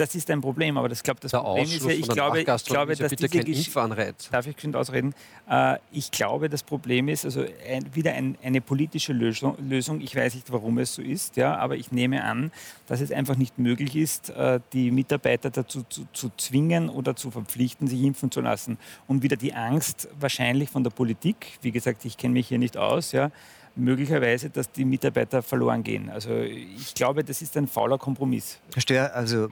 Das 0.00 0.14
ist 0.14 0.30
ein 0.30 0.40
Problem, 0.40 0.78
aber 0.78 0.88
das, 0.88 1.02
glaub, 1.02 1.20
das 1.20 1.32
Der 1.32 1.40
Problem 1.40 1.64
ist 1.64 1.74
Ausschluss 1.74 1.92
ja, 1.92 1.98
ich 1.98 2.08
glaube, 2.08 2.40
ich 2.40 2.64
glaube, 2.64 2.92
ist 2.92 3.02
dass 3.02 3.10
bitte 3.10 3.28
diese 3.28 3.44
kein 3.44 3.52
Impfanreiz. 3.52 4.30
Darf 4.30 4.46
ich 4.46 4.56
geschwind 4.56 4.74
ausreden? 4.74 5.14
Äh, 5.46 5.76
ich 5.92 6.10
glaube, 6.10 6.48
das 6.48 6.62
Problem 6.62 7.08
ist 7.08 7.26
also 7.26 7.44
ein, 7.68 7.94
wieder 7.94 8.14
ein, 8.14 8.38
eine 8.42 8.62
politische 8.62 9.12
Lösung, 9.12 9.58
Lösung. 9.68 10.00
Ich 10.00 10.16
weiß 10.16 10.36
nicht, 10.36 10.50
warum 10.50 10.78
es 10.78 10.94
so 10.94 11.02
ist, 11.02 11.36
ja, 11.36 11.54
aber 11.54 11.76
ich 11.76 11.92
nehme 11.92 12.24
an, 12.24 12.50
dass 12.86 13.02
es 13.02 13.12
einfach 13.12 13.36
nicht 13.36 13.58
möglich 13.58 13.94
ist, 13.94 14.30
äh, 14.30 14.60
die 14.72 14.90
Mitarbeiter 14.90 15.50
dazu 15.50 15.82
zu, 15.82 16.06
zu 16.14 16.30
zwingen 16.38 16.88
oder 16.88 17.14
zu 17.14 17.30
verpflichten, 17.30 17.86
sich 17.86 18.02
impfen 18.02 18.30
zu 18.30 18.40
lassen. 18.40 18.78
Und 19.06 19.22
wieder 19.22 19.36
die 19.36 19.52
Angst 19.52 20.08
wahrscheinlich 20.18 20.70
von 20.70 20.82
der 20.82 20.92
Politik, 20.92 21.58
wie 21.60 21.72
gesagt, 21.72 22.06
ich 22.06 22.16
kenne 22.16 22.32
mich 22.32 22.48
hier 22.48 22.58
nicht 22.58 22.78
aus, 22.78 23.12
ja, 23.12 23.30
möglicherweise, 23.76 24.48
dass 24.48 24.72
die 24.72 24.86
Mitarbeiter 24.86 25.42
verloren 25.42 25.82
gehen. 25.82 26.08
Also 26.08 26.38
ich 26.38 26.94
glaube, 26.94 27.22
das 27.22 27.42
ist 27.42 27.54
ein 27.58 27.68
fauler 27.68 27.98
Kompromiss. 27.98 28.58
Herr 28.72 28.80
Stör, 28.80 29.14
also 29.14 29.50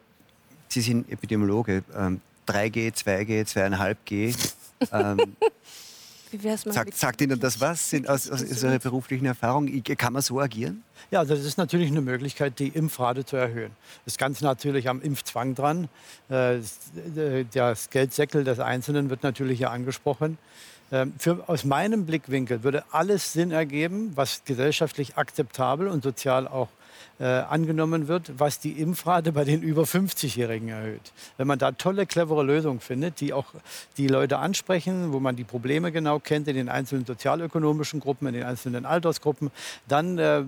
Sie 0.69 0.81
sind 0.81 1.11
Epidemiologe. 1.11 1.83
Ähm, 1.97 2.21
3G, 2.47 2.93
2G, 2.95 3.45
2,5G. 3.47 4.53
Ähm, 4.93 5.37
Wie 6.31 6.43
wär's 6.43 6.67
mal 6.67 6.73
sagt, 6.73 6.95
sagt 6.95 7.21
Ihnen 7.23 7.41
das 7.41 7.59
was 7.59 7.89
sind 7.89 8.07
aus, 8.09 8.31
aus, 8.31 8.43
aus 8.43 8.63
Ihrer 8.63 8.79
beruflichen 8.79 9.25
Erfahrung? 9.25 9.67
Kann 9.83 10.13
man 10.13 10.21
so 10.21 10.39
agieren? 10.41 10.83
Ja, 11.11 11.21
also 11.21 11.35
das 11.35 11.45
ist 11.45 11.57
natürlich 11.57 11.91
eine 11.91 12.03
Möglichkeit, 12.03 12.59
die 12.59 12.69
Impfrate 12.69 13.25
zu 13.25 13.37
erhöhen. 13.37 13.71
Das 14.05 14.13
ist 14.15 14.19
ganz 14.19 14.43
natürlich 14.43 14.89
am 14.91 15.01
Impfzwang 15.01 15.55
dran. 15.55 15.89
Das- 16.29 16.77
äh, 17.17 17.45
Das 17.51 17.89
Geldsäckel 17.89 18.45
des 18.45 18.61
Einzelnen 18.61 19.09
wird 19.09 19.23
natürlich 19.23 19.59
hier 19.59 19.71
angesprochen. 19.71 20.37
Ähm, 20.93 21.13
Für, 21.19 21.49
aus 21.49 21.65
meinem 21.65 22.05
Blickwinkel 22.05 22.63
würde 22.63 22.85
alles 22.93 23.33
Sinn 23.33 23.51
ergeben, 23.51 24.13
was 24.15 24.43
gesellschaftlich 24.45 25.17
akzeptabel 25.17 25.89
und 25.89 26.03
sozial 26.03 26.47
auch 26.47 26.69
äh, 27.21 27.25
angenommen 27.25 28.07
wird, 28.07 28.39
was 28.39 28.61
die 28.61 28.73
Impfrate 28.73 29.33
bei 29.33 29.45
den 29.45 29.63
über 29.63 29.83
50-Jährigen 29.83 30.69
erhöht. 30.69 31.13
Wenn 31.37 31.47
man 31.47 31.59
da 31.59 31.73
tolle, 31.73 32.07
clevere 32.07 32.45
Lösungen 32.45 32.81
findet, 32.81 33.21
die 33.21 33.33
auch 33.33 33.47
die 33.97 34.07
Leute 34.07 34.39
ansprechen, 34.39 35.13
wo 35.13 35.19
man 35.19 35.35
die 35.35 35.45
Probleme 35.45 35.91
genau 35.91 36.21
kennt 36.21 36.47
in 36.49 36.55
den 36.55 36.69
einzelnen 36.69 37.07
sozialökonomischen 37.07 38.01
Gruppen, 38.01 38.29
in 38.29 38.35
den 38.35 38.45
einzelnen 38.45 38.87
Altersgruppen, 38.87 39.51
dann 39.89 40.19
äh, 40.19 40.45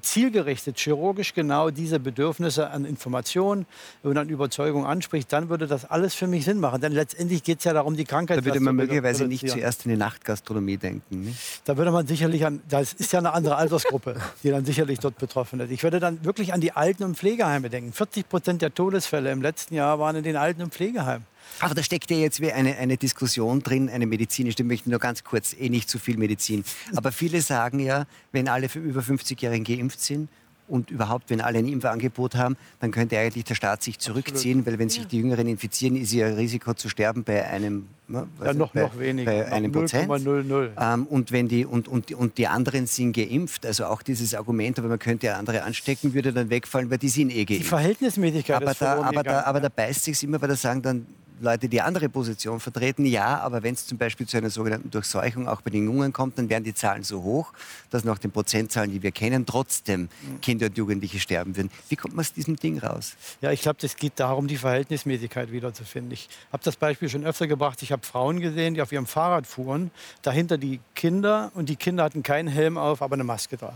zielgerichtet, 0.00 0.78
chirurgisch 0.78 1.34
genau 1.34 1.70
diese 1.70 2.00
Bedürfnisse 2.00 2.70
an 2.70 2.84
Information 2.84 3.66
und 4.02 4.16
an 4.16 4.28
Überzeugung 4.28 4.86
anspricht, 4.86 5.32
dann 5.32 5.48
würde 5.48 5.66
das 5.66 5.84
alles 5.84 6.14
für 6.14 6.26
mich 6.26 6.44
Sinn 6.44 6.58
machen. 6.58 6.80
Denn 6.80 6.92
letztendlich 6.92 7.42
geht 7.42 7.58
es 7.58 7.64
ja 7.64 7.72
darum, 7.72 7.96
die 7.96 8.04
Krankheit 8.04 8.38
Da 8.38 8.44
würde 8.44 8.60
man 8.60 8.72
zu 8.72 8.76
möglicherweise 8.76 9.26
nicht 9.26 9.48
zuerst 9.48 9.84
in 9.84 9.90
die 9.90 9.98
Nachtgastronomie 9.98 10.76
denken. 10.76 11.24
Nicht? 11.24 11.38
Da 11.64 11.76
würde 11.76 11.90
man 11.90 12.06
sicherlich 12.06 12.46
an, 12.46 12.62
das 12.68 12.92
ist 12.94 13.12
ja 13.12 13.18
eine 13.18 13.32
andere 13.32 13.56
Altersgruppe, 13.56 14.16
die 14.42 14.50
dann 14.50 14.64
sicherlich 14.64 14.98
dort 15.00 15.18
betroffen 15.18 15.60
ist. 15.60 15.70
Ich 15.70 15.82
würde 15.82 16.00
dann 16.00 16.13
wirklich 16.22 16.52
an 16.52 16.60
die 16.60 16.72
Alten- 16.72 17.04
und 17.04 17.16
Pflegeheime 17.16 17.70
denken. 17.70 17.92
40 17.92 18.28
Prozent 18.28 18.62
der 18.62 18.74
Todesfälle 18.74 19.32
im 19.32 19.42
letzten 19.42 19.74
Jahr 19.74 19.98
waren 19.98 20.16
in 20.16 20.22
den 20.22 20.36
Alten- 20.36 20.62
und 20.62 20.72
Pflegeheimen. 20.72 21.26
Aber 21.60 21.74
da 21.74 21.82
steckt 21.82 22.10
ja 22.10 22.16
jetzt 22.16 22.40
wie 22.40 22.52
eine, 22.52 22.76
eine 22.76 22.96
Diskussion 22.96 23.62
drin, 23.62 23.88
eine 23.88 24.06
medizinische, 24.06 24.58
ich 24.58 24.64
möchte 24.64 24.90
nur 24.90 24.98
ganz 24.98 25.24
kurz, 25.24 25.54
eh 25.58 25.68
nicht 25.68 25.88
zu 25.88 25.98
viel 25.98 26.16
Medizin. 26.16 26.64
Aber 26.94 27.12
viele 27.12 27.40
sagen 27.40 27.80
ja, 27.80 28.06
wenn 28.32 28.48
alle 28.48 28.68
über 28.74 29.00
50-Jährigen 29.00 29.64
geimpft 29.64 30.00
sind, 30.00 30.28
und 30.66 30.90
überhaupt, 30.90 31.30
wenn 31.30 31.40
alle 31.40 31.58
ein 31.58 31.66
Impfangebot 31.68 32.36
haben, 32.36 32.56
dann 32.80 32.90
könnte 32.90 33.18
eigentlich 33.18 33.44
der 33.44 33.54
Staat 33.54 33.82
sich 33.82 33.98
zurückziehen, 33.98 34.60
Absolut. 34.60 34.66
weil 34.66 34.78
wenn 34.78 34.88
sich 34.88 35.06
die 35.06 35.18
Jüngeren 35.18 35.46
infizieren, 35.46 35.96
ist 35.96 36.12
ihr 36.12 36.36
Risiko 36.36 36.74
zu 36.74 36.88
sterben 36.88 37.22
bei 37.22 37.44
einem, 37.44 37.86
ne, 38.08 38.26
ja, 38.42 38.54
noch, 38.54 38.72
bei, 38.72 38.82
noch 38.82 38.98
weniger, 38.98 39.30
bei 39.30 39.52
einem 39.52 39.72
Prozent. 39.72 40.10
0,00. 40.10 40.70
Ähm, 40.80 41.06
und, 41.06 41.32
wenn 41.32 41.48
die, 41.48 41.66
und, 41.66 41.88
und, 41.88 42.12
und 42.12 42.38
die 42.38 42.46
anderen 42.46 42.86
sind 42.86 43.14
geimpft, 43.14 43.66
also 43.66 43.86
auch 43.86 44.02
dieses 44.02 44.34
Argument, 44.34 44.78
aber 44.78 44.88
man 44.88 44.98
könnte 44.98 45.26
ja 45.26 45.36
andere 45.36 45.62
anstecken, 45.62 46.14
würde 46.14 46.32
dann 46.32 46.48
wegfallen, 46.50 46.90
weil 46.90 46.98
die 46.98 47.08
sind 47.08 47.30
eh 47.30 47.44
geimpft. 47.44 47.64
Die 47.64 47.68
Verhältnismäßigkeit 47.68 48.56
aber 48.56 48.70
ist 48.70 48.80
da, 48.80 49.02
aber, 49.02 49.22
da, 49.22 49.42
aber 49.44 49.60
da 49.60 49.68
beißt 49.68 50.04
sich 50.04 50.22
immer, 50.24 50.40
weil 50.40 50.48
da 50.48 50.56
sagen 50.56 50.80
dann 50.82 51.06
Leute, 51.40 51.68
die 51.68 51.80
andere 51.80 52.08
Position 52.08 52.60
vertreten, 52.60 53.04
ja, 53.04 53.38
aber 53.40 53.62
wenn 53.62 53.74
es 53.74 53.86
zum 53.86 53.98
Beispiel 53.98 54.26
zu 54.26 54.36
einer 54.36 54.50
sogenannten 54.50 54.90
Durchseuchung 54.90 55.48
auch 55.48 55.60
bei 55.62 55.70
den 55.70 55.84
Jungen 55.84 56.12
kommt, 56.12 56.38
dann 56.38 56.48
werden 56.48 56.64
die 56.64 56.74
Zahlen 56.74 57.02
so 57.02 57.22
hoch, 57.22 57.52
dass 57.90 58.04
nach 58.04 58.18
den 58.18 58.30
Prozentzahlen, 58.30 58.90
die 58.90 59.02
wir 59.02 59.10
kennen, 59.10 59.44
trotzdem 59.46 60.08
Kinder 60.42 60.66
und 60.66 60.76
Jugendliche 60.76 61.18
sterben 61.18 61.56
würden. 61.56 61.70
Wie 61.88 61.96
kommt 61.96 62.14
man 62.14 62.24
aus 62.24 62.32
diesem 62.32 62.56
Ding 62.56 62.78
raus? 62.78 63.16
Ja, 63.40 63.50
ich 63.50 63.62
glaube, 63.62 63.78
es 63.82 63.96
geht 63.96 64.20
darum, 64.20 64.46
die 64.46 64.56
Verhältnismäßigkeit 64.56 65.50
wiederzufinden. 65.50 66.12
Ich 66.12 66.28
habe 66.52 66.62
das 66.62 66.76
Beispiel 66.76 67.08
schon 67.08 67.24
öfter 67.24 67.46
gebracht. 67.46 67.82
Ich 67.82 67.92
habe 67.92 68.06
Frauen 68.06 68.40
gesehen, 68.40 68.74
die 68.74 68.82
auf 68.82 68.92
ihrem 68.92 69.06
Fahrrad 69.06 69.46
fuhren, 69.46 69.90
dahinter 70.22 70.58
die 70.58 70.80
Kinder 70.94 71.50
und 71.54 71.68
die 71.68 71.76
Kinder 71.76 72.04
hatten 72.04 72.22
keinen 72.22 72.48
Helm 72.48 72.78
auf, 72.78 73.02
aber 73.02 73.14
eine 73.14 73.24
Maske 73.24 73.56
drauf. 73.56 73.74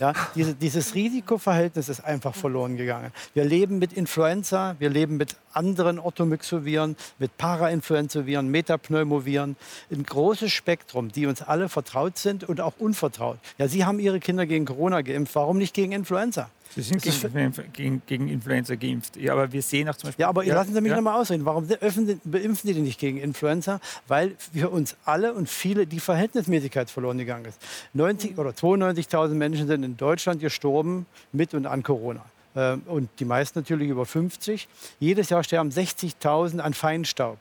Ja, 0.00 0.12
diese, 0.34 0.54
dieses 0.54 0.94
Risikoverhältnis 0.94 1.88
ist 1.88 2.00
einfach 2.00 2.34
verloren 2.34 2.76
gegangen. 2.76 3.12
Wir 3.34 3.44
leben 3.44 3.78
mit 3.78 3.92
Influenza, 3.92 4.76
wir 4.78 4.90
leben 4.90 5.16
mit 5.16 5.36
anderen 5.52 5.98
Orthomyxoviren, 5.98 6.96
mit 7.18 7.36
Parainfluenzoviren, 7.36 8.48
Metapneumoviren. 8.48 9.56
Ein 9.90 10.02
großes 10.04 10.52
Spektrum, 10.52 11.10
die 11.10 11.26
uns 11.26 11.42
alle 11.42 11.68
vertraut 11.68 12.18
sind 12.18 12.48
und 12.48 12.60
auch 12.60 12.74
unvertraut. 12.78 13.38
Ja, 13.58 13.68
Sie 13.68 13.84
haben 13.84 13.98
Ihre 13.98 14.20
Kinder 14.20 14.46
gegen 14.46 14.64
Corona 14.64 15.02
geimpft, 15.02 15.34
warum 15.34 15.58
nicht 15.58 15.74
gegen 15.74 15.92
Influenza? 15.92 16.50
Sie 16.74 16.82
sind 16.82 17.02
gegen, 17.02 17.72
gegen, 17.72 18.02
gegen, 18.06 18.28
Influenza 18.28 18.74
geimpft. 18.74 19.16
Ja, 19.16 19.34
aber 19.34 19.52
wir 19.52 19.60
sehen 19.60 19.88
auch 19.88 19.96
zum 19.96 20.08
Beispiel. 20.08 20.22
Ja, 20.22 20.28
aber 20.28 20.42
ja, 20.44 20.54
lassen 20.54 20.72
Sie 20.72 20.80
mich 20.80 20.90
ja. 20.90 20.96
noch 20.96 21.02
mal 21.02 21.20
ausreden. 21.20 21.44
Warum 21.44 21.68
öffnen, 21.80 22.20
beimpfen 22.24 22.66
Sie 22.68 22.74
denn 22.74 22.84
nicht 22.84 22.98
gegen 22.98 23.18
Influenza? 23.18 23.80
Weil 24.08 24.34
für 24.38 24.70
uns 24.70 24.96
alle 25.04 25.34
und 25.34 25.48
viele 25.48 25.86
die 25.86 26.00
Verhältnismäßigkeit 26.00 26.90
verloren 26.90 27.18
gegangen 27.18 27.44
ist. 27.44 27.60
90 27.92 28.38
oder 28.38 28.50
92.000 28.50 29.28
Menschen 29.34 29.66
sind 29.66 29.82
in 29.82 29.96
Deutschland 29.96 30.40
gestorben 30.40 31.06
mit 31.32 31.52
und 31.52 31.66
an 31.66 31.82
Corona. 31.82 32.24
Ähm, 32.54 32.82
und 32.86 33.08
die 33.18 33.24
meisten 33.24 33.58
natürlich 33.58 33.88
über 33.88 34.06
50. 34.06 34.68
Jedes 34.98 35.30
Jahr 35.30 35.44
sterben 35.44 35.70
60.000 35.70 36.58
an 36.58 36.74
Feinstaub 36.74 37.38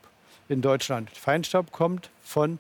in 0.50 0.62
Deutschland. 0.62 1.10
Feinstaub 1.12 1.72
kommt 1.72 2.10
von 2.24 2.60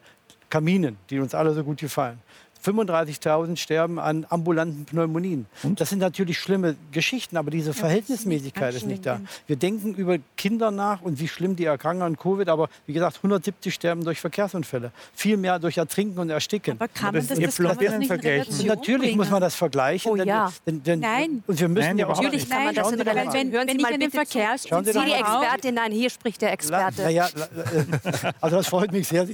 Kaminen, 0.49 0.97
die 1.09 1.19
uns 1.19 1.33
alle 1.33 1.53
so 1.53 1.63
gut 1.63 1.79
gefallen. 1.79 2.19
35.000 2.63 3.57
sterben 3.57 3.99
an 3.99 4.25
ambulanten 4.29 4.85
Pneumonien. 4.85 5.45
Und? 5.63 5.81
Das 5.81 5.89
sind 5.89 5.99
natürlich 5.99 6.39
schlimme 6.39 6.75
Geschichten, 6.91 7.37
aber 7.37 7.51
diese 7.51 7.73
Verhältnismäßigkeit 7.73 8.75
ist 8.75 8.85
nicht 8.85 9.05
da. 9.05 9.21
Wir 9.47 9.55
denken 9.55 9.95
über 9.95 10.17
Kinder 10.37 10.71
nach 10.71 11.01
und 11.01 11.19
wie 11.19 11.27
schlimm 11.27 11.55
die 11.55 11.65
erkranken 11.65 12.03
an 12.03 12.17
Covid, 12.17 12.49
aber 12.49 12.69
wie 12.85 12.93
gesagt, 12.93 13.17
170 13.17 13.73
sterben 13.73 14.03
durch 14.03 14.19
Verkehrsunfälle, 14.19 14.91
viel 15.13 15.37
mehr 15.37 15.59
durch 15.59 15.77
Ertrinken 15.77 16.19
und 16.19 16.29
Ersticken. 16.29 16.77
Aber 16.79 16.87
kann 16.87 17.13
man 17.13 17.27
das, 17.27 17.27
das, 17.27 17.39
das, 17.39 17.57
kann 17.57 17.77
man 17.77 18.03
vergleichen? 18.03 18.67
Natürlich 18.67 19.01
bringen. 19.01 19.17
muss 19.17 19.29
man 19.29 19.41
das 19.41 19.55
vergleichen. 19.55 20.11
Oh, 20.11 20.15
ja. 20.15 20.51
denn, 20.65 20.83
denn, 20.83 20.99
nein. 20.99 21.43
Und 21.47 21.59
wir 21.59 21.67
müssen 21.67 21.87
nein, 21.87 21.97
ja 21.97 22.07
auch 22.07 22.15
natürlich 22.15 22.49
kann 22.49 22.65
man 22.65 22.75
das 22.75 22.91
in 22.91 23.01
Relation. 23.01 23.33
Wenn, 23.33 23.67
wenn 23.67 23.79
ich 23.79 23.89
in 23.89 23.99
den 23.99 24.11
Verkehr 24.11 24.57
Sie, 24.57 24.69
die 24.69 25.11
Expertin, 25.11 25.75
nein, 25.75 25.91
hier 25.91 26.09
spricht 26.09 26.41
der 26.41 26.51
Experte. 26.53 27.03
La, 27.03 27.09
ja, 27.09 27.27
äh, 27.27 28.33
also 28.39 28.57
das 28.57 28.67
freut 28.67 28.91
mich 28.91 29.07
sehr. 29.07 29.27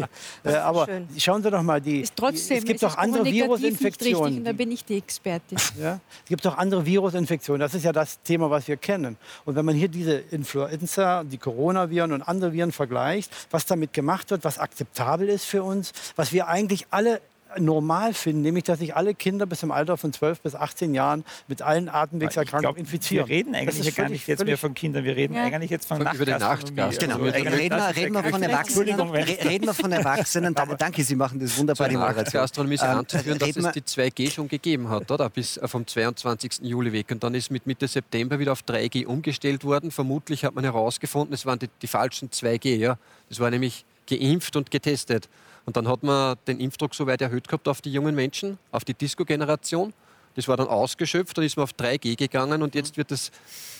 Äh, 0.43 0.53
aber 0.55 0.85
Schön. 0.85 1.07
schauen 1.17 1.43
Sie 1.43 1.51
doch 1.51 1.61
mal, 1.61 1.81
die, 1.81 2.05
trotzdem, 2.15 2.57
es 2.57 2.65
gibt 2.65 2.83
doch 2.83 2.97
andere 2.97 3.16
Virusinfektionen. 3.25 4.43
da 4.43 4.51
bin 4.51 4.71
ich 4.71 4.85
die 4.85 4.97
Expertin. 4.97 5.57
Ja? 5.77 5.99
Es 6.23 6.29
gibt 6.29 6.45
auch 6.47 6.57
andere 6.57 6.85
Virusinfektionen. 6.85 7.59
Das 7.59 7.73
ist 7.73 7.83
ja 7.83 7.91
das 7.91 8.21
Thema, 8.23 8.49
was 8.49 8.67
wir 8.67 8.77
kennen. 8.77 9.17
Und 9.45 9.55
wenn 9.55 9.65
man 9.65 9.75
hier 9.75 9.89
diese 9.89 10.13
Influenza, 10.13 11.23
die 11.23 11.37
Coronaviren 11.37 12.13
und 12.13 12.21
andere 12.23 12.53
Viren 12.53 12.71
vergleicht, 12.71 13.31
was 13.51 13.65
damit 13.65 13.93
gemacht 13.93 14.31
wird, 14.31 14.43
was 14.43 14.57
akzeptabel 14.57 15.29
ist 15.29 15.45
für 15.45 15.63
uns, 15.63 15.91
was 16.15 16.33
wir 16.33 16.47
eigentlich 16.47 16.87
alle 16.89 17.21
normal 17.59 18.13
finden, 18.13 18.41
nämlich 18.41 18.63
dass 18.63 18.79
sich 18.79 18.95
alle 18.95 19.13
Kinder 19.13 19.45
bis 19.45 19.63
im 19.63 19.71
Alter 19.71 19.97
von 19.97 20.13
12 20.13 20.41
bis 20.41 20.55
18 20.55 20.93
Jahren 20.93 21.23
mit 21.47 21.61
allen 21.61 21.89
Atemwegserkrankungen 21.89 22.75
glaub, 22.75 22.77
infizieren. 22.77 23.27
Wir 23.27 23.35
reden 23.35 23.55
eigentlich 23.55 23.85
ja 23.85 23.91
gar 23.91 24.09
nicht 24.09 24.27
jetzt 24.27 24.43
mehr 24.43 24.57
von 24.57 24.73
Kindern, 24.73 25.03
wir 25.03 25.15
reden 25.15 25.35
ja. 25.35 25.43
eigentlich 25.43 25.71
jetzt 25.71 25.87
von 25.87 26.01
Über 26.01 26.25
den 26.25 26.39
Nachtgast. 26.39 26.99
Genau. 26.99 27.15
Also 27.15 27.25
reden, 27.25 27.77
wir, 27.77 27.95
reden 27.95 28.13
wir 28.13 28.23
von 28.23 28.43
Erwachsenen. 28.43 28.99
Reden 29.09 29.65
wir 29.65 29.73
von 29.73 29.91
Erwachsenen. 29.91 30.55
Danke, 30.77 31.03
Sie 31.03 31.15
machen 31.15 31.39
das 31.39 31.57
wunderbar, 31.57 31.89
die 31.89 31.97
Moderation. 31.97 32.41
Gastronomie 32.41 32.75
ist 32.75 32.83
ähm, 32.83 32.99
anzuführen, 32.99 33.39
dass 33.39 33.55
es 33.55 33.71
die 33.71 33.81
2G 33.81 34.31
schon 34.31 34.47
gegeben 34.47 34.89
hat, 34.89 35.09
oder? 35.11 35.29
Bis 35.29 35.57
äh, 35.57 35.67
vom 35.67 35.85
22. 35.85 36.59
Juli 36.61 36.93
weg. 36.93 37.11
Und 37.11 37.23
dann 37.23 37.35
ist 37.35 37.51
mit 37.51 37.65
Mitte 37.65 37.87
September 37.87 38.39
wieder 38.39 38.51
auf 38.51 38.61
3G 38.61 39.05
umgestellt 39.05 39.63
worden. 39.63 39.91
Vermutlich 39.91 40.45
hat 40.45 40.55
man 40.55 40.63
herausgefunden, 40.63 41.33
es 41.33 41.45
waren 41.45 41.59
die, 41.59 41.69
die 41.81 41.87
falschen 41.87 42.29
2G. 42.29 42.75
Ja? 42.77 42.97
Das 43.29 43.39
war 43.39 43.49
nämlich 43.49 43.85
geimpft 44.09 44.55
und 44.55 44.71
getestet. 44.71 45.29
Und 45.67 45.75
dann 45.75 45.85
hat 45.89 46.01
man 46.01 46.37
den 46.47 46.61
Impfdruck 46.61 46.95
so 46.95 47.07
weit 47.07 47.21
erhöht 47.21 47.49
gehabt 47.49 47.67
auf 47.67 47.81
die 47.81 47.91
jungen 47.91 48.15
Menschen, 48.15 48.57
auf 48.71 48.85
die 48.85 48.93
Disco-Generation. 48.93 49.93
Das 50.35 50.47
war 50.47 50.55
dann 50.55 50.67
ausgeschöpft, 50.67 51.37
dann 51.37 51.43
ist 51.43 51.57
man 51.57 51.65
auf 51.65 51.73
3G 51.73 52.15
gegangen 52.15 52.61
und 52.61 52.73
jetzt 52.73 52.95
wird 52.95 53.11
das 53.11 53.31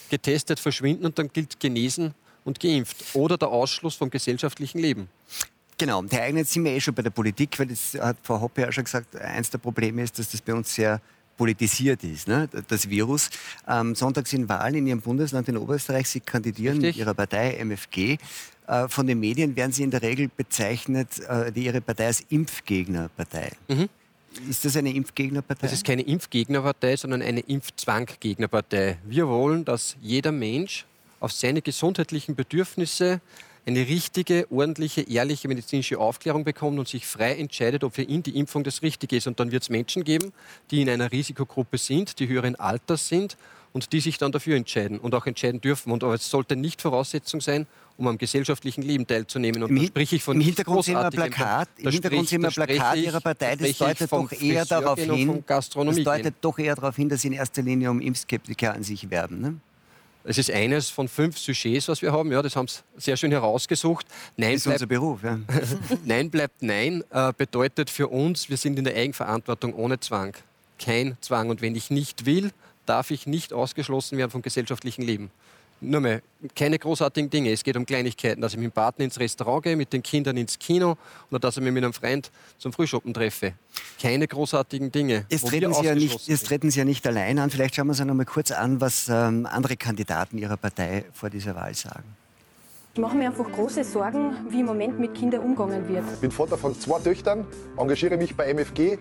getestet, 0.10 0.60
verschwinden 0.60 1.06
und 1.06 1.18
dann 1.18 1.30
gilt 1.30 1.62
genesen 1.62 2.14
und 2.44 2.60
geimpft. 2.60 2.98
Oder 3.14 3.38
der 3.38 3.48
Ausschluss 3.48 3.96
vom 3.96 4.10
gesellschaftlichen 4.10 4.80
Leben. 4.80 5.08
Genau, 5.78 6.02
der 6.02 6.24
eignet 6.24 6.50
sind 6.50 6.66
wir 6.66 6.74
eh 6.74 6.82
schon 6.82 6.94
bei 6.94 7.04
der 7.04 7.12
Politik, 7.12 7.58
weil 7.58 7.68
das 7.68 7.94
hat 7.94 8.18
Frau 8.22 8.42
Hoppe 8.42 8.64
ja 8.64 8.72
schon 8.72 8.84
gesagt, 8.84 9.16
eins 9.16 9.50
der 9.50 9.60
Probleme 9.60 10.04
ist, 10.04 10.20
dass 10.20 10.30
das 10.30 10.42
bei 10.42 10.54
uns 10.54 10.76
sehr 10.76 11.00
politisiert 11.38 12.04
ist, 12.04 12.28
ne? 12.28 12.50
das 12.68 12.90
Virus. 12.90 13.30
Am 13.66 13.96
Sonntag 13.96 14.28
sind 14.28 14.50
Wahlen 14.50 14.76
in 14.76 14.88
Ihrem 14.88 15.02
Bundesland 15.02 15.48
in 15.48 15.56
Oberösterreich. 15.56 16.10
Sie 16.10 16.20
kandidieren 16.20 16.78
Richtig. 16.78 16.96
mit 16.96 17.06
Ihrer 17.06 17.14
Partei 17.14 17.58
MFG. 17.64 18.18
Äh, 18.68 18.88
von 18.90 19.08
den 19.08 19.20
Medien 19.20 19.56
werden 19.56 19.72
Sie 19.72 19.84
in 19.84 19.92
der 19.92 20.02
Regel 20.02 20.30
bezeichnet, 20.36 21.20
äh, 21.28 21.52
die 21.52 21.66
Ihre 21.66 21.82
Partei 21.82 22.08
als 22.08 22.22
Impfgegnerpartei. 22.30 23.52
Mhm. 23.68 23.90
Ist 24.50 24.66
das 24.66 24.76
eine 24.76 24.94
Impfgegnerpartei? 24.94 25.62
Das 25.62 25.74
ist 25.74 25.86
keine 25.86 26.04
Impfgegnerpartei, 26.04 26.96
sondern 26.98 27.22
eine 27.22 27.40
Impfzwanggegnerpartei. 27.40 28.98
Wir 29.06 29.28
wollen, 29.28 29.66
dass 29.66 29.96
jeder 30.02 30.32
Mensch 30.32 30.86
auf 31.20 31.32
seine 31.32 31.62
gesundheitlichen 31.62 32.36
Bedürfnisse 32.36 33.22
eine 33.66 33.80
richtige, 33.80 34.48
ordentliche, 34.52 35.02
ehrliche 35.02 35.48
medizinische 35.48 35.98
Aufklärung 35.98 36.44
bekommt 36.44 36.78
und 36.78 36.88
sich 36.88 37.06
frei 37.06 37.36
entscheidet, 37.36 37.84
ob 37.84 37.96
für 37.96 38.04
ihn 38.04 38.24
die 38.24 38.38
Impfung 38.38 38.64
das 38.64 38.82
Richtige 38.82 39.18
ist. 39.18 39.28
Und 39.28 39.40
dann 39.40 39.52
wird 39.52 39.64
es 39.64 39.70
Menschen 39.70 40.04
geben, 40.04 40.32
die 40.72 40.82
in 40.82 40.90
einer 40.90 41.12
Risikogruppe 41.12 41.78
sind, 41.78 42.20
die 42.20 42.28
höheren 42.28 42.56
Alters 42.56 43.08
sind 43.08 43.38
und 43.78 43.94
die 43.94 44.00
sich 44.00 44.18
dann 44.18 44.32
dafür 44.32 44.58
entscheiden 44.58 44.98
und 44.98 45.14
auch 45.14 45.28
entscheiden 45.28 45.62
dürfen. 45.62 45.92
Und 45.92 46.04
aber 46.04 46.16
es 46.16 46.28
sollte 46.28 46.56
nicht 46.56 46.82
Voraussetzung 46.82 47.42
sein, 47.42 47.68
um 47.96 48.08
am 48.08 48.18
gesellschaftlichen 48.18 48.82
Leben 48.82 49.06
teilzunehmen. 49.06 49.62
Und 49.62 49.70
Im, 49.70 49.86
sprich 49.86 50.14
ich 50.14 50.24
von 50.24 50.36
Im 50.36 50.42
Hintergrund 50.42 50.84
sehen 50.84 50.96
wir 50.96 51.12
Plakat, 51.12 51.70
im 51.78 51.92
Hintergrund 51.92 52.28
sehen 52.28 52.42
wir 52.42 52.50
Plakat 52.50 52.98
Ihrer 52.98 53.22
Partei, 53.22 53.56
das 53.56 53.78
deutet 53.78 54.12
doch 54.12 54.32
eher 54.32 54.66
darauf 54.66 55.00
hin, 55.00 55.44
das 55.46 55.70
deutet 55.70 56.34
doch 56.42 56.58
eher 56.58 56.74
darauf 56.74 56.96
hin, 56.96 57.08
dass 57.08 57.22
Sie 57.22 57.28
in 57.28 57.36
erster 57.36 57.62
Linie 57.62 57.92
um 57.92 58.02
Impfskeptiker 58.02 58.74
an 58.74 58.82
sich 58.82 59.12
werben. 59.12 59.42
Ne? 59.42 59.58
Es 60.24 60.40
ist 60.40 60.50
eines 60.50 60.90
von 60.90 61.08
fünf 61.08 61.38
Sujets, 61.38 61.88
was 61.88 62.02
wir 62.02 62.12
haben. 62.12 62.32
Ja, 62.32 62.42
das 62.42 62.56
haben 62.56 62.68
sie 62.68 62.80
sehr 62.98 63.16
schön 63.16 63.32
herausgesucht. 63.32 64.08
Nein 64.38 64.54
das 64.54 64.58
ist 64.58 64.64
bleibt, 64.64 64.82
unser 64.82 64.88
Beruf. 64.88 65.24
Ja. 65.24 65.40
nein 66.04 66.32
bleibt 66.32 66.64
Nein 66.64 67.04
äh, 67.12 67.32
bedeutet 67.38 67.92
für 67.92 68.08
uns, 68.08 68.50
wir 68.50 68.58
sind 68.58 68.80
in 68.80 68.86
der 68.86 68.96
Eigenverantwortung 68.96 69.76
ohne 69.76 70.00
Zwang. 70.00 70.36
Kein 70.80 71.16
Zwang. 71.22 71.50
Und 71.50 71.62
wenn 71.62 71.76
ich 71.76 71.92
nicht 71.92 72.26
will, 72.26 72.52
darf 72.88 73.12
ich 73.12 73.28
nicht 73.28 73.54
ausgeschlossen 73.54 74.18
werden 74.18 74.32
vom 74.32 74.42
gesellschaftlichen 74.42 75.02
Leben. 75.04 75.32
Nur 75.80 76.02
mehr, 76.02 76.22
keine 76.56 76.80
großartigen 76.80 77.30
Dinge. 77.30 77.52
Es 77.52 77.64
geht 77.64 77.78
um 77.78 77.86
Kleinigkeiten, 77.86 78.42
dass 78.42 78.54
ich 78.54 78.58
mit 78.58 78.66
dem 78.66 78.72
Partner 78.72 79.06
ins 79.06 79.20
Restaurant 79.20 79.64
gehe, 79.64 79.76
mit 79.76 79.94
den 79.94 80.02
Kindern 80.02 80.36
ins 80.36 80.58
Kino 80.58 80.98
oder 81.30 81.40
dass 81.40 81.58
ich 81.58 81.64
mich 81.64 81.72
mit 81.72 81.84
einem 81.84 81.94
Freund 81.94 82.32
zum 82.58 82.74
Frühschoppen 82.74 83.14
treffe. 83.14 83.54
Keine 84.02 84.28
großartigen 84.28 84.92
Dinge. 84.92 85.26
Jetzt 85.30 85.48
treten, 85.48 85.72
Sie 85.74 85.86
ja 85.86 85.94
nicht, 85.94 86.28
jetzt 86.28 86.48
treten 86.48 86.72
Sie 86.72 86.80
ja 86.80 86.86
nicht 86.86 87.06
allein 87.06 87.38
an. 87.38 87.52
Vielleicht 87.52 87.76
schauen 87.76 87.88
wir 87.88 87.92
uns 87.92 88.00
noch 88.00 88.16
mal 88.16 88.26
kurz 88.26 88.52
an, 88.52 88.82
was 88.82 89.08
ähm, 89.08 89.46
andere 89.46 89.78
Kandidaten 89.78 90.40
Ihrer 90.40 90.58
Partei 90.58 91.06
vor 91.14 91.30
dieser 91.30 91.54
Wahl 91.54 91.76
sagen. 91.76 92.04
Ich 92.96 93.02
mache 93.02 93.16
mir 93.16 93.28
einfach 93.28 93.46
große 93.52 93.84
Sorgen, 93.84 94.36
wie 94.50 94.62
im 94.62 94.66
Moment 94.66 95.00
mit 95.00 95.14
Kindern 95.14 95.42
umgegangen 95.42 95.88
wird. 95.88 96.04
Ich 96.16 96.20
bin 96.20 96.32
Vater 96.32 96.58
von 96.58 96.74
zwei 96.80 96.98
Töchtern, 96.98 97.46
engagiere 97.78 98.18
mich 98.18 98.36
bei 98.36 98.52
MFG 98.52 98.98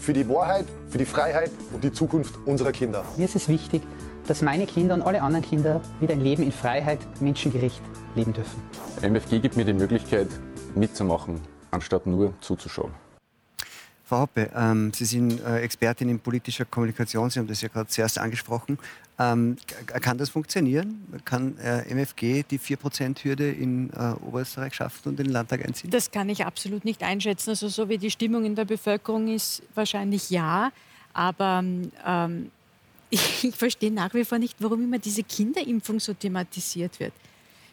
für 0.00 0.12
die 0.12 0.28
Wahrheit, 0.28 0.66
für 0.88 0.98
die 0.98 1.04
Freiheit 1.04 1.50
und 1.72 1.84
die 1.84 1.92
Zukunft 1.92 2.34
unserer 2.46 2.72
Kinder. 2.72 3.04
Mir 3.16 3.26
ist 3.26 3.36
es 3.36 3.48
wichtig, 3.48 3.82
dass 4.26 4.42
meine 4.42 4.66
Kinder 4.66 4.94
und 4.94 5.02
alle 5.02 5.22
anderen 5.22 5.44
Kinder 5.44 5.80
wieder 6.00 6.14
ein 6.14 6.20
Leben 6.20 6.42
in 6.42 6.52
Freiheit, 6.52 6.98
menschengerecht 7.20 7.80
leben 8.14 8.32
dürfen. 8.32 8.62
MFG 9.02 9.40
gibt 9.40 9.56
mir 9.56 9.64
die 9.64 9.72
Möglichkeit, 9.72 10.28
mitzumachen, 10.74 11.40
anstatt 11.70 12.06
nur 12.06 12.32
zuzuschauen. 12.40 12.92
Frau 14.10 14.22
Hoppe, 14.22 14.50
ähm, 14.56 14.92
Sie 14.92 15.04
sind 15.04 15.40
äh, 15.40 15.60
Expertin 15.60 16.08
in 16.08 16.18
politischer 16.18 16.64
Kommunikation. 16.64 17.30
Sie 17.30 17.38
haben 17.38 17.46
das 17.46 17.60
ja 17.60 17.68
gerade 17.68 17.88
zuerst 17.88 18.18
angesprochen. 18.18 18.76
Ähm, 19.20 19.56
kann 19.86 20.18
das 20.18 20.30
funktionieren? 20.30 21.06
Kann 21.24 21.56
äh, 21.58 21.88
MFG 21.88 22.42
die 22.42 22.58
4%-Hürde 22.58 23.48
in 23.48 23.90
äh, 23.90 24.14
Oberösterreich 24.26 24.74
schaffen 24.74 25.10
und 25.10 25.20
in 25.20 25.26
den 25.26 25.32
Landtag 25.32 25.64
einziehen? 25.64 25.90
Das 25.92 26.10
kann 26.10 26.28
ich 26.28 26.44
absolut 26.44 26.84
nicht 26.84 27.04
einschätzen. 27.04 27.50
Also 27.50 27.68
so 27.68 27.88
wie 27.88 27.98
die 27.98 28.10
Stimmung 28.10 28.44
in 28.44 28.56
der 28.56 28.64
Bevölkerung 28.64 29.28
ist, 29.28 29.62
wahrscheinlich 29.76 30.28
ja. 30.28 30.72
Aber 31.12 31.62
ähm, 32.04 32.50
ich, 33.10 33.44
ich, 33.44 33.54
verstehe 33.54 33.92
nach 33.92 34.12
wie 34.12 34.24
vor 34.24 34.40
nicht, 34.40 34.56
warum 34.58 34.82
immer 34.82 34.98
diese 34.98 35.22
Kinderimpfung 35.22 36.00
so 36.00 36.14
thematisiert 36.14 36.98
wird. 36.98 37.12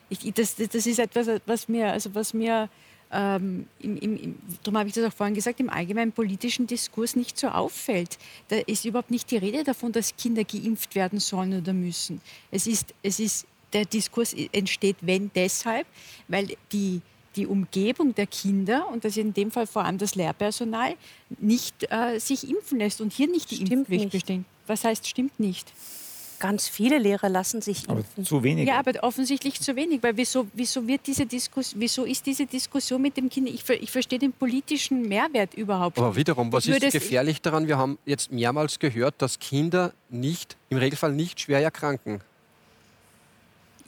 Ich, 0.09 0.19
das, 0.35 0.55
das, 0.55 0.85
ist 0.85 0.99
etwas, 0.99 1.41
was 1.47 1.67
mir, 1.67 1.91
also 1.91 2.13
was 2.13 2.35
mir 2.35 2.69
ähm, 3.11 3.67
im, 3.79 3.97
im, 3.97 4.35
darum 4.63 4.77
habe 4.77 4.89
ich 4.89 4.95
das 4.95 5.05
auch 5.05 5.13
vorhin 5.15 5.35
gesagt, 5.35 5.59
im 5.59 5.69
allgemeinen 5.69 6.11
politischen 6.11 6.67
Diskurs 6.67 7.15
nicht 7.15 7.37
so 7.37 7.47
auffällt. 7.47 8.17
Da 8.49 8.57
ist 8.57 8.85
überhaupt 8.85 9.11
nicht 9.11 9.31
die 9.31 9.37
Rede 9.37 9.63
davon, 9.63 9.91
dass 9.91 10.15
Kinder 10.17 10.43
geimpft 10.43 10.95
werden 10.95 11.19
sollen 11.19 11.57
oder 11.57 11.73
müssen. 11.73 12.21
Es 12.51 12.67
ist, 12.67 12.93
es 13.03 13.19
ist, 13.19 13.47
der 13.73 13.85
Diskurs 13.85 14.33
entsteht, 14.51 14.97
wenn 15.01 15.31
deshalb, 15.35 15.87
weil 16.27 16.55
die, 16.71 17.01
die 17.35 17.45
Umgebung 17.45 18.15
der 18.15 18.27
Kinder, 18.27 18.87
und 18.89 19.03
das 19.03 19.11
ist 19.13 19.17
in 19.17 19.33
dem 19.33 19.51
Fall 19.51 19.67
vor 19.67 19.83
allem 19.83 19.97
das 19.97 20.15
Lehrpersonal, 20.15 20.95
nicht 21.39 21.89
äh, 21.89 22.19
sich 22.19 22.49
impfen 22.49 22.79
lässt 22.79 23.01
und 23.01 23.13
hier 23.13 23.27
nicht 23.27 23.51
die 23.51 23.55
stimmt 23.55 23.71
Impfpflicht 23.71 24.09
besteht. 24.09 24.41
Was 24.67 24.83
heißt, 24.83 25.07
stimmt 25.07 25.39
nicht? 25.39 25.71
Ganz 26.39 26.67
viele 26.67 26.99
Lehrer 26.99 27.29
lassen 27.29 27.61
sich 27.61 27.87
impfen. 27.89 28.05
Aber 28.15 28.23
zu 28.23 28.43
wenig. 28.43 28.67
Ja, 28.67 28.79
aber 28.79 28.91
offensichtlich 29.03 29.59
zu 29.59 29.75
wenig, 29.75 30.03
weil 30.03 30.15
wieso, 30.17 30.47
wieso, 30.53 30.87
wird 30.87 31.07
diese 31.07 31.25
Diskussion, 31.25 31.81
wieso 31.81 32.03
ist 32.05 32.25
diese 32.25 32.45
Diskussion 32.45 33.01
mit 33.01 33.17
dem 33.17 33.29
Kind, 33.29 33.49
ich, 33.49 33.67
ich 33.69 33.91
verstehe 33.91 34.19
den 34.19 34.33
politischen 34.33 35.01
Mehrwert 35.07 35.53
überhaupt 35.55 35.97
nicht. 35.97 36.05
Aber 36.05 36.15
wiederum, 36.15 36.51
was 36.51 36.67
ist 36.67 36.91
gefährlich 36.91 37.41
daran? 37.41 37.67
Wir 37.67 37.77
haben 37.77 37.97
jetzt 38.05 38.31
mehrmals 38.31 38.79
gehört, 38.79 39.15
dass 39.21 39.39
Kinder 39.39 39.93
nicht, 40.09 40.57
im 40.69 40.77
Regelfall 40.77 41.13
nicht 41.13 41.39
schwer 41.39 41.61
erkranken. 41.61 42.21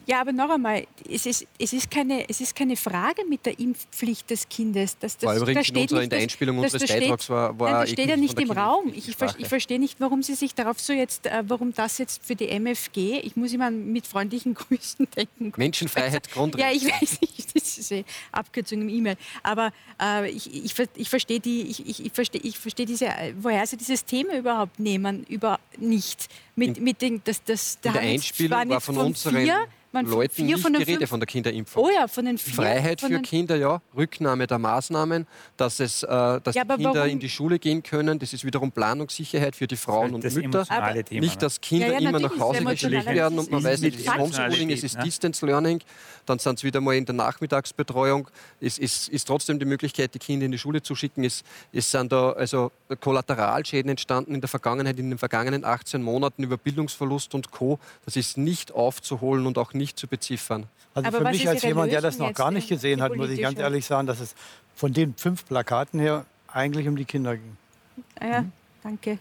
Ja, 0.10 0.22
aber 0.22 0.32
noch 0.32 0.50
einmal, 0.50 0.88
es 1.08 1.28
ist, 1.28 1.46
es 1.60 1.72
ist, 1.72 1.92
keine, 1.92 2.28
es 2.28 2.42
ist 2.42 2.56
keine 2.56 2.76
Frage 2.76 3.24
mit 3.30 3.46
der 3.46 3.60
Impfpflicht 3.60 4.28
des 4.28 4.50
Kindes. 4.50 4.98
Das, 4.98 5.16
das, 5.16 5.28
war 5.28 5.38
übrigens 5.38 5.70
in, 5.70 5.78
unserer, 5.78 6.02
in 6.02 6.10
der 6.10 6.20
Einspielung 6.20 6.60
das, 6.64 6.74
unseres 6.74 6.90
Beitrags 6.92 7.30
war, 7.30 7.60
war 7.60 7.72
nein, 7.72 7.82
das 7.82 7.92
steht 7.92 8.10
ja 8.10 8.18
nicht 8.18 8.40
im 8.40 8.50
Raum. 8.50 8.92
Ich, 8.96 9.08
ich, 9.08 9.48
verstehe 9.48 9.78
nicht, 9.78 10.00
warum 10.00 10.24
Sie 10.24 10.34
sich 10.34 10.56
darauf 10.56 10.80
so 10.80 10.94
jetzt, 10.94 11.28
äh, 11.28 11.44
warum 11.48 11.76
das 11.76 12.00
jetzt 12.00 12.26
für 12.26 12.36
die 12.36 12.48
MFG, 12.48 13.20
ich 13.20 13.36
muss 13.36 13.54
immer 13.54 13.70
mit 13.70 14.08
freundlichen 14.08 14.54
Grüßen 14.56 15.08
denken. 15.16 15.54
Menschenfreiheit, 15.56 16.32
Grundrechte. 16.32 16.68
Ja, 16.68 16.76
ich 16.76 16.92
weiß 16.92 17.22
nicht, 17.22 17.56
das 17.56 17.78
ist 17.78 17.92
eine 17.92 18.04
Abkürzung 18.32 18.82
im 18.82 18.90
E-Mail. 18.90 19.16
Aber 19.44 19.72
äh, 20.02 20.28
ich, 20.32 20.52
ich, 20.52 20.74
ich 20.96 21.10
verstehe 21.10 21.40
die, 21.40 21.62
ich, 21.62 22.00
ich, 22.04 22.12
verstehe, 22.12 22.42
ich 22.42 22.58
verstehe 22.58 22.88
diese, 22.88 23.12
woher 23.40 23.68
Sie 23.68 23.78
dieses 23.78 24.06
Thema 24.06 24.36
überhaupt 24.40 24.80
nehmen, 24.80 25.24
über 25.30 25.60
nicht. 25.78 26.30
Mit, 26.56 26.80
in, 26.80 26.84
mit 26.84 27.02
den, 27.04 27.22
das, 27.24 27.44
das, 27.44 27.78
in 27.84 27.94
der 27.94 28.02
Einspielung 28.02 28.70
war 28.70 28.82
von 28.82 28.98
unseren 28.98 29.44
vier, 29.44 29.68
man 29.92 30.06
Leuten 30.06 30.46
nicht 30.46 30.68
die 30.68 30.84
Rede 30.84 31.08
von 31.08 31.20
der 31.20 31.28
Kinderimpfung. 31.28 31.84
Oh 31.84 31.90
ja, 31.90 32.08
von 32.08 32.26
den 32.26 32.38
vier, 32.38 32.54
Freiheit 32.54 33.02
für 33.02 33.20
Kinder, 33.22 33.56
ja. 33.56 33.82
Rücknahme 33.96 34.46
der 34.46 34.60
Maßnahmen, 34.60 35.26
dass, 35.58 35.80
es, 35.80 36.04
äh, 36.04 36.08
dass 36.08 36.56
ja, 36.56 36.64
die 36.64 36.76
Kinder 36.76 36.94
warum? 36.94 37.10
in 37.10 37.20
die 37.20 37.30
Schule 37.30 37.58
gehen 37.58 37.82
können. 37.82 38.20
Das 38.20 38.34
ist 38.34 38.46
wiederum 38.46 38.72
Planungssicherheit 38.72 39.56
für 39.56 39.68
die 39.68 39.78
Frauen 39.78 40.14
und 40.14 40.24
Mütter. 40.24 40.66
Thema, 40.66 41.22
nicht, 41.22 41.42
dass 41.42 41.60
Kinder 41.60 41.88
ja, 41.88 42.00
ja, 42.00 42.10
immer 42.10 42.20
nach 42.20 42.38
Hause 42.40 42.64
geschickt 42.64 43.06
werden 43.06 43.40
und 43.40 43.52
man 43.52 43.64
weiß 43.64 43.82
nicht, 43.82 44.00
es 44.00 44.06
ist 44.06 44.18
Homeschooling, 44.18 44.70
es 44.72 44.84
ist? 44.84 44.98
Distance 45.04 45.46
Learning. 45.46 45.82
Dann 46.26 46.38
sind 46.38 46.60
sie 46.60 46.68
wieder 46.68 46.82
mal 46.82 46.96
in 46.96 47.06
der 47.06 47.16
Nachmittagsbetreuung. 47.16 48.28
Es 48.62 48.78
ist, 48.78 49.10
ist 49.10 49.26
trotzdem 49.26 49.58
die 49.58 49.66
Möglichkeit, 49.66 50.14
die 50.14 50.20
Kinder 50.20 50.46
in 50.46 50.52
die 50.52 50.60
Schule 50.60 50.84
zu 50.84 50.94
schicken. 50.94 51.24
Es, 51.24 51.44
es 51.74 51.90
sind 51.90 52.12
da 52.12 52.34
also 52.34 52.72
Kollateralschäden 53.00 53.90
entstanden 53.90 54.36
in 54.36 54.42
der 54.42 54.48
Vergangenheit, 54.48 55.00
in 55.00 55.10
den 55.10 55.18
vergangenen 55.18 55.66
18 55.66 56.04
Monaten 56.04 56.44
über 56.44 56.58
Bildungsverlust 56.58 57.34
und 57.34 57.50
Co. 57.50 57.80
Das 58.06 58.16
ist 58.16 58.38
nicht 58.38 58.72
aufzuholen 58.72 59.48
und 59.48 59.58
auch 59.58 59.74
nicht 59.74 59.79
zu 59.96 60.08
beziffern. 60.08 60.68
Also 60.94 61.08
Aber 61.08 61.18
für 61.20 61.32
mich 61.32 61.48
als 61.48 61.64
jemand, 61.64 61.92
der 61.92 62.02
das 62.02 62.18
noch 62.18 62.34
gar 62.34 62.52
nicht 62.52 62.68
gesehen 62.68 63.02
hat, 63.02 63.16
muss 63.16 63.30
ich 63.30 63.42
ganz 63.42 63.60
ehrlich 63.60 63.86
sagen, 63.86 64.08
dass 64.08 64.20
es 64.20 64.36
von 64.76 64.94
den 64.94 65.14
fünf 65.16 65.46
Plakaten 65.46 66.00
her 66.00 66.26
eigentlich 66.48 66.88
um 66.88 66.96
die 66.96 67.06
Kinder 67.06 67.38
ging. 67.38 67.58
Ah 68.20 68.28
ja, 68.28 68.46
danke. 68.84 69.20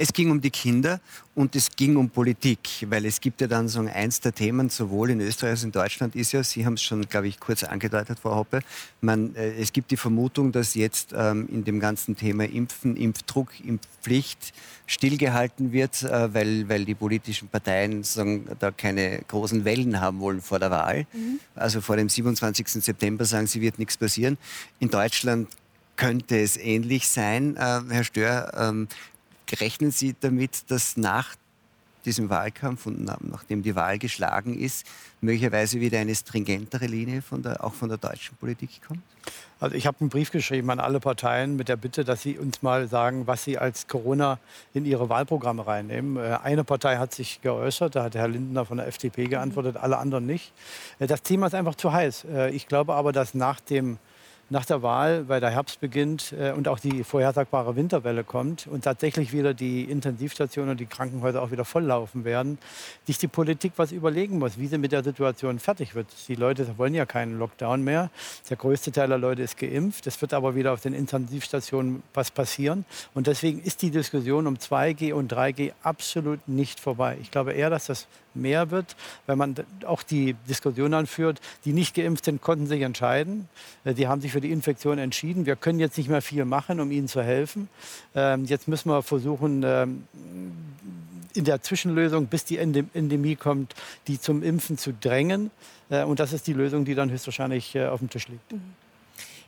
Es 0.00 0.12
ging 0.12 0.30
um 0.30 0.40
die 0.40 0.50
Kinder 0.50 1.00
und 1.34 1.56
es 1.56 1.70
ging 1.74 1.96
um 1.96 2.08
Politik, 2.08 2.86
weil 2.88 3.04
es 3.04 3.20
gibt 3.20 3.40
ja 3.40 3.48
dann 3.48 3.66
so 3.66 3.80
eins 3.80 4.20
der 4.20 4.32
Themen, 4.32 4.70
sowohl 4.70 5.10
in 5.10 5.20
Österreich 5.20 5.50
als 5.50 5.60
auch 5.62 5.64
in 5.64 5.72
Deutschland, 5.72 6.14
ist 6.14 6.30
ja, 6.30 6.44
Sie 6.44 6.64
haben 6.64 6.74
es 6.74 6.82
schon, 6.82 7.02
glaube 7.08 7.26
ich, 7.26 7.40
kurz 7.40 7.64
angedeutet, 7.64 8.20
Frau 8.20 8.36
Hoppe, 8.36 8.60
man, 9.00 9.34
äh, 9.34 9.54
es 9.60 9.72
gibt 9.72 9.90
die 9.90 9.96
Vermutung, 9.96 10.52
dass 10.52 10.76
jetzt 10.76 11.12
ähm, 11.16 11.48
in 11.50 11.64
dem 11.64 11.80
ganzen 11.80 12.14
Thema 12.14 12.44
Impfen, 12.44 12.96
Impfdruck, 12.96 13.48
Impfpflicht 13.58 14.52
stillgehalten 14.86 15.72
wird, 15.72 16.04
äh, 16.04 16.32
weil, 16.32 16.68
weil 16.68 16.84
die 16.84 16.94
politischen 16.94 17.48
Parteien 17.48 18.04
sagen, 18.04 18.46
da 18.60 18.70
keine 18.70 19.22
großen 19.26 19.64
Wellen 19.64 20.00
haben 20.00 20.20
wollen 20.20 20.40
vor 20.40 20.60
der 20.60 20.70
Wahl. 20.70 21.08
Mhm. 21.12 21.40
Also 21.56 21.80
vor 21.80 21.96
dem 21.96 22.08
27. 22.08 22.68
September 22.68 23.24
sagen 23.24 23.48
sie, 23.48 23.60
wird 23.60 23.80
nichts 23.80 23.96
passieren. 23.96 24.38
In 24.78 24.90
Deutschland 24.90 25.48
könnte 25.96 26.38
es 26.38 26.56
ähnlich 26.56 27.08
sein, 27.08 27.56
äh, 27.56 27.80
Herr 27.90 28.04
Stör. 28.04 28.52
Ähm, 28.56 28.86
Rechnen 29.52 29.90
Sie 29.90 30.14
damit, 30.20 30.70
dass 30.70 30.96
nach 30.96 31.34
diesem 32.04 32.30
Wahlkampf 32.30 32.86
und 32.86 33.04
nachdem 33.04 33.62
die 33.62 33.74
Wahl 33.74 33.98
geschlagen 33.98 34.58
ist, 34.58 34.86
möglicherweise 35.20 35.80
wieder 35.80 35.98
eine 35.98 36.14
stringentere 36.14 36.86
Linie 36.86 37.22
von 37.22 37.42
der, 37.42 37.62
auch 37.64 37.74
von 37.74 37.88
der 37.88 37.98
deutschen 37.98 38.36
Politik 38.36 38.80
kommt? 38.86 39.02
Also 39.60 39.74
ich 39.74 39.86
habe 39.86 39.98
einen 40.00 40.08
Brief 40.08 40.30
geschrieben 40.30 40.70
an 40.70 40.78
alle 40.78 41.00
Parteien 41.00 41.56
mit 41.56 41.68
der 41.68 41.76
Bitte, 41.76 42.04
dass 42.04 42.22
sie 42.22 42.38
uns 42.38 42.62
mal 42.62 42.88
sagen, 42.88 43.26
was 43.26 43.44
sie 43.44 43.58
als 43.58 43.88
Corona 43.88 44.38
in 44.72 44.84
ihre 44.84 45.08
Wahlprogramme 45.08 45.66
reinnehmen. 45.66 46.16
Äh, 46.16 46.38
eine 46.42 46.64
Partei 46.64 46.96
hat 46.96 47.12
sich 47.12 47.42
geäußert, 47.42 47.96
da 47.96 48.04
hat 48.04 48.14
Herr 48.14 48.28
Lindner 48.28 48.64
von 48.64 48.78
der 48.78 48.86
FDP 48.86 49.26
geantwortet, 49.26 49.76
alle 49.76 49.98
anderen 49.98 50.26
nicht. 50.26 50.52
Äh, 51.00 51.08
das 51.08 51.22
Thema 51.22 51.48
ist 51.48 51.54
einfach 51.54 51.74
zu 51.74 51.92
heiß. 51.92 52.26
Äh, 52.32 52.50
ich 52.50 52.68
glaube 52.68 52.94
aber, 52.94 53.12
dass 53.12 53.34
nach 53.34 53.60
dem 53.60 53.98
nach 54.50 54.64
der 54.64 54.82
Wahl, 54.82 55.28
weil 55.28 55.40
der 55.40 55.50
Herbst 55.50 55.80
beginnt 55.80 56.32
äh, 56.32 56.52
und 56.52 56.68
auch 56.68 56.78
die 56.78 57.04
vorhersagbare 57.04 57.76
Winterwelle 57.76 58.24
kommt 58.24 58.66
und 58.66 58.84
tatsächlich 58.84 59.32
wieder 59.32 59.52
die 59.52 59.84
Intensivstationen 59.84 60.70
und 60.70 60.80
die 60.80 60.86
Krankenhäuser 60.86 61.42
auch 61.42 61.50
wieder 61.50 61.64
volllaufen 61.64 62.24
werden, 62.24 62.58
sich 63.06 63.18
die 63.18 63.28
Politik 63.28 63.72
was 63.76 63.92
überlegen 63.92 64.38
muss, 64.38 64.58
wie 64.58 64.66
sie 64.66 64.78
mit 64.78 64.92
der 64.92 65.04
Situation 65.04 65.58
fertig 65.58 65.94
wird. 65.94 66.06
Die 66.28 66.34
Leute 66.34 66.66
wollen 66.78 66.94
ja 66.94 67.04
keinen 67.04 67.38
Lockdown 67.38 67.84
mehr. 67.84 68.10
Der 68.48 68.56
größte 68.56 68.92
Teil 68.92 69.08
der 69.08 69.18
Leute 69.18 69.42
ist 69.42 69.58
geimpft. 69.58 70.06
Es 70.06 70.20
wird 70.20 70.32
aber 70.32 70.54
wieder 70.54 70.72
auf 70.72 70.80
den 70.80 70.94
Intensivstationen 70.94 72.02
was 72.14 72.30
passieren. 72.30 72.84
Und 73.14 73.26
deswegen 73.26 73.60
ist 73.60 73.82
die 73.82 73.90
Diskussion 73.90 74.46
um 74.46 74.56
2G 74.56 75.12
und 75.12 75.32
3G 75.32 75.72
absolut 75.82 76.46
nicht 76.48 76.80
vorbei. 76.80 77.18
Ich 77.20 77.30
glaube 77.30 77.52
eher, 77.52 77.70
dass 77.70 77.86
das 77.86 78.06
mehr 78.34 78.70
wird, 78.70 78.96
weil 79.26 79.36
man 79.36 79.54
auch 79.86 80.02
die 80.02 80.34
Diskussion 80.48 80.94
anführt, 80.94 81.40
die 81.64 81.72
nicht 81.72 81.94
geimpft 81.94 82.24
sind, 82.24 82.40
konnten 82.40 82.66
sich 82.66 82.82
entscheiden. 82.82 83.48
Äh, 83.84 83.94
die 83.94 84.08
haben 84.08 84.20
sich 84.20 84.32
für 84.32 84.40
die 84.40 84.52
Infektion 84.52 84.98
entschieden. 84.98 85.46
Wir 85.46 85.56
können 85.56 85.80
jetzt 85.80 85.98
nicht 85.98 86.08
mehr 86.08 86.22
viel 86.22 86.44
machen, 86.44 86.80
um 86.80 86.90
ihnen 86.90 87.08
zu 87.08 87.22
helfen. 87.22 87.68
Ähm, 88.14 88.44
jetzt 88.44 88.68
müssen 88.68 88.90
wir 88.90 89.02
versuchen, 89.02 89.62
ähm, 89.64 90.04
in 91.34 91.44
der 91.44 91.62
Zwischenlösung, 91.62 92.26
bis 92.26 92.44
die 92.44 92.58
Endemie 92.58 93.36
kommt, 93.36 93.74
die 94.06 94.20
zum 94.20 94.42
Impfen 94.42 94.78
zu 94.78 94.92
drängen. 94.92 95.50
Äh, 95.90 96.04
und 96.04 96.20
das 96.20 96.32
ist 96.32 96.46
die 96.46 96.52
Lösung, 96.52 96.84
die 96.84 96.94
dann 96.94 97.10
höchstwahrscheinlich 97.10 97.74
äh, 97.74 97.86
auf 97.86 98.00
dem 98.00 98.10
Tisch 98.10 98.28
liegt. 98.28 98.52
Mhm. 98.52 98.74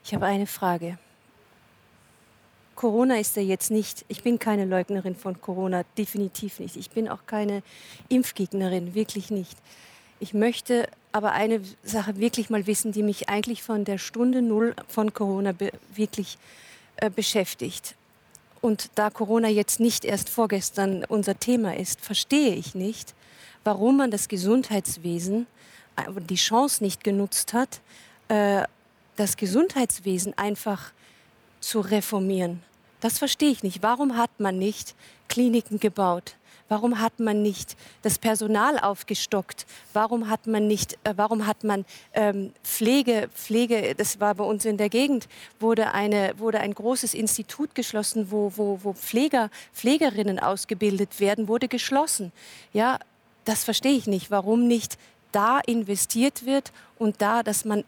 Ich 0.05 0.14
habe 0.14 0.26
eine 0.26 0.47
Frage. 0.47 0.99
Corona 2.81 3.18
ist 3.18 3.37
ja 3.37 3.43
jetzt 3.43 3.70
nicht, 3.70 4.07
ich 4.09 4.22
bin 4.22 4.39
keine 4.39 4.64
Leugnerin 4.64 5.14
von 5.14 5.39
Corona, 5.39 5.83
definitiv 5.99 6.61
nicht. 6.61 6.76
Ich 6.76 6.89
bin 6.89 7.11
auch 7.11 7.26
keine 7.26 7.62
Impfgegnerin, 8.09 8.95
wirklich 8.95 9.31
nicht. 9.31 9.59
Ich 10.18 10.33
möchte 10.33 10.89
aber 11.12 11.33
eine 11.33 11.61
Sache 11.83 12.16
wirklich 12.16 12.49
mal 12.49 12.66
wissen, 12.66 12.93
die 12.93 13.03
mich 13.03 13.28
eigentlich 13.28 13.62
von 13.62 13.85
der 13.85 13.99
Stunde 13.99 14.41
Null 14.41 14.74
von 14.89 15.12
Corona 15.12 15.53
wirklich 15.95 16.39
äh, 16.97 17.11
beschäftigt. 17.11 17.97
Und 18.62 18.89
da 18.95 19.11
Corona 19.11 19.49
jetzt 19.49 19.78
nicht 19.78 20.07
erst 20.07 20.31
vorgestern 20.31 21.05
unser 21.05 21.39
Thema 21.39 21.76
ist, 21.76 22.01
verstehe 22.01 22.55
ich 22.55 22.74
nicht, 22.74 23.14
warum 23.62 23.99
man 23.99 24.11
das 24.11 24.26
Gesundheitswesen 24.26 25.47
äh, 25.97 26.05
die 26.18 26.37
Chance 26.37 26.83
nicht 26.83 27.05
genutzt 27.05 27.53
hat, 27.53 27.83
äh, 28.28 28.62
das 29.16 29.37
Gesundheitswesen 29.37 30.33
einfach 30.39 30.93
zu 31.61 31.81
reformieren. 31.81 32.62
Das 33.01 33.18
verstehe 33.18 33.51
ich 33.51 33.62
nicht. 33.62 33.82
Warum 33.82 34.16
hat 34.16 34.38
man 34.38 34.59
nicht 34.59 34.94
Kliniken 35.28 35.80
gebaut? 35.80 36.36
Warum 36.70 37.01
hat 37.01 37.18
man 37.18 37.42
nicht 37.42 37.76
das 38.03 38.20
Personal 38.20 38.78
aufgestockt? 38.78 39.66
Warum 39.92 40.30
hat 40.30 40.46
man 40.46 40.68
nicht, 40.68 40.94
äh, 41.03 41.14
warum 41.16 41.44
hat 41.44 41.64
man 41.64 41.84
ähm, 42.14 42.53
Pflege, 42.62 43.28
Pflege, 43.34 43.96
das 43.96 44.20
war 44.20 44.36
bei 44.36 44.44
uns 44.44 44.64
in 44.64 44.76
der 44.76 44.88
Gegend, 44.88 45.26
wurde, 45.59 45.92
eine, 45.92 46.34
wurde 46.38 46.61
ein 46.61 46.72
großes 46.72 47.12
Institut 47.14 47.74
geschlossen, 47.74 48.30
wo, 48.30 48.53
wo, 48.55 48.78
wo 48.84 48.92
Pfleger, 48.92 49.51
Pflegerinnen 49.74 50.38
ausgebildet 50.38 51.18
werden, 51.18 51.48
wurde 51.48 51.66
geschlossen. 51.66 52.30
Ja, 52.72 53.01
das 53.44 53.64
verstehe 53.64 53.96
ich 53.96 54.07
nicht. 54.07 54.30
Warum 54.30 54.68
nicht 54.68 54.96
da 55.32 55.59
investiert 55.66 56.46
wird 56.46 56.70
und 56.98 57.20
da, 57.20 57.42
dass 57.42 57.64
man 57.64 57.82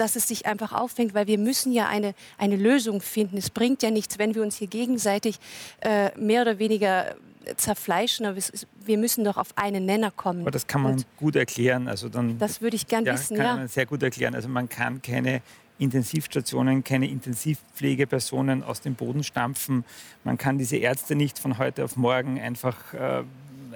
dass 0.00 0.16
es 0.16 0.26
sich 0.26 0.46
einfach 0.46 0.72
auffängt, 0.72 1.14
weil 1.14 1.26
wir 1.26 1.38
müssen 1.38 1.72
ja 1.72 1.88
eine, 1.88 2.14
eine 2.38 2.56
Lösung 2.56 3.00
finden. 3.00 3.36
Es 3.36 3.50
bringt 3.50 3.82
ja 3.82 3.90
nichts, 3.90 4.18
wenn 4.18 4.34
wir 4.34 4.42
uns 4.42 4.56
hier 4.56 4.68
gegenseitig 4.68 5.38
äh, 5.80 6.10
mehr 6.18 6.42
oder 6.42 6.58
weniger 6.58 7.14
zerfleischen, 7.56 8.26
aber 8.26 8.36
es, 8.36 8.66
wir 8.84 8.98
müssen 8.98 9.24
doch 9.24 9.36
auf 9.36 9.56
einen 9.56 9.86
Nenner 9.86 10.10
kommen. 10.10 10.42
Aber 10.42 10.50
das 10.50 10.66
kann 10.66 10.82
man 10.82 10.92
Und 10.92 11.06
gut 11.16 11.36
erklären. 11.36 11.88
Also 11.88 12.08
dann, 12.08 12.38
das 12.38 12.60
würde 12.60 12.76
ich 12.76 12.86
gern 12.86 13.04
ja, 13.04 13.14
wissen, 13.14 13.36
kann 13.36 13.46
ja. 13.46 13.56
man 13.56 13.68
sehr 13.68 13.86
gut 13.86 14.02
erklären. 14.02 14.34
Also 14.34 14.48
man 14.48 14.68
kann 14.68 15.02
keine 15.02 15.42
Intensivstationen, 15.78 16.84
keine 16.84 17.08
Intensivpflegepersonen 17.08 18.62
aus 18.62 18.82
dem 18.82 18.94
Boden 18.94 19.24
stampfen. 19.24 19.84
Man 20.24 20.36
kann 20.36 20.58
diese 20.58 20.76
Ärzte 20.76 21.14
nicht 21.14 21.38
von 21.38 21.58
heute 21.58 21.84
auf 21.84 21.96
morgen 21.96 22.38
einfach, 22.38 22.92
äh, 22.92 23.22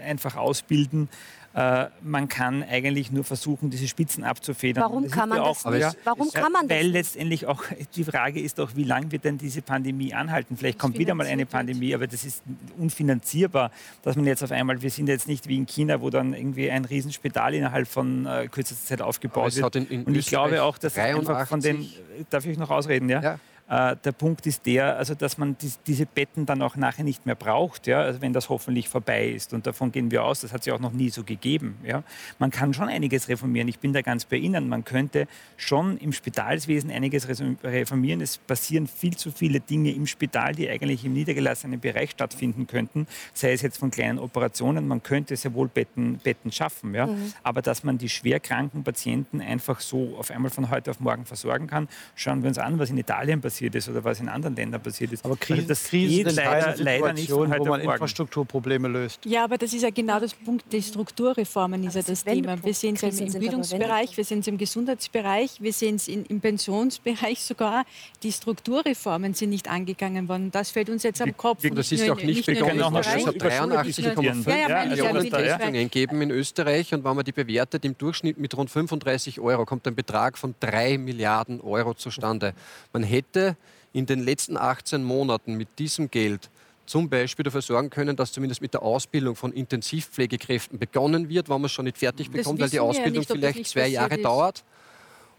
einfach 0.05 0.37
ausbilden. 0.37 1.09
Äh, 1.57 1.87
man 2.03 2.29
kann 2.29 2.65
eigentlich 2.65 3.13
nur 3.13 3.23
versuchen, 3.23 3.71
diese 3.71 3.87
Spitzen 3.87 4.25
abzufedern. 4.25 4.83
Warum 4.83 5.05
Das 5.05 5.13
kann 5.13 5.29
man 5.29 5.39
ja 5.39 5.45
das 5.49 5.65
auch- 5.65 5.71
nicht? 5.71 5.81
ja, 5.83 5.93
Warum 6.03 6.29
kann 6.33 6.51
man 6.51 6.67
das 6.67 6.77
Weil 6.77 6.85
nicht? 6.87 6.93
letztendlich 6.95 7.47
auch 7.47 7.63
die 7.95 8.03
Frage 8.03 8.41
ist 8.41 8.59
doch, 8.59 8.75
wie 8.75 8.83
lange 8.83 9.13
wird 9.13 9.25
denn 9.25 9.39
diese 9.39 9.63
Pandemie 9.63 10.13
anhalten? 10.15 10.57
Vielleicht 10.57 10.81
kommt 10.81 10.99
wieder 10.99 11.15
mal 11.15 11.27
eine. 11.29 11.47
Pandemie, 11.47 11.95
aber 11.95 12.09
das 12.09 12.25
ist 12.25 12.43
unfinanzierbar, 12.89 13.71
dass 14.03 14.17
man 14.17 14.25
jetzt 14.27 14.43
auf 14.43 14.51
einmal, 14.51 14.83
wir 14.83 14.91
sind 14.91 15.09
jetzt 15.09 15.29
nicht 15.29 15.49
wie 15.49 15.57
in 15.57 15.67
China, 15.67 16.01
wo 16.01 16.11
dann 16.11 16.35
irgendwie 16.35 16.71
ein 16.71 16.85
Riesenspital 16.85 17.55
innerhalb 17.55 17.87
von 17.89 18.27
äh, 18.27 18.49
kürzester 18.51 18.87
Zeit 18.87 19.03
aufgebaut 19.03 19.55
wird. 19.55 19.65
hat 19.65 19.77
in- 19.77 19.87
in 19.89 20.05
Und 20.05 20.17
ich 20.17 20.27
glaube 20.27 20.63
auch, 20.63 20.79
dass 20.79 20.93
es 20.95 20.99
einfach 20.99 21.47
von 21.47 21.61
den, 21.61 21.77
83 21.77 22.27
darf 22.31 22.47
ich 22.47 22.59
noch 22.59 22.71
ausreden, 22.71 23.09
ja? 23.09 23.23
Ja. 23.23 23.39
Äh, 23.67 23.97
der 24.05 24.13
Punkt 24.13 24.47
ist 24.47 24.67
der, 24.67 24.99
also 24.99 25.15
dass 25.15 25.39
man 25.39 25.57
dies, 25.59 25.81
diese 25.87 26.05
Betten 26.05 26.45
dann 26.45 26.61
auch 26.61 26.77
nachher 26.77 27.03
nicht 27.03 27.25
mehr 27.25 27.35
braucht, 27.35 27.87
ja? 27.87 28.01
also 28.03 28.21
wenn 28.21 28.35
das 28.35 28.51
hoffentlich 28.51 28.91
vorbei 28.91 29.29
ist. 29.29 29.55
Und 29.55 29.67
davon 29.67 29.91
gehen 29.91 30.11
wir 30.11 30.25
aus, 30.25 30.41
das 30.41 30.53
hat 30.53 30.61
es 30.61 30.67
ja 30.67 30.75
auch 30.75 30.81
noch 30.81 30.93
nie 30.93 31.09
so 31.09 31.25
gegeben. 31.25 31.77
Ja? 31.83 32.03
Man 32.39 32.51
kann 32.51 32.75
schon 32.75 32.89
einiges 32.89 33.29
reformieren. 33.29 33.69
Ich 33.69 33.79
bin 33.79 33.95
da 33.95 34.03
ganz 34.03 34.27
bei 34.27 34.37
Ihnen. 34.37 34.69
Man 34.69 34.85
könnte 34.85 35.27
schon 35.57 35.97
im 35.97 36.13
Spitalswesen 36.13 36.91
einiges 36.91 37.27
reformieren. 37.29 38.21
Es 38.21 38.37
passieren 38.37 38.87
viel 38.87 39.17
zu 39.17 39.33
viele 39.33 39.61
Dinge 39.61 39.93
im 39.93 40.07
Spital, 40.07 40.55
die 40.55 40.69
eigentlich 40.69 41.05
im 41.05 41.15
niedergelassenen 41.15 41.81
Bereich 41.81 42.11
stattfinden 42.11 42.67
könnten. 42.67 43.07
Sei 43.33 43.53
es 43.53 43.63
jetzt 43.63 43.79
von 43.79 43.91
kleinen 43.91 44.19
Operationen, 44.19 44.87
man 44.87 45.03
könnte 45.03 45.37
sehr 45.37 45.55
wohl 45.55 45.69
Betten, 45.69 46.19
Betten 46.19 46.53
schaffen. 46.53 46.95
Ja? 46.95 47.09
Aber 47.43 47.63
dass 47.63 47.83
man 47.83 47.97
die 47.97 48.11
schwerkranken 48.11 48.85
Patienten 48.85 49.41
einfach 49.41 49.81
so 49.81 50.17
auf 50.19 50.31
einmal 50.31 50.51
von 50.51 50.71
heute 50.71 50.91
auf 50.91 51.01
morgen 51.01 51.25
versorgen 51.25 51.67
kann, 51.67 51.89
schauen 52.15 52.43
wir 52.43 52.49
uns 52.49 52.59
an, 52.59 52.79
was 52.79 52.91
in 52.91 52.99
Italien 52.99 53.41
passiert 53.41 53.64
ist 53.73 53.89
oder 53.89 54.03
was 54.03 54.19
in 54.19 54.29
anderen 54.29 54.57
Ländern 54.57 54.83
passiert 54.83 55.13
ist. 55.13 55.25
Aber 55.25 55.37
Krisen, 55.37 55.61
also 55.61 55.69
das 55.69 55.85
Krisen 55.85 56.25
geht 56.25 56.35
leider, 56.35 56.75
leider 56.79 57.13
nicht 57.13 57.31
von 57.31 57.49
heute 57.49 57.61
wo 57.61 57.65
man. 57.67 57.81
Infrastrukturprobleme 57.83 58.89
löst. 58.89 59.25
Ja, 59.25 59.45
aber 59.45 59.59
das 59.59 59.73
ist 59.73 59.83
ja 59.83 59.91
genau 59.91 60.19
das 60.19 60.35
Punkt. 60.35 60.65
Die 60.73 60.83
Strukturreformen 60.83 61.85
ist 61.85 61.95
ja 61.95 62.03
das 62.03 62.25
Thema. 62.25 62.63
Wir 62.65 62.75
sehen 62.75 62.97
es 62.97 63.03
ja 63.03 63.09
im 63.09 63.33
Bildungsbereich, 63.39 64.17
wir 64.17 64.25
sehen 64.25 64.41
es 64.41 64.47
im 64.49 64.59
Gesundheitsbereich, 64.59 65.53
wir 65.61 65.73
sehen 65.73 65.97
es 65.97 66.09
im 66.09 66.41
Pensionsbereich 66.41 67.41
sogar. 67.41 67.85
Die 68.23 68.33
Strukturreformen 68.33 69.35
sind 69.35 69.51
nicht 69.51 69.69
angegangen 69.69 70.29
worden. 70.29 70.51
Das 70.51 70.71
fällt 70.71 70.91
uns 70.91 71.03
jetzt 71.03 71.21
am 71.23 71.37
Kopf. 71.37 71.63
wir- 71.63 71.71
Das 71.75 71.91
Nicht 71.91 72.01
ist 72.03 72.11
auch 72.11 72.17
nicht 72.17 72.49
in 72.49 72.55
begonnen. 72.55 72.81
Es 72.97 73.09
hat 73.09 73.35
Österreich. 73.35 73.35
über 73.37 73.51
Schule 73.51 73.75
83,5 73.75 74.47
Ja, 74.49 74.57
ja, 74.57 74.69
meine 74.69 74.95
ich 74.95 74.99
ja, 75.01 75.13
Millionen 75.13 75.31
Testungen 75.31 75.91
geben 75.91 76.23
in 76.23 76.31
Österreich 76.31 76.95
und 76.95 77.05
wenn 77.05 77.17
man 77.17 77.25
die 77.25 77.33
bewertet 77.33 77.85
im 77.85 77.97
Durchschnitt 77.99 78.39
mit 78.39 78.57
rund 78.57 78.71
35 78.71 79.41
Euro, 79.41 79.65
kommt 79.65 79.87
ein 79.87 79.95
Betrag 79.95 80.39
von 80.39 80.55
3 80.61 80.99
Milliarden 80.99 81.61
Euro 81.61 81.95
zustande. 81.95 82.55
Man 82.93 83.03
hätte 83.03 83.44
in 83.93 84.07
den 84.07 84.21
letzten 84.21 84.57
18 84.57 85.03
Monaten 85.05 85.55
mit 85.55 85.69
diesem 85.79 86.11
Geld 86.11 86.51
zum 86.87 87.09
Beispiel 87.09 87.45
dafür 87.45 87.63
sorgen 87.63 87.91
können, 87.91 88.17
dass 88.17 88.33
zumindest 88.33 88.61
mit 88.61 88.75
der 88.75 88.83
Ausbildung 88.83 89.37
von 89.37 89.53
Intensivpflegekräften 89.53 90.79
begonnen 90.79 91.29
wird, 91.29 91.49
wenn 91.49 91.61
man 91.61 91.67
es 91.67 91.73
schon 91.73 91.87
nicht 91.87 91.99
fertig 91.99 92.31
bekommt, 92.31 92.61
weil 92.61 92.69
die 92.69 92.73
wir 92.73 92.83
ja 92.83 92.83
Ausbildung 92.83 93.21
nicht, 93.21 93.31
vielleicht 93.31 93.67
zwei 93.67 93.89
Jahre 93.89 94.17
ist. 94.17 94.25
dauert. 94.25 94.65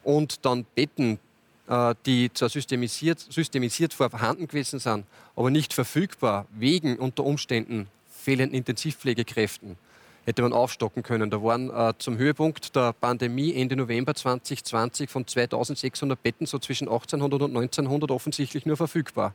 Und 0.03 0.45
dann 0.45 0.65
Betten, 0.76 1.19
äh, 1.68 1.94
die 2.06 2.32
zwar 2.34 2.49
systemisiert, 2.49 3.19
systemisiert 3.19 3.94
vorhanden 3.94 4.48
gewesen 4.48 4.80
sind, 4.80 5.06
aber 5.36 5.49
nicht 5.52 5.73
verfügbar 5.73 6.45
wegen 6.57 6.98
unter 6.98 7.23
Umständen 7.23 7.88
fehlenden 8.10 8.57
Intensivpflegekräften, 8.57 9.77
hätte 10.26 10.41
man 10.41 10.53
aufstocken 10.53 11.03
können. 11.03 11.30
Da 11.30 11.41
waren 11.43 11.69
äh, 11.69 11.93
zum 11.99 12.18
Höhepunkt 12.18 12.76
der 12.76 12.93
Pandemie 12.93 13.53
Ende 13.53 13.76
November 13.76 14.14
2020 14.15 15.10
von 15.10 15.26
2600 15.27 16.22
Betten 16.22 16.45
so 16.47 16.60
zwischen 16.60 16.88
1800 16.88 17.41
und 17.43 17.56
1900 17.56 18.11
offensichtlich 18.11 18.65
nur 18.65 18.76
verfügbar. 18.77 19.34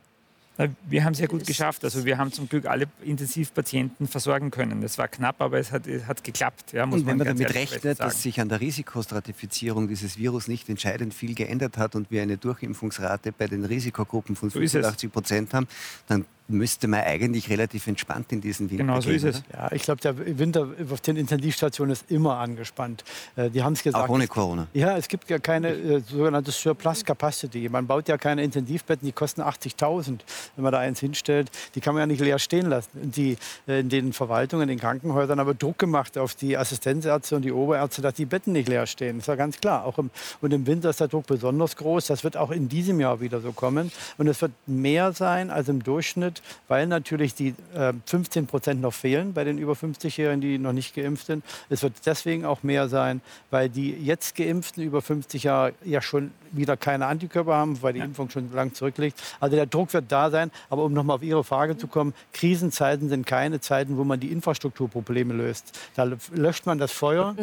Na, 0.57 0.67
Wir 0.89 1.05
haben 1.05 1.13
es 1.13 1.19
ja 1.19 1.27
gut 1.27 1.41
Das- 1.41 1.47
geschafft. 1.47 1.85
Also 1.85 2.03
wir 2.03 2.17
haben 2.17 2.33
zum 2.33 2.49
Glück 2.49 2.65
alle 2.65 2.87
Intensivpatienten 3.03 4.05
versorgen 4.09 4.51
können. 4.51 4.83
Es 4.83 4.97
war 4.97 5.07
knapp, 5.07 5.39
aber 5.41 5.57
es 5.59 5.71
hat, 5.71 5.87
es 5.87 6.05
hat 6.07 6.25
geklappt. 6.25 6.73
Ja, 6.73 6.85
muss 6.85 6.99
Und 6.99 7.07
wenn 7.07 7.17
man 7.17 7.27
damit 7.27 7.53
rechnet, 7.55 8.01
dass 8.01 8.21
sich 8.21 8.41
an 8.41 8.49
der 8.49 8.59
Risikostratifizierung 8.59 9.87
dieses 9.87 10.17
Virus 10.17 10.49
nicht 10.49 10.67
entscheidend 10.67 11.13
viel 11.13 11.35
geändert 11.35 11.77
hat 11.77 11.95
und 11.95 12.11
wir 12.11 12.21
eine 12.21 12.35
Durchimpfungsrate 12.37 13.31
bei 13.31 13.47
den 13.47 13.63
Risikogruppen 13.63 14.35
von 14.35 14.49
So 14.49 14.59
ist 14.59 14.75
es. 14.75 14.81
85 14.81 15.11
Prozent 15.13 15.53
haben, 15.53 15.67
dann 16.07 16.25
müsste 16.51 16.87
man 16.87 17.01
eigentlich 17.01 17.49
relativ 17.49 17.87
entspannt 17.87 18.31
in 18.31 18.41
diesen 18.41 18.69
Winter 18.69 18.83
Genau 18.83 19.01
so 19.01 19.09
ist 19.09 19.23
es. 19.23 19.43
Ja, 19.51 19.71
ich 19.71 19.83
glaube, 19.83 20.01
der 20.01 20.15
Winter 20.39 20.67
auf 20.91 21.01
den 21.01 21.17
Intensivstationen 21.17 21.93
ist 21.93 22.09
immer 22.11 22.37
angespannt. 22.37 23.03
Äh, 23.35 23.49
die 23.49 23.63
haben 23.63 23.73
es 23.73 23.83
gesagt. 23.83 24.03
Auch 24.07 24.13
ohne 24.13 24.27
Corona. 24.27 24.67
Ja, 24.73 24.97
es 24.97 25.07
gibt 25.07 25.29
ja 25.29 25.39
keine 25.39 25.69
äh, 25.69 25.99
sogenannte 25.99 26.51
Surplus 26.51 27.03
Capacity. 27.03 27.69
Man 27.69 27.87
baut 27.87 28.07
ja 28.07 28.17
keine 28.17 28.43
Intensivbetten, 28.43 29.05
die 29.05 29.11
kosten 29.11 29.41
80.000, 29.41 30.19
wenn 30.55 30.63
man 30.63 30.71
da 30.71 30.79
eins 30.79 30.99
hinstellt. 30.99 31.51
Die 31.75 31.81
kann 31.81 31.93
man 31.93 32.01
ja 32.01 32.07
nicht 32.07 32.21
leer 32.21 32.39
stehen 32.39 32.67
lassen. 32.67 32.89
Die, 32.93 33.37
äh, 33.67 33.79
in 33.79 33.89
den 33.89 34.13
Verwaltungen, 34.13 34.63
in 34.63 34.69
den 34.69 34.79
Krankenhäusern 34.79 35.39
aber 35.39 35.53
Druck 35.53 35.77
gemacht 35.79 36.17
auf 36.17 36.35
die 36.35 36.57
Assistenzärzte 36.57 37.35
und 37.35 37.43
die 37.43 37.51
Oberärzte, 37.51 38.01
dass 38.01 38.13
die 38.13 38.25
Betten 38.25 38.53
nicht 38.53 38.69
leer 38.69 38.85
stehen. 38.85 39.17
Das 39.17 39.23
ist 39.23 39.27
ja 39.27 39.35
ganz 39.35 39.59
klar. 39.59 39.85
Auch 39.85 39.97
im, 39.97 40.09
und 40.41 40.53
im 40.53 40.65
Winter 40.67 40.89
ist 40.89 40.99
der 40.99 41.07
Druck 41.07 41.27
besonders 41.27 41.75
groß. 41.75 42.07
Das 42.07 42.23
wird 42.23 42.37
auch 42.37 42.51
in 42.51 42.69
diesem 42.69 42.99
Jahr 42.99 43.21
wieder 43.21 43.41
so 43.41 43.51
kommen. 43.51 43.91
Und 44.17 44.27
es 44.27 44.41
wird 44.41 44.51
mehr 44.67 45.13
sein 45.13 45.49
als 45.49 45.69
im 45.69 45.83
Durchschnitt, 45.83 46.40
weil 46.67 46.87
natürlich 46.87 47.33
die 47.35 47.55
äh, 47.73 47.93
15 48.05 48.47
Prozent 48.47 48.81
noch 48.81 48.93
fehlen 48.93 49.33
bei 49.33 49.43
den 49.43 49.57
über 49.57 49.73
50-Jährigen, 49.73 50.41
die 50.41 50.57
noch 50.57 50.73
nicht 50.73 50.95
geimpft 50.95 51.27
sind. 51.27 51.43
Es 51.69 51.83
wird 51.83 51.93
deswegen 52.05 52.45
auch 52.45 52.63
mehr 52.63 52.89
sein, 52.89 53.21
weil 53.49 53.69
die 53.69 53.91
jetzt 53.91 54.35
Geimpften 54.35 54.83
über 54.83 55.01
50 55.01 55.43
Jahre 55.43 55.73
ja 55.83 56.01
schon 56.01 56.31
wieder 56.51 56.77
keine 56.77 57.05
Antikörper 57.05 57.53
haben, 57.53 57.81
weil 57.81 57.93
die 57.93 57.99
Impfung 57.99 58.29
schon 58.29 58.51
lang 58.53 58.73
zurückliegt. 58.73 59.21
Also 59.39 59.55
der 59.55 59.65
Druck 59.65 59.93
wird 59.93 60.11
da 60.11 60.29
sein. 60.29 60.51
Aber 60.69 60.83
um 60.83 60.93
nochmal 60.93 61.15
auf 61.15 61.23
Ihre 61.23 61.43
Frage 61.43 61.77
zu 61.77 61.87
kommen, 61.87 62.13
Krisenzeiten 62.33 63.09
sind 63.09 63.25
keine 63.25 63.59
Zeiten, 63.59 63.97
wo 63.97 64.03
man 64.03 64.19
die 64.19 64.31
Infrastrukturprobleme 64.31 65.33
löst. 65.33 65.79
Da 65.95 66.09
löscht 66.33 66.65
man 66.65 66.77
das 66.77 66.91
Feuer 66.91 67.35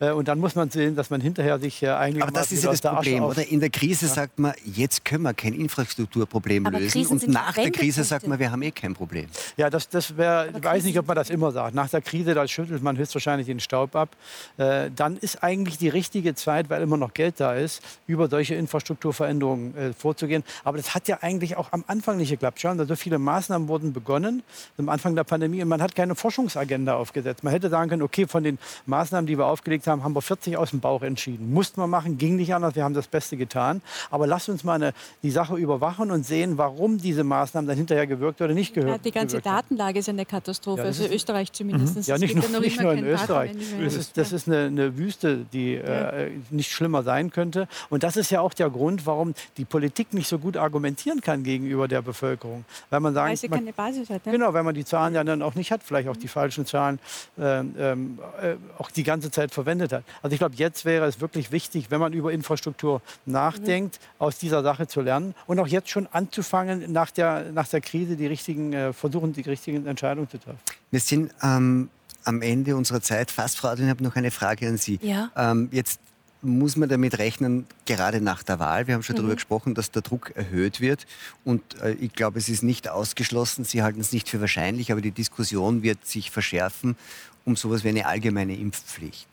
äh, 0.00 0.10
und 0.10 0.28
dann 0.28 0.38
muss 0.38 0.54
man 0.54 0.70
sehen, 0.70 0.96
dass 0.96 1.10
man 1.10 1.20
hinterher 1.20 1.58
sich 1.58 1.82
äh, 1.82 1.90
eigentlich 1.90 2.22
Aber 2.22 2.32
das 2.32 2.52
ist 2.52 2.64
ja 2.64 2.70
das 2.70 2.80
Problem, 2.80 3.22
oder? 3.24 3.46
In 3.46 3.60
der 3.60 3.70
Krise 3.70 4.08
sagt 4.08 4.38
man, 4.38 4.52
jetzt 4.64 5.04
können 5.04 5.22
wir 5.22 5.34
kein 5.34 5.54
Infrastrukturproblem 5.54 6.66
Aber 6.66 6.78
lösen. 6.78 6.92
Krisen 6.92 7.18
Und 7.18 7.28
nach 7.28 7.54
der 7.54 7.70
Krise 7.70 8.04
sagt 8.04 8.26
man, 8.26 8.38
wir 8.38 8.45
haben 8.50 8.62
eh 8.62 8.70
kein 8.70 8.94
Problem. 8.94 9.26
Ja, 9.56 9.70
das, 9.70 9.88
das 9.88 10.16
wäre, 10.16 10.48
ich 10.56 10.64
weiß 10.64 10.84
nicht, 10.84 10.98
ob 10.98 11.06
man 11.06 11.16
das 11.16 11.30
immer 11.30 11.52
sagt. 11.52 11.74
Nach 11.74 11.88
der 11.88 12.00
Krise, 12.00 12.34
da 12.34 12.46
schüttelt 12.46 12.82
man 12.82 12.96
höchstwahrscheinlich 12.96 13.46
den 13.46 13.60
Staub 13.60 13.94
ab. 13.96 14.10
Äh, 14.56 14.90
dann 14.94 15.16
ist 15.16 15.42
eigentlich 15.42 15.78
die 15.78 15.88
richtige 15.88 16.34
Zeit, 16.34 16.70
weil 16.70 16.82
immer 16.82 16.96
noch 16.96 17.14
Geld 17.14 17.40
da 17.40 17.54
ist, 17.54 17.82
über 18.06 18.28
solche 18.28 18.54
Infrastrukturveränderungen 18.54 19.76
äh, 19.76 19.92
vorzugehen. 19.92 20.44
Aber 20.64 20.76
das 20.76 20.94
hat 20.94 21.08
ja 21.08 21.18
eigentlich 21.22 21.56
auch 21.56 21.72
am 21.72 21.84
Anfang 21.86 22.16
nicht 22.16 22.30
geklappt. 22.30 22.60
Schauen 22.60 22.78
Sie, 22.78 22.86
so 22.86 22.96
viele 22.96 23.18
Maßnahmen 23.18 23.68
wurden 23.68 23.92
begonnen 23.92 24.42
am 24.78 24.88
Anfang 24.88 25.14
der 25.14 25.24
Pandemie 25.24 25.62
und 25.62 25.68
man 25.68 25.82
hat 25.82 25.94
keine 25.94 26.14
Forschungsagenda 26.14 26.94
aufgesetzt. 26.96 27.44
Man 27.44 27.52
hätte 27.52 27.68
sagen 27.68 27.90
können, 27.90 28.02
okay, 28.02 28.26
von 28.26 28.44
den 28.44 28.58
Maßnahmen, 28.86 29.26
die 29.26 29.38
wir 29.38 29.46
aufgelegt 29.46 29.86
haben, 29.86 30.04
haben 30.04 30.14
wir 30.14 30.22
40 30.22 30.56
aus 30.56 30.70
dem 30.70 30.80
Bauch 30.80 31.02
entschieden. 31.02 31.52
Mussten 31.52 31.80
wir 31.80 31.86
machen, 31.86 32.18
ging 32.18 32.36
nicht 32.36 32.54
anders, 32.54 32.74
wir 32.74 32.84
haben 32.84 32.94
das 32.94 33.06
Beste 33.06 33.36
getan. 33.36 33.82
Aber 34.10 34.26
lasst 34.26 34.48
uns 34.48 34.64
mal 34.64 34.74
eine, 34.74 34.92
die 35.22 35.30
Sache 35.30 35.56
überwachen 35.56 36.10
und 36.10 36.24
sehen, 36.24 36.58
warum 36.58 36.98
diese 36.98 37.24
Maßnahmen 37.24 37.68
dann 37.68 37.76
hinterher 37.76 38.06
gewirkt 38.06 38.25
oder 38.28 38.54
nicht 38.54 38.74
gehört. 38.74 38.90
Ja, 38.90 38.98
die 38.98 39.10
ganze 39.10 39.38
gewirkt. 39.38 39.46
Datenlage 39.46 39.98
ist 39.98 40.08
eine 40.08 40.26
Katastrophe, 40.26 40.82
Ja, 40.82 40.86
also 40.88 41.06
Österreich 41.06 41.52
zumindest. 41.52 42.06
Ja, 42.08 42.14
Es 42.16 42.20
nicht 42.20 42.34
nur, 42.34 42.60
nicht 42.60 42.80
nur 42.80 42.92
in 42.92 43.04
Österreich. 43.04 43.52
Das 43.82 43.94
ist, 43.94 44.16
das 44.16 44.32
ist 44.32 44.48
eine, 44.48 44.64
eine 44.66 44.96
Wüste, 44.96 45.46
die 45.52 45.74
äh, 45.74 46.30
nicht 46.50 46.70
schlimmer 46.70 47.02
sein 47.02 47.30
könnte. 47.30 47.68
Und 47.90 48.02
das 48.02 48.16
ist 48.16 48.30
ja 48.30 48.40
auch 48.40 48.54
der 48.54 48.70
Grund, 48.70 49.06
warum 49.06 49.34
die 49.56 49.64
Politik 49.64 50.12
nicht 50.14 50.28
so 50.28 50.38
gut 50.38 50.56
argumentieren 50.56 51.20
kann 51.20 51.42
gegenüber 51.42 51.88
der 51.88 52.02
Bevölkerung. 52.02 52.64
Weil 52.90 53.00
man 53.00 53.14
sagt, 53.14 53.28
Weil 53.28 53.36
sie 53.36 53.48
keine 53.48 53.72
Basis 53.72 54.10
hat. 54.10 54.24
Ja? 54.26 54.32
Genau, 54.32 54.52
weil 54.52 54.62
man 54.62 54.74
die 54.74 54.84
Zahlen 54.84 55.14
ja 55.14 55.24
dann 55.24 55.42
auch 55.42 55.54
nicht 55.54 55.70
hat, 55.70 55.82
vielleicht 55.82 56.08
auch 56.08 56.16
die 56.16 56.28
falschen 56.28 56.66
Zahlen 56.66 56.98
ähm, 57.38 58.18
äh, 58.40 58.54
auch 58.78 58.90
die 58.90 59.02
ganze 59.02 59.30
Zeit 59.30 59.52
verwendet 59.52 59.92
hat. 59.92 60.04
Also 60.22 60.34
ich 60.34 60.38
glaube, 60.38 60.54
jetzt 60.56 60.84
wäre 60.84 61.06
es 61.06 61.20
wirklich 61.20 61.52
wichtig, 61.52 61.90
wenn 61.90 62.00
man 62.00 62.12
über 62.12 62.32
Infrastruktur 62.32 63.00
nachdenkt, 63.24 63.98
aus 64.18 64.38
dieser 64.38 64.62
Sache 64.62 64.86
zu 64.86 65.00
lernen 65.00 65.34
und 65.46 65.58
auch 65.58 65.66
jetzt 65.66 65.90
schon 65.90 66.06
anzufangen, 66.12 66.92
nach 66.92 67.10
der, 67.10 67.52
nach 67.52 67.68
der 67.68 67.80
Krise 67.80 68.15
die 68.16 68.26
richtigen, 68.26 68.72
äh, 68.72 68.92
versuchen, 68.92 69.32
die 69.32 69.42
richtigen 69.42 69.86
Entscheidungen 69.86 70.28
zu 70.28 70.38
treffen. 70.38 70.58
Wir 70.90 71.00
sind 71.00 71.32
ähm, 71.42 71.88
am 72.24 72.42
Ende 72.42 72.76
unserer 72.76 73.00
Zeit. 73.00 73.30
Fast, 73.30 73.56
Frau 73.58 73.68
Adrian, 73.68 73.88
ich 73.88 73.90
habe 73.90 74.04
noch 74.04 74.16
eine 74.16 74.30
Frage 74.30 74.68
an 74.68 74.76
Sie. 74.78 74.98
Ja. 75.02 75.30
Ähm, 75.36 75.68
jetzt 75.72 76.00
muss 76.42 76.76
man 76.76 76.88
damit 76.88 77.18
rechnen, 77.18 77.66
gerade 77.86 78.20
nach 78.20 78.42
der 78.42 78.58
Wahl, 78.58 78.86
wir 78.86 78.94
haben 78.94 79.02
schon 79.02 79.16
darüber 79.16 79.32
Mhm. 79.32 79.36
gesprochen, 79.36 79.74
dass 79.74 79.90
der 79.90 80.02
Druck 80.02 80.32
erhöht 80.36 80.80
wird. 80.80 81.06
Und 81.44 81.62
äh, 81.80 81.92
ich 81.94 82.12
glaube, 82.12 82.38
es 82.38 82.48
ist 82.48 82.62
nicht 82.62 82.88
ausgeschlossen, 82.88 83.64
Sie 83.64 83.82
halten 83.82 84.00
es 84.00 84.12
nicht 84.12 84.28
für 84.28 84.40
wahrscheinlich, 84.40 84.92
aber 84.92 85.00
die 85.00 85.10
Diskussion 85.10 85.82
wird 85.82 86.06
sich 86.06 86.30
verschärfen 86.30 86.96
um 87.44 87.54
sowas 87.54 87.84
wie 87.84 87.88
eine 87.90 88.06
allgemeine 88.06 88.56
Impfpflicht. 88.56 89.28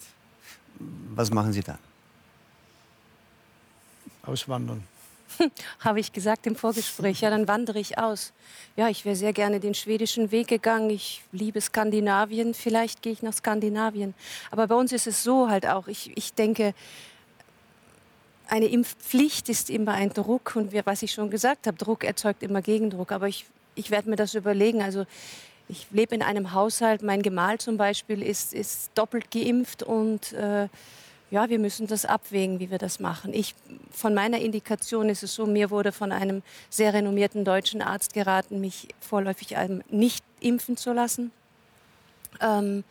Was 1.15 1.31
machen 1.31 1.51
Sie 1.51 1.61
da? 1.61 1.79
Auswandern. 4.23 4.83
Habe 5.79 5.99
ich 5.99 6.11
gesagt 6.13 6.47
im 6.47 6.55
Vorgespräch. 6.55 7.21
Ja, 7.21 7.29
dann 7.29 7.47
wandere 7.47 7.79
ich 7.79 7.97
aus. 7.97 8.33
Ja, 8.75 8.89
ich 8.89 9.05
wäre 9.05 9.15
sehr 9.15 9.33
gerne 9.33 9.59
den 9.59 9.73
schwedischen 9.73 10.31
Weg 10.31 10.47
gegangen. 10.47 10.89
Ich 10.89 11.23
liebe 11.31 11.61
Skandinavien. 11.61 12.53
Vielleicht 12.53 13.01
gehe 13.01 13.13
ich 13.13 13.21
nach 13.21 13.33
Skandinavien. 13.33 14.13
Aber 14.51 14.67
bei 14.67 14.75
uns 14.75 14.91
ist 14.91 15.07
es 15.07 15.23
so 15.23 15.49
halt 15.49 15.67
auch. 15.67 15.87
Ich, 15.87 16.11
ich 16.15 16.33
denke, 16.33 16.73
eine 18.47 18.65
Impfpflicht 18.65 19.49
ist 19.49 19.69
immer 19.69 19.93
ein 19.93 20.11
Druck. 20.11 20.55
Und 20.55 20.71
wir, 20.71 20.85
was 20.85 21.03
ich 21.03 21.11
schon 21.11 21.29
gesagt 21.29 21.67
habe, 21.67 21.77
Druck 21.77 22.03
erzeugt 22.03 22.43
immer 22.43 22.61
Gegendruck. 22.61 23.11
Aber 23.11 23.27
ich, 23.27 23.45
ich 23.75 23.91
werde 23.91 24.09
mir 24.09 24.15
das 24.15 24.33
überlegen. 24.33 24.81
Also 24.81 25.05
ich 25.69 25.87
lebe 25.91 26.15
in 26.15 26.21
einem 26.21 26.53
Haushalt. 26.53 27.01
Mein 27.01 27.21
Gemahl 27.21 27.57
zum 27.57 27.77
Beispiel 27.77 28.21
ist, 28.21 28.53
ist 28.53 28.91
doppelt 28.95 29.31
geimpft 29.31 29.83
und 29.83 30.33
äh, 30.33 30.67
ja, 31.33 31.49
wir 31.49 31.57
müssen 31.57 31.87
das 31.87 32.05
abwägen, 32.05 32.59
wie 32.59 32.69
wir 32.69 32.77
das 32.77 32.99
machen. 32.99 33.33
Ich, 33.33 33.55
von 33.89 34.13
meiner 34.13 34.37
Indikation 34.37 35.09
ist 35.09 35.23
es 35.23 35.33
so, 35.33 35.47
mir 35.47 35.71
wurde 35.71 35.91
von 35.91 36.11
einem 36.11 36.43
sehr 36.69 36.93
renommierten 36.93 37.43
deutschen 37.43 37.81
Arzt 37.81 38.13
geraten, 38.13 38.61
mich 38.61 38.89
vorläufig 38.99 39.55
nicht 39.89 40.23
impfen 40.41 40.77
zu 40.77 40.93
lassen. 40.93 41.31
Ähm, 42.39 42.83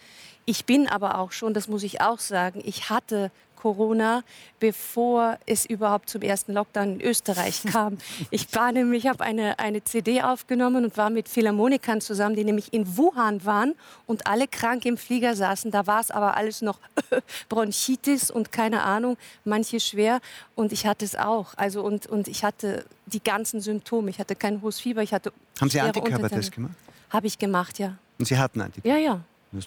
ich 0.44 0.64
bin 0.64 0.88
aber 0.88 1.20
auch 1.20 1.30
schon, 1.30 1.54
das 1.54 1.68
muss 1.68 1.84
ich 1.84 2.00
auch 2.00 2.18
sagen, 2.18 2.60
ich 2.64 2.90
hatte 2.90 3.30
Corona, 3.62 4.24
bevor 4.58 5.38
es 5.46 5.64
überhaupt 5.64 6.10
zum 6.10 6.22
ersten 6.22 6.52
Lockdown 6.52 6.94
in 6.94 7.00
Österreich 7.00 7.62
kam. 7.72 7.96
Ich 8.32 8.52
war 8.56 8.72
nämlich, 8.72 9.06
habe 9.06 9.22
eine, 9.22 9.60
eine 9.60 9.84
CD 9.84 10.20
aufgenommen 10.20 10.84
und 10.84 10.96
war 10.96 11.10
mit 11.10 11.28
Philharmonikern 11.28 12.00
zusammen, 12.00 12.34
die 12.34 12.42
nämlich 12.42 12.72
in 12.72 12.96
Wuhan 12.96 13.44
waren 13.44 13.74
und 14.08 14.26
alle 14.26 14.48
krank 14.48 14.84
im 14.84 14.96
Flieger 14.96 15.36
saßen. 15.36 15.70
Da 15.70 15.86
war 15.86 16.00
es 16.00 16.10
aber 16.10 16.36
alles 16.36 16.60
noch 16.60 16.80
Bronchitis 17.48 18.32
und 18.32 18.50
keine 18.50 18.82
Ahnung, 18.82 19.16
manche 19.44 19.78
schwer. 19.78 20.20
Und 20.56 20.72
ich 20.72 20.84
hatte 20.84 21.04
es 21.04 21.14
auch. 21.14 21.54
Also 21.56 21.84
und, 21.84 22.06
und 22.06 22.26
ich 22.26 22.42
hatte 22.42 22.84
die 23.06 23.22
ganzen 23.22 23.60
Symptome. 23.60 24.10
Ich 24.10 24.18
hatte 24.18 24.34
kein 24.34 24.60
hohes 24.60 24.80
Fieber, 24.80 25.04
ich 25.04 25.14
hatte 25.14 25.32
Haben 25.60 25.70
Sie 25.70 25.80
Antikörpertest 25.80 26.50
gemacht? 26.50 26.74
Habe 27.10 27.28
ich 27.28 27.38
gemacht, 27.38 27.78
ja. 27.78 27.96
Und 28.18 28.26
Sie 28.26 28.36
hatten 28.36 28.60
Antikörper? 28.60 28.98
Ja, 28.98 29.04
ja. 29.04 29.20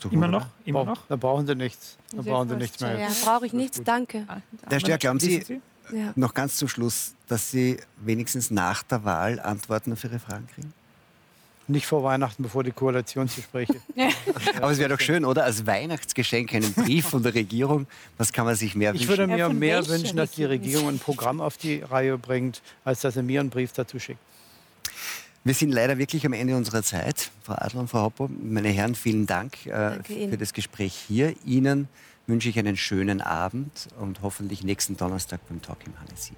Immer 0.09 0.27
noch? 0.27 0.47
Immer 0.65 0.83
noch? 0.83 1.05
Da 1.07 1.15
brauchen 1.15 1.45
Sie 1.45 1.55
nichts. 1.55 1.97
Da 2.15 2.21
brauchen 2.23 2.49
Sie 2.49 2.55
nichts 2.55 2.79
mehr. 2.79 2.97
Ja, 2.97 3.07
brauche 3.23 3.45
ich 3.45 3.53
nichts, 3.53 3.81
danke. 3.83 4.25
Herr 4.67 4.79
Stärk, 4.79 5.01
glauben 5.01 5.19
Sie, 5.19 5.61
ja. 5.91 6.11
noch 6.15 6.33
ganz 6.33 6.55
zum 6.57 6.67
Schluss, 6.67 7.13
dass 7.27 7.51
Sie 7.51 7.77
wenigstens 7.97 8.49
nach 8.49 8.81
der 8.83 9.03
Wahl 9.03 9.39
Antworten 9.39 9.93
auf 9.93 10.03
Ihre 10.03 10.19
Fragen 10.19 10.47
kriegen? 10.47 10.73
Nicht 11.67 11.87
vor 11.87 12.03
Weihnachten, 12.03 12.43
bevor 12.43 12.63
die 12.63 12.71
Koalitionsgespräche. 12.71 13.75
Aber 14.57 14.71
es 14.71 14.77
wäre 14.77 14.89
doch 14.89 14.99
schön, 14.99 15.25
oder? 15.25 15.45
Als 15.45 15.65
Weihnachtsgeschenk 15.65 16.53
einen 16.53 16.73
Brief 16.73 17.07
von 17.07 17.23
der 17.23 17.33
Regierung. 17.33 17.87
Was 18.17 18.31
kann 18.31 18.45
man 18.45 18.55
sich 18.55 18.75
mehr 18.75 18.93
wünschen? 18.93 19.03
Ich 19.03 19.09
würde 19.09 19.25
mir 19.25 19.37
ja, 19.37 19.49
mehr 19.49 19.87
wünschen, 19.87 20.15
dass 20.15 20.31
die 20.31 20.45
Regierung 20.45 20.89
ein 20.89 20.99
Programm 20.99 21.41
auf 21.41 21.57
die 21.57 21.81
Reihe 21.81 22.19
bringt, 22.19 22.61
als 22.83 23.01
dass 23.01 23.15
er 23.15 23.23
mir 23.23 23.39
einen 23.39 23.49
Brief 23.49 23.71
dazu 23.71 23.97
schickt. 23.97 24.19
Wir 25.45 25.53
sind 25.53 25.71
leider 25.71 25.99
wirklich 25.99 26.25
am 26.25 26.33
Ende 26.33 26.55
unserer 26.55 26.81
Zeit. 26.81 27.29
Frau 27.43 27.53
Adler 27.53 27.81
und 27.81 27.87
Frau 27.87 28.01
Hoppo, 28.01 28.27
meine 28.27 28.69
Herren, 28.69 28.95
vielen 28.95 29.27
Dank 29.27 29.67
äh, 29.67 30.01
für 30.03 30.39
das 30.39 30.53
Gespräch 30.53 30.95
hier. 31.07 31.35
Ihnen 31.45 31.87
wünsche 32.25 32.49
ich 32.49 32.57
einen 32.57 32.75
schönen 32.75 33.21
Abend 33.21 33.87
und 33.99 34.23
hoffentlich 34.23 34.63
nächsten 34.63 34.97
Donnerstag 34.97 35.47
beim 35.47 35.61
Talk 35.61 35.77
im 35.85 35.93
Hannesien. 35.99 36.35